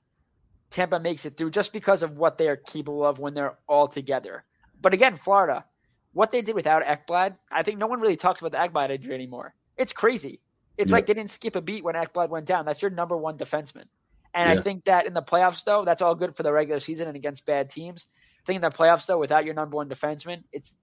Tampa 0.70 1.00
makes 1.00 1.26
it 1.26 1.38
through 1.38 1.52
just 1.52 1.72
because 1.72 2.02
of 2.02 2.18
what 2.18 2.40
they 2.40 2.48
are 2.48 2.56
capable 2.56 3.06
of 3.06 3.20
when 3.20 3.36
they're 3.36 3.56
all 3.68 3.88
together. 3.88 4.44
But 4.82 4.94
again, 4.96 5.16
Florida, 5.16 5.66
what 6.14 6.32
they 6.32 6.42
did 6.42 6.56
without 6.56 6.84
Ekblad, 6.84 7.38
I 7.52 7.62
think 7.62 7.78
no 7.78 7.86
one 7.86 8.02
really 8.02 8.16
talks 8.16 8.42
about 8.42 8.52
the 8.52 8.58
Ekblad 8.58 8.90
injury 8.90 9.14
anymore. 9.14 9.54
It's 9.78 9.94
crazy. 9.94 10.40
It's 10.78 10.90
yeah. 10.90 10.96
like 10.96 11.06
they 11.06 11.14
didn't 11.14 11.30
skip 11.30 11.56
a 11.56 11.62
beat 11.62 11.84
when 11.84 11.94
Ekblad 11.94 12.30
went 12.30 12.48
down. 12.48 12.66
That's 12.66 12.82
your 12.82 12.90
number 12.90 13.16
one 13.16 13.38
defenseman. 13.38 13.86
And 14.34 14.50
yeah. 14.50 14.60
I 14.60 14.62
think 14.62 14.86
that 14.86 15.06
in 15.06 15.14
the 15.14 15.22
playoffs, 15.22 15.64
though, 15.64 15.86
that's 15.86 16.02
all 16.02 16.16
good 16.16 16.36
for 16.36 16.44
the 16.44 16.52
regular 16.52 16.80
season 16.80 17.08
and 17.08 17.16
against 17.16 17.46
bad 17.46 17.70
teams. 17.70 18.08
I 18.42 18.46
think 18.46 18.56
in 18.56 18.62
the 18.62 18.76
playoffs, 18.76 19.06
though, 19.06 19.20
without 19.20 19.46
your 19.46 19.54
number 19.54 19.78
one 19.78 19.90
defenseman, 19.90 20.44
it's 20.52 20.74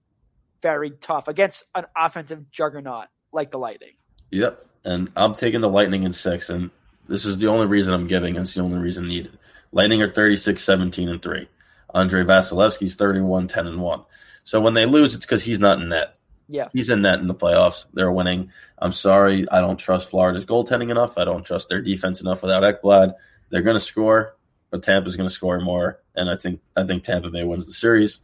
very 0.61 0.91
tough 0.91 1.27
against 1.27 1.65
an 1.75 1.85
offensive 1.95 2.51
juggernaut 2.51 3.07
like 3.31 3.51
the 3.51 3.57
Lightning. 3.57 3.93
Yep. 4.31 4.65
And 4.83 5.11
I'm 5.15 5.35
taking 5.35 5.61
the 5.61 5.69
Lightning 5.69 6.03
in 6.03 6.13
six, 6.13 6.49
and 6.49 6.71
this 7.07 7.25
is 7.25 7.37
the 7.37 7.47
only 7.47 7.67
reason 7.67 7.93
I'm 7.93 8.07
giving. 8.07 8.35
It's 8.37 8.53
the 8.53 8.61
only 8.61 8.79
reason 8.79 9.07
needed. 9.07 9.37
Lightning 9.71 10.01
are 10.01 10.11
36, 10.11 10.63
17, 10.63 11.09
and 11.09 11.21
3. 11.21 11.47
Andrei 11.93 12.23
Vasilevskiy's 12.23 12.95
31, 12.95 13.47
10, 13.47 13.67
and 13.67 13.81
1. 13.81 14.01
So 14.43 14.59
when 14.59 14.73
they 14.73 14.85
lose, 14.85 15.13
it's 15.13 15.25
because 15.25 15.43
he's 15.43 15.59
not 15.59 15.79
in 15.81 15.89
net. 15.89 16.15
Yeah. 16.47 16.67
He's 16.73 16.89
in 16.89 17.01
net 17.01 17.19
in 17.19 17.27
the 17.27 17.35
playoffs. 17.35 17.85
They're 17.93 18.11
winning. 18.11 18.51
I'm 18.77 18.93
sorry. 18.93 19.47
I 19.49 19.61
don't 19.61 19.77
trust 19.77 20.09
Florida's 20.09 20.45
goaltending 20.45 20.89
enough. 20.89 21.17
I 21.17 21.25
don't 21.25 21.45
trust 21.45 21.69
their 21.69 21.81
defense 21.81 22.19
enough 22.19 22.41
without 22.41 22.63
Ekblad. 22.63 23.13
They're 23.51 23.61
going 23.61 23.75
to 23.75 23.79
score, 23.79 24.35
but 24.71 24.81
Tampa's 24.81 25.15
going 25.15 25.29
to 25.29 25.33
score 25.33 25.59
more, 25.59 25.99
and 26.15 26.29
I 26.29 26.37
think 26.37 26.61
I 26.75 26.83
think 26.83 27.03
Tampa 27.03 27.29
Bay 27.29 27.43
wins 27.43 27.67
the 27.67 27.73
series. 27.73 28.21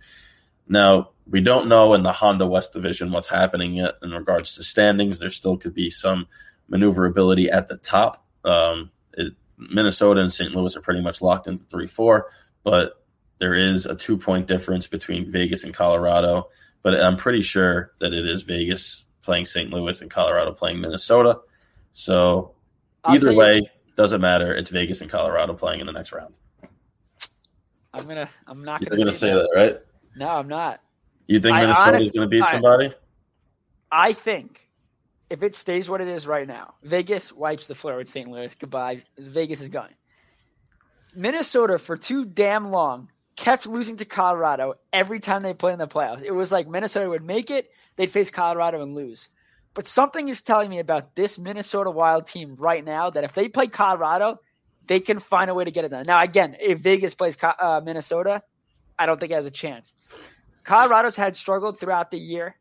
Now 0.67 1.09
we 1.29 1.41
don't 1.41 1.67
know 1.67 1.93
in 1.93 2.03
the 2.03 2.11
Honda 2.11 2.47
West 2.47 2.73
Division 2.73 3.11
what's 3.11 3.27
happening 3.27 3.73
yet 3.73 3.95
in 4.01 4.11
regards 4.11 4.55
to 4.55 4.63
standings. 4.63 5.19
There 5.19 5.29
still 5.29 5.57
could 5.57 5.73
be 5.73 5.89
some 5.89 6.27
maneuverability 6.67 7.49
at 7.49 7.67
the 7.67 7.77
top. 7.77 8.25
Um, 8.43 8.91
it, 9.13 9.33
Minnesota 9.57 10.21
and 10.21 10.31
St. 10.31 10.55
Louis 10.55 10.75
are 10.75 10.81
pretty 10.81 11.01
much 11.01 11.21
locked 11.21 11.47
into 11.47 11.63
three 11.65 11.87
four, 11.87 12.29
but 12.63 13.03
there 13.39 13.53
is 13.53 13.85
a 13.85 13.95
two 13.95 14.17
point 14.17 14.47
difference 14.47 14.87
between 14.87 15.31
Vegas 15.31 15.63
and 15.63 15.73
Colorado. 15.73 16.49
But 16.83 17.01
I'm 17.01 17.17
pretty 17.17 17.41
sure 17.41 17.91
that 17.99 18.13
it 18.13 18.25
is 18.25 18.43
Vegas 18.43 19.03
playing 19.21 19.45
St. 19.45 19.69
Louis 19.69 20.01
and 20.01 20.09
Colorado 20.09 20.53
playing 20.53 20.79
Minnesota. 20.79 21.39
So 21.93 22.53
either 23.03 23.35
way, 23.35 23.69
doesn't 23.97 24.21
matter. 24.21 24.53
It's 24.53 24.69
Vegas 24.69 25.01
and 25.01 25.09
Colorado 25.09 25.53
playing 25.53 25.81
in 25.81 25.87
the 25.87 25.91
next 25.91 26.13
round. 26.13 26.33
I'm 27.93 28.07
gonna. 28.07 28.29
I'm 28.45 28.63
not 28.63 28.79
gonna. 28.79 28.95
You're 28.95 29.05
gonna 29.05 29.13
say 29.13 29.33
that. 29.33 29.49
that, 29.53 29.59
right? 29.59 29.77
No, 30.15 30.29
I'm 30.29 30.47
not. 30.47 30.79
You 31.25 31.39
think 31.39 31.57
Minnesota 31.57 31.97
is 31.97 32.11
gonna 32.11 32.27
beat 32.27 32.45
somebody? 32.45 32.93
I 33.91 34.13
think 34.13 34.67
if 35.29 35.43
it 35.43 35.55
stays 35.55 35.89
what 35.89 35.99
it 35.99 36.07
is 36.07 36.27
right 36.27 36.47
now, 36.47 36.75
Vegas 36.83 37.33
wipes 37.33 37.67
the 37.67 37.75
floor 37.75 37.97
with 37.97 38.07
St. 38.07 38.29
Louis. 38.29 38.53
Goodbye. 38.55 39.01
Vegas 39.17 39.61
is 39.61 39.69
gone. 39.69 39.89
Minnesota 41.15 41.77
for 41.79 41.97
too 41.97 42.23
damn 42.23 42.69
long 42.69 43.09
kept 43.35 43.67
losing 43.67 43.95
to 43.97 44.05
Colorado 44.05 44.73
every 44.93 45.19
time 45.19 45.41
they 45.41 45.53
played 45.53 45.73
in 45.73 45.79
the 45.79 45.87
playoffs. 45.87 46.23
It 46.23 46.31
was 46.31 46.51
like 46.51 46.67
Minnesota 46.67 47.09
would 47.09 47.23
make 47.23 47.49
it, 47.49 47.71
they'd 47.95 48.11
face 48.11 48.29
Colorado 48.29 48.81
and 48.81 48.93
lose. 48.93 49.29
But 49.77 49.85
something 49.85 50.27
is 50.27 50.41
telling 50.41 50.71
me 50.71 50.79
about 50.79 51.15
this 51.15 51.37
Minnesota 51.37 51.91
Wild 51.91 52.25
team 52.25 52.55
right 52.55 52.83
now 52.83 53.11
that 53.11 53.23
if 53.23 53.33
they 53.33 53.47
play 53.47 53.67
Colorado, 53.67 54.39
they 54.87 54.99
can 54.99 55.19
find 55.19 55.51
a 55.51 55.53
way 55.53 55.65
to 55.65 55.69
get 55.69 55.85
it 55.85 55.89
done. 55.89 56.05
Now, 56.07 56.19
again, 56.19 56.57
if 56.59 56.79
Vegas 56.79 57.13
plays 57.13 57.37
uh, 57.43 57.79
Minnesota, 57.85 58.41
I 58.97 59.05
don't 59.05 59.19
think 59.19 59.31
it 59.31 59.35
has 59.35 59.45
a 59.45 59.51
chance. 59.51 60.31
Colorado's 60.63 61.15
had 61.15 61.35
struggled 61.35 61.79
throughout 61.79 62.09
the 62.09 62.17
year 62.17 62.55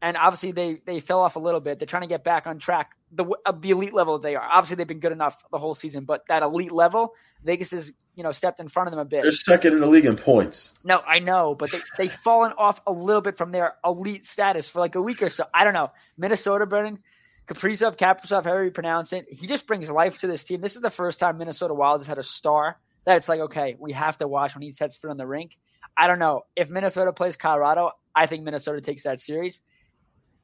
and 0.00 0.16
obviously 0.16 0.52
they 0.52 0.80
they 0.84 1.00
fell 1.00 1.20
off 1.20 1.34
a 1.34 1.40
little 1.40 1.58
bit. 1.58 1.80
They're 1.80 1.86
trying 1.86 2.02
to 2.02 2.08
get 2.08 2.22
back 2.22 2.46
on 2.46 2.60
track. 2.60 2.96
The 3.12 3.24
of 3.44 3.60
the 3.60 3.70
elite 3.70 3.92
level 3.92 4.18
they 4.18 4.36
are. 4.36 4.48
Obviously 4.48 4.76
they've 4.76 4.86
been 4.86 5.00
good 5.00 5.12
enough 5.12 5.42
the 5.50 5.58
whole 5.58 5.74
season, 5.74 6.04
but 6.04 6.26
that 6.28 6.42
elite 6.42 6.70
level, 6.70 7.12
Vegas 7.44 7.72
has 7.72 7.92
you 8.14 8.22
know 8.22 8.30
stepped 8.30 8.60
in 8.60 8.68
front 8.68 8.86
of 8.86 8.92
them 8.92 9.00
a 9.00 9.04
bit. 9.04 9.22
They're 9.22 9.32
second 9.32 9.74
in 9.74 9.80
the 9.80 9.86
league 9.86 10.04
in 10.04 10.16
points. 10.16 10.72
No, 10.84 11.02
I 11.04 11.18
know, 11.18 11.54
but 11.54 11.72
they 11.72 11.78
they've 11.98 12.12
fallen 12.24 12.52
off 12.56 12.80
a 12.86 12.92
little 12.92 13.22
bit 13.22 13.36
from 13.36 13.50
their 13.50 13.74
elite 13.84 14.24
status 14.26 14.70
for 14.70 14.78
like 14.78 14.94
a 14.94 15.02
week 15.02 15.22
or 15.22 15.28
so. 15.28 15.44
I 15.52 15.64
don't 15.64 15.74
know. 15.74 15.90
Minnesota, 16.16 16.66
Brendan, 16.66 17.00
Kaprizov, 17.46 17.96
Kaprizov, 17.96 18.44
however 18.44 18.64
you 18.64 18.70
pronounce 18.70 19.12
it, 19.12 19.26
he 19.28 19.46
just 19.48 19.66
brings 19.66 19.90
life 19.90 20.18
to 20.18 20.28
this 20.28 20.44
team. 20.44 20.60
This 20.60 20.76
is 20.76 20.82
the 20.82 20.90
first 20.90 21.18
time 21.18 21.38
Minnesota 21.38 21.74
Wild 21.74 21.98
has 21.98 22.06
had 22.06 22.18
a 22.18 22.22
star 22.22 22.76
that 23.06 23.16
it's 23.16 23.28
like 23.28 23.40
okay, 23.40 23.76
we 23.78 23.92
have 23.92 24.18
to 24.18 24.28
watch 24.28 24.54
when 24.54 24.62
he 24.62 24.70
sets 24.70 24.96
foot 24.96 25.10
on 25.10 25.16
the 25.16 25.26
rink. 25.26 25.56
I 25.96 26.06
don't 26.06 26.20
know 26.20 26.44
if 26.54 26.70
Minnesota 26.70 27.12
plays 27.12 27.36
Colorado. 27.36 27.90
I 28.14 28.26
think 28.26 28.44
Minnesota 28.44 28.80
takes 28.80 29.04
that 29.04 29.20
series. 29.20 29.60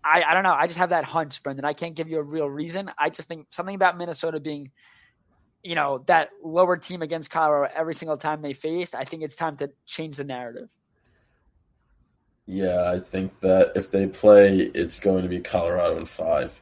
I, 0.07 0.23
I 0.23 0.35
don't 0.35 0.45
know. 0.45 0.53
I 0.53 0.67
just 0.67 0.79
have 0.79 0.91
that 0.91 1.05
hunch, 1.05 1.43
Brendan. 1.43 1.65
I 1.65 1.73
can't 1.73 1.97
give 1.97 2.09
you 2.09 2.19
a 2.19 2.23
real 2.23 2.49
reason. 2.49 2.91
I 2.97 3.11
just 3.11 3.29
think 3.29 3.49
something 3.51 3.75
about 3.75 3.99
Minnesota 3.99 4.39
being, 4.39 4.71
you 5.63 5.75
know, 5.75 6.05
that 6.07 6.31
lower 6.43 6.77
team 6.77 7.03
against 7.03 7.31
Colorado 7.31 7.73
every 7.75 7.95
single 7.95 8.17
time 8.17 8.41
they 8.41 8.53
faced. 8.53 8.95
I 8.95 9.03
think 9.03 9.23
it's 9.23 9.37
time 9.37 9.57
to 9.57 9.73
change 9.85 10.19
the 10.19 10.25
narrative. 10.25 10.73
Yeah, 12.47 12.93
I 12.95 13.01
think 13.01 13.41
that 13.41 13.73
if 13.75 13.91
they 13.91 14.07
play, 14.07 14.59
it's 14.59 15.01
going 15.01 15.23
to 15.25 15.29
be 15.29 15.41
Colorado 15.41 15.99
in 15.99 16.05
five. 16.05 16.61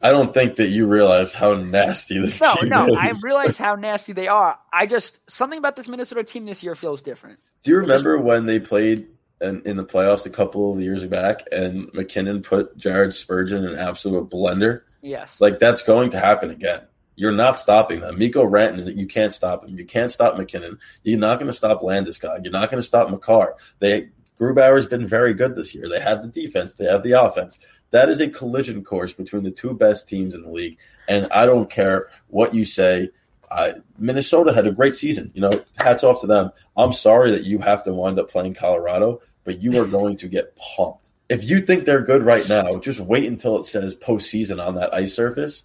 I 0.00 0.10
don't 0.10 0.32
think 0.32 0.56
that 0.56 0.68
you 0.68 0.86
realize 0.86 1.34
how 1.34 1.54
nasty 1.54 2.18
this 2.18 2.40
no, 2.40 2.54
team 2.54 2.70
no, 2.70 2.86
is. 2.86 2.92
No, 2.92 2.98
I 2.98 3.12
realize 3.22 3.58
how 3.58 3.74
nasty 3.74 4.12
they 4.14 4.28
are. 4.28 4.58
I 4.72 4.86
just 4.86 5.28
something 5.30 5.58
about 5.58 5.76
this 5.76 5.88
Minnesota 5.88 6.24
team 6.24 6.46
this 6.46 6.62
year 6.64 6.74
feels 6.74 7.02
different. 7.02 7.40
Do 7.64 7.72
you 7.72 7.78
remember 7.78 8.16
just, 8.16 8.24
when 8.24 8.46
they 8.46 8.60
played 8.60 9.08
in, 9.40 9.62
in 9.62 9.76
the 9.76 9.84
playoffs 9.84 10.26
a 10.26 10.30
couple 10.30 10.72
of 10.72 10.80
years 10.80 11.04
back, 11.04 11.42
and 11.52 11.92
MacKinnon 11.94 12.42
put 12.42 12.76
Jared 12.76 13.14
Spurgeon 13.14 13.64
in 13.64 13.72
an 13.72 13.78
absolute 13.78 14.30
blender. 14.30 14.82
Yes, 15.00 15.40
like 15.40 15.58
that's 15.58 15.82
going 15.82 16.10
to 16.10 16.20
happen 16.20 16.50
again. 16.50 16.82
You're 17.14 17.32
not 17.32 17.58
stopping 17.58 18.00
them. 18.00 18.16
Mikko 18.18 18.44
Rantanen, 18.44 18.96
you 18.96 19.06
can't 19.06 19.32
stop 19.32 19.64
him. 19.64 19.76
You 19.76 19.84
can't 19.84 20.10
stop 20.10 20.36
MacKinnon. 20.36 20.78
You're 21.02 21.18
not 21.18 21.40
going 21.40 21.48
to 21.48 21.56
stop 21.56 21.82
Landeskog. 21.82 22.44
You're 22.44 22.52
not 22.52 22.70
going 22.70 22.80
to 22.80 22.86
stop 22.86 23.10
Makar. 23.10 23.56
They 23.80 24.10
Grubauer's 24.38 24.86
been 24.86 25.06
very 25.06 25.34
good 25.34 25.56
this 25.56 25.74
year. 25.74 25.88
They 25.88 26.00
have 26.00 26.22
the 26.22 26.28
defense. 26.28 26.74
They 26.74 26.84
have 26.84 27.02
the 27.02 27.12
offense. 27.12 27.58
That 27.90 28.08
is 28.08 28.20
a 28.20 28.28
collision 28.28 28.84
course 28.84 29.12
between 29.12 29.42
the 29.42 29.50
two 29.50 29.74
best 29.74 30.08
teams 30.08 30.34
in 30.34 30.42
the 30.42 30.50
league. 30.50 30.78
And 31.08 31.26
I 31.32 31.46
don't 31.46 31.70
care 31.70 32.08
what 32.28 32.54
you 32.54 32.64
say. 32.64 33.10
Uh, 33.50 33.72
Minnesota 33.98 34.52
had 34.52 34.66
a 34.66 34.72
great 34.72 34.94
season. 34.94 35.30
You 35.34 35.42
know, 35.42 35.64
hats 35.76 36.04
off 36.04 36.20
to 36.20 36.26
them. 36.26 36.52
I'm 36.76 36.92
sorry 36.92 37.30
that 37.32 37.44
you 37.44 37.58
have 37.58 37.84
to 37.84 37.94
wind 37.94 38.18
up 38.18 38.30
playing 38.30 38.54
Colorado, 38.54 39.20
but 39.44 39.62
you 39.62 39.80
are 39.80 39.86
going 39.86 40.16
to 40.18 40.28
get 40.28 40.56
pumped. 40.56 41.10
If 41.28 41.44
you 41.44 41.60
think 41.60 41.84
they're 41.84 42.02
good 42.02 42.22
right 42.22 42.44
now, 42.48 42.78
just 42.78 43.00
wait 43.00 43.26
until 43.26 43.58
it 43.58 43.66
says 43.66 43.94
postseason 43.96 44.64
on 44.64 44.76
that 44.76 44.94
ice 44.94 45.14
surface. 45.14 45.64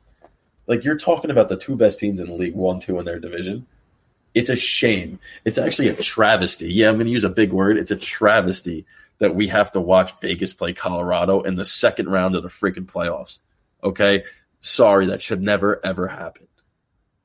Like 0.68 0.84
you're 0.84 0.98
talking 0.98 1.32
about 1.32 1.50
the 1.50 1.58
two 1.58 1.76
best 1.76 2.00
teams 2.00 2.22
in 2.22 2.28
the 2.28 2.34
league, 2.34 2.56
one, 2.56 2.80
two 2.80 3.00
in 3.00 3.06
their 3.06 3.20
division. 3.20 3.66
It's 4.34 4.50
a 4.50 4.56
shame. 4.56 5.20
It's 5.46 5.58
actually 5.58 5.90
a 5.90 5.96
travesty. 5.96 6.72
Yeah, 6.72 6.90
I'm 6.90 6.96
going 6.96 7.06
to 7.06 7.12
use 7.12 7.24
a 7.24 7.30
big 7.30 7.54
word. 7.54 7.78
It's 7.78 7.92
a 7.92 7.96
travesty 7.96 8.86
that 9.20 9.36
we 9.36 9.48
have 9.48 9.72
to 9.74 9.80
watch 9.80 10.20
Vegas 10.22 10.54
play 10.54 10.74
Colorado 10.74 11.42
in 11.42 11.56
the 11.56 11.66
second 11.66 12.10
round 12.10 12.36
of 12.36 12.44
the 12.44 12.50
freaking 12.50 12.86
playoffs. 12.86 13.40
Okay. 13.84 14.24
Sorry, 14.60 15.08
that 15.08 15.22
should 15.22 15.42
never, 15.42 15.80
ever 15.86 16.08
happen. 16.08 16.48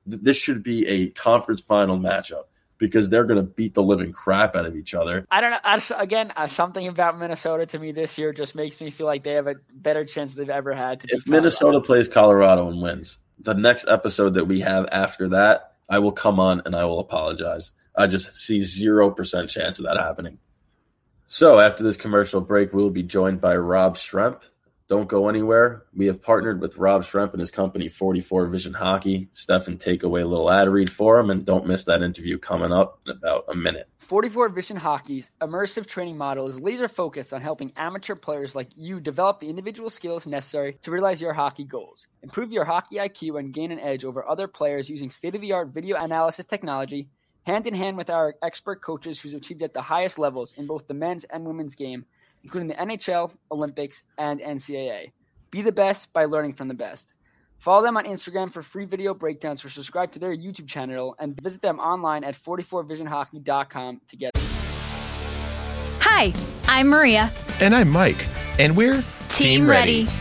This 0.09 0.37
should 0.37 0.63
be 0.63 0.87
a 0.87 1.11
conference 1.11 1.61
final 1.61 1.99
matchup 1.99 2.45
because 2.79 3.11
they're 3.11 3.25
going 3.25 3.41
to 3.41 3.43
beat 3.43 3.75
the 3.75 3.83
living 3.83 4.13
crap 4.13 4.57
out 4.57 4.65
of 4.65 4.77
each 4.77 4.95
other. 4.95 5.27
I 5.31 5.41
don't 5.41 5.51
know. 5.51 5.59
I, 5.65 5.81
again, 5.99 6.33
uh, 6.37 6.47
something 6.47 6.87
about 6.87 7.19
Minnesota 7.19 7.67
to 7.67 7.79
me 7.79 7.93
this 7.93 8.19
year 8.19 8.33
just 8.33 8.55
makes 8.55 8.81
me 8.81 8.91
feel 8.91 9.07
like 9.07 9.25
they 9.25 9.33
have 9.33 9.49
a 9.49 9.57
better 9.75 10.05
chance 10.05 10.35
they've 10.35 10.49
ever 10.49 10.73
had 10.73 11.01
to. 11.01 11.09
If 11.11 11.27
Minnesota 11.27 11.81
plays 11.81 12.09
Colorado 12.09 12.69
and 12.69 12.81
wins, 12.81 13.19
the 13.41 13.55
next 13.55 13.89
episode 13.89 14.35
that 14.35 14.47
we 14.47 14.61
have 14.61 14.89
after 14.93 15.29
that, 15.31 15.75
I 15.89 15.99
will 15.99 16.13
come 16.13 16.39
on 16.39 16.63
and 16.65 16.75
I 16.75 16.85
will 16.85 17.01
apologize. 17.01 17.73
I 17.97 18.07
just 18.07 18.37
see 18.37 18.63
zero 18.63 19.11
percent 19.11 19.51
chance 19.51 19.79
of 19.79 19.87
that 19.87 19.97
happening. 19.97 20.39
So 21.27 21.59
after 21.61 21.83
this 21.83 21.97
commercial 21.97 22.41
break, 22.41 22.73
we'll 22.73 22.91
be 22.91 23.03
joined 23.03 23.41
by 23.41 23.57
Rob 23.57 23.97
Schremp, 23.97 24.41
don't 24.89 25.09
go 25.09 25.29
anywhere. 25.29 25.85
We 25.95 26.07
have 26.07 26.23
partnered 26.23 26.63
with 26.63 26.79
Rob 26.79 27.03
Schremp 27.05 27.33
and 27.33 27.41
his 27.41 27.51
company, 27.51 27.89
44 27.89 28.47
Vision 28.47 28.73
Hockey. 28.73 29.29
Stefen, 29.35 29.79
take 29.79 30.03
away 30.03 30.23
a 30.23 30.27
little 30.27 30.51
ad 30.51 30.69
read 30.69 30.91
for 30.91 31.19
him, 31.19 31.29
and 31.29 31.45
don't 31.45 31.67
miss 31.67 31.85
that 31.85 32.03
interview 32.03 32.39
coming 32.39 32.73
up 32.73 32.99
in 33.07 33.13
about 33.13 33.45
a 33.49 33.55
minute. 33.55 33.87
44 33.99 34.49
Vision 34.49 34.79
Hockey's 34.79 35.31
immersive 35.43 35.87
training 35.87 36.17
model 36.17 36.47
is 36.47 36.59
laser 36.59 36.89
focused 36.89 37.35
on 37.35 37.43
helping 37.43 37.71
amateur 37.77 38.15
players 38.15 38.57
like 38.57 38.69
you 38.79 38.99
develop 38.99 39.41
the 39.41 39.51
individual 39.51 39.91
skills 39.91 40.27
necessary 40.27 40.73
to 40.83 40.91
realize 40.91 41.21
your 41.21 41.35
hockey 41.35 41.65
goals. 41.65 42.07
Improve 42.23 42.51
your 42.51 42.65
hockey 42.65 42.97
IQ 42.97 43.39
and 43.39 43.53
gain 43.53 43.71
an 43.73 43.81
edge 43.81 44.07
over 44.07 44.27
other 44.27 44.49
players 44.49 44.89
using 44.89 45.11
state 45.11 45.35
of 45.35 45.43
the 45.43 45.53
art 45.53 45.69
video 45.69 45.99
analysis 45.99 46.47
technology, 46.47 47.09
hand 47.45 47.67
in 47.67 47.75
hand 47.75 47.99
with 47.99 48.09
our 48.09 48.35
expert 48.43 48.81
coaches 48.81 49.21
who's 49.21 49.35
achieved 49.35 49.63
at 49.63 49.75
the 49.75 49.83
highest 49.83 50.19
levels 50.19 50.55
in 50.55 50.67
both 50.67 50.87
the 50.87 50.95
men's 50.95 51.25
and 51.25 51.47
women's 51.47 51.75
game 51.75 52.07
including 52.45 52.69
the 52.69 52.75
NHL, 52.75 53.37
Olympics, 53.51 54.05
and 54.17 54.41
NCAA. 54.41 55.13
Be 55.51 55.63
the 55.63 55.73
best 55.73 56.13
by 56.13 56.25
learning 56.27 56.53
from 56.53 56.69
the 56.69 56.75
best. 56.75 57.15
Follow 57.59 57.83
them 57.83 57.97
on 57.97 58.05
Instagram 58.05 58.53
for 58.53 58.63
free 58.63 58.85
video 58.85 59.15
breakdowns 59.15 59.65
or 59.65 59.71
subscribe 59.71 60.11
to 60.11 60.19
their 60.19 60.37
YouTube 60.37 60.69
channel 60.69 61.17
and 61.19 61.35
visit 61.43 61.61
them 61.61 61.81
online 61.81 62.23
at 62.23 62.35
44visionhockey.com 62.35 64.01
to 64.07 64.17
get. 64.17 64.31
Hi, 66.01 66.33
I'm 66.67 66.89
Maria. 66.89 67.33
And 67.61 67.75
I'm 67.75 67.89
Mike. 67.89 68.27
And 68.59 68.77
we're 68.77 69.03
Team, 69.31 69.61
Team 69.61 69.69
ready. 69.69 70.05
ready. 70.05 70.19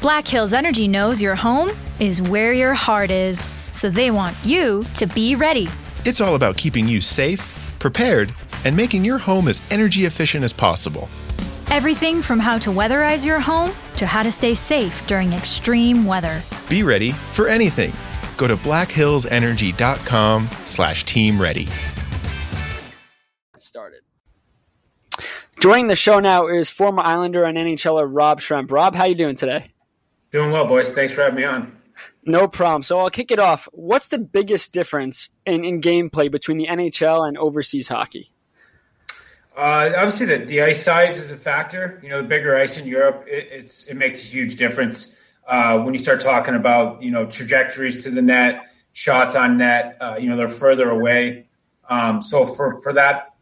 Black 0.00 0.28
Hills 0.28 0.52
Energy 0.52 0.86
knows 0.86 1.20
your 1.22 1.34
home 1.34 1.70
is 1.98 2.22
where 2.22 2.52
your 2.52 2.74
heart 2.74 3.10
is, 3.10 3.48
so 3.72 3.90
they 3.90 4.10
want 4.10 4.36
you 4.44 4.84
to 4.94 5.06
be 5.06 5.34
ready. 5.34 5.68
It's 6.04 6.20
all 6.20 6.34
about 6.34 6.56
keeping 6.56 6.86
you 6.86 7.00
safe, 7.00 7.54
prepared, 7.78 8.34
and 8.64 8.76
making 8.76 9.04
your 9.04 9.18
home 9.18 9.48
as 9.48 9.60
energy 9.70 10.04
efficient 10.04 10.44
as 10.44 10.52
possible. 10.52 11.08
Everything 11.70 12.22
from 12.22 12.38
how 12.38 12.56
to 12.58 12.70
weatherize 12.70 13.26
your 13.26 13.40
home 13.40 13.70
to 13.96 14.06
how 14.06 14.22
to 14.22 14.32
stay 14.32 14.54
safe 14.54 15.06
during 15.06 15.34
extreme 15.34 16.06
weather. 16.06 16.40
Be 16.70 16.82
ready 16.82 17.12
for 17.12 17.46
anything. 17.46 17.92
Go 18.38 18.46
to 18.46 18.56
blackhillsenergy.com 18.56 20.48
slash 20.64 21.04
team 21.04 21.40
ready. 21.40 21.68
Started. 23.56 24.00
Joining 25.60 25.88
the 25.88 25.96
show 25.96 26.20
now 26.20 26.46
is 26.46 26.70
former 26.70 27.02
Islander 27.02 27.44
and 27.44 27.58
NHLer 27.58 28.08
Rob 28.10 28.40
Schremp. 28.40 28.70
Rob, 28.70 28.94
how 28.94 29.04
you 29.04 29.14
doing 29.14 29.36
today? 29.36 29.70
Doing 30.30 30.52
well, 30.52 30.66
boys. 30.66 30.94
Thanks 30.94 31.12
for 31.12 31.22
having 31.22 31.36
me 31.36 31.44
on. 31.44 31.76
No 32.24 32.48
problem. 32.48 32.82
So 32.82 32.98
I'll 32.98 33.10
kick 33.10 33.30
it 33.30 33.38
off. 33.38 33.68
What's 33.72 34.06
the 34.06 34.18
biggest 34.18 34.72
difference 34.72 35.28
in, 35.44 35.64
in 35.64 35.80
gameplay 35.80 36.30
between 36.30 36.58
the 36.58 36.66
NHL 36.66 37.26
and 37.26 37.36
overseas 37.36 37.88
hockey? 37.88 38.32
Uh, 39.58 39.90
obviously, 39.96 40.26
the, 40.26 40.36
the 40.44 40.62
ice 40.62 40.84
size 40.84 41.18
is 41.18 41.32
a 41.32 41.36
factor. 41.36 41.98
You 42.04 42.10
know, 42.10 42.22
the 42.22 42.28
bigger 42.28 42.56
ice 42.56 42.78
in 42.78 42.86
Europe, 42.86 43.24
it, 43.26 43.48
it's 43.50 43.88
it 43.88 43.96
makes 43.96 44.22
a 44.22 44.26
huge 44.26 44.54
difference 44.54 45.18
uh, 45.48 45.80
when 45.80 45.94
you 45.94 45.98
start 45.98 46.20
talking 46.20 46.54
about 46.54 47.02
you 47.02 47.10
know 47.10 47.26
trajectories 47.26 48.04
to 48.04 48.10
the 48.10 48.22
net, 48.22 48.70
shots 48.92 49.34
on 49.34 49.58
net. 49.58 49.96
Uh, 50.00 50.16
you 50.16 50.30
know, 50.30 50.36
they're 50.36 50.48
further 50.48 50.88
away. 50.88 51.44
Um, 51.90 52.22
so 52.22 52.46
for 52.46 52.80
for 52.82 52.92
that, 52.92 53.34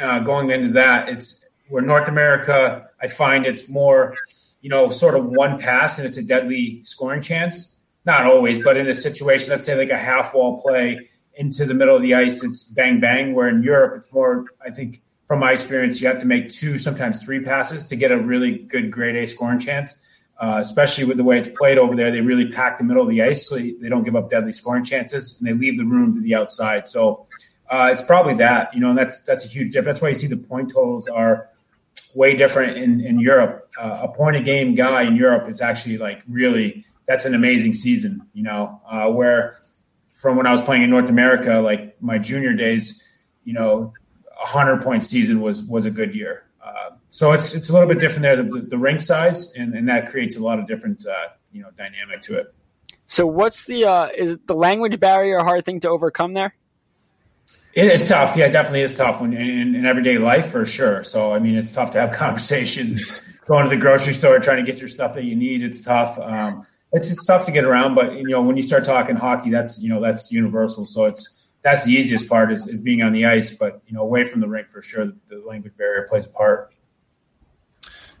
uh, 0.00 0.20
going 0.20 0.50
into 0.50 0.72
that, 0.72 1.10
it's 1.10 1.46
where 1.68 1.82
North 1.82 2.08
America, 2.08 2.88
I 2.98 3.08
find 3.08 3.44
it's 3.44 3.68
more, 3.68 4.16
you 4.62 4.70
know, 4.70 4.88
sort 4.88 5.16
of 5.16 5.26
one 5.26 5.58
pass 5.58 5.98
and 5.98 6.08
it's 6.08 6.16
a 6.16 6.22
deadly 6.22 6.80
scoring 6.84 7.20
chance. 7.20 7.76
Not 8.06 8.24
always, 8.24 8.64
but 8.64 8.78
in 8.78 8.88
a 8.88 8.94
situation, 8.94 9.50
let's 9.50 9.66
say 9.66 9.76
like 9.76 9.90
a 9.90 9.98
half 9.98 10.32
wall 10.32 10.58
play 10.62 11.10
into 11.34 11.66
the 11.66 11.74
middle 11.74 11.94
of 11.94 12.00
the 12.00 12.14
ice, 12.14 12.42
it's 12.42 12.62
bang 12.70 13.00
bang. 13.00 13.34
Where 13.34 13.48
in 13.48 13.62
Europe, 13.62 13.98
it's 13.98 14.10
more, 14.14 14.46
I 14.64 14.70
think 14.70 15.02
from 15.28 15.40
my 15.40 15.52
experience, 15.52 16.00
you 16.00 16.08
have 16.08 16.18
to 16.20 16.26
make 16.26 16.48
two, 16.48 16.78
sometimes 16.78 17.22
three 17.22 17.44
passes 17.44 17.86
to 17.86 17.96
get 17.96 18.10
a 18.10 18.18
really 18.18 18.58
good 18.58 18.90
grade 18.90 19.14
A 19.14 19.26
scoring 19.26 19.60
chance. 19.60 19.94
Uh, 20.40 20.58
especially 20.60 21.04
with 21.04 21.16
the 21.16 21.24
way 21.24 21.36
it's 21.36 21.48
played 21.48 21.78
over 21.78 21.96
there, 21.96 22.12
they 22.12 22.20
really 22.20 22.48
pack 22.48 22.78
the 22.78 22.84
middle 22.84 23.02
of 23.02 23.08
the 23.08 23.20
ice 23.20 23.48
so 23.48 23.56
they 23.56 23.88
don't 23.88 24.04
give 24.04 24.14
up 24.14 24.30
deadly 24.30 24.52
scoring 24.52 24.84
chances, 24.84 25.36
and 25.38 25.48
they 25.48 25.52
leave 25.52 25.76
the 25.76 25.84
room 25.84 26.14
to 26.14 26.20
the 26.20 26.32
outside. 26.34 26.86
So 26.86 27.26
uh, 27.68 27.90
it's 27.92 28.02
probably 28.02 28.34
that, 28.34 28.72
you 28.72 28.80
know, 28.80 28.90
and 28.90 28.98
that's 28.98 29.22
that's 29.24 29.44
a 29.44 29.48
huge 29.48 29.72
difference. 29.72 29.96
That's 29.96 30.02
why 30.02 30.08
you 30.10 30.14
see 30.14 30.28
the 30.28 30.36
point 30.36 30.70
totals 30.72 31.08
are 31.08 31.48
way 32.14 32.36
different 32.36 32.78
in 32.78 33.00
in 33.00 33.18
Europe. 33.18 33.68
Uh, 33.76 33.98
a 34.02 34.08
point 34.08 34.36
a 34.36 34.40
game 34.40 34.76
guy 34.76 35.02
in 35.02 35.16
Europe 35.16 35.48
is 35.48 35.60
actually 35.60 35.98
like 35.98 36.22
really 36.28 36.84
that's 37.06 37.26
an 37.26 37.34
amazing 37.34 37.74
season, 37.74 38.24
you 38.32 38.44
know, 38.44 38.80
uh, 38.88 39.08
where 39.08 39.54
from 40.12 40.36
when 40.36 40.46
I 40.46 40.52
was 40.52 40.62
playing 40.62 40.84
in 40.84 40.90
North 40.90 41.10
America, 41.10 41.54
like 41.54 42.00
my 42.00 42.18
junior 42.18 42.52
days, 42.52 43.04
you 43.44 43.54
know, 43.54 43.92
hundred 44.38 44.82
point 44.82 45.02
season 45.02 45.40
was 45.40 45.62
was 45.62 45.86
a 45.86 45.90
good 45.90 46.14
year. 46.14 46.44
Uh, 46.64 46.90
so 47.08 47.32
it's 47.32 47.54
it's 47.54 47.70
a 47.70 47.72
little 47.72 47.88
bit 47.88 47.98
different 47.98 48.22
there, 48.22 48.36
the, 48.36 48.60
the 48.60 48.78
rink 48.78 49.00
size, 49.00 49.54
and, 49.54 49.74
and 49.74 49.88
that 49.88 50.10
creates 50.10 50.36
a 50.36 50.42
lot 50.42 50.58
of 50.58 50.66
different 50.66 51.06
uh, 51.06 51.28
you 51.52 51.62
know 51.62 51.70
dynamic 51.76 52.22
to 52.22 52.38
it. 52.38 52.46
So 53.06 53.26
what's 53.26 53.66
the 53.66 53.84
uh, 53.84 54.08
is 54.16 54.38
the 54.46 54.54
language 54.54 55.00
barrier 55.00 55.38
a 55.38 55.44
hard 55.44 55.64
thing 55.64 55.80
to 55.80 55.88
overcome 55.88 56.34
there? 56.34 56.54
It 57.74 57.86
is 57.86 58.08
tough. 58.08 58.36
Yeah, 58.36 58.46
it 58.46 58.52
definitely 58.52 58.82
is 58.82 58.94
tough 58.94 59.20
when 59.20 59.32
in, 59.32 59.74
in 59.74 59.86
everyday 59.86 60.18
life 60.18 60.50
for 60.50 60.66
sure. 60.66 61.04
So 61.04 61.32
I 61.32 61.38
mean, 61.38 61.56
it's 61.56 61.72
tough 61.72 61.92
to 61.92 62.00
have 62.00 62.12
conversations. 62.12 63.10
Going 63.46 63.64
to 63.64 63.70
the 63.70 63.80
grocery 63.80 64.12
store, 64.12 64.38
trying 64.40 64.58
to 64.58 64.70
get 64.70 64.78
your 64.78 64.90
stuff 64.90 65.14
that 65.14 65.24
you 65.24 65.34
need, 65.34 65.62
it's 65.62 65.80
tough. 65.80 66.18
Um, 66.18 66.66
it's 66.92 67.10
it's 67.10 67.24
tough 67.24 67.46
to 67.46 67.52
get 67.52 67.64
around, 67.64 67.94
but 67.94 68.12
you 68.14 68.28
know 68.28 68.42
when 68.42 68.56
you 68.56 68.62
start 68.62 68.84
talking 68.84 69.16
hockey, 69.16 69.50
that's 69.50 69.82
you 69.82 69.88
know 69.88 70.00
that's 70.00 70.32
universal. 70.32 70.84
So 70.84 71.04
it's 71.04 71.37
that's 71.62 71.84
the 71.84 71.92
easiest 71.92 72.28
part 72.28 72.52
is, 72.52 72.66
is 72.66 72.80
being 72.80 73.02
on 73.02 73.12
the 73.12 73.26
ice, 73.26 73.56
but 73.56 73.82
you 73.86 73.94
know 73.94 74.02
away 74.02 74.24
from 74.24 74.40
the 74.40 74.48
rink 74.48 74.68
for 74.68 74.82
sure, 74.82 75.06
the 75.26 75.42
language 75.46 75.76
barrier 75.76 76.06
plays 76.08 76.26
a 76.26 76.30
part. 76.30 76.72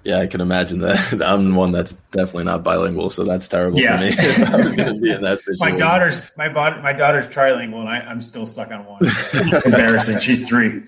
Yeah, 0.04 0.20
I 0.20 0.26
can 0.26 0.40
imagine 0.40 0.80
that. 0.80 1.22
I'm 1.24 1.54
one 1.54 1.72
that's 1.72 1.92
definitely 2.12 2.44
not 2.44 2.62
bilingual, 2.62 3.10
so 3.10 3.24
that's 3.24 3.48
terrible 3.48 3.78
yeah. 3.78 3.96
for 3.96 4.04
me. 4.04 4.46
I 4.46 4.56
was 4.56 4.74
going 4.74 4.94
to 4.94 5.00
be 5.00 5.10
in 5.10 5.22
that 5.22 5.38
situation. 5.44 5.74
My 5.74 5.78
daughter's 5.78 6.36
my 6.36 6.48
my 6.48 6.92
daughter's 6.92 7.28
trilingual, 7.28 7.80
and 7.80 7.88
I, 7.88 8.10
am 8.10 8.20
still 8.20 8.46
stuck 8.46 8.70
on 8.70 8.84
one. 8.84 9.00
embarrassing. 9.66 10.18
She's 10.20 10.48
three. 10.48 10.82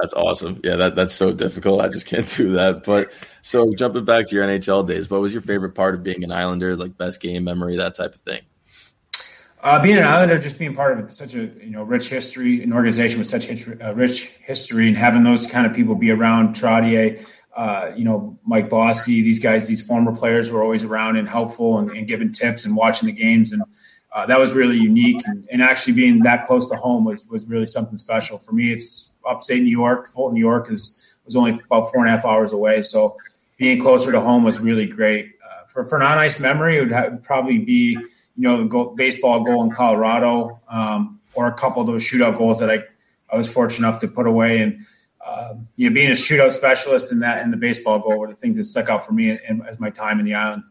That's 0.00 0.14
awesome. 0.14 0.60
Yeah, 0.62 0.76
that 0.76 0.96
that's 0.96 1.14
so 1.14 1.32
difficult. 1.32 1.80
I 1.80 1.88
just 1.88 2.06
can't 2.06 2.28
do 2.36 2.52
that. 2.52 2.84
But 2.84 3.12
so 3.42 3.74
jumping 3.74 4.04
back 4.04 4.28
to 4.28 4.34
your 4.34 4.46
NHL 4.46 4.86
days, 4.86 5.10
what 5.10 5.20
was 5.20 5.32
your 5.32 5.42
favorite 5.42 5.74
part 5.74 5.94
of 5.94 6.02
being 6.02 6.22
an 6.24 6.32
Islander? 6.32 6.76
Like 6.76 6.96
best 6.96 7.20
game 7.20 7.44
memory, 7.44 7.76
that 7.76 7.94
type 7.94 8.14
of 8.14 8.20
thing. 8.20 8.42
Uh, 9.62 9.80
being 9.80 9.96
an 9.96 10.02
Islander, 10.02 10.38
just 10.38 10.58
being 10.58 10.74
part 10.74 10.98
of 10.98 11.12
such 11.12 11.34
a 11.34 11.44
you 11.44 11.70
know 11.70 11.84
rich 11.84 12.08
history, 12.08 12.62
an 12.62 12.72
organization 12.72 13.18
with 13.18 13.28
such 13.28 13.48
a 13.48 13.94
rich 13.94 14.30
history, 14.42 14.88
and 14.88 14.96
having 14.96 15.22
those 15.22 15.46
kind 15.46 15.66
of 15.66 15.74
people 15.74 15.94
be 15.94 16.10
around 16.10 16.56
Trottier, 16.56 17.24
uh, 17.54 17.92
you 17.94 18.04
know, 18.04 18.38
Mike 18.44 18.70
Bossy, 18.70 19.22
these 19.22 19.38
guys, 19.38 19.68
these 19.68 19.84
former 19.84 20.14
players 20.14 20.50
were 20.50 20.62
always 20.62 20.84
around 20.84 21.16
and 21.16 21.28
helpful 21.28 21.78
and, 21.78 21.90
and 21.90 22.08
giving 22.08 22.32
tips 22.32 22.64
and 22.64 22.74
watching 22.74 23.06
the 23.06 23.12
games. 23.12 23.52
And 23.52 23.62
uh, 24.12 24.26
that 24.26 24.38
was 24.38 24.52
really 24.52 24.78
unique. 24.78 25.20
And, 25.26 25.46
and, 25.50 25.62
actually 25.62 25.94
being 25.94 26.20
that 26.20 26.44
close 26.44 26.68
to 26.70 26.76
home 26.76 27.04
was, 27.04 27.26
was 27.26 27.46
really 27.46 27.66
something 27.66 27.96
special. 27.96 28.38
For 28.38 28.52
me, 28.52 28.72
it's 28.72 29.12
upstate 29.28 29.62
New 29.62 29.70
York. 29.70 30.06
Fulton, 30.08 30.34
New 30.34 30.40
York 30.40 30.70
is, 30.70 31.14
was 31.24 31.36
only 31.36 31.52
about 31.52 31.90
four 31.90 32.04
and 32.04 32.08
a 32.08 32.10
half 32.10 32.24
hours 32.24 32.52
away. 32.52 32.80
So 32.82 33.16
being 33.58 33.80
closer 33.80 34.12
to 34.12 34.20
home 34.20 34.44
was 34.44 34.58
really 34.58 34.86
great. 34.86 35.32
Uh, 35.44 35.66
for, 35.66 35.86
for 35.86 35.98
non 35.98 36.18
ice 36.18 36.40
memory, 36.40 36.78
it 36.78 36.80
would 36.80 36.92
have, 36.92 37.22
probably 37.22 37.58
be, 37.58 37.98
you 38.36 38.48
know, 38.48 38.58
the 38.58 38.64
goal, 38.64 38.94
baseball 38.94 39.44
goal 39.44 39.62
in 39.62 39.70
Colorado 39.70 40.60
um, 40.68 41.20
or 41.34 41.46
a 41.46 41.54
couple 41.54 41.80
of 41.80 41.86
those 41.86 42.02
shootout 42.02 42.38
goals 42.38 42.60
that 42.60 42.70
I, 42.70 42.82
I 43.30 43.36
was 43.36 43.52
fortunate 43.52 43.86
enough 43.86 44.00
to 44.00 44.08
put 44.08 44.26
away. 44.26 44.60
And, 44.60 44.86
um, 45.26 45.68
you 45.76 45.88
know, 45.88 45.94
being 45.94 46.08
a 46.08 46.14
shootout 46.14 46.52
specialist 46.52 47.12
in 47.12 47.20
that 47.20 47.42
and 47.42 47.52
the 47.52 47.56
baseball 47.56 47.98
goal 47.98 48.18
were 48.18 48.28
the 48.28 48.34
things 48.34 48.56
that 48.56 48.64
stuck 48.64 48.88
out 48.88 49.04
for 49.04 49.12
me 49.12 49.30
in, 49.30 49.62
as 49.62 49.78
my 49.78 49.90
time 49.90 50.18
in 50.18 50.26
the 50.26 50.34
island. 50.34 50.64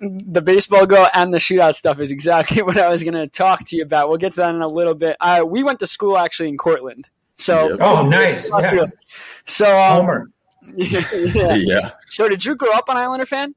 The 0.00 0.42
baseball 0.42 0.86
goal 0.86 1.06
and 1.14 1.32
the 1.32 1.38
shootout 1.38 1.74
stuff 1.74 2.00
is 2.00 2.10
exactly 2.10 2.62
what 2.62 2.76
I 2.76 2.88
was 2.88 3.02
going 3.02 3.14
to 3.14 3.26
talk 3.26 3.64
to 3.66 3.76
you 3.76 3.82
about. 3.82 4.08
We'll 4.08 4.18
get 4.18 4.32
to 4.32 4.40
that 4.40 4.54
in 4.54 4.60
a 4.60 4.68
little 4.68 4.94
bit. 4.94 5.16
Uh, 5.20 5.44
we 5.46 5.62
went 5.62 5.80
to 5.80 5.86
school 5.86 6.18
actually 6.18 6.48
in 6.48 6.56
Cortland, 6.56 7.08
so 7.36 7.76
oh, 7.80 8.06
nice. 8.06 8.50
Yeah. 8.50 8.86
So, 9.46 9.78
um, 9.78 9.96
Homer. 9.96 10.30
yeah. 10.74 11.54
yeah. 11.54 11.90
So, 12.06 12.30
did 12.30 12.46
you 12.46 12.54
grow 12.54 12.72
up 12.72 12.88
an 12.88 12.96
Islander 12.96 13.26
fan? 13.26 13.54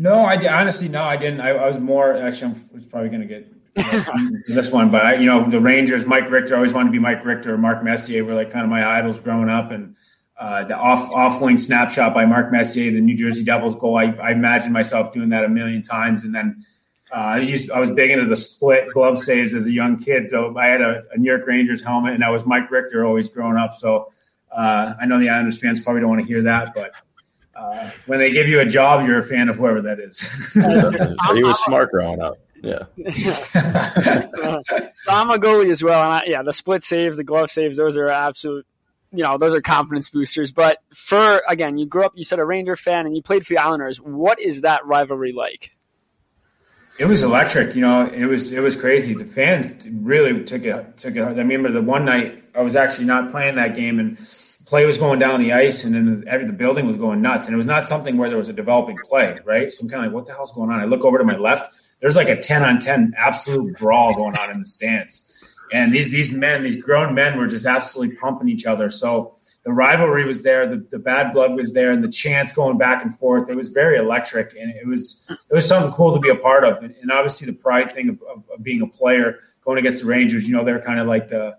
No, 0.00 0.20
I 0.20 0.36
honestly 0.46 0.88
no, 0.88 1.02
I 1.02 1.16
didn't. 1.16 1.40
I, 1.40 1.48
I 1.48 1.66
was 1.66 1.80
more 1.80 2.14
actually. 2.14 2.52
I 2.52 2.74
was 2.76 2.84
probably 2.86 3.08
going 3.08 3.22
to 3.22 3.26
get 3.26 4.46
this 4.46 4.70
one, 4.70 4.92
but 4.92 5.04
I, 5.04 5.14
you 5.16 5.26
know, 5.26 5.50
the 5.50 5.58
Rangers, 5.58 6.06
Mike 6.06 6.30
Richter, 6.30 6.54
always 6.54 6.72
wanted 6.72 6.90
to 6.90 6.92
be 6.92 7.00
Mike 7.00 7.24
Richter. 7.24 7.58
Mark 7.58 7.82
Messier 7.82 8.24
were 8.24 8.34
like 8.34 8.52
kind 8.52 8.62
of 8.62 8.70
my 8.70 8.88
idols 8.88 9.18
growing 9.18 9.48
up, 9.48 9.72
and 9.72 9.96
uh, 10.38 10.62
the 10.62 10.76
off 10.76 11.10
off 11.10 11.42
wing 11.42 11.58
snapshot 11.58 12.14
by 12.14 12.26
Mark 12.26 12.52
Messier, 12.52 12.92
the 12.92 13.00
New 13.00 13.16
Jersey 13.16 13.42
Devils 13.42 13.74
goal. 13.74 13.98
I, 13.98 14.12
I 14.22 14.30
imagined 14.30 14.72
myself 14.72 15.10
doing 15.10 15.30
that 15.30 15.42
a 15.42 15.48
million 15.48 15.82
times, 15.82 16.22
and 16.22 16.32
then 16.32 16.64
uh, 17.10 17.16
I 17.16 17.38
used 17.38 17.68
I 17.72 17.80
was 17.80 17.90
big 17.90 18.12
into 18.12 18.26
the 18.26 18.36
split 18.36 18.92
glove 18.92 19.18
saves 19.18 19.52
as 19.52 19.66
a 19.66 19.72
young 19.72 19.98
kid. 19.98 20.30
So 20.30 20.56
I 20.56 20.68
had 20.68 20.80
a, 20.80 21.02
a 21.12 21.18
New 21.18 21.28
York 21.28 21.44
Rangers 21.44 21.82
helmet, 21.82 22.14
and 22.14 22.22
I 22.22 22.30
was 22.30 22.46
Mike 22.46 22.70
Richter 22.70 23.04
always 23.04 23.28
growing 23.28 23.56
up. 23.56 23.72
So 23.74 24.12
uh, 24.56 24.94
I 25.00 25.06
know 25.06 25.18
the 25.18 25.30
Islanders 25.30 25.58
fans 25.60 25.80
probably 25.80 26.02
don't 26.02 26.10
want 26.10 26.20
to 26.20 26.26
hear 26.28 26.42
that, 26.42 26.72
but. 26.72 26.92
Uh, 27.58 27.90
when 28.06 28.18
they 28.18 28.30
give 28.30 28.48
you 28.48 28.60
a 28.60 28.64
job, 28.64 29.06
you're 29.06 29.18
a 29.18 29.22
fan 29.22 29.48
of 29.48 29.56
whoever 29.56 29.82
that 29.82 29.98
is. 29.98 30.18
so 30.52 31.34
he 31.34 31.42
was 31.42 31.58
smart 31.64 31.90
growing 31.90 32.20
up. 32.20 32.38
Yeah. 32.62 32.84
so 33.12 35.10
I'm 35.10 35.30
a 35.30 35.38
goalie 35.38 35.70
as 35.70 35.82
well, 35.82 36.02
and 36.02 36.12
I, 36.12 36.24
yeah, 36.26 36.42
the 36.42 36.52
split 36.52 36.82
saves, 36.82 37.16
the 37.16 37.24
glove 37.24 37.50
saves, 37.50 37.78
those 37.78 37.96
are 37.96 38.08
absolute. 38.08 38.66
You 39.10 39.22
know, 39.22 39.38
those 39.38 39.54
are 39.54 39.62
confidence 39.62 40.10
boosters. 40.10 40.52
But 40.52 40.78
for 40.92 41.42
again, 41.48 41.78
you 41.78 41.86
grew 41.86 42.04
up, 42.04 42.12
you 42.14 42.24
said 42.24 42.38
a 42.38 42.44
Ranger 42.44 42.76
fan, 42.76 43.06
and 43.06 43.16
you 43.16 43.22
played 43.22 43.46
for 43.46 43.54
the 43.54 43.58
Islanders. 43.58 43.98
What 43.98 44.38
is 44.38 44.62
that 44.62 44.84
rivalry 44.86 45.32
like? 45.32 45.74
It 46.98 47.06
was 47.06 47.22
electric. 47.22 47.74
You 47.74 47.82
know, 47.82 48.06
it 48.06 48.26
was 48.26 48.52
it 48.52 48.60
was 48.60 48.76
crazy. 48.76 49.14
The 49.14 49.24
fans 49.24 49.86
really 49.90 50.44
took 50.44 50.64
it 50.64 50.98
took 50.98 51.16
it. 51.16 51.22
I 51.22 51.30
remember 51.30 51.70
the 51.70 51.80
one 51.80 52.04
night 52.04 52.42
I 52.54 52.60
was 52.60 52.76
actually 52.76 53.06
not 53.06 53.30
playing 53.30 53.54
that 53.54 53.76
game, 53.76 53.98
and 53.98 54.18
play 54.68 54.84
was 54.84 54.98
going 54.98 55.18
down 55.18 55.40
the 55.40 55.52
ice, 55.52 55.84
and 55.84 55.94
then 55.94 56.24
every 56.28 56.46
the 56.46 56.52
building 56.52 56.86
was 56.86 56.96
going 56.96 57.22
nuts. 57.22 57.46
And 57.46 57.54
it 57.54 57.56
was 57.56 57.66
not 57.66 57.84
something 57.84 58.16
where 58.18 58.28
there 58.28 58.38
was 58.38 58.48
a 58.48 58.52
developing 58.52 58.98
play, 59.08 59.38
right? 59.44 59.72
So 59.72 59.84
I'm 59.84 59.90
kind 59.90 60.04
of 60.04 60.12
like, 60.12 60.14
what 60.14 60.26
the 60.26 60.34
hell's 60.34 60.52
going 60.52 60.70
on? 60.70 60.78
I 60.78 60.84
look 60.84 61.04
over 61.04 61.18
to 61.18 61.24
my 61.24 61.36
left 61.36 61.74
there's 62.00 62.16
like 62.16 62.28
a 62.28 62.40
10 62.40 62.62
on 62.62 62.78
10 62.78 63.14
absolute 63.16 63.76
brawl 63.76 64.14
going 64.14 64.36
on 64.36 64.50
in 64.50 64.60
the 64.60 64.66
stands. 64.66 65.24
And 65.72 65.92
these 65.92 66.10
these 66.10 66.32
men, 66.32 66.62
these 66.62 66.82
grown 66.82 67.14
men 67.14 67.36
were 67.36 67.46
just 67.46 67.66
absolutely 67.66 68.16
pumping 68.16 68.48
each 68.48 68.64
other. 68.64 68.88
So 68.88 69.34
the 69.64 69.72
rivalry 69.72 70.24
was 70.24 70.42
there, 70.42 70.66
the, 70.66 70.76
the 70.90 70.98
bad 70.98 71.32
blood 71.32 71.54
was 71.54 71.74
there, 71.74 71.90
and 71.90 72.02
the 72.02 72.08
chants 72.08 72.52
going 72.52 72.78
back 72.78 73.02
and 73.02 73.14
forth. 73.14 73.50
It 73.50 73.54
was 73.54 73.68
very 73.68 73.98
electric, 73.98 74.54
and 74.58 74.70
it 74.70 74.86
was 74.86 75.26
it 75.28 75.54
was 75.54 75.68
something 75.68 75.92
cool 75.92 76.14
to 76.14 76.20
be 76.20 76.30
a 76.30 76.36
part 76.36 76.64
of. 76.64 76.82
And, 76.82 76.94
and 77.02 77.12
obviously, 77.12 77.52
the 77.52 77.58
pride 77.58 77.92
thing 77.92 78.08
of, 78.08 78.22
of, 78.22 78.44
of, 78.50 78.62
being 78.62 78.80
a 78.80 78.86
player 78.86 79.40
going 79.62 79.76
against 79.76 80.04
the 80.04 80.08
Rangers. 80.08 80.48
You 80.48 80.56
know, 80.56 80.64
they're 80.64 80.80
kind 80.80 81.00
of 81.00 81.06
like 81.06 81.28
the 81.28 81.58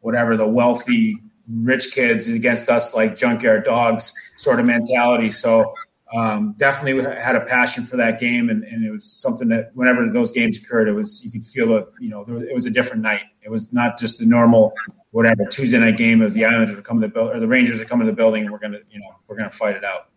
whatever 0.00 0.36
the 0.36 0.46
wealthy 0.46 1.16
rich 1.48 1.92
kids 1.92 2.28
against 2.28 2.68
us 2.68 2.94
like 2.94 3.16
junkyard 3.16 3.64
dogs 3.64 4.12
sort 4.36 4.60
of 4.60 4.66
mentality. 4.66 5.30
So 5.30 5.74
um, 6.14 6.54
definitely 6.56 7.02
had 7.02 7.34
a 7.34 7.40
passion 7.40 7.82
for 7.84 7.96
that 7.96 8.20
game, 8.20 8.48
and, 8.48 8.62
and, 8.62 8.84
it 8.84 8.92
was 8.92 9.04
something 9.04 9.48
that 9.48 9.70
whenever 9.74 10.08
those 10.08 10.30
games 10.30 10.56
occurred, 10.56 10.86
it 10.86 10.92
was 10.92 11.24
you 11.24 11.32
could 11.32 11.44
feel 11.44 11.76
it. 11.76 11.86
You 11.98 12.10
know, 12.10 12.24
it 12.28 12.54
was 12.54 12.64
a 12.64 12.70
different 12.70 13.02
night. 13.02 13.22
It 13.42 13.50
was 13.50 13.72
not 13.72 13.98
just 13.98 14.20
a 14.20 14.28
normal 14.28 14.72
whatever 15.10 15.44
Tuesday 15.46 15.78
night 15.78 15.96
game. 15.96 16.22
It 16.22 16.26
was 16.26 16.34
the 16.34 16.44
Islanders 16.44 16.78
are 16.78 16.82
coming 16.82 17.02
to 17.02 17.08
the 17.08 17.12
building, 17.12 17.36
or 17.36 17.40
the 17.40 17.48
Rangers 17.48 17.80
are 17.80 17.84
coming 17.84 18.06
to 18.06 18.12
the 18.12 18.16
building, 18.16 18.44
and 18.44 18.52
we're 18.52 18.60
gonna 18.60 18.78
you 18.88 19.00
know 19.00 19.16
we're 19.26 19.36
gonna 19.36 19.50
fight 19.50 19.74
it 19.74 19.84
out. 19.84 20.08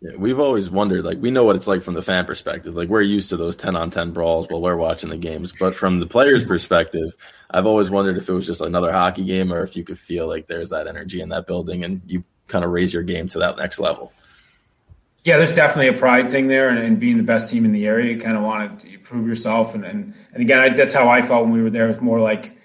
Yeah, 0.00 0.16
we've 0.16 0.38
always 0.38 0.68
wondered, 0.68 1.04
like 1.04 1.18
we 1.18 1.30
know 1.30 1.44
what 1.44 1.56
it's 1.56 1.66
like 1.66 1.82
from 1.82 1.94
the 1.94 2.02
fan 2.02 2.26
perspective. 2.26 2.74
Like 2.74 2.90
we're 2.90 3.00
used 3.00 3.30
to 3.30 3.36
those 3.36 3.56
ten 3.56 3.76
on 3.76 3.90
ten 3.90 4.12
brawls 4.12 4.46
while 4.48 4.60
we're 4.60 4.76
watching 4.76 5.08
the 5.08 5.16
games, 5.16 5.52
but 5.58 5.74
from 5.74 6.00
the 6.00 6.06
players' 6.06 6.44
perspective, 6.48 7.16
I've 7.50 7.66
always 7.66 7.88
wondered 7.88 8.18
if 8.18 8.28
it 8.28 8.32
was 8.32 8.46
just 8.46 8.60
another 8.60 8.92
hockey 8.92 9.24
game 9.24 9.52
or 9.52 9.62
if 9.62 9.74
you 9.74 9.84
could 9.84 9.98
feel 9.98 10.28
like 10.28 10.48
there's 10.48 10.70
that 10.70 10.86
energy 10.86 11.20
in 11.20 11.30
that 11.30 11.46
building 11.46 11.82
and 11.82 12.02
you 12.06 12.24
kind 12.46 12.64
of 12.64 12.70
raise 12.70 12.92
your 12.92 13.02
game 13.02 13.28
to 13.28 13.38
that 13.38 13.56
next 13.56 13.78
level. 13.78 14.12
Yeah, 15.24 15.38
there's 15.38 15.52
definitely 15.52 15.88
a 15.88 15.98
pride 15.98 16.30
thing 16.30 16.46
there, 16.46 16.68
and, 16.68 16.78
and 16.78 17.00
being 17.00 17.16
the 17.16 17.24
best 17.24 17.50
team 17.50 17.64
in 17.64 17.72
the 17.72 17.86
area, 17.86 18.12
you 18.12 18.20
kind 18.20 18.36
of 18.36 18.44
want 18.44 18.82
to 18.82 18.98
prove 18.98 19.26
yourself. 19.26 19.74
And 19.74 19.84
and, 19.84 20.14
and 20.32 20.42
again, 20.42 20.60
I, 20.60 20.68
that's 20.68 20.94
how 20.94 21.08
I 21.08 21.22
felt 21.22 21.44
when 21.44 21.52
we 21.52 21.62
were 21.62 21.70
there. 21.70 21.86
It 21.86 21.88
was 21.88 22.00
more 22.00 22.20
like, 22.20 22.56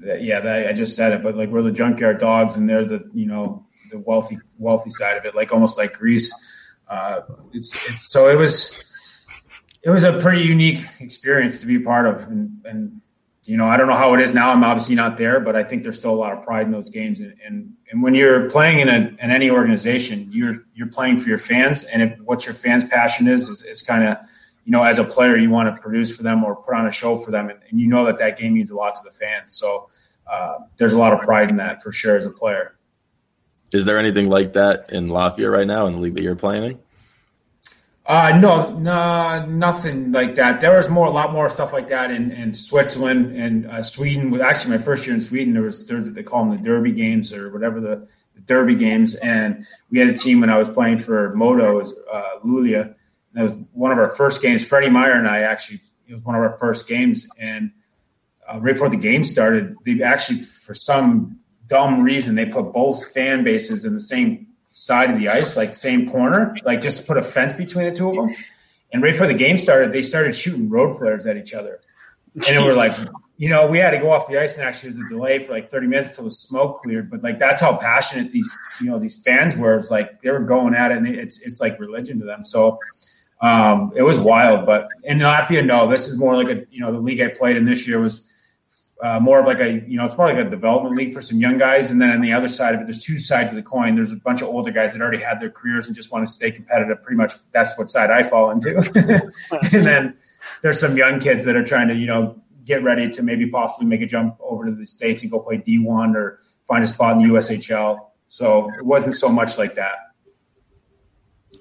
yeah, 0.00 0.40
that, 0.40 0.68
I 0.68 0.72
just 0.72 0.94
said 0.94 1.14
it, 1.14 1.22
but 1.22 1.36
like 1.36 1.48
we're 1.48 1.62
the 1.62 1.72
junkyard 1.72 2.20
dogs, 2.20 2.56
and 2.56 2.68
they're 2.68 2.84
the 2.84 3.10
you 3.12 3.26
know 3.26 3.66
the 3.90 3.98
wealthy 3.98 4.38
wealthy 4.58 4.90
side 4.90 5.16
of 5.16 5.24
it, 5.24 5.34
like 5.34 5.52
almost 5.52 5.78
like 5.78 5.94
Greece. 5.94 6.32
Uh, 6.88 7.20
it's, 7.52 7.86
it's 7.88 8.10
so 8.10 8.28
it 8.28 8.38
was 8.38 9.28
it 9.82 9.90
was 9.90 10.04
a 10.04 10.18
pretty 10.18 10.42
unique 10.42 10.80
experience 11.00 11.60
to 11.60 11.66
be 11.66 11.78
part 11.78 12.06
of, 12.06 12.22
and, 12.28 12.60
and 12.64 13.00
you 13.44 13.56
know, 13.56 13.66
I 13.68 13.76
don't 13.76 13.86
know 13.86 13.94
how 13.94 14.14
it 14.14 14.20
is 14.20 14.34
now. 14.34 14.50
I'm 14.50 14.64
obviously 14.64 14.96
not 14.96 15.16
there, 15.16 15.38
but 15.38 15.54
I 15.54 15.62
think 15.62 15.84
there's 15.84 15.98
still 15.98 16.12
a 16.12 16.16
lot 16.16 16.32
of 16.32 16.42
pride 16.42 16.66
in 16.66 16.72
those 16.72 16.90
games. 16.90 17.20
And 17.20 17.34
and, 17.44 17.72
and 17.90 18.02
when 18.02 18.14
you're 18.14 18.50
playing 18.50 18.80
in, 18.80 18.88
a, 18.88 19.16
in 19.22 19.30
any 19.30 19.50
organization, 19.50 20.28
you're 20.32 20.54
you're 20.74 20.88
playing 20.88 21.18
for 21.18 21.28
your 21.28 21.38
fans, 21.38 21.84
and 21.84 22.02
if, 22.02 22.18
what 22.20 22.46
your 22.46 22.54
fans' 22.54 22.84
passion 22.84 23.28
is 23.28 23.48
is, 23.48 23.62
is 23.62 23.82
kind 23.82 24.04
of, 24.04 24.16
you 24.64 24.72
know, 24.72 24.82
as 24.82 24.98
a 24.98 25.04
player, 25.04 25.36
you 25.36 25.50
want 25.50 25.74
to 25.74 25.80
produce 25.80 26.16
for 26.16 26.22
them 26.22 26.44
or 26.44 26.56
put 26.56 26.74
on 26.74 26.86
a 26.86 26.92
show 26.92 27.16
for 27.16 27.30
them, 27.30 27.48
and, 27.48 27.58
and 27.70 27.80
you 27.80 27.86
know 27.86 28.04
that 28.06 28.18
that 28.18 28.38
game 28.38 28.54
means 28.54 28.70
a 28.70 28.76
lot 28.76 28.94
to 28.94 29.00
the 29.04 29.12
fans. 29.12 29.54
So 29.54 29.88
uh, 30.26 30.58
there's 30.76 30.92
a 30.92 30.98
lot 30.98 31.12
of 31.12 31.20
pride 31.20 31.50
in 31.50 31.56
that 31.56 31.82
for 31.82 31.92
sure 31.92 32.16
as 32.16 32.26
a 32.26 32.30
player. 32.30 32.75
Is 33.72 33.84
there 33.84 33.98
anything 33.98 34.28
like 34.28 34.52
that 34.54 34.90
in 34.90 35.08
Latvia 35.08 35.50
right 35.50 35.66
now 35.66 35.86
in 35.86 35.94
the 35.94 36.00
league 36.00 36.14
that 36.14 36.22
you're 36.22 36.36
playing 36.36 36.64
in? 36.64 36.78
Uh, 38.08 38.38
no, 38.40 38.70
no, 38.78 39.44
nothing 39.46 40.12
like 40.12 40.36
that. 40.36 40.60
There 40.60 40.76
was 40.76 40.88
more, 40.88 41.08
a 41.08 41.10
lot 41.10 41.32
more 41.32 41.48
stuff 41.48 41.72
like 41.72 41.88
that 41.88 42.12
in, 42.12 42.30
in 42.30 42.54
Switzerland 42.54 43.36
and 43.36 43.66
uh, 43.66 43.82
Sweden. 43.82 44.40
Actually, 44.40 44.76
my 44.76 44.82
first 44.82 45.06
year 45.06 45.16
in 45.16 45.20
Sweden, 45.20 45.54
there 45.54 45.62
was 45.64 45.88
they 45.88 46.22
call 46.22 46.44
them 46.44 46.56
the 46.56 46.62
Derby 46.62 46.92
games 46.92 47.32
or 47.32 47.50
whatever 47.50 47.80
the, 47.80 48.06
the, 48.36 48.40
Derby 48.42 48.76
games, 48.76 49.16
and 49.16 49.66
we 49.90 49.98
had 49.98 50.08
a 50.08 50.14
team 50.14 50.40
when 50.40 50.50
I 50.50 50.58
was 50.58 50.70
playing 50.70 51.00
for 51.00 51.34
MODO, 51.34 51.78
was 51.78 51.98
uh, 52.12 52.38
Luleå. 52.44 52.94
That 53.32 53.42
was 53.42 53.52
one 53.72 53.90
of 53.90 53.98
our 53.98 54.08
first 54.08 54.40
games. 54.40 54.64
Freddy 54.64 54.88
Meyer 54.88 55.12
and 55.12 55.26
I 55.26 55.40
actually 55.40 55.80
it 56.06 56.14
was 56.14 56.22
one 56.22 56.36
of 56.36 56.42
our 56.42 56.56
first 56.58 56.86
games, 56.86 57.28
and 57.40 57.72
uh, 58.48 58.60
right 58.60 58.74
before 58.74 58.88
the 58.88 58.96
game 58.96 59.24
started, 59.24 59.74
they 59.84 60.00
actually 60.02 60.38
for 60.38 60.74
some 60.74 61.35
dumb 61.66 62.02
reason 62.02 62.34
they 62.34 62.46
put 62.46 62.72
both 62.72 63.12
fan 63.12 63.44
bases 63.44 63.84
in 63.84 63.94
the 63.94 64.00
same 64.00 64.46
side 64.72 65.10
of 65.10 65.18
the 65.18 65.28
ice, 65.28 65.56
like 65.56 65.74
same 65.74 66.08
corner, 66.08 66.54
like 66.64 66.80
just 66.80 66.98
to 66.98 67.04
put 67.04 67.16
a 67.16 67.22
fence 67.22 67.54
between 67.54 67.86
the 67.86 67.96
two 67.96 68.08
of 68.08 68.14
them. 68.14 68.34
And 68.92 69.02
right 69.02 69.12
before 69.12 69.26
the 69.26 69.34
game 69.34 69.58
started, 69.58 69.92
they 69.92 70.02
started 70.02 70.34
shooting 70.34 70.68
road 70.68 70.98
flares 70.98 71.26
at 71.26 71.36
each 71.36 71.54
other. 71.54 71.80
And 72.48 72.64
we're 72.64 72.74
like, 72.74 72.94
you 73.38 73.48
know, 73.48 73.66
we 73.66 73.78
had 73.78 73.90
to 73.90 73.98
go 73.98 74.10
off 74.10 74.28
the 74.28 74.38
ice 74.38 74.56
and 74.56 74.66
actually 74.66 74.90
there 74.90 75.02
was 75.02 75.12
a 75.12 75.14
delay 75.14 75.38
for 75.38 75.52
like 75.52 75.64
30 75.64 75.86
minutes 75.86 76.10
until 76.10 76.24
the 76.24 76.30
smoke 76.30 76.78
cleared. 76.82 77.10
But 77.10 77.22
like 77.22 77.38
that's 77.38 77.60
how 77.60 77.76
passionate 77.76 78.30
these, 78.30 78.48
you 78.80 78.90
know, 78.90 78.98
these 78.98 79.18
fans 79.18 79.56
were. 79.56 79.76
It's 79.76 79.90
like 79.90 80.20
they 80.20 80.30
were 80.30 80.40
going 80.40 80.74
at 80.74 80.92
it 80.92 80.98
and 80.98 81.08
it's 81.08 81.40
it's 81.40 81.60
like 81.60 81.80
religion 81.80 82.18
to 82.20 82.26
them. 82.26 82.44
So 82.44 82.78
um, 83.40 83.92
it 83.96 84.02
was 84.02 84.18
wild. 84.18 84.66
But 84.66 84.88
in 85.04 85.18
Latvia, 85.18 85.64
no, 85.64 85.88
this 85.88 86.06
is 86.08 86.18
more 86.18 86.36
like 86.36 86.48
a 86.48 86.66
you 86.70 86.80
know, 86.80 86.92
the 86.92 86.98
league 86.98 87.20
I 87.20 87.28
played 87.28 87.56
in 87.56 87.64
this 87.64 87.88
year 87.88 88.00
was 88.00 88.22
uh, 89.02 89.20
more 89.20 89.40
of 89.40 89.46
like 89.46 89.60
a 89.60 89.84
you 89.86 89.96
know 89.96 90.06
it's 90.06 90.16
more 90.16 90.32
like 90.32 90.44
a 90.44 90.48
development 90.48 90.96
league 90.96 91.12
for 91.12 91.20
some 91.20 91.38
young 91.38 91.58
guys. 91.58 91.90
And 91.90 92.00
then 92.00 92.10
on 92.10 92.20
the 92.20 92.32
other 92.32 92.48
side 92.48 92.74
of 92.74 92.80
it 92.80 92.84
there's 92.84 93.04
two 93.04 93.18
sides 93.18 93.50
of 93.50 93.56
the 93.56 93.62
coin. 93.62 93.94
There's 93.94 94.12
a 94.12 94.16
bunch 94.16 94.40
of 94.42 94.48
older 94.48 94.70
guys 94.70 94.92
that 94.92 95.02
already 95.02 95.22
had 95.22 95.40
their 95.40 95.50
careers 95.50 95.86
and 95.86 95.94
just 95.94 96.12
want 96.12 96.26
to 96.26 96.32
stay 96.32 96.50
competitive. 96.50 97.02
Pretty 97.02 97.16
much 97.16 97.32
that's 97.52 97.78
what 97.78 97.90
side 97.90 98.10
i 98.10 98.22
fall 98.22 98.50
into. 98.50 99.30
And 99.72 99.86
then 99.86 100.16
there's 100.62 100.80
some 100.80 100.96
young 100.96 101.20
kids 101.20 101.44
that 101.44 101.56
are 101.56 101.64
trying 101.64 101.88
to 101.88 101.94
you 101.94 102.06
know 102.06 102.40
get 102.64 102.82
ready 102.82 103.08
to 103.10 103.22
maybe 103.22 103.48
possibly 103.48 103.86
make 103.86 104.00
a 104.00 104.06
jump 104.06 104.36
over 104.40 104.64
to 104.64 104.72
the 104.72 104.86
states 104.86 105.22
and 105.22 105.30
go 105.30 105.38
play 105.38 105.58
d1 105.58 106.14
or 106.14 106.40
find 106.66 106.82
a 106.82 106.86
spot 106.86 107.16
in 107.16 107.22
the 107.22 107.34
ushl 107.34 108.00
so 108.28 108.70
it 108.76 108.84
wasn't 108.84 109.14
so 109.14 109.28
much 109.28 109.56
like 109.56 109.76
that 109.76 109.94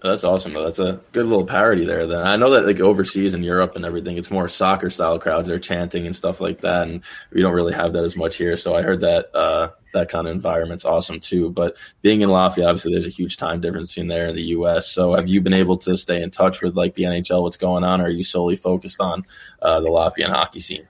that's 0.10 0.24
awesome. 0.24 0.54
Though. 0.54 0.64
That's 0.64 0.80
a 0.80 1.00
good 1.12 1.26
little 1.26 1.46
parody 1.46 1.86
there. 1.86 2.08
Then 2.08 2.22
I 2.22 2.36
know 2.36 2.52
that 2.52 2.66
like 2.66 2.80
overseas 2.80 3.34
in 3.34 3.44
Europe 3.44 3.76
and 3.76 3.86
everything, 3.86 4.18
it's 4.18 4.32
more 4.32 4.50
soccer 4.50 4.90
style 4.90 5.20
crowds. 5.20 5.48
They're 5.48 5.60
chanting 5.60 6.06
and 6.06 6.16
stuff 6.16 6.42
like 6.42 6.62
that, 6.62 6.88
and 6.88 7.02
we 7.32 7.42
don't 7.42 7.54
really 7.54 7.74
have 7.74 7.94
that 7.94 8.04
as 8.04 8.16
much 8.16 8.36
here. 8.36 8.58
So 8.58 8.76
I 8.76 8.82
heard 8.82 9.02
that 9.02 9.36
uh, 9.36 9.70
that 9.94 10.10
kind 10.10 10.28
of 10.28 10.34
environment's 10.34 10.86
awesome 10.86 11.20
too. 11.20 11.50
But 11.50 11.78
being 12.02 12.22
in 12.22 12.30
Latvia, 12.30 12.68
obviously, 12.68 12.92
there's 12.92 13.08
a 13.08 13.10
huge 13.10 13.38
time 13.38 13.62
difference 13.62 13.92
between 13.92 14.08
there 14.08 14.28
and 14.28 14.38
the 14.38 14.44
U.S. 14.44 14.88
So 14.88 15.14
have 15.14 15.28
you 15.28 15.42
been 15.42 15.54
able 15.54 15.78
to 15.80 15.98
stay 15.98 16.22
in 16.22 16.32
touch 16.32 16.62
with 16.62 16.76
like 16.76 16.94
the 16.96 17.04
NHL, 17.04 17.42
what's 17.42 17.58
going 17.58 17.84
on, 17.84 18.02
or 18.02 18.06
are 18.06 18.10
you 18.10 18.24
solely 18.24 18.56
focused 18.56 19.00
on 19.00 19.26
uh, 19.62 19.80
the 19.80 19.90
Latvian 19.90 20.30
hockey 20.30 20.60
scene? 20.60 20.88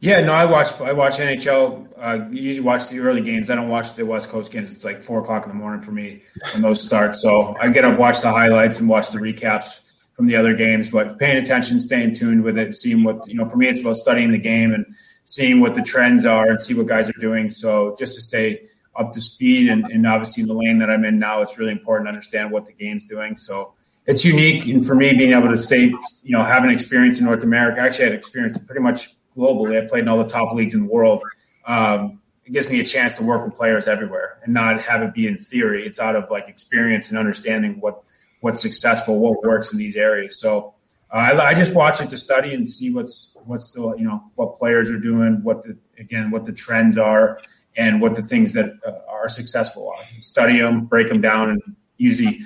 Yeah, 0.00 0.24
no, 0.24 0.32
I 0.32 0.44
watch 0.44 0.80
I 0.80 0.92
watch 0.92 1.16
NHL. 1.18 1.88
Uh, 1.96 2.28
usually 2.30 2.64
watch 2.64 2.88
the 2.88 3.00
early 3.00 3.20
games. 3.20 3.50
I 3.50 3.56
don't 3.56 3.68
watch 3.68 3.94
the 3.94 4.06
West 4.06 4.28
Coast 4.28 4.52
games. 4.52 4.72
It's 4.72 4.84
like 4.84 5.02
four 5.02 5.20
o'clock 5.20 5.44
in 5.44 5.48
the 5.48 5.56
morning 5.56 5.80
for 5.80 5.90
me 5.90 6.22
when 6.52 6.62
those 6.62 6.80
start. 6.80 7.16
So 7.16 7.56
I 7.60 7.68
get 7.68 7.84
up, 7.84 7.98
watch 7.98 8.20
the 8.20 8.30
highlights, 8.30 8.78
and 8.78 8.88
watch 8.88 9.10
the 9.10 9.18
recaps 9.18 9.82
from 10.14 10.28
the 10.28 10.36
other 10.36 10.54
games. 10.54 10.88
But 10.88 11.18
paying 11.18 11.42
attention, 11.42 11.80
staying 11.80 12.14
tuned 12.14 12.44
with 12.44 12.56
it, 12.58 12.76
seeing 12.76 13.02
what 13.02 13.26
you 13.26 13.34
know. 13.34 13.48
For 13.48 13.56
me, 13.56 13.66
it's 13.66 13.80
about 13.80 13.96
studying 13.96 14.30
the 14.30 14.38
game 14.38 14.72
and 14.72 14.86
seeing 15.24 15.58
what 15.60 15.74
the 15.74 15.82
trends 15.82 16.24
are 16.24 16.48
and 16.48 16.60
see 16.60 16.74
what 16.74 16.86
guys 16.86 17.10
are 17.10 17.20
doing. 17.20 17.50
So 17.50 17.96
just 17.98 18.14
to 18.14 18.20
stay 18.20 18.68
up 18.94 19.12
to 19.12 19.20
speed 19.20 19.68
and, 19.68 19.84
and 19.86 20.06
obviously 20.06 20.42
in 20.42 20.48
the 20.48 20.54
lane 20.54 20.78
that 20.78 20.90
I'm 20.90 21.04
in 21.04 21.18
now, 21.18 21.42
it's 21.42 21.58
really 21.58 21.72
important 21.72 22.06
to 22.06 22.10
understand 22.10 22.50
what 22.52 22.66
the 22.66 22.72
game's 22.72 23.04
doing. 23.04 23.36
So 23.36 23.74
it's 24.06 24.24
unique, 24.24 24.66
and 24.66 24.86
for 24.86 24.94
me, 24.94 25.12
being 25.14 25.32
able 25.32 25.48
to 25.48 25.58
stay, 25.58 25.92
you 26.22 26.30
know, 26.30 26.44
have 26.44 26.64
an 26.64 26.70
experience 26.70 27.18
in 27.18 27.26
North 27.26 27.42
America. 27.42 27.80
I 27.80 27.86
actually 27.86 28.06
had 28.06 28.14
experience 28.14 28.56
pretty 28.56 28.80
much 28.80 29.08
globally. 29.38 29.82
I 29.82 29.86
played 29.86 30.02
in 30.02 30.08
all 30.08 30.18
the 30.18 30.28
top 30.28 30.52
leagues 30.52 30.74
in 30.74 30.86
the 30.86 30.92
world. 30.92 31.22
Um, 31.66 32.20
it 32.44 32.52
gives 32.52 32.68
me 32.68 32.80
a 32.80 32.84
chance 32.84 33.16
to 33.18 33.22
work 33.22 33.44
with 33.44 33.54
players 33.54 33.86
everywhere 33.86 34.38
and 34.42 34.54
not 34.54 34.80
have 34.82 35.02
it 35.02 35.14
be 35.14 35.26
in 35.26 35.36
theory. 35.38 35.86
It's 35.86 36.00
out 36.00 36.16
of 36.16 36.30
like 36.30 36.48
experience 36.48 37.10
and 37.10 37.18
understanding 37.18 37.80
what 37.80 38.02
what's 38.40 38.60
successful, 38.60 39.18
what 39.18 39.42
works 39.42 39.72
in 39.72 39.78
these 39.78 39.96
areas. 39.96 40.40
So 40.40 40.74
uh, 41.12 41.16
I, 41.16 41.48
I, 41.48 41.54
just 41.54 41.74
watch 41.74 42.00
it 42.00 42.10
to 42.10 42.16
study 42.16 42.54
and 42.54 42.68
see 42.68 42.92
what's 42.92 43.36
what's 43.44 43.66
still 43.66 43.94
you 43.98 44.04
know 44.04 44.22
what 44.36 44.56
players 44.56 44.90
are 44.90 44.98
doing, 44.98 45.40
what 45.42 45.62
the 45.62 45.76
again 45.98 46.30
what 46.30 46.44
the 46.44 46.52
trends 46.52 46.96
are, 46.96 47.40
and 47.76 48.00
what 48.00 48.14
the 48.14 48.22
things 48.22 48.52
that 48.54 48.78
uh, 48.86 48.92
are 49.08 49.28
successful 49.28 49.90
are. 49.90 50.04
Study 50.20 50.58
them, 50.60 50.86
break 50.86 51.08
them 51.08 51.20
down, 51.20 51.50
and 51.50 51.62
usually 51.96 52.40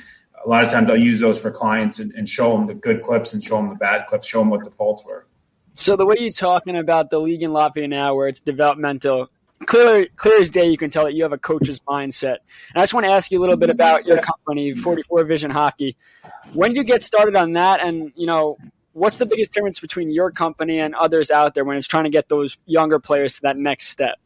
a 0.44 0.48
lot 0.48 0.64
of 0.64 0.70
times 0.70 0.90
I'll 0.90 0.96
use 0.96 1.20
those 1.20 1.40
for 1.40 1.50
clients 1.50 1.98
and, 1.98 2.12
and 2.12 2.28
show 2.28 2.56
them 2.56 2.66
the 2.66 2.74
good 2.74 3.02
clips 3.02 3.32
and 3.32 3.42
show 3.42 3.56
them 3.56 3.68
the 3.68 3.76
bad 3.76 4.06
clips, 4.06 4.26
show 4.26 4.40
them 4.40 4.50
what 4.50 4.64
the 4.64 4.70
faults 4.70 5.04
were. 5.04 5.26
So 5.74 5.96
the 5.96 6.06
way 6.06 6.16
you're 6.18 6.30
talking 6.30 6.76
about 6.76 7.10
the 7.10 7.18
league 7.18 7.42
in 7.42 7.50
Latvia 7.50 7.88
now, 7.88 8.14
where 8.14 8.28
it's 8.28 8.40
developmental, 8.40 9.28
clear 9.66 10.06
clear 10.16 10.40
as 10.40 10.50
day, 10.50 10.68
you 10.68 10.76
can 10.76 10.90
tell 10.90 11.04
that 11.04 11.14
you 11.14 11.22
have 11.22 11.32
a 11.32 11.38
coach's 11.38 11.80
mindset. 11.80 12.38
And 12.70 12.76
I 12.76 12.82
just 12.82 12.94
want 12.94 13.06
to 13.06 13.12
ask 13.12 13.30
you 13.30 13.38
a 13.38 13.42
little 13.42 13.56
bit 13.56 13.70
about 13.70 14.04
your 14.06 14.20
company, 14.20 14.74
44 14.74 15.24
Vision 15.24 15.50
Hockey. 15.50 15.96
When 16.54 16.72
did 16.72 16.78
you 16.78 16.84
get 16.84 17.02
started 17.02 17.36
on 17.36 17.52
that? 17.54 17.80
And 17.80 18.12
you 18.16 18.26
know, 18.26 18.58
what's 18.92 19.18
the 19.18 19.26
biggest 19.26 19.54
difference 19.54 19.80
between 19.80 20.10
your 20.10 20.30
company 20.30 20.78
and 20.78 20.94
others 20.94 21.30
out 21.30 21.54
there 21.54 21.64
when 21.64 21.76
it's 21.76 21.86
trying 21.86 22.04
to 22.04 22.10
get 22.10 22.28
those 22.28 22.56
younger 22.66 22.98
players 22.98 23.36
to 23.36 23.42
that 23.42 23.56
next 23.56 23.88
step? 23.88 24.18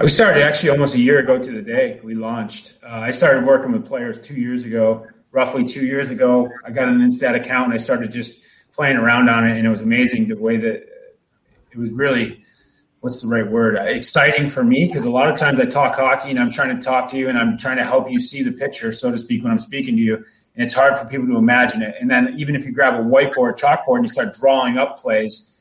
We 0.00 0.08
started 0.08 0.42
actually 0.42 0.70
almost 0.70 0.96
a 0.96 1.00
year 1.00 1.20
ago 1.20 1.38
to 1.38 1.52
the 1.52 1.62
day 1.62 2.00
we 2.02 2.14
launched. 2.14 2.74
Uh, 2.82 2.88
I 2.88 3.10
started 3.10 3.46
working 3.46 3.72
with 3.72 3.86
players 3.86 4.18
two 4.20 4.34
years 4.34 4.64
ago, 4.64 5.06
roughly 5.30 5.64
two 5.64 5.86
years 5.86 6.10
ago. 6.10 6.50
I 6.64 6.70
got 6.70 6.88
an 6.88 6.98
Instat 6.98 7.36
account 7.36 7.66
and 7.66 7.74
I 7.74 7.76
started 7.76 8.10
just 8.10 8.44
playing 8.74 8.96
around 8.96 9.28
on 9.28 9.48
it, 9.48 9.56
and 9.56 9.66
it 9.66 9.70
was 9.70 9.82
amazing 9.82 10.28
the 10.28 10.36
way 10.36 10.56
that 10.56 10.76
uh, 10.76 11.72
it 11.72 11.78
was 11.78 11.92
really 11.92 12.44
what's 13.00 13.20
the 13.20 13.28
right 13.28 13.50
word 13.50 13.76
uh, 13.76 13.82
exciting 13.82 14.48
for 14.48 14.64
me 14.64 14.86
because 14.86 15.04
a 15.04 15.10
lot 15.10 15.28
of 15.28 15.36
times 15.36 15.60
I 15.60 15.66
talk 15.66 15.94
hockey 15.96 16.30
and 16.30 16.40
I'm 16.40 16.50
trying 16.50 16.74
to 16.74 16.82
talk 16.82 17.10
to 17.10 17.18
you 17.18 17.28
and 17.28 17.36
I'm 17.36 17.58
trying 17.58 17.76
to 17.76 17.84
help 17.84 18.10
you 18.10 18.18
see 18.18 18.42
the 18.42 18.52
picture, 18.52 18.92
so 18.92 19.10
to 19.10 19.18
speak, 19.18 19.42
when 19.42 19.52
I'm 19.52 19.58
speaking 19.58 19.96
to 19.96 20.02
you. 20.02 20.14
And 20.14 20.64
it's 20.64 20.72
hard 20.72 20.96
for 20.96 21.06
people 21.06 21.26
to 21.26 21.36
imagine 21.36 21.82
it. 21.82 21.96
And 22.00 22.10
then 22.10 22.34
even 22.38 22.56
if 22.56 22.64
you 22.64 22.72
grab 22.72 22.94
a 22.94 23.04
whiteboard, 23.04 23.58
chalkboard, 23.58 23.96
and 23.96 24.04
you 24.04 24.12
start 24.12 24.34
drawing 24.34 24.78
up 24.78 24.98
plays, 24.98 25.54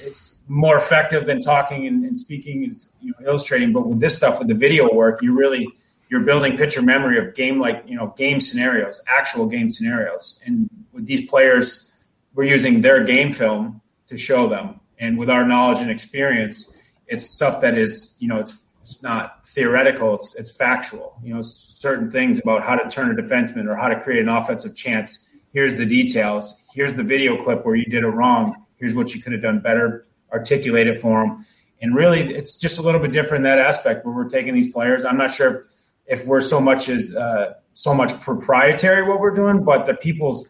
it's 0.00 0.42
more 0.48 0.76
effective 0.76 1.24
than 1.24 1.40
talking 1.40 1.86
and, 1.86 2.04
and 2.04 2.18
speaking 2.18 2.64
and 2.64 2.76
you 3.00 3.12
know, 3.12 3.28
illustrating. 3.28 3.72
But 3.72 3.86
with 3.86 4.00
this 4.00 4.16
stuff, 4.16 4.40
with 4.40 4.48
the 4.48 4.54
video 4.54 4.92
work, 4.92 5.22
you 5.22 5.38
really 5.38 5.68
you're 6.08 6.24
building 6.24 6.56
picture 6.56 6.82
memory 6.82 7.16
of 7.16 7.34
game 7.34 7.60
like 7.60 7.84
you 7.86 7.96
know 7.96 8.12
game 8.16 8.40
scenarios, 8.40 9.00
actual 9.06 9.46
game 9.46 9.70
scenarios. 9.70 10.40
And 10.44 10.68
with 10.92 11.06
these 11.06 11.30
players, 11.30 11.91
we're 12.34 12.44
using 12.44 12.80
their 12.80 13.04
game 13.04 13.32
film 13.32 13.80
to 14.06 14.16
show 14.16 14.48
them. 14.48 14.80
And 14.98 15.18
with 15.18 15.30
our 15.30 15.44
knowledge 15.44 15.80
and 15.80 15.90
experience, 15.90 16.74
it's 17.06 17.24
stuff 17.24 17.60
that 17.60 17.76
is, 17.76 18.16
you 18.20 18.28
know, 18.28 18.38
it's 18.38 18.64
it's 18.82 19.00
not 19.00 19.46
theoretical, 19.46 20.16
it's, 20.16 20.34
it's 20.34 20.56
factual. 20.56 21.16
You 21.22 21.34
know, 21.34 21.42
certain 21.42 22.10
things 22.10 22.40
about 22.40 22.64
how 22.64 22.74
to 22.74 22.88
turn 22.88 23.16
a 23.16 23.22
defenseman 23.22 23.68
or 23.68 23.76
how 23.76 23.86
to 23.86 24.00
create 24.00 24.20
an 24.20 24.28
offensive 24.28 24.74
chance. 24.74 25.28
Here's 25.52 25.76
the 25.76 25.86
details. 25.86 26.60
Here's 26.74 26.94
the 26.94 27.04
video 27.04 27.40
clip 27.40 27.64
where 27.64 27.76
you 27.76 27.84
did 27.84 28.02
it 28.02 28.08
wrong. 28.08 28.66
Here's 28.76 28.94
what 28.94 29.14
you 29.14 29.22
could 29.22 29.32
have 29.32 29.42
done 29.42 29.60
better. 29.60 30.04
Articulate 30.32 30.88
it 30.88 30.98
for 30.98 31.24
them. 31.24 31.46
And 31.80 31.94
really, 31.94 32.34
it's 32.34 32.58
just 32.58 32.80
a 32.80 32.82
little 32.82 33.00
bit 33.00 33.12
different 33.12 33.44
in 33.46 33.56
that 33.56 33.58
aspect 33.58 34.04
where 34.04 34.14
we're 34.14 34.28
taking 34.28 34.52
these 34.52 34.72
players. 34.72 35.04
I'm 35.04 35.16
not 35.16 35.30
sure 35.30 35.66
if 36.06 36.26
we're 36.26 36.40
so 36.40 36.60
much 36.60 36.88
as 36.88 37.14
uh, 37.14 37.54
so 37.74 37.94
much 37.94 38.18
proprietary 38.20 39.08
what 39.08 39.20
we're 39.20 39.34
doing, 39.34 39.62
but 39.62 39.84
the 39.86 39.94
people's 39.94 40.48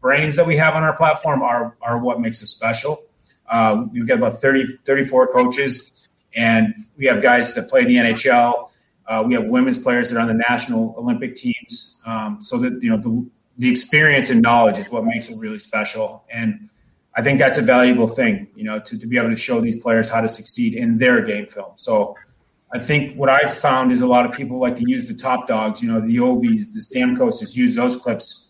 brains 0.00 0.36
that 0.36 0.46
we 0.46 0.56
have 0.56 0.74
on 0.74 0.82
our 0.82 0.96
platform 0.96 1.42
are 1.42 1.76
are 1.82 1.98
what 1.98 2.20
makes 2.20 2.42
us 2.42 2.50
special. 2.50 3.02
Uh, 3.48 3.84
we've 3.92 4.06
got 4.06 4.18
about 4.18 4.40
30, 4.40 4.78
34 4.84 5.28
coaches, 5.28 6.08
and 6.34 6.74
we 6.96 7.06
have 7.06 7.22
guys 7.22 7.54
that 7.54 7.68
play 7.68 7.84
the 7.84 7.96
NHL. 7.96 8.70
Uh, 9.06 9.24
we 9.26 9.32
have 9.34 9.44
women's 9.44 9.78
players 9.78 10.10
that 10.10 10.18
are 10.18 10.20
on 10.20 10.28
the 10.28 10.34
national 10.34 10.94
Olympic 10.98 11.34
teams. 11.34 12.00
Um, 12.04 12.38
so 12.42 12.58
that 12.58 12.82
you 12.82 12.90
know 12.90 12.98
the, 12.98 13.26
the 13.56 13.70
experience 13.70 14.30
and 14.30 14.42
knowledge 14.42 14.78
is 14.78 14.90
what 14.90 15.04
makes 15.04 15.28
it 15.30 15.38
really 15.38 15.58
special. 15.58 16.24
And 16.30 16.68
I 17.16 17.22
think 17.22 17.38
that's 17.40 17.58
a 17.58 17.62
valuable 17.62 18.06
thing, 18.06 18.46
you 18.54 18.64
know, 18.64 18.78
to, 18.78 18.98
to 18.98 19.06
be 19.06 19.18
able 19.18 19.30
to 19.30 19.36
show 19.36 19.60
these 19.60 19.82
players 19.82 20.08
how 20.08 20.20
to 20.20 20.28
succeed 20.28 20.74
in 20.74 20.98
their 20.98 21.20
game 21.20 21.46
film. 21.46 21.72
So 21.74 22.16
I 22.72 22.78
think 22.78 23.16
what 23.16 23.28
I've 23.28 23.52
found 23.52 23.90
is 23.90 24.02
a 24.02 24.06
lot 24.06 24.24
of 24.24 24.32
people 24.32 24.60
like 24.60 24.76
to 24.76 24.84
use 24.86 25.08
the 25.08 25.14
top 25.14 25.48
dogs, 25.48 25.82
you 25.82 25.90
know, 25.90 26.00
the 26.00 26.16
Ovies, 26.18 26.72
the 26.72 26.80
Stamkoses, 26.80 27.56
use 27.56 27.74
those 27.74 27.96
clips 27.96 28.47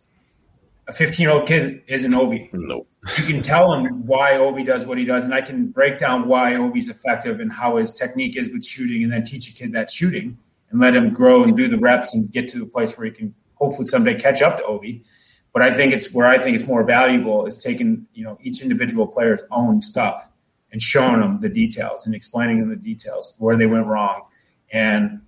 a 0.89 0.93
15 0.93 1.23
year 1.23 1.31
old 1.31 1.47
kid 1.47 1.83
isn't 1.87 2.13
Ovi. 2.13 2.53
No. 2.53 2.87
You 3.19 3.25
can 3.25 3.43
tell 3.43 3.73
him 3.75 4.07
why 4.07 4.33
Ovi 4.33 4.65
does 4.65 4.87
what 4.87 4.99
he 4.99 5.05
does, 5.05 5.25
and 5.25 5.35
I 5.35 5.43
can 5.43 5.69
break 5.69 5.99
down 5.99 6.27
why 6.27 6.55
Ovi's 6.55 6.89
effective 6.89 7.41
and 7.41 7.53
how 7.53 7.77
his 7.77 7.93
technique 7.93 8.37
is 8.37 8.51
with 8.51 8.65
shooting, 8.65 9.05
and 9.05 9.13
then 9.13 9.23
teach 9.23 9.51
a 9.51 9.55
kid 9.55 9.73
that 9.73 9.91
shooting 9.91 10.39
and 10.71 10.81
let 10.81 10.97
him 10.97 11.13
grow 11.13 11.45
and 11.45 11.57
do 11.57 11.69
the 11.69 11.79
reps 11.79 12.15
and 12.15 12.31
get 12.33 12.49
to 12.49 12.59
the 12.59 12.67
place 12.67 12.97
where 12.97 13.07
he 13.07 13.11
can 13.11 13.35
hopefully 13.55 13.87
someday 13.87 14.19
catch 14.19 14.43
up 14.43 14.57
to 14.57 14.63
Ovi. 14.65 15.05
But 15.53 15.63
I 15.63 15.73
think 15.73 15.93
it's 15.93 16.13
where 16.13 16.27
I 16.27 16.39
think 16.39 16.55
it's 16.55 16.67
more 16.67 16.85
valuable 16.85 17.47
is 17.47 17.59
taking 17.59 18.07
you 18.15 18.25
know 18.25 18.39
each 18.43 18.63
individual 18.63 19.07
player's 19.07 19.43
own 19.51 19.83
stuff 19.83 20.33
and 20.73 20.81
showing 20.81 21.21
them 21.21 21.41
the 21.41 21.49
details 21.49 22.07
and 22.07 22.15
explaining 22.15 22.61
them 22.61 22.71
the 22.71 22.77
details 22.77 23.35
where 23.39 23.57
they 23.57 23.67
went 23.67 23.87
wrong 23.87 24.23
and 24.71 25.21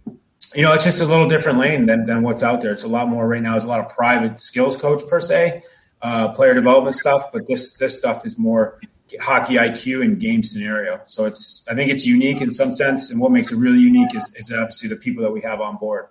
you 0.55 0.63
know, 0.63 0.73
it's 0.73 0.85
just 0.85 1.01
a 1.01 1.07
little 1.07 1.29
different 1.29 1.59
lane 1.59 1.87
than, 1.87 2.07
than 2.07 2.23
what's 2.23 2.43
out 2.43 2.61
there. 2.61 2.73
It's 2.73 2.85
a 2.85 2.89
lot 2.89 3.09
more 3.09 3.27
right 3.27 3.43
now. 3.43 3.57
It's 3.57 3.65
a 3.65 3.69
lot 3.69 3.81
of 3.81 3.89
private 3.89 4.41
skills 4.41 4.77
coach 4.77 5.03
per 5.09 5.21
se, 5.21 5.63
uh, 6.03 6.29
player 6.31 6.55
development 6.55 6.97
stuff. 6.97 7.31
But 7.33 7.47
this 7.47 7.77
this 7.77 7.99
stuff 7.99 8.27
is 8.27 8.39
more 8.39 8.81
hockey 9.21 9.55
IQ 9.55 10.05
and 10.05 10.21
game 10.21 10.43
scenario. 10.43 11.01
So 11.05 11.25
it's 11.25 11.65
I 11.69 11.75
think 11.75 11.91
it's 11.91 12.07
unique 12.07 12.41
in 12.41 12.51
some 12.51 12.73
sense. 12.73 13.11
And 13.11 13.21
what 13.21 13.33
makes 13.33 13.53
it 13.53 13.57
really 13.57 13.81
unique 13.81 14.15
is, 14.15 14.35
is 14.37 14.53
obviously 14.53 14.89
the 14.89 14.97
people 14.97 15.23
that 15.23 15.31
we 15.31 15.41
have 15.43 15.61
on 15.61 15.77
board. 15.77 16.07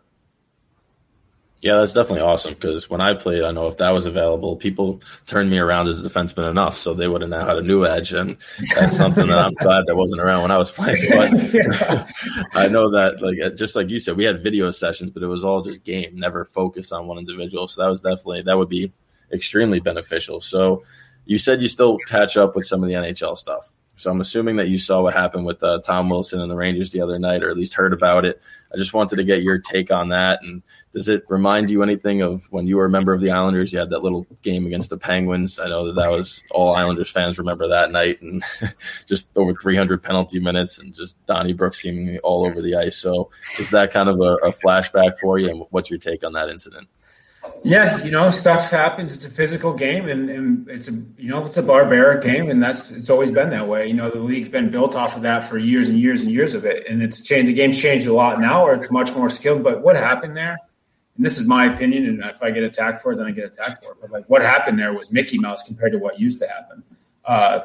Yeah, 1.62 1.76
that's 1.76 1.92
definitely 1.92 2.22
awesome 2.22 2.54
because 2.54 2.90
when 2.90 3.02
I 3.02 3.14
played, 3.14 3.44
I 3.44 3.52
know 3.52 3.68
if 3.68 3.78
that 3.78 3.90
was 3.90 4.06
available, 4.06 4.56
people 4.56 5.02
turned 5.26 5.50
me 5.50 5.58
around 5.58 5.90
as 5.90 6.00
a 6.00 6.04
defenseman 6.04 6.50
enough, 6.50 6.78
so 6.78 6.94
they 6.94 7.08
would 7.10 7.20
have 7.20 7.30
now 7.30 7.46
had 7.46 7.58
a 7.58 7.62
new 7.62 7.86
edge, 7.86 8.14
and 8.14 8.38
that's 8.78 8.96
something 8.96 9.28
that 9.28 9.38
I'm 9.38 9.54
glad 9.56 9.84
that 9.88 9.98
wasn't 9.98 10.22
around 10.22 10.44
when 10.44 10.52
I 10.52 10.58
was 10.58 10.72
playing. 10.72 11.02
But 11.10 11.34
I 12.54 12.70
know 12.70 12.92
that, 12.92 13.22
like 13.22 13.42
uh, 13.42 13.50
just 13.50 13.76
like 13.76 13.90
you 13.90 14.00
said, 14.00 14.16
we 14.16 14.24
had 14.24 14.42
video 14.42 14.72
sessions, 14.72 15.12
but 15.12 15.22
it 15.22 15.28
was 15.28 15.44
all 15.44 15.62
just 15.62 15.84
game, 15.84 16.12
never 16.14 16.46
focused 16.46 16.94
on 16.94 17.08
one 17.08 17.18
individual. 17.18 17.68
So 17.68 17.82
that 17.82 17.90
was 17.90 18.00
definitely 18.00 18.44
that 18.44 18.58
would 18.58 18.70
be 18.70 18.94
extremely 19.34 19.82
beneficial. 19.82 20.40
So 20.40 20.84
you 21.26 21.38
said 21.38 21.62
you 21.62 21.68
still 21.68 21.98
catch 22.08 22.38
up 22.38 22.56
with 22.56 22.68
some 22.68 22.84
of 22.84 22.90
the 22.90 22.96
NHL 22.96 23.38
stuff. 23.38 23.74
So 24.00 24.10
I'm 24.10 24.22
assuming 24.22 24.56
that 24.56 24.70
you 24.70 24.78
saw 24.78 25.02
what 25.02 25.14
happened 25.14 25.46
with 25.46 25.62
uh, 25.62 25.80
Tom 25.82 26.10
Wilson 26.10 26.40
and 26.40 26.50
the 26.50 26.56
Rangers 26.56 26.92
the 26.92 27.02
other 27.02 27.20
night, 27.20 27.44
or 27.44 27.50
at 27.50 27.58
least 27.58 27.74
heard 27.74 27.92
about 27.92 28.24
it. 28.24 28.42
I 28.74 28.78
just 28.78 28.94
wanted 28.94 29.18
to 29.18 29.26
get 29.26 29.44
your 29.44 29.58
take 29.58 29.92
on 29.92 30.08
that. 30.10 30.42
And 30.42 30.64
does 30.94 31.10
it 31.10 31.26
remind 31.28 31.70
you 31.70 31.84
anything 31.84 32.22
of 32.22 32.46
when 32.50 32.66
you 32.66 32.78
were 32.78 32.86
a 32.86 32.90
member 32.90 33.14
of 33.14 33.20
the 33.20 33.32
Islanders? 33.32 33.74
You 33.74 33.80
had 33.80 33.90
that 33.90 34.02
little 34.02 34.26
game 34.42 34.66
against 34.66 34.90
the 34.90 34.98
Penguins. 34.98 35.60
I 35.60 35.68
know 35.68 35.88
that 35.88 36.02
that 36.02 36.12
was 36.12 36.42
all 36.50 36.76
Islanders 36.76 37.10
fans 37.10 37.38
remember 37.38 37.68
that 37.68 37.92
night, 37.92 38.22
and 38.22 38.42
just 39.06 39.38
over 39.38 39.54
300 39.54 40.02
penalty 40.02 40.40
minutes, 40.40 40.78
and 40.78 40.96
just 40.96 41.24
Donnie 41.26 41.50
Donnybrook 41.50 41.76
seemingly 41.76 42.20
all 42.20 42.46
over 42.46 42.62
the 42.62 42.76
ice. 42.76 42.96
So 42.96 43.32
is 43.60 43.70
that 43.72 43.92
kind 43.92 44.08
of 44.08 44.22
a, 44.22 44.36
a 44.36 44.54
flashback 44.54 45.20
for 45.20 45.40
you? 45.40 45.50
And 45.50 45.66
what's 45.72 45.90
your 45.90 46.00
take 46.00 46.24
on 46.24 46.32
that 46.34 46.48
incident? 46.48 46.88
Yeah, 47.64 48.04
you 48.04 48.12
know, 48.12 48.30
stuff 48.30 48.70
happens. 48.70 49.16
It's 49.16 49.26
a 49.26 49.30
physical 49.30 49.74
game, 49.74 50.08
and, 50.08 50.30
and 50.30 50.70
it's 50.70 50.88
a 50.88 50.94
you 51.18 51.30
know 51.30 51.46
it's 51.46 51.58
a 51.58 51.64
barbaric 51.64 52.24
game, 52.24 52.50
and 52.50 52.62
that's 52.62 52.92
it's 52.92 53.10
always 53.10 53.32
been 53.32 53.50
that 53.50 53.68
way. 53.68 53.88
You 53.88 53.94
know, 53.94 54.10
the 54.10 54.20
league's 54.20 54.50
been 54.50 54.70
built 54.70 54.96
off 54.96 55.16
of 55.16 55.24
that 55.24 55.44
for 55.44 55.58
years 55.58 55.88
and 55.88 56.00
years 56.00 56.22
and 56.22 56.32
years 56.32 56.54
of 56.54 56.66
it, 56.66 56.88
and 56.88 57.04
it's 57.04 57.26
changed. 57.26 57.50
The 57.50 57.54
game's 57.54 57.82
changed 57.82 58.08
a 58.08 58.14
lot 58.14 58.40
now, 58.40 58.64
where 58.64 58.74
it's 58.74 58.92
much 58.92 59.14
more 59.14 59.30
skilled. 59.30 59.64
But 59.64 59.82
what 59.82 59.96
happened 59.96 60.38
there? 60.38 60.58
And 61.18 61.26
this 61.26 61.38
is 61.38 61.48
my 61.48 61.66
opinion, 61.66 62.06
and 62.06 62.24
if 62.24 62.42
I 62.42 62.52
get 62.52 62.64
attacked 62.64 63.02
for 63.02 63.12
it, 63.12 63.18
then 63.18 63.26
I 63.26 63.32
get 63.32 63.46
attacked 63.46 63.84
for 63.84 63.92
it. 63.92 63.98
But 64.02 64.12
like, 64.12 64.30
what 64.30 64.42
happened 64.42 64.80
there 64.80 64.94
was 64.94 65.12
Mickey 65.12 65.38
Mouse 65.38 65.64
compared 65.64 65.92
to 65.92 65.98
what 65.98 66.20
used 66.20 66.40
to 66.40 66.48
happen. 66.48 66.84
Uh, 67.26 67.62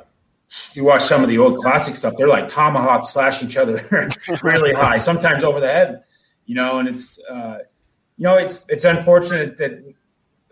you 0.73 0.85
watch 0.85 1.03
some 1.03 1.23
of 1.23 1.29
the 1.29 1.39
old 1.39 1.59
classic 1.59 1.95
stuff; 1.95 2.15
they're 2.17 2.29
like 2.29 2.49
tomahawk 2.49 3.07
slash 3.07 3.43
each 3.43 3.57
other 3.57 3.81
really 4.43 4.75
high, 4.75 4.99
sometimes 4.99 5.45
over 5.45 5.61
the 5.61 5.73
head. 5.73 6.05
You 6.47 6.55
know, 6.57 6.79
and 6.79 6.89
it's. 6.89 7.25
Uh, 7.25 7.59
you 8.17 8.25
know, 8.25 8.37
it's 8.37 8.69
it's 8.69 8.85
unfortunate 8.85 9.57
that 9.59 9.83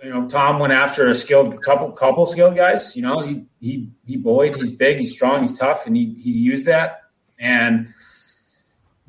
you 0.02 0.10
know 0.10 0.26
Tom 0.28 0.58
went 0.58 0.72
after 0.72 1.08
a 1.08 1.14
skilled 1.14 1.62
couple 1.62 1.90
couple 1.92 2.26
skilled 2.26 2.56
guys. 2.56 2.96
You 2.96 3.02
know, 3.02 3.20
he 3.20 3.44
he 3.60 3.90
he 4.06 4.16
bullied. 4.16 4.56
He's 4.56 4.72
big. 4.72 4.98
He's 4.98 5.14
strong. 5.14 5.42
He's 5.42 5.56
tough, 5.56 5.86
and 5.86 5.96
he 5.96 6.14
he 6.14 6.30
used 6.30 6.66
that. 6.66 7.02
And 7.38 7.88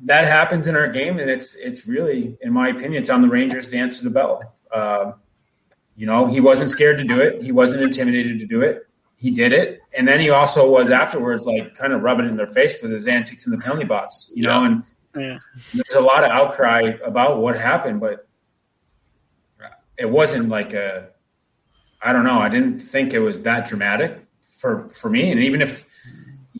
that 0.00 0.26
happens 0.26 0.66
in 0.66 0.76
our 0.76 0.88
game, 0.88 1.18
and 1.18 1.30
it's 1.30 1.56
it's 1.56 1.86
really, 1.86 2.36
in 2.40 2.52
my 2.52 2.68
opinion, 2.68 3.00
it's 3.00 3.10
on 3.10 3.22
the 3.22 3.28
Rangers 3.28 3.70
to 3.70 3.76
answer 3.76 4.04
the 4.04 4.10
bell. 4.10 4.54
Uh, 4.72 5.12
you 5.96 6.06
know, 6.06 6.26
he 6.26 6.40
wasn't 6.40 6.70
scared 6.70 6.98
to 6.98 7.04
do 7.04 7.20
it. 7.20 7.42
He 7.42 7.52
wasn't 7.52 7.82
intimidated 7.82 8.40
to 8.40 8.46
do 8.46 8.60
it. 8.60 8.86
He 9.16 9.30
did 9.30 9.52
it, 9.52 9.80
and 9.96 10.06
then 10.06 10.20
he 10.20 10.30
also 10.30 10.70
was 10.70 10.90
afterwards, 10.90 11.46
like 11.46 11.74
kind 11.74 11.92
of 11.92 12.02
rubbing 12.02 12.28
in 12.28 12.36
their 12.36 12.48
face 12.48 12.80
with 12.82 12.90
his 12.90 13.06
antics 13.06 13.46
in 13.46 13.52
the 13.52 13.58
penalty 13.58 13.84
box. 13.84 14.30
You 14.34 14.42
know, 14.44 14.64
and 14.64 14.82
yeah. 15.16 15.38
there's 15.72 15.94
a 15.94 16.00
lot 16.00 16.24
of 16.24 16.30
outcry 16.30 16.92
about 17.04 17.38
what 17.40 17.58
happened, 17.58 18.00
but 18.00 18.28
it 19.98 20.10
wasn't 20.10 20.48
like 20.48 20.72
a 20.72 21.08
I 22.02 22.12
don't 22.12 22.24
know. 22.24 22.38
I 22.38 22.48
didn't 22.50 22.80
think 22.80 23.14
it 23.14 23.20
was 23.20 23.42
that 23.42 23.66
dramatic 23.66 24.18
for 24.42 24.88
for 24.90 25.08
me. 25.08 25.30
And 25.30 25.40
even 25.40 25.62
if 25.62 25.88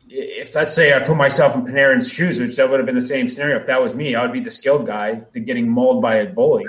if 0.09 0.55
let's 0.55 0.75
say 0.75 0.95
I 0.95 1.01
put 1.01 1.17
myself 1.17 1.55
in 1.55 1.65
Panarin's 1.65 2.13
shoes, 2.13 2.39
which 2.41 2.57
that 2.57 2.71
would 2.71 2.79
have 2.79 2.87
been 2.87 2.95
the 2.95 3.01
same 3.01 3.29
scenario. 3.29 3.57
If 3.57 3.67
that 3.67 3.83
was 3.83 3.95
me, 3.95 4.15
I 4.15 4.23
would 4.23 4.33
be 4.33 4.41
the 4.41 4.51
skilled 4.51 4.87
guy 4.87 5.23
getting 5.33 5.69
mauled 5.69 6.01
by 6.01 6.17
a 6.17 6.27
bully. 6.27 6.67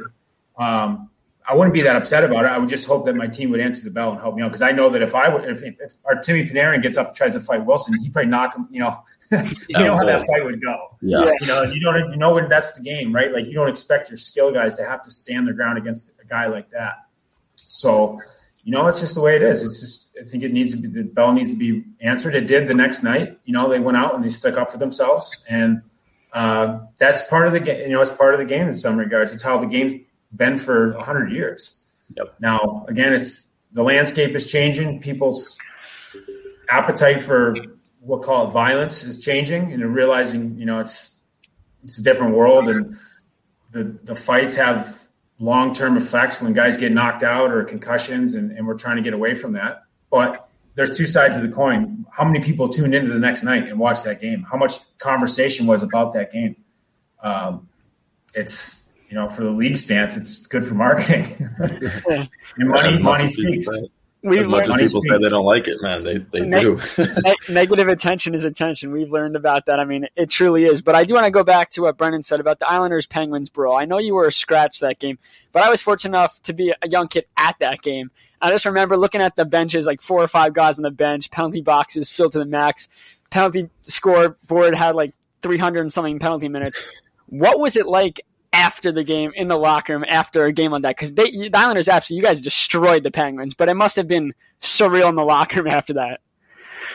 Um, 0.57 1.09
I 1.47 1.53
wouldn't 1.53 1.73
be 1.73 1.81
that 1.83 1.95
upset 1.95 2.23
about 2.23 2.45
it. 2.45 2.47
I 2.47 2.57
would 2.57 2.69
just 2.69 2.87
hope 2.87 3.05
that 3.05 3.15
my 3.15 3.27
team 3.27 3.51
would 3.51 3.59
answer 3.59 3.83
the 3.83 3.91
bell 3.91 4.11
and 4.11 4.19
help 4.19 4.35
me 4.35 4.41
out 4.41 4.47
because 4.47 4.63
I 4.63 4.71
know 4.71 4.89
that 4.89 5.01
if 5.01 5.13
I 5.13 5.29
would, 5.29 5.45
if, 5.45 5.61
if 5.61 6.01
Artemi 6.03 6.49
Panarin 6.49 6.81
gets 6.81 6.97
up 6.97 7.07
and 7.07 7.15
tries 7.15 7.33
to 7.33 7.39
fight 7.39 7.65
Wilson, 7.65 7.99
he'd 8.01 8.13
probably 8.13 8.31
knock 8.31 8.55
him. 8.55 8.67
You 8.71 8.79
know, 8.81 9.03
you 9.31 9.83
know 9.83 9.95
how 9.95 10.03
that 10.05 10.25
fight 10.25 10.43
would 10.43 10.61
go. 10.61 10.97
Yeah. 11.01 11.31
You 11.39 11.47
know, 11.47 11.63
you 11.63 11.79
don't 11.81 12.11
you 12.11 12.17
know 12.17 12.33
when 12.33 12.49
that's 12.49 12.75
the 12.77 12.83
game, 12.83 13.13
right? 13.13 13.31
Like 13.31 13.45
you 13.45 13.53
don't 13.53 13.69
expect 13.69 14.09
your 14.09 14.17
skill 14.17 14.51
guys 14.51 14.75
to 14.75 14.85
have 14.85 15.03
to 15.03 15.11
stand 15.11 15.45
their 15.45 15.53
ground 15.53 15.77
against 15.77 16.13
a 16.21 16.25
guy 16.25 16.47
like 16.47 16.71
that. 16.71 17.05
So, 17.55 18.19
you 18.63 18.71
know, 18.71 18.87
it's 18.87 18.99
just 18.99 19.13
the 19.13 19.21
way 19.21 19.35
it 19.35 19.43
is. 19.43 19.63
It's 19.63 19.81
just 19.81 20.17
I 20.19 20.25
think 20.25 20.43
it 20.43 20.51
needs 20.51 20.73
to 20.73 20.81
be 20.81 20.87
the 20.87 21.03
bell 21.03 21.31
needs 21.31 21.51
to 21.51 21.57
be 21.59 21.83
answered. 22.01 22.33
It 22.33 22.47
did 22.47 22.67
the 22.67 22.73
next 22.73 23.03
night. 23.03 23.39
You 23.45 23.53
know, 23.53 23.69
they 23.69 23.79
went 23.79 23.97
out 23.97 24.15
and 24.15 24.23
they 24.23 24.29
stuck 24.29 24.57
up 24.57 24.71
for 24.71 24.79
themselves, 24.79 25.45
and 25.47 25.83
uh, 26.33 26.79
that's 26.97 27.27
part 27.29 27.45
of 27.45 27.53
the 27.53 27.59
game. 27.59 27.81
You 27.81 27.93
know, 27.93 28.01
it's 28.01 28.11
part 28.11 28.33
of 28.33 28.39
the 28.39 28.45
game 28.45 28.67
in 28.67 28.75
some 28.75 28.97
regards. 28.97 29.33
It's 29.33 29.43
how 29.43 29.59
the 29.59 29.67
game's 29.67 29.93
been 30.35 30.57
for 30.57 30.93
hundred 30.93 31.31
years. 31.31 31.83
Yep. 32.15 32.35
Now, 32.39 32.85
again, 32.87 33.13
it's 33.13 33.51
the 33.71 33.83
landscape 33.83 34.35
is 34.35 34.51
changing. 34.51 34.99
People's 35.01 35.57
appetite 36.69 37.21
for 37.21 37.53
what 37.53 37.67
we'll 38.01 38.19
call 38.19 38.47
it 38.47 38.51
violence 38.51 39.03
is 39.03 39.23
changing, 39.23 39.73
and 39.73 39.95
realizing 39.95 40.57
you 40.57 40.65
know 40.65 40.79
it's 40.79 41.17
it's 41.83 41.99
a 41.99 42.03
different 42.03 42.35
world, 42.35 42.69
and 42.69 42.97
the 43.71 43.97
the 44.03 44.15
fights 44.15 44.55
have 44.55 45.03
long 45.39 45.73
term 45.73 45.97
effects 45.97 46.41
when 46.41 46.53
guys 46.53 46.77
get 46.77 46.91
knocked 46.91 47.23
out 47.23 47.51
or 47.51 47.63
concussions, 47.63 48.35
and, 48.35 48.51
and 48.51 48.65
we're 48.67 48.77
trying 48.77 48.97
to 48.97 49.01
get 49.01 49.13
away 49.13 49.35
from 49.35 49.53
that. 49.53 49.83
But 50.09 50.47
there's 50.75 50.97
two 50.97 51.05
sides 51.05 51.35
of 51.35 51.41
the 51.41 51.49
coin. 51.49 52.05
How 52.11 52.25
many 52.25 52.41
people 52.41 52.69
tuned 52.69 52.93
into 52.93 53.11
the 53.11 53.19
next 53.19 53.43
night 53.43 53.67
and 53.67 53.79
watched 53.79 54.05
that 54.05 54.21
game? 54.21 54.43
How 54.49 54.57
much 54.57 54.97
conversation 54.97 55.67
was 55.67 55.81
about 55.81 56.13
that 56.13 56.31
game? 56.31 56.55
Um, 57.21 57.69
it's 58.33 58.84
you 59.09 59.15
know, 59.15 59.29
for 59.29 59.43
the 59.43 59.51
league 59.51 59.77
stance, 59.77 60.17
it's 60.17 60.47
good 60.47 60.65
for 60.65 60.75
marketing. 60.75 61.49
and 61.59 62.69
money, 62.69 62.99
money 62.99 63.27
speaks. 63.27 63.67
We've 64.25 64.41
as 64.41 64.49
much 64.49 64.67
as 64.67 64.91
people 64.91 65.03
say 65.03 65.17
they 65.21 65.29
don't 65.29 65.45
like 65.45 65.67
it, 65.67 65.77
man, 65.81 66.03
they, 66.03 66.17
they 66.17 66.47
ne- 66.47 66.59
do. 66.59 66.79
negative 67.49 67.87
attention 67.87 68.33
is 68.33 68.43
attention. 68.43 68.91
We've 68.91 69.11
learned 69.11 69.35
about 69.35 69.67
that. 69.67 69.79
I 69.79 69.85
mean, 69.85 70.07
it 70.15 70.31
truly 70.31 70.65
is. 70.65 70.81
But 70.81 70.95
I 70.95 71.03
do 71.03 71.13
want 71.13 71.25
to 71.25 71.31
go 71.31 71.43
back 71.43 71.69
to 71.71 71.83
what 71.83 71.95
Brendan 71.95 72.23
said 72.23 72.39
about 72.39 72.57
the 72.57 72.67
Islanders 72.67 73.05
Penguins 73.05 73.49
brawl. 73.49 73.77
I 73.77 73.85
know 73.85 73.99
you 73.99 74.15
were 74.15 74.25
a 74.25 74.31
scratch 74.31 74.79
that 74.79 74.97
game, 74.97 75.19
but 75.51 75.61
I 75.61 75.69
was 75.69 75.83
fortunate 75.83 76.17
enough 76.17 76.41
to 76.43 76.53
be 76.53 76.73
a 76.81 76.89
young 76.89 77.07
kid 77.07 77.25
at 77.37 77.59
that 77.59 77.83
game. 77.83 78.09
I 78.41 78.49
just 78.49 78.65
remember 78.65 78.97
looking 78.97 79.21
at 79.21 79.35
the 79.35 79.45
benches, 79.45 79.85
like 79.85 80.01
four 80.01 80.23
or 80.23 80.27
five 80.27 80.55
guys 80.55 80.79
on 80.79 80.83
the 80.83 80.91
bench, 80.91 81.29
penalty 81.29 81.61
boxes 81.61 82.09
filled 82.09 82.31
to 82.31 82.39
the 82.39 82.45
max. 82.45 82.89
Penalty 83.29 83.69
scoreboard 83.83 84.73
had 84.73 84.95
like 84.95 85.13
300 85.43 85.81
and 85.81 85.93
something 85.93 86.17
penalty 86.17 86.49
minutes. 86.49 86.83
What 87.27 87.59
was 87.59 87.75
it 87.75 87.85
like 87.85 88.21
after 88.55 88.91
the 88.91 89.03
game 89.03 89.31
in 89.35 89.49
the 89.49 89.57
locker 89.57 89.93
room 89.93 90.05
after 90.07 90.45
a 90.45 90.53
game 90.53 90.71
like 90.71 90.83
that 90.83 90.95
because 90.95 91.13
the 91.13 91.49
Islanders 91.53 91.89
absolutely 91.89 92.27
you 92.27 92.33
guys 92.33 92.41
destroyed 92.41 93.03
the 93.03 93.11
Penguins, 93.11 93.53
but 93.53 93.67
it 93.67 93.73
must 93.73 93.95
have 93.97 94.07
been 94.07 94.33
surreal 94.61 95.09
in 95.09 95.15
the 95.15 95.25
locker 95.25 95.61
room 95.61 95.71
after 95.71 95.93
that. 95.93 96.21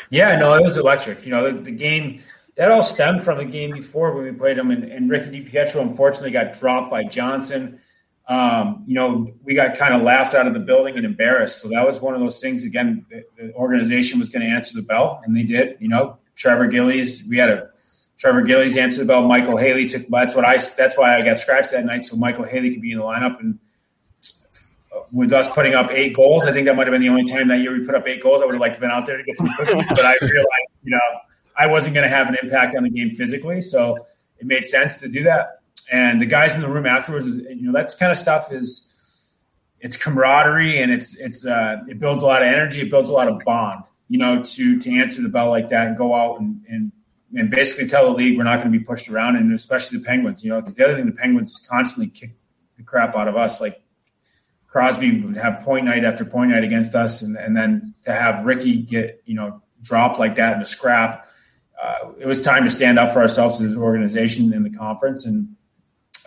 Yeah, 0.09 0.37
no, 0.39 0.55
it 0.55 0.63
was 0.63 0.77
electric. 0.77 1.25
You 1.25 1.33
know, 1.33 1.51
the, 1.51 1.61
the 1.61 1.71
game 1.71 2.23
that 2.57 2.71
all 2.71 2.83
stemmed 2.83 3.23
from 3.23 3.39
the 3.39 3.45
game 3.45 3.73
before 3.73 4.15
when 4.15 4.25
we 4.25 4.33
played 4.33 4.57
them, 4.57 4.71
and, 4.71 4.85
and 4.85 5.11
Ricky 5.11 5.45
DiPietro 5.45 5.83
unfortunately 5.83 6.31
got 6.31 6.53
dropped 6.53 6.91
by 6.91 7.05
Johnson. 7.05 7.81
Um, 8.27 8.85
you 8.87 8.95
know, 8.95 9.33
we 9.43 9.55
got 9.55 9.77
kind 9.77 9.93
of 9.93 10.03
laughed 10.03 10.35
out 10.35 10.47
of 10.47 10.55
the 10.55 10.61
building 10.61 10.97
and 10.97 11.05
embarrassed. 11.05 11.61
So 11.61 11.69
that 11.69 11.85
was 11.85 12.01
one 12.01 12.15
of 12.15 12.21
those 12.21 12.39
things. 12.39 12.65
Again, 12.65 13.05
the, 13.11 13.25
the 13.37 13.53
organization 13.55 14.19
was 14.19 14.29
going 14.29 14.43
to 14.43 14.49
answer 14.49 14.81
the 14.81 14.87
bell, 14.87 15.21
and 15.25 15.37
they 15.37 15.43
did. 15.43 15.77
You 15.81 15.89
know, 15.89 16.19
Trevor 16.37 16.69
Gillies, 16.69 17.27
we 17.29 17.39
had 17.39 17.51
a 17.51 17.70
Trevor 18.21 18.43
Gillies 18.43 18.77
answered 18.77 19.01
the 19.01 19.07
bell. 19.07 19.23
Micheal 19.23 19.59
Haley 19.59 19.87
took. 19.87 20.07
That's 20.09 20.35
what 20.35 20.45
I. 20.45 20.59
That's 20.59 20.97
why 20.97 21.16
I 21.16 21.23
got 21.23 21.39
scratched 21.39 21.73
that 21.73 21.87
night, 21.87 22.05
so 22.05 22.16
Micheal 22.16 22.47
Haley 22.47 22.71
could 22.71 22.83
be 22.83 22.93
in 22.93 22.99
the 22.99 23.05
lineup. 23.05 23.41
And 23.41 23.59
with 25.11 25.33
us 25.33 25.51
putting 25.53 25.75
up 25.75 25.91
eight 25.91 26.14
goals, 26.14 26.45
I 26.45 26.53
think 26.53 26.66
that 26.66 26.77
might 26.77 26.87
have 26.87 26.93
been 26.93 27.01
the 27.01 27.09
only 27.09 27.25
time 27.25 27.49
that 27.49 27.61
year 27.61 27.73
we 27.73 27.85
put 27.85 27.95
up 27.95 28.07
eight 28.07 28.23
goals. 28.23 28.43
I 28.43 28.45
would 28.45 28.55
have 28.55 28.61
liked 28.61 28.75
to 28.75 28.81
have 28.81 28.83
been 28.83 28.91
out 28.91 29.07
there 29.07 29.16
to 29.16 29.25
get 29.25 29.39
some 29.39 29.49
cookies, 29.57 29.89
but 29.89 30.05
I 30.05 30.14
realized, 30.21 30.68
you 30.83 30.91
know, 30.91 31.01
I 31.57 31.66
wasn't 31.66 31.95
going 31.95 32.09
to 32.09 32.14
have 32.14 32.29
an 32.29 32.37
impact 32.43 32.77
on 32.77 32.83
the 32.83 32.91
game 32.91 33.11
physically, 33.12 33.62
so 33.62 34.07
it 34.39 34.47
made 34.47 34.66
sense 34.66 34.99
to 34.99 35.09
do 35.09 35.23
that. 35.23 35.61
And 35.91 36.21
the 36.21 36.27
guys 36.27 36.55
in 36.57 36.61
the 36.61 36.68
room 36.68 36.85
afterwards, 36.85 37.39
you 37.39 37.62
know, 37.62 37.73
that's 37.73 37.95
kind 37.95 38.12
of 38.12 38.18
stuff 38.18 38.53
is 38.53 39.35
it's 39.81 39.97
camaraderie 39.97 40.79
and 40.79 40.93
it's 40.93 41.18
it's 41.18 41.47
uh, 41.47 41.79
it 41.89 41.99
builds 41.99 42.23
a 42.23 42.27
lot 42.27 42.43
of 42.43 42.49
energy, 42.49 42.83
it 42.83 42.91
builds 42.91 43.09
a 43.09 43.14
lot 43.14 43.29
of 43.29 43.41
bond. 43.47 43.85
You 44.09 44.18
know, 44.18 44.43
to 44.43 44.79
to 44.79 44.99
answer 44.99 45.23
the 45.23 45.31
bell 45.31 45.49
like 45.49 45.71
that 45.71 45.87
and 45.87 45.97
go 45.97 46.14
out 46.14 46.39
and, 46.41 46.61
and 46.68 46.93
and 47.35 47.51
basically 47.51 47.87
tell 47.87 48.07
the 48.07 48.16
league 48.16 48.37
we're 48.37 48.45
not 48.45 48.61
going 48.61 48.72
to 48.72 48.78
be 48.78 48.85
pushed 48.85 49.09
around, 49.09 49.37
and 49.37 49.53
especially 49.53 49.99
the 49.99 50.05
Penguins. 50.05 50.43
You 50.43 50.51
know, 50.51 50.61
because 50.61 50.76
the 50.76 50.85
other 50.85 50.97
thing, 50.97 51.07
the 51.07 51.12
Penguins 51.12 51.64
constantly 51.68 52.11
kick 52.11 52.37
the 52.76 52.83
crap 52.83 53.14
out 53.14 53.28
of 53.28 53.37
us. 53.37 53.61
Like 53.61 53.83
Crosby 54.66 55.20
would 55.22 55.37
have 55.37 55.61
point 55.61 55.85
night 55.85 56.05
after 56.05 56.24
point 56.24 56.51
night 56.51 56.64
against 56.64 56.95
us, 56.95 57.22
and, 57.22 57.37
and 57.37 57.57
then 57.57 57.95
to 58.03 58.12
have 58.12 58.45
Ricky 58.45 58.83
get 58.83 59.22
you 59.26 59.35
know 59.35 59.62
dropped 59.83 60.18
like 60.18 60.37
that 60.37 60.57
in 60.57 60.62
a 60.62 60.66
scrap. 60.66 61.26
Uh, 61.81 62.12
it 62.18 62.26
was 62.26 62.43
time 62.43 62.64
to 62.64 62.70
stand 62.70 62.99
up 62.99 63.12
for 63.12 63.20
ourselves 63.20 63.61
as 63.61 63.72
an 63.72 63.83
organization 63.83 64.53
in 64.53 64.62
the 64.62 64.70
conference, 64.70 65.26
and 65.26 65.57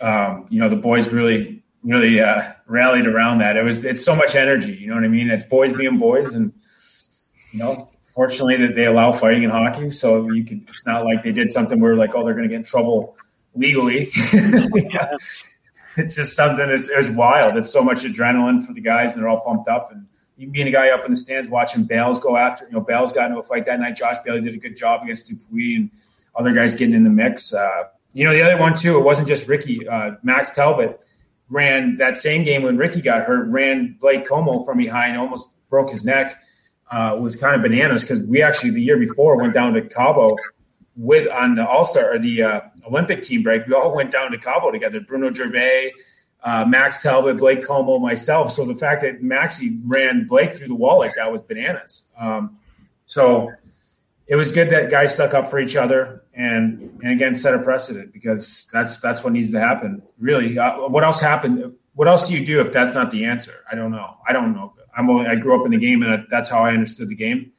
um, 0.02 0.46
you 0.50 0.58
know 0.58 0.68
the 0.68 0.76
boys 0.76 1.12
really, 1.12 1.62
really 1.82 2.20
uh, 2.20 2.42
rallied 2.66 3.06
around 3.06 3.38
that. 3.38 3.56
It 3.56 3.64
was 3.64 3.84
it's 3.84 4.04
so 4.04 4.16
much 4.16 4.34
energy, 4.34 4.72
you 4.72 4.88
know 4.88 4.94
what 4.94 5.04
I 5.04 5.08
mean? 5.08 5.30
It's 5.30 5.44
boys 5.44 5.72
being 5.72 5.98
boys, 5.98 6.34
and 6.34 6.52
you 7.52 7.60
know 7.60 7.88
fortunately 8.14 8.56
that 8.58 8.74
they 8.74 8.86
allow 8.86 9.12
fighting 9.12 9.42
in 9.42 9.50
hockey, 9.50 9.90
so 9.90 10.30
you 10.30 10.44
can. 10.44 10.64
It's 10.68 10.86
not 10.86 11.04
like 11.04 11.22
they 11.22 11.32
did 11.32 11.50
something 11.50 11.80
where 11.80 11.96
like, 11.96 12.14
oh, 12.14 12.24
they're 12.24 12.34
going 12.34 12.48
to 12.48 12.48
get 12.48 12.56
in 12.58 12.64
trouble 12.64 13.16
legally. 13.54 14.10
it's 15.96 16.16
just 16.16 16.36
something. 16.36 16.68
that's 16.68 16.88
it's 16.88 17.10
wild. 17.10 17.56
It's 17.56 17.70
so 17.70 17.82
much 17.82 18.02
adrenaline 18.02 18.64
for 18.64 18.72
the 18.72 18.80
guys, 18.80 19.14
and 19.14 19.22
they're 19.22 19.28
all 19.28 19.40
pumped 19.40 19.68
up. 19.68 19.90
And 19.90 20.06
you 20.36 20.48
being 20.48 20.68
a 20.68 20.72
guy 20.72 20.90
up 20.90 21.04
in 21.04 21.10
the 21.10 21.16
stands 21.16 21.48
watching 21.48 21.84
Bales 21.84 22.20
go 22.20 22.36
after. 22.36 22.66
You 22.66 22.72
know, 22.72 22.80
Bales 22.80 23.12
got 23.12 23.26
into 23.26 23.38
a 23.38 23.42
fight 23.42 23.66
that 23.66 23.80
night. 23.80 23.96
Josh 23.96 24.16
Bailey 24.24 24.40
did 24.40 24.54
a 24.54 24.58
good 24.58 24.76
job 24.76 25.02
against 25.02 25.28
Dupuis 25.28 25.76
and 25.76 25.90
other 26.36 26.52
guys 26.52 26.74
getting 26.74 26.94
in 26.94 27.04
the 27.04 27.10
mix. 27.10 27.52
Uh, 27.52 27.84
you 28.12 28.24
know, 28.24 28.32
the 28.32 28.42
other 28.42 28.58
one 28.58 28.74
too. 28.74 28.98
It 28.98 29.02
wasn't 29.02 29.28
just 29.28 29.48
Ricky. 29.48 29.86
Uh, 29.88 30.12
Max 30.22 30.54
Talbot 30.54 31.00
ran 31.50 31.98
that 31.98 32.16
same 32.16 32.44
game 32.44 32.62
when 32.62 32.76
Ricky 32.76 33.00
got 33.00 33.24
hurt. 33.24 33.48
Ran 33.48 33.96
Blake 34.00 34.24
Comeau 34.24 34.64
from 34.64 34.78
behind, 34.78 35.16
almost 35.16 35.48
broke 35.68 35.90
his 35.90 36.04
neck. 36.04 36.40
Uh, 36.94 37.16
was 37.16 37.34
kind 37.34 37.56
of 37.56 37.62
bananas 37.62 38.02
because 38.02 38.22
we 38.22 38.40
actually 38.40 38.70
the 38.70 38.80
year 38.80 38.96
before 38.96 39.36
went 39.36 39.52
down 39.52 39.72
to 39.72 39.82
Cabo 39.82 40.36
with 40.96 41.28
on 41.28 41.56
the 41.56 41.66
All 41.66 41.84
Star 41.84 42.14
or 42.14 42.20
the 42.20 42.42
uh, 42.42 42.60
Olympic 42.86 43.22
team 43.22 43.42
break. 43.42 43.66
We 43.66 43.74
all 43.74 43.92
went 43.94 44.12
down 44.12 44.30
to 44.30 44.38
Cabo 44.38 44.70
together. 44.70 45.00
Bruno 45.00 45.32
Gervais, 45.32 45.92
uh, 46.44 46.64
Max 46.66 47.02
Talbot, 47.02 47.38
Blake 47.38 47.62
Comeau, 47.62 48.00
myself. 48.00 48.52
So 48.52 48.64
the 48.64 48.76
fact 48.76 49.02
that 49.02 49.22
Maxi 49.22 49.80
ran 49.84 50.28
Blake 50.28 50.56
through 50.56 50.68
the 50.68 50.74
wall 50.76 50.98
like 50.98 51.14
that 51.16 51.32
was 51.32 51.42
bananas. 51.42 52.12
Um, 52.16 52.58
so 53.06 53.50
it 54.26 54.36
was 54.36 54.52
good 54.52 54.70
that 54.70 54.90
guys 54.90 55.14
stuck 55.14 55.34
up 55.34 55.48
for 55.48 55.58
each 55.58 55.76
other 55.76 56.22
and 56.32 56.98
and 57.02 57.12
again 57.12 57.34
set 57.34 57.54
a 57.54 57.58
precedent 57.58 58.12
because 58.12 58.68
that's 58.72 59.00
that's 59.00 59.24
what 59.24 59.32
needs 59.32 59.50
to 59.50 59.60
happen. 59.60 60.02
Really, 60.18 60.58
uh, 60.58 60.88
what 60.88 61.02
else 61.02 61.20
happened? 61.20 61.74
What 61.94 62.08
else 62.08 62.28
do 62.28 62.34
you 62.34 62.44
do 62.44 62.60
if 62.60 62.72
that's 62.72 62.94
not 62.94 63.10
the 63.10 63.24
answer? 63.24 63.64
I 63.70 63.74
don't 63.74 63.90
know. 63.90 64.16
I 64.26 64.32
don't 64.32 64.52
know. 64.54 64.74
I'm 64.96 65.10
only, 65.10 65.26
I 65.26 65.36
grew 65.36 65.58
up 65.58 65.64
in 65.66 65.72
the 65.72 65.78
game 65.78 66.02
and 66.02 66.26
that's 66.30 66.48
how 66.48 66.62
I 66.62 66.72
understood 66.72 67.08
the 67.08 67.14
game 67.14 67.52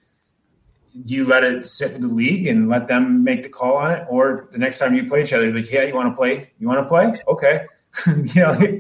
do 1.04 1.14
you 1.14 1.26
let 1.26 1.44
it 1.44 1.66
sit 1.66 1.94
with 1.94 2.02
the 2.02 2.08
league 2.08 2.48
and 2.48 2.70
let 2.70 2.88
them 2.88 3.24
make 3.24 3.44
the 3.44 3.50
call 3.50 3.76
on 3.78 3.92
it, 3.92 4.06
or 4.10 4.48
the 4.52 4.58
next 4.58 4.80
time 4.80 4.96
you 4.96 5.06
play 5.06 5.24
each 5.24 5.34
other, 5.34 5.52
like, 5.52 5.70
yeah, 5.70 5.84
you 5.84 5.94
want 5.94 6.10
to 6.10 6.16
play? 6.16 6.52
You 6.58 6.68
want 6.68 6.86
to 6.86 6.88
play? 6.88 7.22
Okay, 7.28 7.66
you 8.34 8.42
know, 8.42 8.80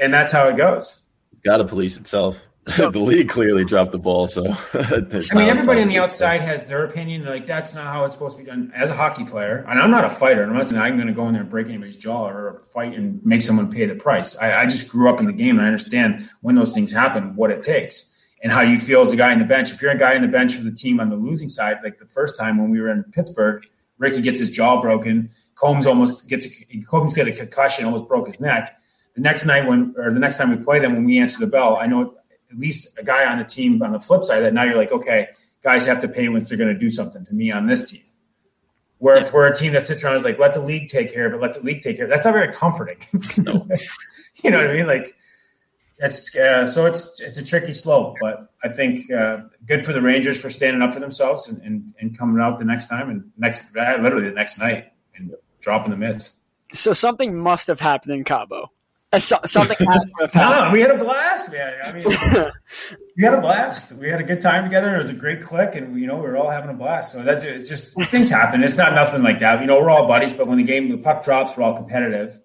and 0.00 0.12
that's 0.12 0.32
how 0.32 0.48
it 0.48 0.56
goes. 0.56 1.06
Got 1.44 1.58
to 1.58 1.64
police 1.64 1.96
itself. 1.96 2.42
So, 2.66 2.90
the 2.90 2.98
league 2.98 3.28
clearly 3.28 3.64
dropped 3.64 3.92
the 3.92 3.98
ball. 3.98 4.26
So 4.26 4.44
I 4.74 5.00
mean, 5.34 5.48
everybody 5.48 5.82
on 5.82 5.88
the 5.88 5.98
outside 5.98 6.40
has 6.40 6.64
their 6.64 6.84
opinion. 6.84 7.24
like 7.24 7.46
that's 7.46 7.74
not 7.74 7.84
how 7.86 8.04
it's 8.04 8.14
supposed 8.14 8.36
to 8.36 8.42
be 8.42 8.48
done. 8.48 8.72
As 8.74 8.90
a 8.90 8.94
hockey 8.94 9.24
player, 9.24 9.64
and 9.68 9.80
I'm 9.80 9.90
not 9.90 10.04
a 10.04 10.10
fighter. 10.10 10.42
I'm 10.44 10.54
not 10.54 10.68
saying 10.68 10.80
I'm 10.80 10.96
going 10.96 11.08
to 11.08 11.12
go 11.12 11.26
in 11.26 11.34
there 11.34 11.42
and 11.42 11.50
break 11.50 11.68
anybody's 11.68 11.96
jaw 11.96 12.26
or 12.26 12.62
fight 12.72 12.94
and 12.94 13.24
make 13.24 13.42
someone 13.42 13.70
pay 13.70 13.86
the 13.86 13.94
price. 13.94 14.36
I, 14.38 14.62
I 14.62 14.64
just 14.64 14.90
grew 14.90 15.12
up 15.12 15.20
in 15.20 15.26
the 15.26 15.32
game 15.32 15.58
and 15.58 15.62
I 15.62 15.66
understand 15.66 16.28
when 16.40 16.54
those 16.54 16.74
things 16.74 16.92
happen, 16.92 17.36
what 17.36 17.50
it 17.50 17.62
takes 17.62 18.14
and 18.42 18.52
how 18.52 18.60
you 18.60 18.78
feel 18.78 19.00
as 19.00 19.10
a 19.10 19.16
guy 19.16 19.32
in 19.32 19.38
the 19.38 19.44
bench. 19.44 19.70
If 19.70 19.80
you're 19.80 19.90
a 19.90 19.98
guy 19.98 20.14
in 20.14 20.22
the 20.22 20.28
bench 20.28 20.54
for 20.54 20.62
the 20.62 20.72
team 20.72 21.00
on 21.00 21.08
the 21.08 21.16
losing 21.16 21.48
side, 21.48 21.78
like 21.82 21.98
the 21.98 22.06
first 22.06 22.38
time 22.38 22.58
when 22.58 22.70
we 22.70 22.80
were 22.80 22.90
in 22.90 23.02
Pittsburgh, 23.04 23.64
Ricky 23.98 24.20
gets 24.20 24.38
his 24.38 24.50
jaw 24.50 24.80
broken. 24.80 25.30
Combs 25.54 25.86
almost 25.86 26.28
gets 26.28 26.46
a, 26.46 26.80
Combs 26.82 27.14
get 27.14 27.26
a 27.26 27.32
concussion, 27.32 27.86
almost 27.86 28.06
broke 28.06 28.26
his 28.26 28.40
neck. 28.40 28.78
The 29.14 29.22
next 29.22 29.46
night 29.46 29.66
when, 29.66 29.94
or 29.96 30.12
the 30.12 30.20
next 30.20 30.38
time 30.38 30.50
we 30.50 30.62
play 30.62 30.78
them, 30.80 30.94
when 30.94 31.04
we 31.04 31.18
answer 31.18 31.38
the 31.38 31.46
bell, 31.46 31.76
I 31.76 31.86
know 31.86 32.14
at 32.54 32.60
least 32.60 32.98
a 32.98 33.04
guy 33.04 33.26
on 33.26 33.38
the 33.38 33.44
team 33.44 33.82
on 33.82 33.92
the 33.92 34.00
flip 34.00 34.22
side 34.22 34.40
that 34.40 34.54
now 34.54 34.62
you're 34.62 34.76
like, 34.76 34.92
okay, 34.92 35.28
guys 35.62 35.86
have 35.86 36.00
to 36.00 36.08
pay 36.08 36.28
once 36.28 36.48
they're 36.48 36.58
going 36.58 36.72
to 36.72 36.78
do 36.78 36.88
something 36.88 37.24
to 37.24 37.34
me 37.34 37.50
on 37.50 37.66
this 37.66 37.90
team. 37.90 38.02
Where 38.98 39.16
if 39.16 39.32
we're 39.32 39.46
a 39.46 39.54
team 39.54 39.72
that 39.72 39.82
sits 39.82 40.04
around 40.04 40.16
is 40.16 40.24
like, 40.24 40.38
let 40.38 40.54
the 40.54 40.60
league 40.60 40.88
take 40.88 41.12
care 41.12 41.26
of 41.26 41.34
it, 41.34 41.40
let 41.40 41.54
the 41.54 41.60
league 41.60 41.82
take 41.82 41.96
care 41.96 42.06
of 42.06 42.10
it. 42.10 42.14
That's 42.14 42.24
not 42.24 42.32
very 42.32 42.52
comforting. 42.52 42.98
No. 43.44 43.66
you 44.42 44.50
know 44.50 44.58
what 44.58 44.70
I 44.70 44.72
mean? 44.72 44.86
Like, 44.86 45.14
it's 45.98 46.34
uh, 46.36 46.66
so 46.66 46.86
it's 46.86 47.20
it's 47.20 47.38
a 47.38 47.44
tricky 47.44 47.72
slope, 47.72 48.16
but 48.20 48.52
I 48.62 48.68
think 48.68 49.10
uh, 49.10 49.42
good 49.64 49.84
for 49.84 49.92
the 49.92 50.02
Rangers 50.02 50.40
for 50.40 50.50
standing 50.50 50.82
up 50.82 50.92
for 50.92 51.00
themselves 51.00 51.48
and, 51.48 51.62
and, 51.62 51.94
and 52.00 52.18
coming 52.18 52.42
out 52.42 52.58
the 52.58 52.64
next 52.64 52.88
time 52.88 53.10
and 53.10 53.30
next 53.36 53.74
literally 53.74 54.28
the 54.28 54.34
next 54.34 54.58
night 54.58 54.92
and 55.16 55.34
dropping 55.60 55.90
the 55.90 55.96
mitts. 55.96 56.32
So 56.72 56.92
something 56.92 57.38
must 57.38 57.68
have 57.68 57.80
happened 57.80 58.14
in 58.14 58.24
Cabo. 58.24 58.70
So, 59.18 59.38
something 59.44 59.76
had 59.86 60.00
to 60.00 60.14
have 60.20 60.32
happened. 60.32 60.66
no, 60.66 60.72
we 60.72 60.80
had 60.80 60.90
a 60.90 60.98
blast, 60.98 61.52
man. 61.52 61.74
I 61.84 61.92
mean, 61.92 62.04
we 63.16 63.24
had 63.24 63.34
a 63.34 63.40
blast. 63.40 63.96
We 63.96 64.08
had 64.08 64.20
a 64.20 64.24
good 64.24 64.40
time 64.40 64.64
together. 64.64 64.94
It 64.94 64.98
was 64.98 65.10
a 65.10 65.14
great 65.14 65.42
click, 65.42 65.74
and 65.74 65.98
you 65.98 66.06
know 66.06 66.16
we 66.16 66.22
were 66.22 66.36
all 66.36 66.50
having 66.50 66.70
a 66.70 66.74
blast. 66.74 67.12
So 67.12 67.22
that's 67.22 67.44
it's 67.44 67.68
just 67.68 67.94
things 68.10 68.30
happen. 68.30 68.62
It's 68.62 68.78
not 68.78 68.94
nothing 68.94 69.22
like 69.22 69.40
that. 69.40 69.60
You 69.60 69.66
know, 69.66 69.80
we're 69.80 69.90
all 69.90 70.06
buddies, 70.06 70.32
but 70.32 70.46
when 70.46 70.58
the 70.58 70.64
game 70.64 70.88
the 70.88 70.98
puck 70.98 71.24
drops, 71.24 71.56
we're 71.56 71.64
all 71.64 71.76
competitive 71.76 72.38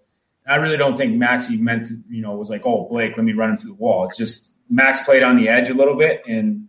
I 0.49 0.55
really 0.55 0.77
don't 0.77 0.97
think 0.97 1.21
Maxi 1.21 1.59
meant 1.59 1.85
to, 1.85 1.95
you 2.09 2.21
know, 2.21 2.35
was 2.35 2.49
like, 2.49 2.65
oh, 2.65 2.87
Blake, 2.89 3.15
let 3.15 3.23
me 3.23 3.33
run 3.33 3.51
him 3.51 3.57
to 3.57 3.67
the 3.67 3.73
wall. 3.75 4.05
It's 4.05 4.17
just 4.17 4.55
Max 4.69 4.99
played 5.01 5.21
on 5.21 5.35
the 5.35 5.47
edge 5.47 5.69
a 5.69 5.75
little 5.75 5.95
bit 5.95 6.23
and, 6.27 6.67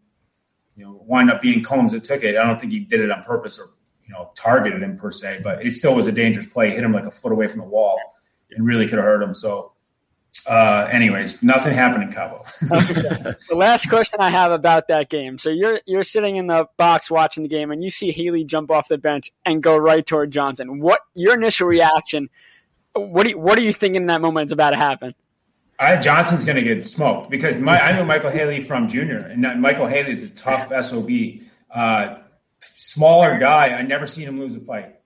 you 0.76 0.84
know, 0.84 1.02
wind 1.06 1.30
up 1.30 1.40
being 1.40 1.62
Combs 1.62 1.92
that 1.92 2.04
took 2.04 2.22
it. 2.22 2.36
I 2.36 2.46
don't 2.46 2.60
think 2.60 2.72
he 2.72 2.80
did 2.80 3.00
it 3.00 3.10
on 3.10 3.22
purpose 3.22 3.58
or, 3.58 3.64
you 4.06 4.12
know, 4.12 4.30
targeted 4.36 4.82
him 4.82 4.98
per 4.98 5.10
se, 5.10 5.40
but 5.42 5.64
it 5.64 5.72
still 5.72 5.94
was 5.94 6.06
a 6.06 6.12
dangerous 6.12 6.46
play. 6.46 6.70
Hit 6.70 6.84
him 6.84 6.92
like 6.92 7.06
a 7.06 7.10
foot 7.10 7.32
away 7.32 7.48
from 7.48 7.60
the 7.60 7.66
wall 7.66 7.98
and 8.50 8.66
really 8.66 8.86
could 8.86 8.98
have 8.98 9.04
hurt 9.04 9.22
him. 9.22 9.32
So, 9.32 9.69
uh, 10.46 10.88
anyways, 10.90 11.42
nothing 11.42 11.74
happened 11.74 12.04
in 12.04 12.12
Cabo. 12.12 12.44
the 12.60 13.36
last 13.52 13.88
question 13.88 14.20
I 14.20 14.30
have 14.30 14.52
about 14.52 14.88
that 14.88 15.08
game. 15.08 15.38
So 15.38 15.50
you're 15.50 15.80
you're 15.86 16.04
sitting 16.04 16.36
in 16.36 16.46
the 16.46 16.66
box 16.76 17.10
watching 17.10 17.42
the 17.42 17.48
game, 17.48 17.70
and 17.70 17.82
you 17.82 17.90
see 17.90 18.12
Haley 18.12 18.44
jump 18.44 18.70
off 18.70 18.88
the 18.88 18.98
bench 18.98 19.30
and 19.44 19.62
go 19.62 19.76
right 19.76 20.04
toward 20.04 20.30
Johnson. 20.30 20.80
What 20.80 21.00
your 21.14 21.34
initial 21.34 21.66
reaction? 21.66 22.30
What 22.94 23.24
do 23.24 23.30
you, 23.30 23.38
what 23.38 23.58
are 23.58 23.62
you 23.62 23.72
thinking 23.72 24.02
in 24.02 24.06
that 24.06 24.20
moment 24.20 24.46
is 24.46 24.52
about 24.52 24.70
to 24.70 24.76
happen? 24.76 25.14
I, 25.78 25.96
Johnson's 25.96 26.44
going 26.44 26.56
to 26.56 26.62
get 26.62 26.86
smoked 26.86 27.30
because 27.30 27.58
my, 27.58 27.80
I 27.80 27.92
know 27.92 28.04
Micheal 28.04 28.32
Haley 28.32 28.60
from 28.60 28.86
junior, 28.86 29.16
and 29.16 29.42
Micheal 29.42 29.88
Haley 29.88 30.12
is 30.12 30.22
a 30.22 30.28
tough 30.28 30.68
sob, 30.84 31.08
uh, 31.70 32.18
smaller 32.60 33.38
guy. 33.38 33.68
I 33.70 33.82
never 33.82 34.06
seen 34.06 34.28
him 34.28 34.38
lose 34.38 34.54
a 34.56 34.60
fight. 34.60 34.96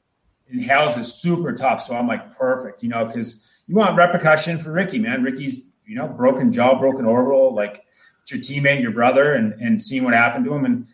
And 0.51 0.61
Hales 0.63 0.97
is 0.97 1.15
super 1.15 1.53
tough, 1.53 1.81
so 1.81 1.97
I'm 1.97 2.09
like 2.09 2.37
perfect, 2.37 2.83
you 2.83 2.89
know, 2.89 3.05
because 3.05 3.54
you 3.67 3.75
want 3.75 3.97
repercussion 3.97 4.59
for 4.59 4.73
Ricky, 4.73 4.99
man. 4.99 5.23
Ricky's 5.23 5.67
you 5.87 5.97
know 5.97 6.09
broken 6.09 6.53
jaw, 6.53 6.79
broken 6.79 7.05
orbital, 7.05 7.55
like 7.55 7.85
it's 8.23 8.33
your 8.33 8.41
teammate, 8.41 8.83
your 8.83 8.93
brother, 8.93 9.35
and 9.35 9.55
and 9.55 9.81
seeing 9.81 10.05
what 10.05 10.15
happened 10.15 10.45
to 10.47 10.55
him, 10.55 10.65
and 10.65 10.87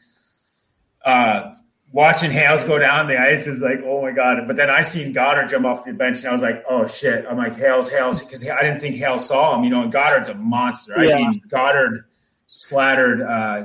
uh, 1.05 1.55
watching 1.93 2.31
Hales 2.31 2.65
go 2.65 2.79
down 2.79 3.09
the 3.09 3.21
ice 3.21 3.47
is 3.47 3.63
like, 3.63 3.81
oh 3.85 4.03
my 4.03 4.13
god! 4.13 4.47
But 4.47 4.57
then 4.57 4.71
I 4.71 4.83
seen 4.83 5.13
Godard 5.13 5.49
jump 5.49 5.65
off 5.67 5.85
the 5.85 5.93
bench, 5.93 6.21
and 6.21 6.29
I 6.29 6.33
was 6.33 6.43
like, 6.43 6.65
oh 6.69 6.87
shit! 6.87 7.27
I'm 7.29 7.37
like 7.37 7.57
Hales, 7.57 7.91
Hales, 7.91 8.25
because 8.25 8.49
I 8.49 8.63
didn't 8.63 8.81
think 8.81 8.97
Hales 8.97 9.27
saw 9.27 9.57
him. 9.57 9.65
You 9.65 9.71
know, 9.71 9.83
and 9.83 9.93
Godard's 9.93 10.29
a 10.29 10.35
monster. 10.35 11.03
Yeah. 11.03 11.17
I 11.17 11.19
mean, 11.19 11.43
Godard 11.49 12.05
splattered 12.47 13.23
uh, 13.23 13.65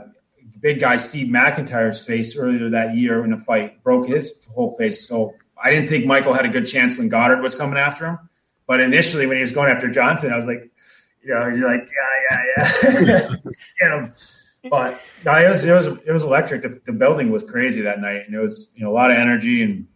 big 0.66 0.80
guy 0.80 0.98
Steve 0.98 1.28
McIntyre's 1.28 2.04
face 2.04 2.36
earlier 2.36 2.70
that 2.70 2.96
year 2.96 3.24
in 3.24 3.34
a 3.34 3.40
fight, 3.40 3.84
broke 3.84 4.08
his 4.08 4.46
whole 4.48 4.76
face. 4.78 5.08
So 5.08 5.36
I 5.62 5.70
didn't 5.70 5.90
think 5.90 6.06
Michael 6.08 6.34
had 6.34 6.46
a 6.46 6.50
good 6.50 6.66
chance 6.66 6.98
when 6.98 7.08
Godard 7.08 7.42
was 7.42 7.54
coming 7.54 7.78
after 7.78 8.08
him. 8.08 8.20
But 8.68 8.80
initially, 8.80 9.28
when 9.28 9.38
he 9.38 9.42
was 9.42 9.52
going 9.52 9.70
after 9.70 9.90
Johnson, 9.90 10.34
I 10.34 10.36
was 10.36 10.48
like, 10.48 10.70
you 11.24 11.34
know, 11.34 11.48
you're 11.48 11.72
like, 11.72 11.88
yeah, 11.88 12.44
yeah, 12.58 12.74
yeah, 13.02 13.36
get 13.80 13.92
him 13.92 14.14
but 14.70 15.02
no, 15.24 15.34
it 15.34 15.48
was 15.48 15.66
it 15.66 15.74
was 15.74 15.88
it 15.88 16.12
was 16.12 16.24
electric. 16.24 16.62
The, 16.62 16.82
the, 16.86 16.92
building 16.92 17.32
was 17.32 17.44
crazy 17.44 17.82
that 17.82 18.00
night, 18.00 18.24
and 18.26 18.36
it 18.36 18.40
was 18.40 18.72
you 18.76 18.84
know 18.84 18.92
a 18.92 18.94
lot 18.94 19.12
of 19.12 19.18
energy, 19.18 19.64
and 19.64 19.88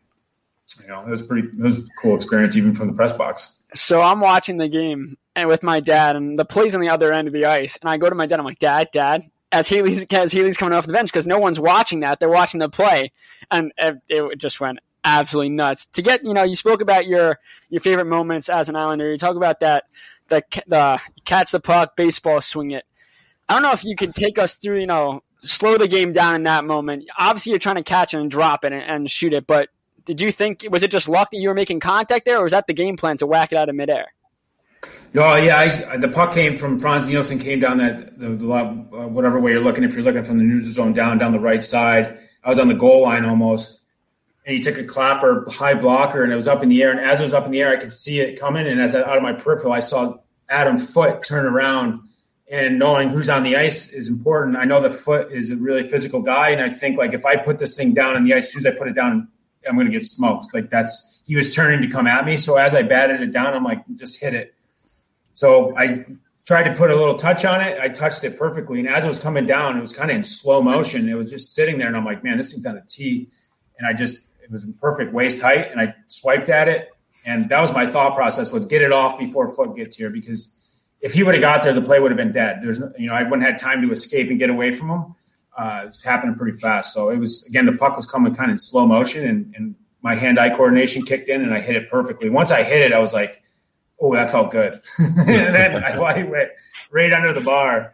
you 0.82 0.88
know 0.88 1.02
it 1.02 1.10
was 1.10 1.22
pretty. 1.22 1.48
It 1.48 1.60
was 1.60 1.80
a 1.80 1.84
cool 2.00 2.16
experience, 2.16 2.56
even 2.56 2.74
from 2.74 2.88
the 2.88 2.94
press 2.94 3.14
box. 3.14 3.60
So 3.76 4.02
I'm 4.02 4.20
watching 4.20 4.58
the 4.58 4.68
game 4.68 5.18
and 5.36 5.48
with 5.48 5.64
my 5.64 5.80
dad, 5.80 6.16
and 6.16 6.38
the 6.38 6.46
plays 6.46 6.76
on 6.76 6.82
the 6.82 6.90
other 6.90 7.14
end 7.14 7.28
of 7.28 7.34
the 7.34 7.46
ice, 7.46 7.78
and 7.82 7.90
I 7.90 7.98
go 7.98 8.10
to 8.10 8.16
my 8.16 8.26
dad. 8.26 8.40
I'm 8.40 8.46
like, 8.46 8.60
Dad, 8.60 8.90
Dad, 8.92 9.30
as 9.52 9.68
Healy's 9.68 10.06
as 10.06 10.32
Healy's 10.32 10.58
coming 10.58 10.78
off 10.78 10.86
the 10.86 10.94
bench 10.94 11.12
because 11.12 11.28
no 11.28 11.40
one's 11.40 11.60
watching 11.60 12.02
that; 12.02 12.20
they're 12.20 12.30
watching 12.30 12.60
the 12.60 12.70
play, 12.70 13.12
and 13.52 13.72
it, 13.78 13.98
it 14.08 14.38
just 14.38 14.60
went 14.60 14.80
absolutely 15.04 15.50
nuts. 15.50 15.86
To 15.88 16.02
get 16.02 16.24
you 16.24 16.34
know, 16.34 16.44
you 16.44 16.56
spoke 16.56 16.82
about 16.82 17.08
your 17.08 17.40
your 17.70 17.82
favorite 17.82 18.06
moments 18.06 18.50
as 18.50 18.70
an 18.70 18.76
Islander. 18.76 19.12
You 19.12 19.18
talk 19.18 19.36
about 19.36 19.60
that 19.62 19.86
the 20.30 20.44
the 20.68 21.00
catch 21.26 21.52
the 21.52 21.60
puck, 21.60 21.96
baseball 21.96 22.42
swing 22.42 22.72
it. 22.72 22.86
I 23.48 23.54
don't 23.54 23.64
know 23.64 23.72
if 23.72 23.84
you 23.84 23.96
could 23.96 24.14
take 24.14 24.38
us 24.38 24.58
through, 24.58 24.80
you 24.80 24.86
know, 24.86 25.24
slow 25.40 25.78
the 25.78 25.88
game 25.88 26.14
down 26.14 26.36
in 26.36 26.44
that 26.44 26.66
moment. 26.66 27.06
Obviously, 27.18 27.52
you're 27.52 27.60
trying 27.60 27.78
to 27.78 27.84
catch 27.84 28.14
it 28.14 28.20
and 28.20 28.30
drop 28.30 28.64
it 28.64 28.74
and, 28.74 28.84
and 28.84 29.10
shoot 29.10 29.34
it, 29.34 29.48
but 29.48 29.70
did 30.06 30.22
you 30.22 30.32
think 30.32 30.66
was 30.70 30.84
it 30.84 30.92
just 30.92 31.08
luck 31.10 31.30
that 31.32 31.38
you 31.38 31.50
were 31.50 31.56
making 31.56 31.80
contact 31.80 32.26
there, 32.26 32.40
or 32.40 32.44
was 32.44 32.52
that 32.52 32.68
the 32.68 32.74
game 32.74 32.98
plan 32.98 33.18
to 33.18 33.28
whack 33.28 33.52
it 33.52 33.58
out 33.58 33.70
of 33.70 33.76
midair? 33.76 34.08
No, 35.14 35.36
yeah, 35.36 35.58
I, 35.92 35.98
the 35.98 36.08
puck 36.08 36.34
came 36.34 36.56
from 36.56 36.80
Frans 36.80 37.10
Nielsen, 37.10 37.40
came 37.40 37.60
down 37.60 37.80
that 37.80 38.18
the, 38.18 38.30
the 38.30 38.52
uh, 38.52 39.08
whatever 39.08 39.40
way 39.40 39.52
you're 39.52 39.62
looking. 39.62 39.84
If 39.84 39.94
you're 39.94 40.04
looking 40.04 40.24
from 40.24 40.38
the 40.38 40.44
neutral 40.44 40.72
zone 40.72 40.94
down 40.94 41.18
down 41.18 41.32
the 41.32 41.40
right 41.40 41.64
side, 41.64 42.20
I 42.44 42.50
was 42.50 42.60
on 42.60 42.68
the 42.68 42.76
goal 42.76 43.02
line 43.02 43.26
almost, 43.26 43.79
and 44.50 44.58
he 44.58 44.64
took 44.64 44.80
a 44.80 44.84
clapper 44.84 45.46
high 45.48 45.76
blocker, 45.76 46.24
and 46.24 46.34
it 46.34 46.36
was 46.36 46.48
up 46.48 46.64
in 46.64 46.70
the 46.70 46.82
air. 46.82 46.90
And 46.90 47.00
as 47.00 47.20
it 47.20 47.24
was 47.24 47.36
up 47.36 47.46
in 47.46 47.52
the 47.52 47.62
air, 47.62 47.70
I 47.70 47.78
could 47.78 47.94
see 47.94 48.20
it 48.20 48.40
coming, 48.40 48.66
and 48.66 48.82
as 48.82 48.96
I, 48.96 49.04
out 49.04 49.16
of 49.16 49.22
my 49.22 49.34
peripheral, 49.34 49.74
I 49.74 49.80
saw 49.80 50.18
Adam 50.50 50.80
Foote 50.80 51.22
turn 51.22 51.46
around 51.46 52.00
and 52.52 52.80
knowing 52.80 53.10
who's 53.10 53.30
on 53.30 53.44
the 53.44 53.58
ice 53.58 53.94
is 53.94 54.08
important. 54.08 54.58
I 54.58 54.64
know 54.64 54.82
the 54.82 54.90
Foote 54.90 55.32
is 55.32 55.52
a 55.52 55.56
really 55.56 55.88
physical 55.88 56.24
guy, 56.24 56.50
and 56.50 56.62
I 56.62 56.72
think 56.72 56.98
like 56.98 57.14
if 57.14 57.28
I 57.28 57.36
put 57.36 57.60
this 57.60 57.78
thing 57.78 57.94
down 57.94 58.16
on 58.16 58.24
the 58.24 58.34
ice, 58.34 58.48
as 58.48 58.54
soon 58.54 58.66
as 58.66 58.74
I 58.74 58.76
put 58.76 58.88
it 58.88 58.96
down, 58.96 59.28
I'm 59.68 59.76
going 59.76 59.86
to 59.86 59.94
get 59.94 60.04
smoked. 60.04 60.52
Like 60.52 60.72
that's 60.72 61.22
he 61.28 61.36
was 61.36 61.54
turning 61.54 61.84
to 61.84 61.88
come 61.88 62.08
at 62.08 62.26
me, 62.26 62.36
so 62.36 62.58
as 62.58 62.74
I 62.74 62.82
batted 62.82 63.22
it 63.22 63.32
down, 63.32 63.54
I'm 63.54 63.64
like, 63.64 63.84
just 63.94 64.20
hit 64.20 64.34
it. 64.34 64.56
So 65.36 65.78
I 65.78 66.08
tried 66.48 66.64
to 66.64 66.74
put 66.74 66.90
a 66.90 66.96
little 66.96 67.20
touch 67.20 67.46
on 67.46 67.62
it. 67.62 67.80
I 67.80 67.90
touched 67.90 68.24
it 68.24 68.36
perfectly, 68.36 68.80
and 68.80 68.90
as 68.90 69.06
it 69.06 69.10
was 69.10 69.20
coming 69.20 69.46
down, 69.46 69.78
it 69.78 69.82
was 69.82 69.94
kind 69.94 70.10
of 70.10 70.16
in 70.16 70.24
slow 70.24 70.60
motion. 70.64 71.08
It 71.08 71.14
was 71.14 71.30
just 71.30 71.54
sitting 71.54 71.78
there, 71.78 71.88
and 71.88 71.96
I'm 71.96 72.04
like, 72.04 72.24
man, 72.24 72.38
this 72.38 72.52
thing's 72.52 72.66
on 72.66 72.76
a 72.76 72.82
tee, 72.82 73.30
and 73.78 73.88
I 73.88 73.94
just 73.94 74.29
it 74.50 74.54
was 74.54 74.64
in 74.64 74.74
perfect 74.74 75.14
waist 75.14 75.42
height, 75.42 75.72
and 75.72 75.80
I 75.80 75.94
swiped 76.08 76.50
at 76.50 76.68
it, 76.68 76.90
And 77.26 77.48
that 77.50 77.62
was 77.62 77.72
my 77.72 77.86
thought 77.86 78.16
process 78.16 78.52
was 78.52 78.66
get 78.66 78.82
it 78.82 78.92
off 78.92 79.20
before 79.20 79.48
Foote 79.56 79.78
gets 79.78 79.96
here 79.96 80.10
because 80.10 80.56
if 81.02 81.14
he 81.14 81.22
would 81.22 81.36
have 81.36 81.42
got 81.42 81.62
there, 81.64 81.72
the 81.72 81.82
play 81.82 82.00
would 82.00 82.10
have 82.10 82.18
been 82.18 82.32
dead. 82.32 82.60
There's, 82.64 82.80
no, 82.80 82.92
you 82.98 83.08
know, 83.08 83.14
I 83.14 83.24
wouldn't 83.24 83.44
have 83.44 83.52
had 83.52 83.58
time 83.60 83.82
to 83.84 83.92
escape 83.92 84.30
and 84.30 84.40
get 84.40 84.50
away 84.50 84.72
from 84.72 84.90
him. 84.90 85.16
Uh, 85.56 85.84
it's 85.86 86.04
happening 86.04 86.36
pretty 86.36 86.58
fast. 86.58 86.94
So 86.94 87.10
it 87.10 87.18
was 87.18 87.46
again, 87.48 87.66
the 87.68 87.74
puck 87.74 87.96
was 87.96 88.08
coming 88.08 88.34
kind 88.34 88.50
of 88.50 88.54
in 88.54 88.58
slow 88.58 88.88
motion, 88.88 89.28
and, 89.28 89.54
and 89.56 89.76
my 90.02 90.16
hand-eye 90.16 90.56
coordination 90.56 91.04
kicked 91.04 91.30
in, 91.30 91.42
and 91.42 91.54
I 91.54 91.60
hit 91.60 91.76
it 91.76 91.90
perfectly. 91.90 92.30
Once 92.30 92.52
I 92.52 92.64
hit 92.64 92.82
it, 92.82 92.94
I 92.94 93.00
was 93.00 93.14
like, 93.14 93.44
"Oh, 94.00 94.16
that 94.16 94.32
felt 94.32 94.52
good." 94.52 94.82
and 94.98 95.28
then 95.28 95.84
I, 95.84 95.98
I 95.98 96.24
went 96.30 96.52
right 96.92 97.12
under 97.12 97.34
the 97.34 97.42
bar, 97.42 97.94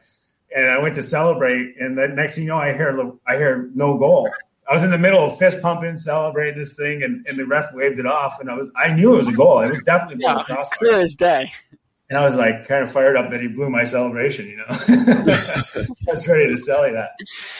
and 0.55 0.69
I 0.69 0.79
went 0.79 0.95
to 0.95 1.01
celebrate. 1.01 1.75
And 1.79 1.97
the 1.97 2.07
next 2.07 2.35
thing 2.35 2.45
you 2.45 2.51
know, 2.51 2.57
I 2.57 2.73
hear 2.73 3.11
I 3.27 3.37
hear 3.37 3.69
no 3.73 3.97
goal. 3.97 4.29
I 4.67 4.73
was 4.73 4.83
in 4.83 4.89
the 4.89 4.97
middle 4.97 5.23
of 5.23 5.37
fist 5.37 5.61
pumping, 5.61 5.95
celebrating 5.97 6.57
this 6.57 6.73
thing, 6.73 7.03
and, 7.03 7.25
and 7.27 7.37
the 7.37 7.45
ref 7.45 7.71
waved 7.73 7.99
it 7.99 8.07
off, 8.07 8.39
and 8.39 8.49
I 8.49 8.55
was 8.55 8.69
I 8.75 8.93
knew 8.93 9.13
it 9.13 9.17
was 9.17 9.27
a 9.27 9.33
goal. 9.33 9.59
It 9.59 9.69
was 9.69 9.81
definitely 9.81 10.23
yeah, 10.23 10.43
clear 10.71 10.99
as 10.99 11.15
day. 11.15 11.51
And 12.09 12.19
I 12.19 12.23
was 12.23 12.35
like 12.35 12.67
kind 12.67 12.83
of 12.83 12.91
fired 12.91 13.15
up 13.15 13.31
that 13.31 13.41
he 13.41 13.47
blew 13.47 13.67
my 13.69 13.83
celebration, 13.83 14.47
you 14.47 14.57
know. 14.57 14.65
I 14.69 15.85
was 16.07 16.27
ready 16.27 16.47
to 16.49 16.57
sell 16.57 16.85
you 16.85 16.93
that. 16.93 17.11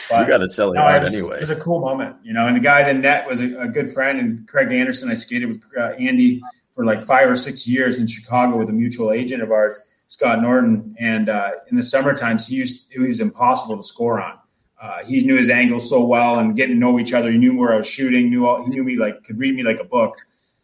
But, 0.07 0.21
you 0.21 0.27
got 0.27 0.37
to 0.37 0.49
sell 0.49 0.71
it 0.71 0.75
no, 0.75 0.85
anyway. 0.85 1.37
It 1.37 1.41
was 1.41 1.49
a 1.49 1.55
cool 1.55 1.79
moment, 1.79 2.17
you 2.23 2.31
know. 2.31 2.45
And 2.45 2.55
the 2.55 2.59
guy, 2.59 2.83
the 2.83 2.93
net, 2.93 3.27
was 3.27 3.41
a, 3.41 3.57
a 3.57 3.67
good 3.67 3.91
friend. 3.91 4.19
And 4.19 4.47
Craig 4.47 4.71
Anderson, 4.71 5.09
I 5.09 5.15
skated 5.15 5.47
with 5.47 5.63
uh, 5.75 5.93
Andy 5.93 6.43
for 6.73 6.85
like 6.85 7.01
five 7.01 7.27
or 7.27 7.35
six 7.35 7.67
years 7.67 7.97
in 7.97 8.05
Chicago 8.05 8.57
with 8.57 8.69
a 8.69 8.73
mutual 8.73 9.11
agent 9.11 9.41
of 9.41 9.51
ours, 9.51 9.79
Scott 10.07 10.43
Norton. 10.43 10.95
And 10.99 11.27
uh, 11.27 11.51
in 11.71 11.75
the 11.75 11.83
summer 11.83 12.13
times, 12.13 12.47
he 12.47 12.57
used 12.57 12.93
it 12.93 12.99
was 12.99 13.19
impossible 13.19 13.77
to 13.77 13.83
score 13.83 14.21
on. 14.21 14.37
Uh, 14.81 15.03
he 15.05 15.21
knew 15.21 15.37
his 15.37 15.49
angle 15.49 15.79
so 15.79 16.05
well 16.05 16.39
and 16.39 16.55
getting 16.55 16.75
to 16.75 16.79
know 16.79 16.99
each 16.99 17.13
other. 17.13 17.31
He 17.31 17.37
knew 17.37 17.57
where 17.57 17.73
I 17.73 17.77
was 17.77 17.89
shooting. 17.89 18.29
Knew 18.29 18.45
all, 18.47 18.63
he 18.63 18.69
knew 18.69 18.83
me 18.83 18.97
like 18.97 19.23
could 19.23 19.39
read 19.39 19.55
me 19.55 19.63
like 19.63 19.79
a 19.79 19.85
book. 19.85 20.17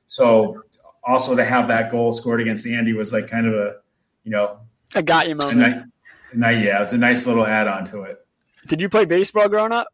So 0.07 0.63
also 1.03 1.35
to 1.35 1.43
have 1.43 1.67
that 1.69 1.91
goal 1.91 2.11
scored 2.11 2.41
against 2.41 2.67
Andy 2.67 2.93
was 2.93 3.13
like 3.13 3.27
kind 3.27 3.47
of 3.47 3.53
a, 3.53 3.77
you 4.23 4.31
know, 4.31 4.59
I 4.93 5.01
got 5.01 5.27
you 5.27 5.35
moment. 5.35 5.91
Nice, 6.33 6.63
yeah, 6.63 6.77
it 6.77 6.79
was 6.79 6.93
a 6.93 6.97
nice 6.97 7.25
little 7.25 7.45
add 7.45 7.67
on 7.67 7.85
to 7.85 8.03
it. 8.03 8.25
Did 8.67 8.81
you 8.81 8.89
play 8.89 9.05
baseball 9.05 9.49
growing 9.49 9.71
up? 9.71 9.87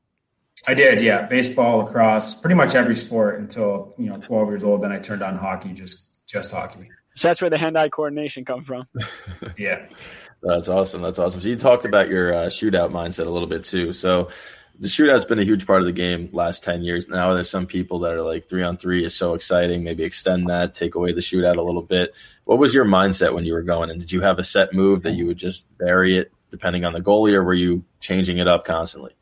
I 0.68 0.74
did, 0.74 1.02
yeah. 1.02 1.24
Baseball, 1.28 1.78
lacrosse, 1.80 2.34
pretty 2.34 2.56
much 2.56 2.76
every 2.76 2.96
sport 2.96 3.40
until 3.40 3.94
you 3.98 4.10
know 4.10 4.18
12 4.18 4.50
years 4.50 4.64
old. 4.64 4.84
Then 4.84 4.92
I 4.92 5.00
turned 5.00 5.22
on 5.22 5.38
hockey, 5.38 5.74
just 5.74 6.26
just 6.26 6.52
hockey. 6.52 6.90
So 7.16 7.28
that's 7.28 7.42
where 7.42 7.50
the 7.50 7.58
hand-eye 7.58 7.90
coordination 7.90 8.46
come 8.46 8.64
from. 8.64 8.88
yeah, 9.58 9.88
that's 10.42 10.68
awesome. 10.68 11.02
That's 11.02 11.20
awesome. 11.20 11.42
So 11.42 11.48
you 11.48 11.56
talked 11.56 11.86
about 11.86 12.10
your 12.10 12.34
uh, 12.34 12.46
shootout 12.48 12.92
mindset 12.92 13.28
a 13.28 13.30
little 13.30 13.48
bit 13.48 13.64
too. 13.64 13.94
So 13.94 14.30
the 14.80 14.88
shootout's 14.88 15.26
been 15.26 15.40
a 15.40 15.44
huge 15.44 15.66
part 15.66 15.82
of 15.82 15.88
the 15.88 15.92
game 15.92 16.30
last 16.32 16.64
10 16.64 16.84
years. 16.84 17.08
Now 17.08 17.34
there's 17.34 17.50
some 17.50 17.66
people 17.66 18.00
that 18.00 18.14
are 18.14 18.22
like 18.22 18.48
three 18.48 18.64
on 18.64 18.78
three 18.78 19.04
is 19.04 19.16
so 19.16 19.34
exciting. 19.34 19.84
Maybe 19.84 20.04
extend 20.04 20.50
that, 20.50 20.76
take 20.76 20.96
away 20.96 21.12
the 21.12 21.22
shootout 21.22 21.58
a 21.58 21.62
little 21.62 21.82
bit. 21.82 22.14
What 22.46 22.60
was 22.60 22.74
your 22.74 22.86
mindset 22.86 23.34
when 23.34 23.46
you 23.46 23.54
were 23.54 23.64
going? 23.64 23.90
And 23.90 24.00
did 24.00 24.12
you 24.12 24.22
have 24.22 24.38
a 24.38 24.44
set 24.44 24.74
move 24.74 25.04
that 25.04 25.14
you 25.14 25.26
would 25.26 25.38
just 25.38 25.66
vary 25.80 26.18
it 26.18 26.32
depending 26.52 26.86
on 26.86 26.94
the 26.94 27.02
goalie, 27.02 27.34
or 27.34 27.44
were 27.44 27.54
you 27.54 27.84
changing 28.00 28.38
it 28.38 28.48
up 28.48 28.64
constantly? 28.64 29.14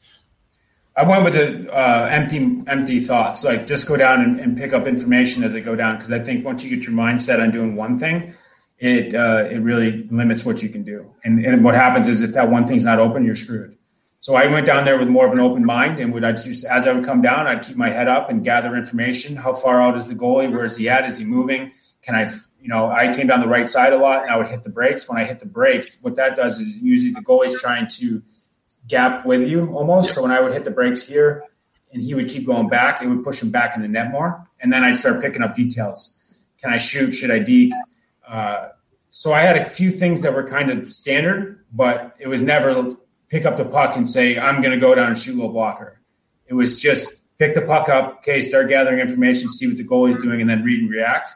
I 0.97 1.03
went 1.03 1.23
with 1.23 1.33
the 1.33 1.73
uh, 1.73 2.07
empty, 2.09 2.61
empty 2.67 2.99
thoughts. 2.99 3.43
Like 3.43 3.67
just 3.67 3.87
go 3.87 3.97
down 3.97 4.21
and, 4.21 4.39
and 4.39 4.57
pick 4.57 4.73
up 4.73 4.87
information 4.87 5.43
as 5.43 5.53
I 5.53 5.59
go 5.59 5.75
down. 5.75 5.95
Because 5.95 6.11
I 6.11 6.19
think 6.19 6.45
once 6.45 6.63
you 6.63 6.69
get 6.69 6.85
your 6.85 6.95
mindset 6.95 7.41
on 7.41 7.51
doing 7.51 7.75
one 7.75 7.99
thing, 7.99 8.33
it 8.77 9.15
uh, 9.15 9.47
it 9.49 9.59
really 9.59 10.03
limits 10.03 10.45
what 10.45 10.61
you 10.61 10.69
can 10.69 10.83
do. 10.83 11.13
And, 11.23 11.45
and 11.45 11.63
what 11.63 11.75
happens 11.75 12.07
is 12.07 12.21
if 12.21 12.33
that 12.33 12.49
one 12.49 12.67
thing's 12.67 12.85
not 12.85 12.99
open, 12.99 13.25
you're 13.25 13.35
screwed. 13.35 13.77
So 14.19 14.35
I 14.35 14.47
went 14.47 14.65
down 14.65 14.85
there 14.85 14.97
with 14.97 15.07
more 15.07 15.27
of 15.27 15.33
an 15.33 15.39
open 15.39 15.63
mind, 15.63 15.99
and 15.99 16.11
would 16.13 16.23
I 16.23 16.31
just 16.31 16.65
as 16.65 16.87
I 16.87 16.93
would 16.93 17.05
come 17.05 17.21
down, 17.21 17.47
I'd 17.47 17.61
keep 17.61 17.77
my 17.77 17.89
head 17.89 18.07
up 18.07 18.29
and 18.29 18.43
gather 18.43 18.75
information. 18.75 19.35
How 19.35 19.53
far 19.53 19.81
out 19.81 19.95
is 19.97 20.07
the 20.07 20.15
goalie? 20.15 20.51
Where 20.51 20.65
is 20.65 20.77
he 20.77 20.89
at? 20.89 21.05
Is 21.05 21.17
he 21.17 21.25
moving? 21.25 21.71
Can 22.01 22.15
I, 22.15 22.29
you 22.59 22.67
know, 22.67 22.89
I 22.89 23.13
came 23.13 23.27
down 23.27 23.39
the 23.39 23.47
right 23.47 23.69
side 23.69 23.93
a 23.93 23.97
lot, 23.97 24.23
and 24.23 24.31
I 24.31 24.37
would 24.37 24.47
hit 24.47 24.63
the 24.63 24.69
brakes. 24.69 25.07
When 25.07 25.17
I 25.17 25.25
hit 25.25 25.39
the 25.39 25.45
brakes, 25.45 26.01
what 26.01 26.15
that 26.15 26.35
does 26.35 26.59
is 26.59 26.81
usually 26.81 27.13
the 27.13 27.21
goalie's 27.21 27.59
trying 27.61 27.87
to 27.99 28.21
gap 28.87 29.25
with 29.25 29.47
you 29.47 29.67
almost. 29.73 30.13
So 30.13 30.21
when 30.21 30.31
I 30.31 30.41
would 30.41 30.53
hit 30.53 30.63
the 30.63 30.71
brakes 30.71 31.07
here, 31.07 31.43
and 31.93 32.01
he 32.01 32.13
would 32.13 32.27
keep 32.27 32.45
going 32.45 32.67
back, 32.67 33.01
it 33.01 33.07
would 33.07 33.23
push 33.23 33.41
him 33.41 33.51
back 33.51 33.75
in 33.75 33.81
the 33.81 33.87
net 33.87 34.11
more, 34.11 34.45
and 34.59 34.71
then 34.73 34.83
I'd 34.83 34.95
start 34.97 35.21
picking 35.21 35.41
up 35.41 35.55
details. 35.55 36.19
Can 36.59 36.73
I 36.73 36.77
shoot? 36.77 37.11
Should 37.13 37.31
I 37.31 37.39
deke? 37.39 37.73
Uh, 38.27 38.69
so 39.09 39.33
I 39.33 39.41
had 39.41 39.57
a 39.57 39.65
few 39.65 39.91
things 39.91 40.21
that 40.23 40.33
were 40.33 40.43
kind 40.43 40.69
of 40.69 40.91
standard, 40.91 41.63
but 41.71 42.15
it 42.19 42.27
was 42.27 42.41
never 42.41 42.97
pick 43.29 43.45
up 43.45 43.57
the 43.57 43.65
puck 43.65 43.95
and 43.95 44.07
say, 44.07 44.37
I'm 44.37 44.61
going 44.61 44.73
to 44.73 44.79
go 44.79 44.93
down 44.93 45.07
and 45.07 45.17
shoot 45.17 45.37
low 45.37 45.49
blocker. 45.49 46.01
It 46.47 46.53
was 46.53 46.81
just 46.81 47.37
pick 47.37 47.53
the 47.53 47.61
puck 47.61 47.89
up, 47.89 48.17
okay, 48.17 48.41
start 48.41 48.69
gathering 48.69 48.99
information, 48.99 49.49
see 49.49 49.67
what 49.67 49.77
the 49.77 49.83
goalie's 49.83 50.21
doing, 50.21 50.41
and 50.41 50.49
then 50.49 50.63
read 50.63 50.81
and 50.81 50.89
react. 50.89 51.31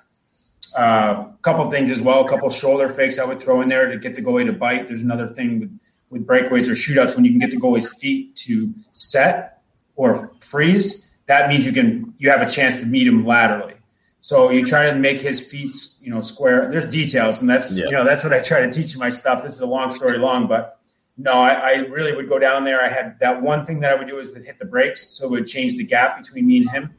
A 0.78 0.82
uh, 0.82 1.32
couple 1.42 1.70
things 1.72 1.90
as 1.90 2.00
well, 2.00 2.26
a 2.26 2.30
couple 2.30 2.50
shoulder 2.50 2.90
fakes 2.90 3.18
I 3.18 3.26
would 3.26 3.42
throw 3.42 3.62
in 3.62 3.70
there 3.70 3.90
to 3.90 3.98
get 3.98 4.16
the 4.16 4.22
goalie 4.22 4.46
to 4.46 4.54
bite. 4.54 4.88
There's 4.88 5.02
another 5.02 5.34
thing 5.34 5.60
with, 5.60 5.80
with 6.10 6.28
breakaways 6.28 6.68
or 6.68 6.74
shootouts 6.74 7.16
when 7.16 7.26
you 7.26 7.32
can 7.32 7.40
get 7.40 7.52
the 7.52 7.58
goalie's 7.58 7.92
feet 7.98 8.36
to 8.48 8.74
set 8.92 9.62
or 9.96 10.32
freeze. 10.42 11.10
That 11.26 11.50
means 11.50 11.66
you 11.66 11.72
can 11.72 12.14
you 12.18 12.30
have 12.30 12.42
a 12.42 12.48
chance 12.48 12.82
to 12.82 12.88
meet 12.88 13.08
him 13.08 13.26
laterally. 13.26 13.76
So 14.22 14.50
you 14.50 14.66
try 14.66 14.90
to 14.90 14.96
make 14.96 15.20
his 15.20 15.40
feet, 15.40 15.72
you 16.02 16.12
know, 16.12 16.22
square. 16.22 16.70
There's 16.70 16.88
details, 16.88 17.42
and 17.42 17.50
that's 17.50 17.78
yeah. 17.78 17.86
you 17.86 17.92
know 17.92 18.04
that's 18.04 18.24
what 18.24 18.34
I 18.34 18.42
try 18.42 18.66
to 18.66 18.72
teach 18.72 18.98
my 18.98 19.10
stuff. 19.10 19.44
This 19.44 19.54
is 19.54 19.62
a 19.62 19.68
long 19.68 19.92
story 19.92 20.18
long, 20.18 20.48
but 20.48 20.80
no, 21.18 21.34
I, 21.34 21.54
I, 21.54 21.72
really 21.88 22.16
would 22.16 22.30
go 22.30 22.40
down 22.40 22.64
there. 22.64 22.82
I 22.84 22.88
had 22.88 23.20
that 23.20 23.42
one 23.42 23.66
thing 23.66 23.82
that 23.82 23.92
I 23.92 23.96
would 23.96 24.08
do 24.08 24.20
is 24.20 24.32
would 24.34 24.46
hit 24.46 24.58
the 24.60 24.66
brakes, 24.66 25.08
so 25.08 25.26
it 25.26 25.32
would 25.32 25.48
change 25.48 25.76
the 25.76 25.84
gap 25.84 26.18
between 26.18 26.48
me 26.48 26.58
and 26.58 26.70
him, 26.70 26.96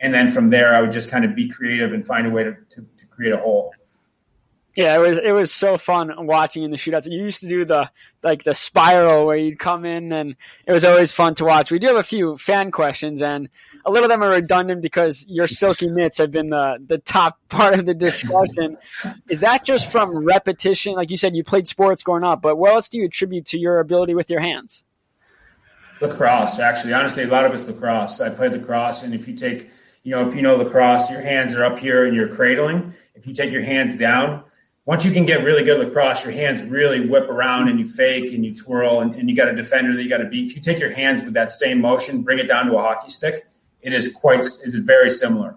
and 0.00 0.14
then 0.14 0.30
from 0.30 0.50
there 0.50 0.74
I 0.74 0.80
would 0.80 0.92
just 0.92 1.10
kind 1.10 1.24
of 1.24 1.34
be 1.34 1.48
creative 1.48 1.92
and 1.92 2.06
find 2.06 2.26
a 2.26 2.30
way 2.30 2.44
to, 2.44 2.56
to, 2.70 2.86
to 2.96 3.06
create 3.06 3.32
a 3.32 3.38
hole. 3.38 3.72
Yeah, 4.76 4.96
it 4.96 4.98
was 4.98 5.18
it 5.18 5.32
was 5.32 5.52
so 5.52 5.78
fun 5.78 6.26
watching 6.26 6.64
in 6.64 6.72
the 6.72 6.76
shootouts. 6.76 7.08
You 7.08 7.22
used 7.22 7.40
to 7.40 7.48
do 7.48 7.64
the 7.64 7.90
like 8.22 8.42
the 8.42 8.54
spiral 8.54 9.26
where 9.26 9.36
you'd 9.36 9.58
come 9.60 9.84
in, 9.84 10.12
and 10.12 10.34
it 10.66 10.72
was 10.72 10.84
always 10.84 11.12
fun 11.12 11.36
to 11.36 11.44
watch. 11.44 11.70
We 11.70 11.78
do 11.78 11.86
have 11.88 11.96
a 11.96 12.02
few 12.02 12.36
fan 12.38 12.72
questions, 12.72 13.22
and 13.22 13.48
a 13.86 13.90
lot 13.90 14.02
of 14.02 14.08
them 14.08 14.22
are 14.22 14.30
redundant 14.30 14.82
because 14.82 15.26
your 15.28 15.46
silky 15.46 15.88
mitts 15.88 16.18
have 16.18 16.30
been 16.30 16.48
the 16.48 16.78
the 16.84 16.98
top 16.98 17.38
part 17.48 17.78
of 17.78 17.86
the 17.86 17.94
discussion. 17.94 18.76
Is 19.28 19.40
that 19.40 19.64
just 19.64 19.90
from 19.90 20.24
repetition? 20.24 20.94
Like 20.94 21.10
you 21.10 21.16
said, 21.16 21.34
you 21.34 21.44
played 21.44 21.68
sports 21.68 22.02
growing 22.02 22.24
up, 22.24 22.42
but 22.42 22.56
what 22.56 22.72
else 22.72 22.88
do 22.88 22.98
you 22.98 23.04
attribute 23.04 23.46
to 23.46 23.58
your 23.58 23.78
ability 23.78 24.14
with 24.14 24.30
your 24.30 24.40
hands? 24.40 24.84
Lacrosse, 26.00 26.58
actually. 26.58 26.92
Honestly, 26.92 27.22
a 27.22 27.28
lot 27.28 27.44
of 27.44 27.52
it's 27.52 27.68
lacrosse. 27.68 28.20
I 28.20 28.30
played 28.30 28.52
lacrosse, 28.52 29.02
and 29.02 29.14
if 29.14 29.28
you 29.28 29.34
take, 29.34 29.70
you 30.02 30.10
know, 30.10 30.26
if 30.26 30.34
you 30.34 30.42
know 30.42 30.56
lacrosse, 30.56 31.10
your 31.10 31.20
hands 31.20 31.54
are 31.54 31.64
up 31.64 31.78
here 31.78 32.04
and 32.04 32.14
you're 32.14 32.28
cradling. 32.28 32.92
If 33.14 33.26
you 33.26 33.34
take 33.34 33.52
your 33.52 33.62
hands 33.62 33.96
down, 33.96 34.42
once 34.86 35.04
you 35.04 35.12
can 35.12 35.24
get 35.24 35.44
really 35.44 35.64
good 35.64 35.78
lacrosse, 35.78 36.24
your 36.24 36.34
hands 36.34 36.62
really 36.62 37.08
whip 37.08 37.28
around 37.28 37.68
and 37.68 37.78
you 37.78 37.86
fake 37.86 38.32
and 38.34 38.44
you 38.44 38.54
twirl, 38.54 39.00
and, 39.00 39.14
and 39.14 39.30
you 39.30 39.36
got 39.36 39.48
a 39.48 39.54
defender 39.54 39.94
that 39.94 40.02
you 40.02 40.08
got 40.08 40.18
to 40.18 40.28
beat. 40.28 40.50
If 40.50 40.56
you 40.56 40.62
take 40.62 40.78
your 40.78 40.92
hands 40.92 41.22
with 41.22 41.34
that 41.34 41.50
same 41.50 41.80
motion, 41.80 42.22
bring 42.22 42.38
it 42.38 42.48
down 42.48 42.66
to 42.66 42.76
a 42.76 42.82
hockey 42.82 43.08
stick, 43.08 43.46
it 43.84 43.92
is 43.92 44.12
quite 44.12 44.40
is 44.40 44.74
very 44.84 45.10
similar. 45.10 45.56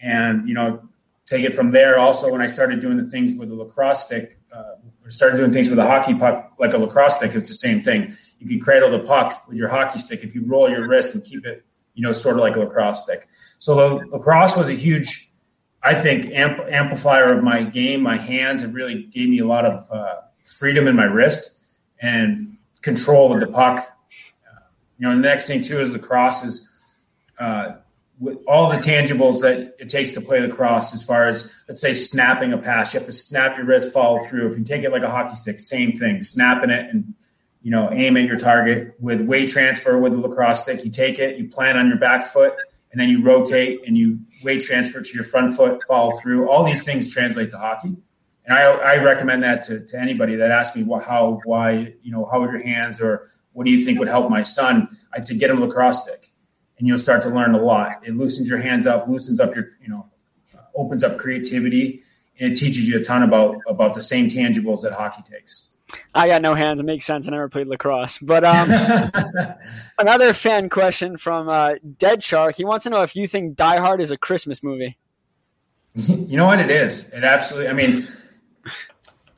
And 0.00 0.46
you 0.46 0.54
know, 0.54 0.82
take 1.24 1.44
it 1.44 1.54
from 1.54 1.70
there. 1.70 1.98
Also, 1.98 2.30
when 2.30 2.42
I 2.42 2.46
started 2.46 2.80
doing 2.80 2.98
the 2.98 3.08
things 3.08 3.34
with 3.34 3.48
the 3.48 3.54
lacrosse 3.54 4.04
stick, 4.04 4.38
uh, 4.52 4.74
started 5.08 5.36
doing 5.38 5.52
things 5.52 5.70
with 5.70 5.78
a 5.78 5.86
hockey 5.86 6.14
puck 6.14 6.52
like 6.58 6.74
a 6.74 6.78
lacrosse 6.78 7.16
stick. 7.16 7.34
It's 7.34 7.48
the 7.48 7.54
same 7.54 7.80
thing. 7.80 8.14
You 8.40 8.48
can 8.48 8.60
cradle 8.60 8.90
the 8.90 9.00
puck 9.00 9.44
with 9.48 9.56
your 9.56 9.68
hockey 9.68 10.00
stick 10.00 10.22
if 10.22 10.34
you 10.34 10.44
roll 10.44 10.68
your 10.68 10.86
wrist 10.86 11.14
and 11.14 11.24
keep 11.24 11.46
it, 11.46 11.64
you 11.94 12.02
know, 12.02 12.12
sort 12.12 12.36
of 12.36 12.42
like 12.42 12.56
a 12.56 12.60
lacrosse 12.60 13.04
stick. 13.04 13.26
So 13.58 13.74
the 13.74 14.06
lacrosse 14.16 14.56
was 14.56 14.68
a 14.68 14.74
huge, 14.74 15.30
I 15.82 15.94
think, 15.94 16.26
amp- 16.26 16.66
amplifier 16.68 17.32
of 17.36 17.42
my 17.42 17.62
game. 17.62 18.02
My 18.02 18.16
hands 18.16 18.62
it 18.62 18.72
really 18.72 19.04
gave 19.04 19.28
me 19.28 19.38
a 19.38 19.46
lot 19.46 19.64
of 19.64 19.90
uh, 19.90 20.16
freedom 20.44 20.86
in 20.88 20.96
my 20.96 21.04
wrist 21.04 21.58
and 22.00 22.56
control 22.82 23.28
with 23.28 23.40
the 23.40 23.46
puck. 23.46 23.78
Uh, 23.78 24.60
you 24.98 25.06
know, 25.06 25.14
the 25.14 25.22
next 25.22 25.46
thing 25.46 25.62
too 25.62 25.80
is 25.80 25.92
lacrosse 25.92 26.44
is 26.44 26.67
uh, 27.38 27.76
with 28.20 28.38
all 28.48 28.68
the 28.68 28.78
tangibles 28.78 29.42
that 29.42 29.76
it 29.78 29.88
takes 29.88 30.12
to 30.12 30.20
play 30.20 30.40
lacrosse, 30.40 30.92
as 30.92 31.04
far 31.04 31.28
as 31.28 31.54
let's 31.68 31.80
say 31.80 31.94
snapping 31.94 32.52
a 32.52 32.58
pass, 32.58 32.92
you 32.92 32.98
have 32.98 33.06
to 33.06 33.12
snap 33.12 33.56
your 33.56 33.66
wrist, 33.66 33.92
follow 33.92 34.20
through. 34.22 34.50
If 34.50 34.58
you 34.58 34.64
take 34.64 34.82
it 34.82 34.90
like 34.90 35.02
a 35.02 35.10
hockey 35.10 35.36
stick, 35.36 35.60
same 35.60 35.92
thing, 35.92 36.22
snapping 36.22 36.70
it 36.70 36.92
and 36.92 37.14
you 37.62 37.70
know 37.70 37.90
aim 37.92 38.16
at 38.16 38.24
your 38.24 38.38
target. 38.38 38.94
With 38.98 39.20
weight 39.20 39.50
transfer 39.50 39.98
with 39.98 40.12
the 40.12 40.18
lacrosse 40.18 40.62
stick, 40.62 40.84
you 40.84 40.90
take 40.90 41.18
it, 41.18 41.38
you 41.38 41.48
plant 41.48 41.78
on 41.78 41.88
your 41.88 41.98
back 41.98 42.24
foot, 42.24 42.54
and 42.90 43.00
then 43.00 43.08
you 43.08 43.22
rotate 43.22 43.86
and 43.86 43.96
you 43.96 44.18
weight 44.42 44.62
transfer 44.62 45.00
to 45.00 45.14
your 45.14 45.24
front 45.24 45.54
foot, 45.56 45.82
follow 45.84 46.12
through. 46.18 46.48
All 46.48 46.64
these 46.64 46.84
things 46.84 47.12
translate 47.12 47.50
to 47.52 47.58
hockey. 47.58 47.96
And 48.46 48.56
I, 48.56 48.62
I 48.62 48.96
recommend 48.96 49.42
that 49.42 49.62
to, 49.64 49.84
to 49.84 50.00
anybody 50.00 50.36
that 50.36 50.50
asks 50.50 50.74
me 50.74 50.82
what, 50.82 51.04
how, 51.04 51.40
why, 51.44 51.92
you 52.02 52.10
know, 52.10 52.24
how 52.24 52.42
are 52.42 52.50
your 52.50 52.62
hands 52.62 52.98
or 52.98 53.28
what 53.52 53.66
do 53.66 53.70
you 53.70 53.84
think 53.84 53.98
would 53.98 54.08
help 54.08 54.30
my 54.30 54.40
son? 54.40 54.88
I'd 55.12 55.26
say 55.26 55.36
get 55.36 55.50
him 55.50 55.60
a 55.60 55.66
lacrosse 55.66 56.04
stick 56.04 56.28
and 56.78 56.86
you'll 56.86 56.98
start 56.98 57.22
to 57.22 57.30
learn 57.30 57.54
a 57.54 57.60
lot. 57.60 58.06
It 58.06 58.16
loosens 58.16 58.48
your 58.48 58.58
hands 58.58 58.86
up, 58.86 59.08
loosens 59.08 59.40
up 59.40 59.54
your, 59.54 59.66
you 59.82 59.88
know, 59.88 60.06
opens 60.74 61.02
up 61.02 61.18
creativity, 61.18 62.02
and 62.38 62.52
it 62.52 62.54
teaches 62.54 62.88
you 62.88 62.98
a 62.98 63.02
ton 63.02 63.22
about 63.22 63.56
about 63.66 63.94
the 63.94 64.00
same 64.00 64.28
tangibles 64.28 64.82
that 64.82 64.92
hockey 64.92 65.22
takes. 65.22 65.70
I 66.14 66.28
got 66.28 66.42
no 66.42 66.54
hands. 66.54 66.80
It 66.80 66.84
makes 66.84 67.06
sense. 67.06 67.26
I 67.26 67.30
never 67.30 67.48
played 67.48 67.66
lacrosse. 67.66 68.18
But 68.18 68.44
um, 68.44 68.70
another 69.98 70.34
fan 70.34 70.68
question 70.68 71.16
from 71.16 71.48
uh, 71.48 71.74
Dead 71.96 72.22
Shark. 72.22 72.56
He 72.56 72.64
wants 72.64 72.84
to 72.84 72.90
know 72.90 73.02
if 73.02 73.16
you 73.16 73.26
think 73.26 73.56
Die 73.56 73.78
Hard 73.78 74.00
is 74.00 74.10
a 74.10 74.18
Christmas 74.18 74.62
movie. 74.62 74.98
You 75.94 76.36
know 76.36 76.46
what 76.46 76.60
it 76.60 76.70
is? 76.70 77.12
It 77.12 77.24
absolutely. 77.24 77.70
I 77.70 77.72
mean, 77.72 78.06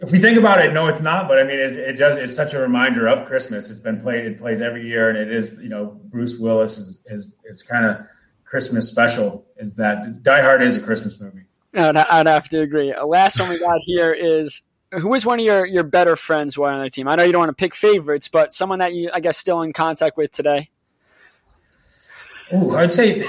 if 0.00 0.12
we 0.12 0.18
think 0.18 0.38
about 0.38 0.64
it, 0.64 0.72
no, 0.72 0.86
it's 0.86 1.02
not. 1.02 1.28
But 1.28 1.38
I 1.38 1.44
mean, 1.44 1.58
it, 1.58 1.72
it, 1.72 1.92
does. 1.94 2.16
It's 2.16 2.34
such 2.34 2.54
a 2.54 2.58
reminder 2.58 3.06
of 3.06 3.26
Christmas. 3.26 3.70
It's 3.70 3.80
been 3.80 4.00
played. 4.00 4.24
It 4.24 4.38
plays 4.38 4.60
every 4.60 4.88
year, 4.88 5.10
and 5.10 5.18
it 5.18 5.30
is. 5.30 5.60
You 5.62 5.68
know, 5.68 6.00
Bruce 6.04 6.38
Willis 6.38 6.78
is 6.78 7.02
is, 7.06 7.32
is 7.44 7.62
kind 7.62 7.84
of 7.84 8.06
Christmas 8.44 8.88
special. 8.88 9.46
Is 9.58 9.76
that 9.76 10.22
Die 10.22 10.42
Hard 10.42 10.62
is 10.62 10.82
a 10.82 10.84
Christmas 10.84 11.20
movie? 11.20 11.44
I'd, 11.74 11.96
I'd 11.96 12.26
have 12.26 12.48
to 12.48 12.60
agree. 12.60 12.92
Uh, 12.92 13.04
last 13.04 13.38
one 13.38 13.50
we 13.50 13.60
got 13.60 13.78
here 13.84 14.12
is 14.12 14.62
who 14.90 15.12
is 15.14 15.26
one 15.26 15.38
of 15.38 15.44
your 15.44 15.66
your 15.66 15.84
better 15.84 16.16
friends 16.16 16.56
while 16.56 16.74
on 16.74 16.82
the 16.82 16.90
team? 16.90 17.06
I 17.06 17.16
know 17.16 17.24
you 17.24 17.32
don't 17.32 17.40
want 17.40 17.50
to 17.50 17.60
pick 17.60 17.74
favorites, 17.74 18.28
but 18.28 18.54
someone 18.54 18.78
that 18.78 18.94
you 18.94 19.10
I 19.12 19.20
guess 19.20 19.36
still 19.36 19.60
in 19.62 19.72
contact 19.74 20.16
with 20.16 20.32
today. 20.32 20.70
Oh, 22.52 22.74
I'd 22.74 22.92
say 22.92 23.22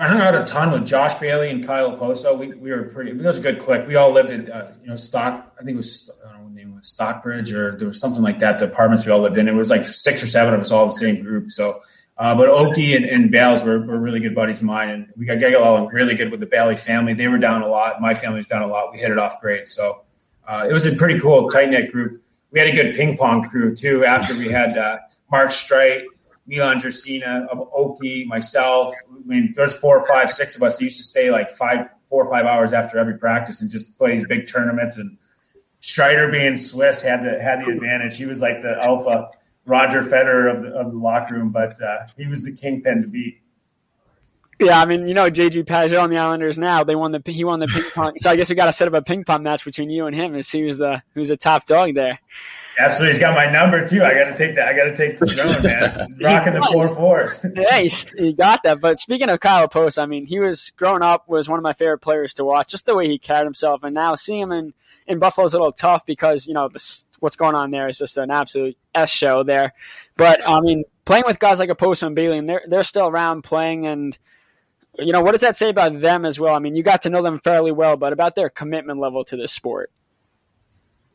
I 0.00 0.06
hung 0.06 0.20
out 0.20 0.34
a 0.34 0.44
ton 0.44 0.72
with 0.72 0.86
Josh 0.86 1.14
Bailey 1.16 1.50
and 1.50 1.66
Kyle 1.66 1.96
Okposo. 1.96 2.38
We, 2.38 2.52
we 2.54 2.70
were 2.70 2.84
pretty. 2.84 3.10
It 3.10 3.18
was 3.18 3.38
a 3.38 3.42
good 3.42 3.58
click. 3.58 3.86
We 3.86 3.96
all 3.96 4.12
lived 4.12 4.30
in 4.30 4.50
uh, 4.50 4.74
you 4.82 4.88
know 4.88 4.96
Stock. 4.96 5.54
I 5.60 5.64
think 5.64 5.74
it 5.74 5.78
was 5.78 6.10
I 6.26 6.32
don't 6.32 6.42
know 6.42 6.52
name 6.62 6.76
was 6.76 6.88
Stockbridge 6.88 7.52
or 7.52 7.76
there 7.76 7.86
was 7.86 8.00
something 8.00 8.22
like 8.22 8.38
that. 8.38 8.58
The 8.58 8.66
apartments 8.66 9.04
we 9.04 9.12
all 9.12 9.20
lived 9.20 9.36
in. 9.36 9.48
It 9.48 9.54
was 9.54 9.70
like 9.70 9.86
six 9.86 10.22
or 10.22 10.26
seven 10.26 10.54
of 10.54 10.60
us 10.60 10.70
all 10.70 10.84
in 10.84 10.88
the 10.88 10.94
same 10.94 11.22
group. 11.22 11.50
So, 11.50 11.80
uh, 12.18 12.34
but 12.34 12.48
Okie 12.48 12.94
and, 12.94 13.04
and 13.04 13.30
Bales 13.30 13.62
were, 13.62 13.80
were 13.80 13.98
really 13.98 14.20
good 14.20 14.34
buddies 14.34 14.60
of 14.60 14.66
mine, 14.66 14.90
and 14.90 15.08
we 15.16 15.26
got 15.26 15.38
get 15.38 15.54
along 15.54 15.88
really 15.88 16.14
good 16.14 16.30
with 16.30 16.40
the 16.40 16.46
Bailey 16.46 16.76
family. 16.76 17.14
They 17.14 17.28
were 17.28 17.38
down 17.38 17.62
a 17.62 17.68
lot. 17.68 18.00
My 18.00 18.14
family 18.14 18.38
was 18.38 18.46
down 18.46 18.62
a 18.62 18.66
lot. 18.66 18.92
We 18.92 18.98
hit 18.98 19.10
it 19.10 19.18
off 19.18 19.40
great. 19.40 19.68
So 19.68 20.02
uh, 20.46 20.66
it 20.68 20.72
was 20.72 20.86
a 20.86 20.94
pretty 20.94 21.20
cool 21.20 21.48
tight 21.48 21.70
knit 21.70 21.90
group. 21.90 22.22
We 22.50 22.60
had 22.60 22.68
a 22.68 22.72
good 22.72 22.94
ping 22.94 23.16
pong 23.16 23.48
crew 23.48 23.74
too. 23.74 24.04
After 24.04 24.34
we 24.34 24.48
had 24.48 24.76
uh, 24.76 24.98
Mark 25.30 25.50
Streit 25.50 26.04
Milan 26.46 26.80
Jurcina, 26.80 27.46
Oki, 27.72 28.24
myself. 28.24 28.94
I 29.08 29.26
mean, 29.26 29.52
there's 29.54 29.76
four 29.76 29.98
or 29.98 30.06
five, 30.06 30.30
six 30.30 30.56
of 30.56 30.62
us 30.62 30.78
that 30.78 30.84
used 30.84 30.96
to 30.96 31.02
stay 31.02 31.30
like 31.30 31.50
five, 31.50 31.86
four 32.08 32.24
or 32.24 32.30
five 32.30 32.46
hours 32.46 32.72
after 32.72 32.98
every 32.98 33.16
practice 33.16 33.62
and 33.62 33.70
just 33.70 33.96
play 33.96 34.12
these 34.12 34.26
big 34.26 34.46
tournaments. 34.46 34.98
And 34.98 35.18
Strider 35.80 36.30
being 36.30 36.56
Swiss 36.56 37.02
had 37.04 37.22
the 37.22 37.42
had 37.42 37.64
the 37.64 37.70
advantage. 37.70 38.16
He 38.16 38.26
was 38.26 38.40
like 38.40 38.60
the 38.60 38.76
alpha 38.82 39.30
Roger 39.64 40.02
Federer 40.02 40.54
of 40.54 40.62
the 40.62 40.68
of 40.70 40.90
the 40.90 40.98
locker 40.98 41.34
room, 41.34 41.50
but 41.50 41.80
uh, 41.80 42.06
he 42.16 42.26
was 42.26 42.44
the 42.44 42.54
kingpin 42.54 43.02
to 43.02 43.08
beat. 43.08 43.40
Yeah, 44.60 44.80
I 44.80 44.84
mean, 44.84 45.08
you 45.08 45.14
know, 45.14 45.28
JG 45.30 45.64
Pageau 45.64 46.02
on 46.02 46.10
the 46.10 46.18
Islanders 46.18 46.58
now 46.58 46.84
they 46.84 46.94
won 46.94 47.12
the 47.12 47.22
he 47.26 47.44
won 47.44 47.60
the 47.60 47.66
ping 47.66 47.84
pong. 47.94 48.14
So 48.18 48.30
I 48.30 48.36
guess 48.36 48.48
we 48.48 48.54
got 48.54 48.66
to 48.66 48.72
set 48.72 48.88
up 48.88 48.94
a 48.94 49.02
ping 49.02 49.24
pong 49.24 49.42
match 49.42 49.64
between 49.64 49.90
you 49.90 50.06
and 50.06 50.14
him 50.14 50.34
and 50.34 50.46
see 50.46 50.60
who's 50.60 50.78
the 50.78 51.02
who's 51.14 51.28
the 51.28 51.36
top 51.36 51.66
dog 51.66 51.94
there. 51.94 52.20
Absolutely, 52.78 53.14
he's 53.14 53.20
got 53.20 53.34
my 53.34 53.50
number 53.50 53.86
too. 53.86 54.02
I 54.02 54.14
got 54.14 54.30
to 54.30 54.36
take 54.36 54.54
that. 54.56 54.68
I 54.68 54.74
got 54.74 54.84
to 54.84 54.96
take 54.96 55.18
the 55.18 55.26
drone, 55.26 55.62
man. 55.62 56.00
He's 56.08 56.22
rocking 56.22 56.54
the 56.54 56.62
four 56.62 56.88
fours. 56.88 57.44
yeah, 57.54 57.80
he, 57.80 57.90
he, 58.16 58.32
got 58.32 58.62
that. 58.62 58.80
But 58.80 58.98
speaking 58.98 59.28
of 59.28 59.40
Kyle 59.40 59.68
Post, 59.68 59.98
I 59.98 60.06
mean, 60.06 60.26
he 60.26 60.40
was 60.40 60.70
growing 60.76 61.02
up 61.02 61.28
was 61.28 61.48
one 61.48 61.58
of 61.58 61.62
my 61.62 61.74
favorite 61.74 61.98
players 61.98 62.34
to 62.34 62.44
watch. 62.44 62.70
Just 62.70 62.86
the 62.86 62.94
way 62.94 63.08
he 63.08 63.18
carried 63.18 63.44
himself, 63.44 63.82
and 63.82 63.94
now 63.94 64.14
seeing 64.14 64.40
him 64.40 64.52
in 64.52 64.74
in 65.06 65.18
Buffalo's 65.18 65.52
a 65.52 65.58
little 65.58 65.72
tough 65.72 66.06
because 66.06 66.46
you 66.46 66.54
know 66.54 66.70
what's 67.20 67.36
going 67.36 67.54
on 67.54 67.70
there 67.70 67.88
is 67.88 67.98
just 67.98 68.16
an 68.16 68.30
absolute 68.30 68.76
s 68.94 69.10
show 69.10 69.42
there. 69.42 69.74
But 70.16 70.46
I 70.48 70.60
mean, 70.60 70.84
playing 71.04 71.24
with 71.26 71.38
guys 71.38 71.58
like 71.58 71.70
a 71.70 71.74
Post 71.74 72.02
and 72.02 72.16
Bailey, 72.16 72.38
and 72.38 72.48
they're 72.48 72.62
they're 72.66 72.84
still 72.84 73.08
around 73.08 73.42
playing 73.42 73.86
and 73.86 74.16
you 74.98 75.12
know, 75.12 75.22
what 75.22 75.32
does 75.32 75.40
that 75.40 75.56
say 75.56 75.70
about 75.70 76.00
them 76.00 76.24
as 76.24 76.38
well? 76.38 76.54
I 76.54 76.58
mean, 76.58 76.76
you 76.76 76.82
got 76.82 77.02
to 77.02 77.10
know 77.10 77.22
them 77.22 77.38
fairly 77.38 77.72
well, 77.72 77.96
but 77.96 78.12
about 78.12 78.34
their 78.34 78.50
commitment 78.50 79.00
level 79.00 79.24
to 79.24 79.36
this 79.36 79.52
sport. 79.52 79.90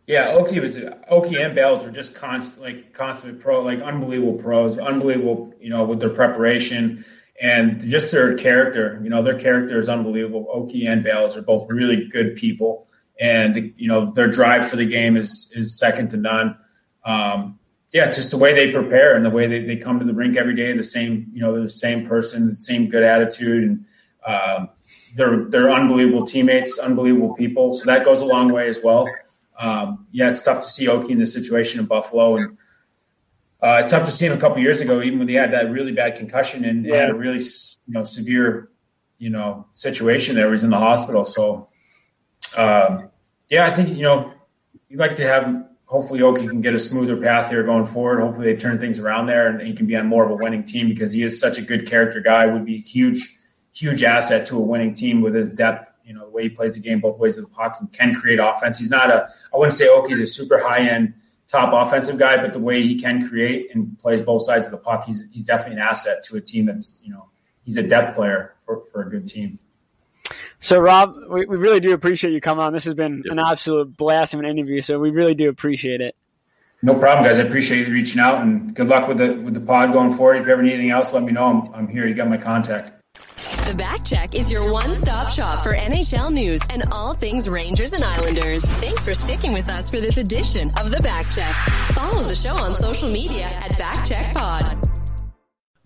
Yeah, 0.08 0.30
Oki 0.30 0.62
was 0.62 0.82
Oki 1.10 1.36
and 1.36 1.53
Bales 1.53 1.84
were 1.84 1.91
just 1.91 2.16
constant, 2.16 2.62
like 2.64 2.93
constant 2.93 3.41
pro, 3.41 3.62
like 3.62 3.82
unbelievable 3.82 4.36
pros, 4.36 4.78
unbelievable, 4.78 5.53
you 5.60 5.70
know, 5.70 5.84
with 5.84 5.99
their 5.99 6.10
preparation 6.10 7.03
and 7.41 7.82
just 7.82 8.14
their 8.14 8.38
character. 8.38 9.01
You 9.03 9.10
know, 9.10 9.22
their 9.22 9.38
character 9.38 9.78
is 9.80 9.89
unbelievable. 9.89 10.47
Oki 10.49 10.88
and 10.88 11.03
Bales 11.03 11.36
are 11.36 11.41
both 11.41 11.70
really 11.70 12.08
good 12.08 12.38
people, 12.38 12.88
and 13.20 13.74
you 13.76 13.89
know, 13.89 14.14
their 14.14 14.30
drive 14.30 14.70
for 14.70 14.78
the 14.78 14.86
game 14.86 15.18
is 15.18 15.51
is 15.53 15.78
second 15.78 16.08
to 16.12 16.18
none. 16.18 16.58
Um, 17.03 17.60
yeah, 17.91 18.05
just 18.05 18.32
the 18.32 18.38
way 18.38 18.53
they 18.53 18.72
prepare 18.72 19.14
and 19.14 19.26
the 19.26 19.30
way 19.30 19.45
they, 19.45 19.66
they 19.66 19.76
come 19.76 19.99
to 19.99 20.05
the 20.05 20.14
rink 20.14 20.38
every 20.38 20.55
day. 20.55 20.72
The 20.72 20.86
same, 20.86 21.30
you 21.34 21.41
know, 21.41 21.51
they're 21.51 21.64
the 21.64 21.70
same 21.70 22.05
person, 22.05 22.47
the 22.47 22.55
same 22.55 22.88
good 22.88 23.03
attitude, 23.03 23.64
and 23.66 23.86
um, 24.26 24.70
they're 25.18 25.43
they're 25.49 25.70
unbelievable 25.70 26.26
teammates, 26.26 26.80
unbelievable 26.80 27.36
people. 27.36 27.74
So 27.74 27.88
that 27.88 28.05
goes 28.05 28.22
a 28.22 28.26
long 28.26 28.53
way 28.53 28.70
as 28.70 28.80
well 28.82 29.05
um, 29.58 30.08
yeah, 30.12 30.30
it's 30.30 30.43
tough 30.43 30.62
to 30.64 30.68
see 30.68 30.88
Oki 30.88 31.14
in 31.14 31.20
this 31.20 31.34
situation 31.34 31.80
in 31.80 31.88
Buffalo, 31.88 32.38
and 32.38 32.58
uh, 33.62 33.82
it's 33.84 33.91
tough 33.91 34.05
to 34.05 34.12
see 34.12 34.28
him 34.28 34.34
a 34.34 34.39
couple 34.39 34.60
years 34.60 34.82
ago, 34.82 35.01
even 35.01 35.20
when 35.20 35.28
he 35.28 35.34
had 35.34 35.51
that 35.51 35.72
really 35.72 35.91
bad 35.91 36.16
concussion 36.16 36.64
and 36.64 36.86
yeah. 36.86 36.97
had 36.97 37.10
a 37.10 37.16
really 37.16 37.39
you 37.39 37.93
know 37.93 38.03
severe 38.03 38.70
you 39.18 39.30
know 39.30 39.66
situation 39.72 40.36
there. 40.36 40.47
He 40.47 40.51
was 40.51 40.64
in 40.64 40.70
the 40.70 40.78
hospital, 40.78 41.26
so 41.26 41.70
um, 42.55 43.10
yeah, 43.49 43.66
I 43.66 43.72
think 43.72 43.89
you 43.89 44.03
know 44.03 44.34
you'd 44.89 44.99
like 44.99 45.16
to 45.18 45.28
have. 45.28 45.66
Hopefully, 45.86 46.22
Oki 46.22 46.45
can 46.45 46.60
get 46.60 46.76
a 46.76 46.80
smoother 46.80 47.16
path 47.16 47.49
here 47.49 47.64
going 47.64 47.86
forward. 47.86 48.20
Hopefully, 48.20 48.53
they 48.53 48.60
turn 48.60 48.78
things 48.78 48.99
around 48.99 49.28
there, 49.28 49.47
and 49.47 49.66
he 49.66 49.74
can 49.74 49.88
be 49.88 49.95
on 49.95 50.05
more 50.05 50.26
of 50.26 50.32
a 50.32 50.36
winning 50.36 50.66
team 50.66 50.89
because 50.89 51.14
he 51.14 51.24
is 51.24 51.39
such 51.39 51.58
a 51.58 51.62
good 51.62 51.89
character 51.89 52.20
guy. 52.20 52.45
Would 52.45 52.66
be 52.66 52.80
huge 52.80 53.38
huge 53.80 54.03
asset 54.03 54.45
to 54.47 54.57
a 54.57 54.61
winning 54.61 54.93
team 54.93 55.21
with 55.21 55.34
his 55.34 55.53
depth. 55.53 55.95
You 56.03 56.13
know, 56.13 56.25
the 56.25 56.32
way 56.32 56.43
he 56.43 56.49
plays 56.49 56.75
the 56.75 56.82
game 56.82 56.99
both 56.99 57.19
ways 57.19 57.38
of 57.38 57.49
the 57.49 57.55
puck 57.55 57.78
and 57.80 57.91
can 57.91 58.15
create 58.15 58.39
offense. 58.39 58.80
He's 58.80 58.89
not 58.89 59.09
a, 59.09 59.30
I 59.53 59.57
wouldn't 59.57 59.73
say 59.73 59.88
Oki's 59.89 60.19
a 60.19 60.28
super 60.28 60.59
high 60.59 60.88
end 60.88 61.13
top 61.47 61.73
offensive 61.73 62.19
guy, 62.19 62.38
but 62.38 62.53
the 62.53 62.59
way 62.59 62.82
he 62.82 62.99
can 62.99 63.28
create 63.28 63.73
and 63.73 63.97
plays 63.99 64.21
both 64.21 64.43
sides 64.43 64.67
of 64.67 64.71
the 64.71 64.78
puck, 64.78 65.05
he's, 65.05 65.28
he's 65.32 65.43
definitely 65.43 65.82
an 65.82 65.88
asset 65.88 66.23
to 66.25 66.36
a 66.36 66.41
team 66.41 66.65
that's, 66.65 67.01
you 67.03 67.11
know, 67.11 67.30
he's 67.63 67.78
a 67.78 67.88
depth 67.88 68.15
player 68.15 68.53
for, 68.65 68.84
for 68.91 69.01
a 69.01 69.09
good 69.09 69.28
team. 69.28 69.59
So, 70.59 70.82
Rob, 70.82 71.15
we, 71.30 71.45
we 71.45 71.55
really 71.55 71.80
do 71.80 71.93
appreciate 71.93 72.34
you 72.34 72.41
coming 72.41 72.63
on. 72.63 72.73
This 72.73 72.86
has 72.86 72.95
been 72.95 73.23
an 73.28 73.39
absolute 73.39 73.95
blast 73.95 74.34
of 74.34 74.39
an 74.39 74.45
interview. 74.45 74.82
So, 74.82 74.99
we 74.99 75.11
really 75.11 75.36
do 75.36 75.49
appreciate 75.49 76.01
it. 76.01 76.15
No 76.82 76.93
problem, 76.97 77.25
guys. 77.25 77.39
I 77.39 77.43
appreciate 77.43 77.88
you 77.88 77.93
reaching 77.93 78.19
out, 78.19 78.41
and 78.41 78.75
good 78.75 78.88
luck 78.88 79.07
with 79.07 79.17
the 79.17 79.34
with 79.34 79.55
the 79.55 79.59
pod 79.59 79.93
going 79.93 80.11
forward. 80.11 80.38
If 80.38 80.45
you 80.45 80.53
ever 80.53 80.61
need 80.61 80.73
anything 80.73 80.91
else, 80.91 81.11
let 81.11 81.23
me 81.23 81.32
know. 81.32 81.45
I'm, 81.45 81.73
I'm 81.73 81.88
here. 81.88 82.05
You 82.05 82.13
got 82.13 82.30
my 82.30 82.38
contact. 82.38 82.97
The 83.68 83.74
Backcheck 83.74 84.34
is 84.34 84.49
your 84.49 84.72
one 84.72 84.95
stop 84.95 85.30
shop 85.30 85.61
for 85.61 85.76
NHL 85.76 86.32
news 86.32 86.61
and 86.70 86.84
all 86.91 87.13
things 87.13 87.49
Rangers 87.49 87.93
and 87.93 88.03
Islanders. 88.03 88.63
Thanks 88.65 89.05
for 89.05 89.13
sticking 89.13 89.53
with 89.53 89.70
us 89.70 89.89
for 89.89 89.99
this 89.99 90.18
edition 90.18 90.72
of 90.78 90.91
The 90.91 90.97
Backcheck. 90.97 91.53
Follow 91.93 92.24
the 92.24 92.36
show 92.36 92.55
on 92.55 92.76
social 92.76 93.09
media 93.09 93.45
at 93.45 93.78
Back 93.78 94.05
Check 94.05 94.34
Pod. 94.34 94.97